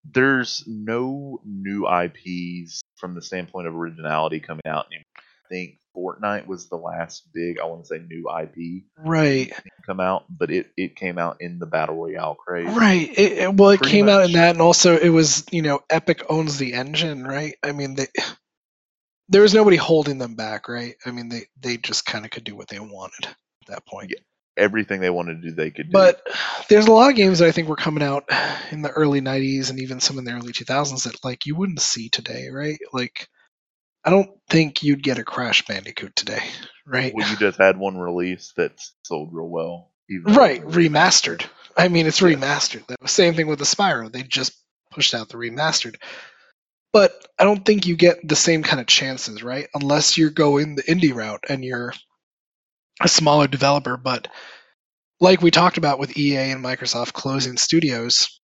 There's 0.05 0.62
no 0.69 1.40
new 1.44 1.89
IPs 1.89 2.82
from 2.98 3.16
the 3.16 3.23
standpoint 3.23 3.66
of 3.66 3.74
originality 3.74 4.39
coming 4.39 4.62
out 4.66 4.86
anymore. 4.86 5.05
I 5.51 5.55
think 5.55 5.78
Fortnite 5.97 6.47
was 6.47 6.68
the 6.68 6.77
last 6.77 7.28
big, 7.35 7.59
I 7.60 7.66
want 7.66 7.85
to 7.85 7.89
say, 7.89 7.98
new 7.98 8.31
IP 8.31 8.85
Right, 8.98 9.52
come 9.86 10.01
out, 10.01 10.24
but 10.31 10.51
it, 10.51 10.68
it 10.77 10.97
came 10.97 11.18
out 11.18 11.39
in 11.40 11.59
the 11.59 11.66
Battle 11.66 11.97
Royale 11.97 12.35
craze. 12.36 12.68
right. 12.77 13.09
It, 13.10 13.32
it- 13.32 13.55
well, 13.55 13.70
it 13.70 13.78
Pretty 13.78 13.82
came 13.82 14.09
out 14.09 14.24
in 14.24 14.32
that, 14.32 14.52
and 14.52 14.62
also 14.62 14.97
it 14.97 15.09
was, 15.10 15.44
you 15.51 15.62
know, 15.62 15.81
Epic 15.90 16.22
owns 16.28 16.59
the 16.59 16.74
engine, 16.74 17.24
right? 17.24 17.55
I 17.62 17.72
mean, 17.72 17.94
they, 17.97 18.06
there 19.28 19.43
was 19.43 19.55
nobody 19.55 19.77
holding 19.77 20.18
them 20.18 20.35
back, 20.36 20.68
right? 20.68 20.97
I 21.06 21.10
mean, 21.10 21.28
they 21.28 21.47
they 21.60 21.77
just 21.77 22.05
kind 22.06 22.24
of 22.24 22.31
could 22.31 22.44
do 22.44 22.56
what 22.56 22.68
they 22.68 22.81
wanted 22.81 23.27
at 23.27 23.68
that 23.68 23.86
point. 23.86 24.12
Everything 24.56 25.01
they 25.01 25.10
wanted 25.10 25.43
to 25.43 25.48
do, 25.48 25.55
they 25.55 25.70
could 25.70 25.90
do. 25.90 25.98
But 25.98 26.20
there's 26.68 26.86
a 26.86 26.93
lot 26.93 27.10
of 27.10 27.16
games 27.16 27.39
that 27.39 27.48
I 27.48 27.52
think 27.52 27.68
were 27.68 27.77
coming 27.77 28.02
out 28.02 28.24
in 28.72 28.82
the 28.82 28.90
early 28.90 29.20
90s 29.20 29.70
and 29.70 29.81
even 29.81 30.01
some 30.01 30.18
in 30.18 30.24
the 30.24 30.32
early 30.32 30.52
2000s 30.52 31.05
that 31.05 31.24
like 31.24 31.47
you 31.47 31.56
wouldn't 31.56 31.81
see 31.81 32.09
today, 32.09 32.48
right? 32.52 32.78
Like 32.93 33.28
I 34.05 34.10
don't 34.10 34.31
think 34.48 34.82
you'd 34.82 35.02
get 35.02 35.18
a 35.18 35.24
Crash 35.24 35.64
Bandicoot 35.66 36.16
today, 36.16 36.43
right? 36.86 37.12
well, 37.14 37.28
you 37.28 37.36
just 37.36 37.59
had 37.59 37.77
one 37.78 37.98
release 37.98 38.52
that 38.56 38.72
sold 39.05 39.31
real 39.32 39.48
well. 39.48 39.90
even 40.09 40.32
Right, 40.35 40.62
remastered. 40.62 41.44
I 41.77 41.89
mean, 41.89 42.06
it's 42.06 42.20
remastered. 42.20 42.85
The 42.86 43.09
same 43.09 43.35
thing 43.35 43.47
with 43.47 43.59
the 43.59 43.64
Spyro. 43.64 44.10
They 44.10 44.22
just 44.22 44.52
pushed 44.90 45.14
out 45.14 45.28
the 45.28 45.36
remastered. 45.36 45.97
But 46.93 47.12
I 47.39 47.44
don't 47.44 47.64
think 47.64 47.86
you 47.86 47.94
get 47.97 48.27
the 48.27 48.35
same 48.36 48.62
kind 48.64 48.81
of 48.81 48.86
chances, 48.86 49.43
right? 49.43 49.68
Unless 49.74 50.18
you're 50.18 50.31
going 50.31 50.74
the 50.74 50.82
indie 50.82 51.14
route 51.14 51.44
and 51.48 51.64
you're 51.64 51.94
a 53.01 53.06
smaller 53.06 53.47
developer. 53.47 53.97
But 53.97 54.27
like 55.20 55.40
we 55.43 55.52
talked 55.52 55.77
about 55.78 56.01
with 56.01 56.16
EA 56.18 56.51
and 56.51 56.64
Microsoft 56.64 57.12
closing 57.12 57.56
studios, 57.59 58.40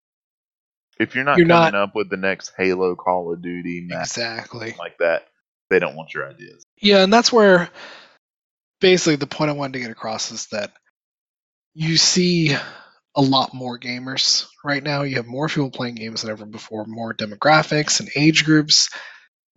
If 1.00 1.14
you're 1.16 1.24
not 1.24 1.38
You're 1.38 1.48
coming 1.48 1.72
not- 1.72 1.88
up 1.88 1.94
with 1.96 2.08
the 2.10 2.16
next 2.16 2.52
Halo, 2.56 2.94
Call 2.94 3.32
of 3.32 3.42
Duty, 3.42 3.88
exactly. 3.90 4.74
like 4.78 4.98
that, 4.98 5.26
they 5.70 5.78
don't 5.78 5.96
want 5.96 6.14
your 6.14 6.28
ideas. 6.28 6.64
Yeah, 6.80 7.02
and 7.02 7.12
that's 7.12 7.32
where 7.32 7.70
basically 8.80 9.16
the 9.16 9.26
point 9.26 9.50
I 9.50 9.54
wanted 9.54 9.74
to 9.74 9.80
get 9.80 9.90
across 9.90 10.30
is 10.30 10.46
that 10.48 10.72
you 11.74 11.96
see 11.96 12.56
a 13.14 13.22
lot 13.22 13.54
more 13.54 13.78
gamers 13.78 14.46
right 14.64 14.82
now. 14.82 15.02
You 15.02 15.16
have 15.16 15.26
more 15.26 15.48
people 15.48 15.70
playing 15.70 15.94
games 15.94 16.22
than 16.22 16.30
ever 16.30 16.46
before, 16.46 16.84
more 16.86 17.14
demographics 17.14 18.00
and 18.00 18.10
age 18.14 18.44
groups. 18.44 18.90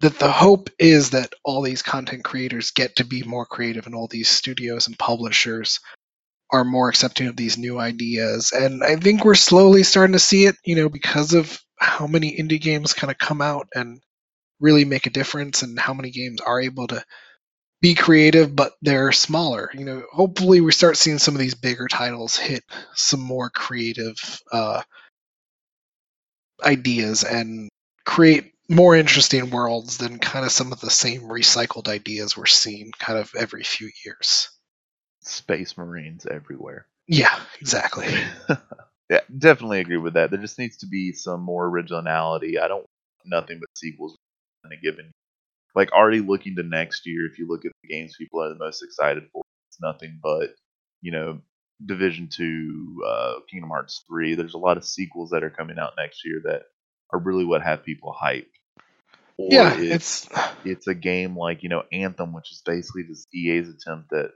That 0.02 0.18
the 0.18 0.32
hope 0.32 0.70
is 0.80 1.10
that 1.10 1.34
all 1.44 1.62
these 1.62 1.82
content 1.82 2.24
creators 2.24 2.72
get 2.72 2.96
to 2.98 3.04
be 3.04 3.24
more 3.24 3.46
creative, 3.46 3.86
and 3.86 3.94
all 3.94 4.08
these 4.08 4.30
studios 4.30 4.88
and 4.88 4.98
publishers 4.98 5.82
are 6.52 6.64
more 6.64 6.88
accepting 6.88 7.28
of 7.28 7.36
these 7.36 7.58
new 7.58 7.78
ideas. 7.78 8.54
And 8.54 8.82
I 8.82 8.96
think 8.96 9.26
we're 9.26 9.36
slowly 9.36 9.84
starting 9.84 10.14
to 10.14 10.20
see 10.20 10.46
it, 10.46 10.56
you 10.64 10.76
know, 10.76 10.88
because 10.88 11.34
of 11.34 11.60
how 11.78 12.08
many 12.08 12.36
indie 12.38 12.62
games 12.62 12.94
kind 12.94 13.12
of 13.12 13.18
come 13.18 13.42
out 13.42 13.68
and 13.76 14.02
really 14.60 14.86
make 14.86 15.06
a 15.06 15.12
difference, 15.12 15.62
and 15.64 15.80
how 15.80 15.94
many 15.94 16.12
games 16.12 16.42
are 16.42 16.62
able 16.62 16.88
to 16.88 17.04
be 17.82 17.96
creative, 17.96 18.56
but 18.56 18.74
they're 18.82 19.12
smaller. 19.12 19.70
You 19.74 19.86
know, 19.86 20.04
hopefully 20.12 20.62
we 20.62 20.72
start 20.72 20.98
seeing 20.98 21.18
some 21.20 21.36
of 21.36 21.40
these 21.40 21.56
bigger 21.56 21.88
titles 21.88 22.36
hit 22.36 22.64
some 22.94 23.22
more 23.22 23.50
creative 23.50 24.18
uh, 24.52 24.82
ideas 26.64 27.24
and 27.24 27.70
create 28.06 28.54
more 28.70 28.96
interesting 28.96 29.50
worlds 29.50 29.98
than 29.98 30.20
kind 30.20 30.46
of 30.46 30.52
some 30.52 30.72
of 30.72 30.80
the 30.80 30.92
same 30.92 31.22
recycled 31.22 31.88
ideas 31.88 32.38
we're 32.38 32.46
seeing 32.46 32.92
kind 33.00 33.18
of 33.18 33.32
every 33.38 33.64
few 33.64 33.90
years. 34.06 34.50
Space 35.22 35.78
Marines 35.78 36.26
everywhere. 36.30 36.86
Yeah, 37.08 37.38
exactly. 37.60 38.08
yeah, 39.10 39.22
definitely 39.36 39.80
agree 39.80 39.98
with 39.98 40.14
that. 40.14 40.30
There 40.30 40.40
just 40.40 40.60
needs 40.60 40.78
to 40.78 40.88
be 40.88 41.14
some 41.14 41.42
more 41.42 41.66
originality. 41.66 42.60
I 42.60 42.68
don't 42.68 42.86
nothing 43.26 43.60
but 43.60 43.70
sequels 43.76 44.18
in 44.66 44.72
a 44.74 44.82
given. 44.82 45.06
year. 45.06 45.12
Like 45.76 45.92
already 45.94 46.22
looking 46.22 46.56
to 46.58 46.64
next 46.64 47.06
year, 47.06 47.28
if 47.32 47.40
you 47.40 47.48
look 47.48 47.66
at 47.66 47.72
the 47.84 47.90
games 47.90 48.16
people 48.18 48.44
are 48.44 48.50
the 48.50 48.60
most 48.60 48.84
excited 48.84 49.24
for, 49.32 49.44
it's 49.70 49.82
nothing 49.82 50.20
but 50.24 50.52
you 51.02 51.12
know 51.12 51.40
Division 51.86 52.30
Two, 52.32 53.04
uh, 53.08 53.36
Kingdom 53.50 53.70
Hearts 53.70 54.04
Three. 54.10 54.36
There's 54.36 54.56
a 54.56 54.60
lot 54.60 54.78
of 54.78 54.86
sequels 54.86 55.32
that 55.32 55.44
are 55.44 55.50
coming 55.52 55.80
out 55.80 55.94
next 55.98 56.26
year 56.26 56.42
that 56.46 56.64
are 57.12 57.20
really 57.20 57.46
what 57.46 57.64
have 57.64 57.86
people 57.86 58.16
hyped. 58.22 58.48
Or 59.38 59.54
yeah, 59.54 59.76
it's 59.78 60.28
it's 60.28 60.30
it's 60.66 60.88
a 60.88 60.96
game 60.96 61.38
like 61.38 61.64
you 61.64 61.70
know 61.70 61.84
Anthem, 61.92 62.34
which 62.34 62.52
is 62.52 62.62
basically 62.66 63.04
just 63.04 63.28
EA's 63.34 63.70
attempt 63.70 64.14
at 64.14 64.32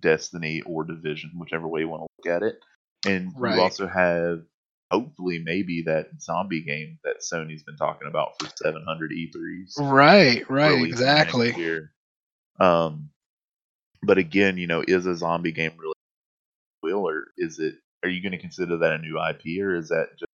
Destiny 0.00 0.62
or 0.62 0.84
Division, 0.84 1.32
whichever 1.38 1.68
way 1.68 1.80
you 1.80 1.88
want 1.88 2.02
to 2.04 2.30
look 2.30 2.36
at 2.36 2.42
it. 2.46 2.60
And 3.06 3.34
Right. 3.36 3.56
you 3.56 3.60
also 3.60 3.86
have 3.86 4.42
hopefully 4.90 5.40
maybe 5.44 5.82
that 5.86 6.08
zombie 6.20 6.62
game 6.62 6.98
that 7.04 7.20
Sony's 7.20 7.62
been 7.62 7.76
talking 7.76 8.08
about 8.08 8.32
for 8.38 8.48
700 8.62 9.10
E3s. 9.10 9.78
right, 9.78 10.48
right, 10.48 10.82
exactly. 10.82 11.54
Um, 12.58 13.10
but 14.02 14.18
again, 14.18 14.56
you 14.58 14.66
know, 14.66 14.82
is 14.86 15.06
a 15.06 15.16
zombie 15.16 15.52
game 15.52 15.72
really 15.78 15.94
will, 16.82 17.08
or 17.08 17.26
is 17.36 17.58
it? 17.58 17.74
Are 18.04 18.08
you 18.08 18.22
going 18.22 18.32
to 18.32 18.38
consider 18.38 18.78
that 18.78 18.92
a 18.92 18.98
new 18.98 19.18
IP, 19.18 19.60
or 19.60 19.74
is 19.74 19.88
that 19.88 20.10
just 20.18 20.28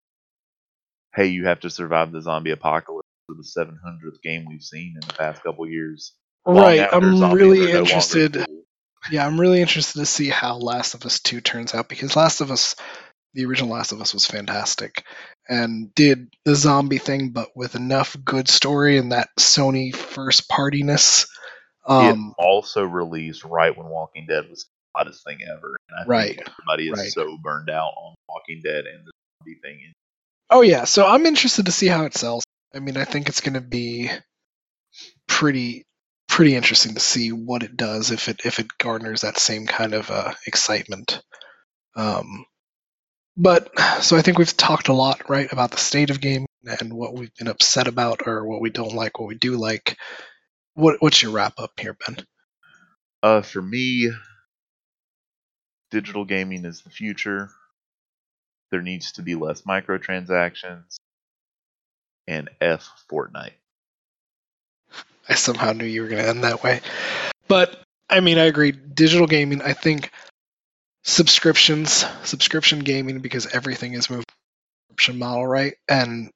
hey, 1.15 1.27
you 1.27 1.47
have 1.47 1.61
to 1.61 1.71
survive 1.71 2.13
the 2.13 2.21
zombie 2.21 2.51
apocalypse 2.51 3.09
for 3.27 3.35
the 3.35 3.43
700th 3.43 4.21
game 4.23 4.45
we've 4.49 4.63
seen 4.63 4.95
in 5.01 5.07
the 5.07 5.15
past 5.15 5.43
couple 5.43 5.69
years? 5.69 6.13
Right, 6.47 6.87
I'm 6.93 7.33
really 7.33 7.73
no 7.73 7.81
interested. 7.81 8.35
cool? 8.35 8.65
Yeah, 9.11 9.27
I'm 9.27 9.41
really 9.41 9.61
interested 9.61 9.99
to 10.01 10.07
see 10.07 10.29
how 10.29 10.57
Last 10.57 10.95
of 10.95 11.05
Us 11.05 11.21
2 11.21 11.41
turns 11.41 11.75
out 11.75 11.89
because 11.89 12.17
Last 12.17 12.41
of 12.41 12.51
Us, 12.51 12.75
the 13.35 13.45
original 13.45 13.71
Last 13.71 13.93
of 13.93 14.01
Us 14.01 14.15
was 14.15 14.27
fantastic 14.27 15.05
and 15.49 15.95
did 15.95 16.33
the 16.45 16.55
zombie 16.55 16.99
thing, 16.99 17.31
but 17.31 17.49
with 17.55 17.75
enough 17.75 18.17
good 18.25 18.49
story 18.49 18.97
and 18.97 19.13
that 19.13 19.29
Sony 19.39 19.95
first 19.95 20.49
partiness. 20.49 21.29
Um, 21.87 22.35
it 22.39 22.43
also 22.43 22.85
released 22.85 23.45
right 23.45 23.77
when 23.77 23.89
Walking 23.89 24.27
Dead 24.27 24.49
was 24.49 24.65
the 24.65 24.99
hottest 24.99 25.25
thing 25.25 25.39
ever, 25.43 25.77
and 25.91 25.99
I 26.01 26.05
Right, 26.07 26.37
think 26.37 26.49
everybody 26.49 26.89
is 26.89 26.99
right. 26.99 27.13
so 27.13 27.37
burned 27.43 27.69
out 27.71 27.93
on 27.97 28.15
Walking 28.29 28.63
Dead 28.65 28.87
and 28.87 29.05
the 29.07 29.11
zombie 29.43 29.61
thing. 29.63 29.93
oh, 30.51 30.63
yeah, 30.63 30.85
so 30.85 31.07
I'm 31.07 31.27
interested 31.27 31.67
to 31.67 31.73
see 31.73 31.89
how 31.89 32.05
it 32.05 32.15
sells. 32.15 32.45
I 32.75 32.79
mean, 32.79 32.97
I 32.97 33.05
think 33.05 33.29
it's 33.29 33.41
going 33.41 33.55
to 33.55 33.61
be 33.61 34.11
pretty 35.27 35.83
pretty 36.29 36.57
interesting 36.57 36.95
to 36.95 37.01
see 37.01 37.31
what 37.31 37.63
it 37.63 37.77
does 37.77 38.11
if 38.11 38.29
it 38.29 38.41
if 38.45 38.59
it 38.59 38.67
garners 38.79 39.21
that 39.21 39.39
same 39.39 39.67
kind 39.67 39.95
of 39.95 40.11
uh, 40.11 40.33
excitement. 40.47 41.21
Um, 41.97 42.45
but 43.37 43.71
so 44.01 44.17
I 44.17 44.23
think 44.23 44.39
we've 44.39 44.57
talked 44.57 44.89
a 44.89 44.93
lot, 44.93 45.29
right, 45.29 45.51
about 45.53 45.71
the 45.71 45.77
state 45.77 46.11
of 46.11 46.21
gaming 46.21 46.49
and 46.65 46.93
what 46.93 47.15
we've 47.15 47.35
been 47.35 47.49
upset 47.49 47.89
about 47.89 48.27
or 48.27 48.47
what 48.47 48.61
we 48.61 48.71
don't 48.71 48.95
like, 48.95 49.19
what 49.19 49.29
we 49.29 49.35
do 49.35 49.57
like. 49.57 49.99
What 50.75 50.97
what's 51.01 51.23
your 51.23 51.33
wrap 51.33 51.55
up 51.59 51.79
here, 51.79 51.97
Ben? 52.07 52.17
Uh, 53.23 53.43
for 53.43 53.63
me, 53.63 54.11
digital 55.91 56.25
gaming 56.25 56.65
is 56.65 56.83
the 56.83 56.91
future. 56.91 57.51
There 58.71 58.83
needs 58.83 59.13
to 59.13 59.23
be 59.23 59.35
less 59.35 59.63
microtransactions. 59.63 60.97
And 62.27 62.51
F 62.61 63.05
Fortnite. 63.11 63.53
I 65.29 65.35
somehow 65.35 65.73
knew 65.73 65.85
you 65.85 66.03
were 66.03 66.09
going 66.09 66.23
to 66.23 66.29
end 66.29 66.45
that 66.45 66.63
way. 66.63 66.81
But 67.49 67.79
I 68.09 68.21
mean, 68.21 68.39
I 68.39 68.45
agree. 68.45 68.73
Digital 68.73 69.27
gaming, 69.27 69.63
I 69.63 69.75
think 69.75 70.11
subscriptions, 71.05 72.05
subscription 72.25 72.81
gaming, 72.81 73.21
because 73.21 73.47
everything 73.55 73.93
is 73.93 74.11
moving 74.11 74.25
subscription 74.89 75.19
model, 75.19 75.47
right? 75.47 75.75
And 75.89 76.31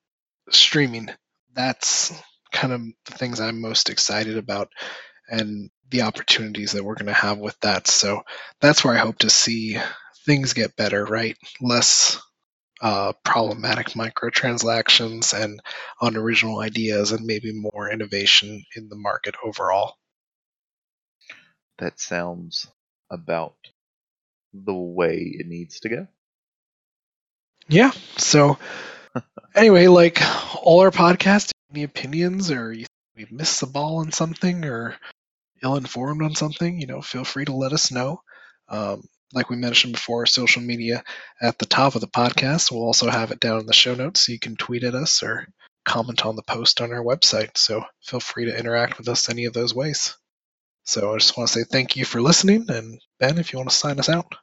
streaming. 0.51 1.11
That's 1.55 2.13
kind 2.53 2.73
of 2.73 2.83
the 3.07 3.19
things 3.19 3.41
I'm 3.41 3.61
most 3.61 3.91
excited 3.91 4.37
about 4.37 4.69
and 5.29 5.71
the 5.91 6.03
opportunities 6.03 6.73
that 6.73 6.85
we're 6.85 6.95
going 6.95 7.07
to 7.07 7.13
have 7.13 7.39
with 7.39 7.59
that. 7.61 7.87
So 7.87 8.23
that's 8.61 8.85
where 8.85 8.95
I 8.95 8.99
hope 8.99 9.19
to 9.19 9.31
see 9.31 9.79
things 10.27 10.53
get 10.53 10.77
better, 10.77 11.05
right? 11.05 11.37
Less 11.61 12.21
uh, 12.81 13.13
problematic 13.25 13.89
microtransactions 13.89 15.33
and 15.39 15.61
unoriginal 16.01 16.61
ideas, 16.61 17.13
and 17.13 17.25
maybe 17.27 17.53
more 17.53 17.91
innovation 17.91 18.65
in 18.77 18.89
the 18.89 18.97
market 18.97 19.35
overall. 19.43 19.95
That 21.79 21.99
sounds 21.99 22.69
about 23.11 23.57
the 24.53 24.75
way 24.75 25.17
it 25.39 25.47
needs 25.47 25.81
to 25.81 25.89
go. 25.89 26.07
Yeah. 27.69 27.91
So, 28.17 28.59
anyway, 29.55 29.87
like 29.87 30.21
all 30.63 30.81
our 30.81 30.91
podcasts, 30.91 31.51
any 31.71 31.83
opinions 31.83 32.51
or 32.51 32.73
you 32.73 32.87
we 33.19 33.27
missed 33.31 33.61
the 33.61 33.67
ball 33.67 33.99
on 33.99 34.13
something 34.13 34.65
or 34.65 34.95
ill 35.63 35.77
informed 35.77 36.23
on 36.23 36.35
something, 36.37 36.81
you 36.81 36.87
know, 36.87 37.03
feel 37.03 37.25
free 37.25 37.45
to 37.45 37.53
let 37.53 37.73
us 37.73 37.91
know. 37.91 38.23
Um, 38.69 39.03
like 39.35 39.51
we 39.51 39.57
mentioned 39.57 39.93
before, 39.93 40.25
social 40.25 40.63
media 40.63 41.03
at 41.43 41.59
the 41.59 41.67
top 41.67 41.95
of 41.95 42.01
the 42.01 42.07
podcast. 42.07 42.71
We'll 42.71 42.85
also 42.85 43.11
have 43.11 43.33
it 43.33 43.41
down 43.41 43.61
in 43.61 43.67
the 43.67 43.73
show 43.73 43.95
notes 43.95 44.25
so 44.25 44.33
you 44.33 44.39
can 44.39 44.57
tweet 44.57 44.85
at 44.85 44.95
us 44.95 45.23
or 45.23 45.49
comment 45.85 46.25
on 46.25 46.37
the 46.37 46.43
post 46.43 46.81
on 46.81 46.93
our 46.93 47.03
website. 47.03 47.57
So 47.57 47.85
feel 48.03 48.21
free 48.21 48.47
to 48.47 48.57
interact 48.57 48.99
with 48.99 49.09
us 49.09 49.29
any 49.29 49.47
of 49.47 49.53
those 49.53 49.75
ways. 49.75 50.17
So 50.89 51.13
I 51.13 51.19
just 51.19 51.37
want 51.37 51.49
to 51.49 51.53
say 51.53 51.65
thank 51.71 51.97
you 51.97 52.07
for 52.07 52.23
listening. 52.23 52.65
And 52.71 52.99
Ben, 53.21 53.37
if 53.37 53.53
you 53.53 53.59
want 53.59 53.69
to 53.69 53.77
sign 53.77 53.99
us 53.99 54.09
out. 54.09 54.35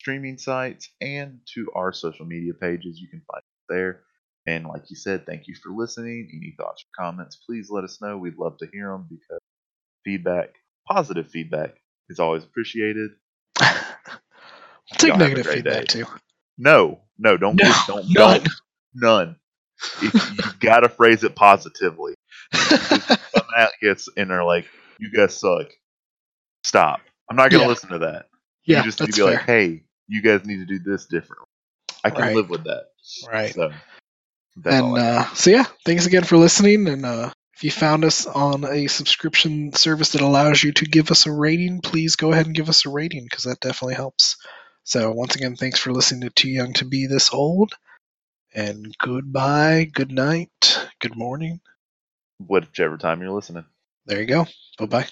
streaming 0.00 0.38
sites 0.38 0.88
and 1.02 1.40
to 1.52 1.70
our 1.74 1.92
social 1.92 2.24
media 2.24 2.54
pages. 2.54 2.98
You 2.98 3.08
can 3.08 3.20
find 3.30 3.42
us 3.42 3.66
there. 3.68 4.00
And 4.46 4.66
like 4.66 4.88
you 4.88 4.96
said, 4.96 5.26
thank 5.26 5.46
you 5.46 5.54
for 5.62 5.72
listening. 5.72 6.30
Any 6.32 6.54
thoughts 6.56 6.82
or 6.82 6.88
comments, 7.04 7.36
please 7.36 7.68
let 7.68 7.84
us 7.84 8.00
know. 8.00 8.16
We'd 8.16 8.38
love 8.38 8.56
to 8.60 8.68
hear 8.72 8.92
them 8.92 9.08
because 9.10 9.40
feedback, 10.06 10.54
positive 10.88 11.28
feedback, 11.28 11.74
is 12.08 12.18
always 12.18 12.44
appreciated. 12.44 13.10
Take 14.98 15.08
Y'all 15.10 15.18
have 15.18 15.26
a 15.26 15.28
negative 15.30 15.46
feedback 15.52 15.80
day. 15.86 16.00
too. 16.00 16.06
No, 16.58 17.00
no, 17.18 17.36
don't 17.36 17.56
No, 17.56 17.72
don't, 17.86 18.04
none. 18.10 18.40
don't, 18.40 18.48
none. 18.94 19.36
If 20.02 20.14
you 20.14 20.42
gotta 20.60 20.88
phrase 20.88 21.24
it 21.24 21.34
positively. 21.34 22.14
Some 22.54 23.46
out 23.56 23.70
gets 23.80 24.08
and 24.16 24.30
they're 24.30 24.44
like, 24.44 24.66
"You 24.98 25.10
guys 25.10 25.36
suck." 25.38 25.68
Stop. 26.64 27.00
I'm 27.30 27.36
not 27.36 27.50
gonna 27.50 27.62
Yeah. 27.64 27.68
listen 27.68 27.90
to 27.90 27.98
that. 28.00 28.26
yeah, 28.64 28.78
you 28.78 28.84
just 28.84 29.00
need 29.00 29.06
to 29.08 29.12
be 29.12 29.20
fair. 29.22 29.32
like, 29.36 29.46
"Hey, 29.46 29.84
you 30.08 30.22
guys 30.22 30.44
need 30.44 30.58
to 30.58 30.66
do 30.66 30.78
this 30.78 31.06
differently." 31.06 31.46
I 32.04 32.10
can 32.10 32.20
Right. 32.20 32.36
live 32.36 32.48
with 32.50 32.64
that. 32.64 32.84
right. 33.32 33.52
So 33.54 33.72
and 34.64 34.98
uh, 34.98 35.24
so 35.34 35.50
yeah, 35.50 35.64
thanks 35.84 36.06
again 36.06 36.24
for 36.24 36.36
listening. 36.36 36.86
And 36.88 37.04
uh, 37.06 37.30
if 37.54 37.64
you 37.64 37.70
found 37.70 38.04
us 38.04 38.26
on 38.26 38.64
a 38.64 38.86
subscription 38.86 39.72
service 39.72 40.10
that 40.12 40.20
allows 40.20 40.62
you 40.62 40.72
to 40.72 40.84
give 40.84 41.10
us 41.10 41.26
a 41.26 41.32
rating, 41.32 41.80
please 41.80 42.16
go 42.16 42.32
ahead 42.32 42.46
and 42.46 42.54
give 42.54 42.68
us 42.68 42.84
a 42.86 42.90
rating 42.90 43.24
because 43.24 43.44
that 43.44 43.60
definitely 43.60 43.94
helps. 43.94 44.36
So 44.84 45.12
once 45.12 45.36
again, 45.36 45.56
thanks 45.56 45.78
for 45.80 45.92
listening 45.92 46.22
to 46.22 46.30
Too 46.30 46.48
Young 46.50 46.72
to 46.74 46.84
Be 46.84 47.06
This 47.06 47.32
Old. 47.32 47.74
And 48.54 48.94
goodbye, 48.98 49.84
good 49.92 50.12
night, 50.12 50.88
good 51.00 51.16
morning. 51.16 51.60
whichever 52.38 52.98
time 52.98 53.22
you're 53.22 53.30
listening. 53.32 53.64
There 54.06 54.20
you 54.20 54.26
go. 54.26 54.46
Bye 54.78 54.86
bye. 54.86 55.08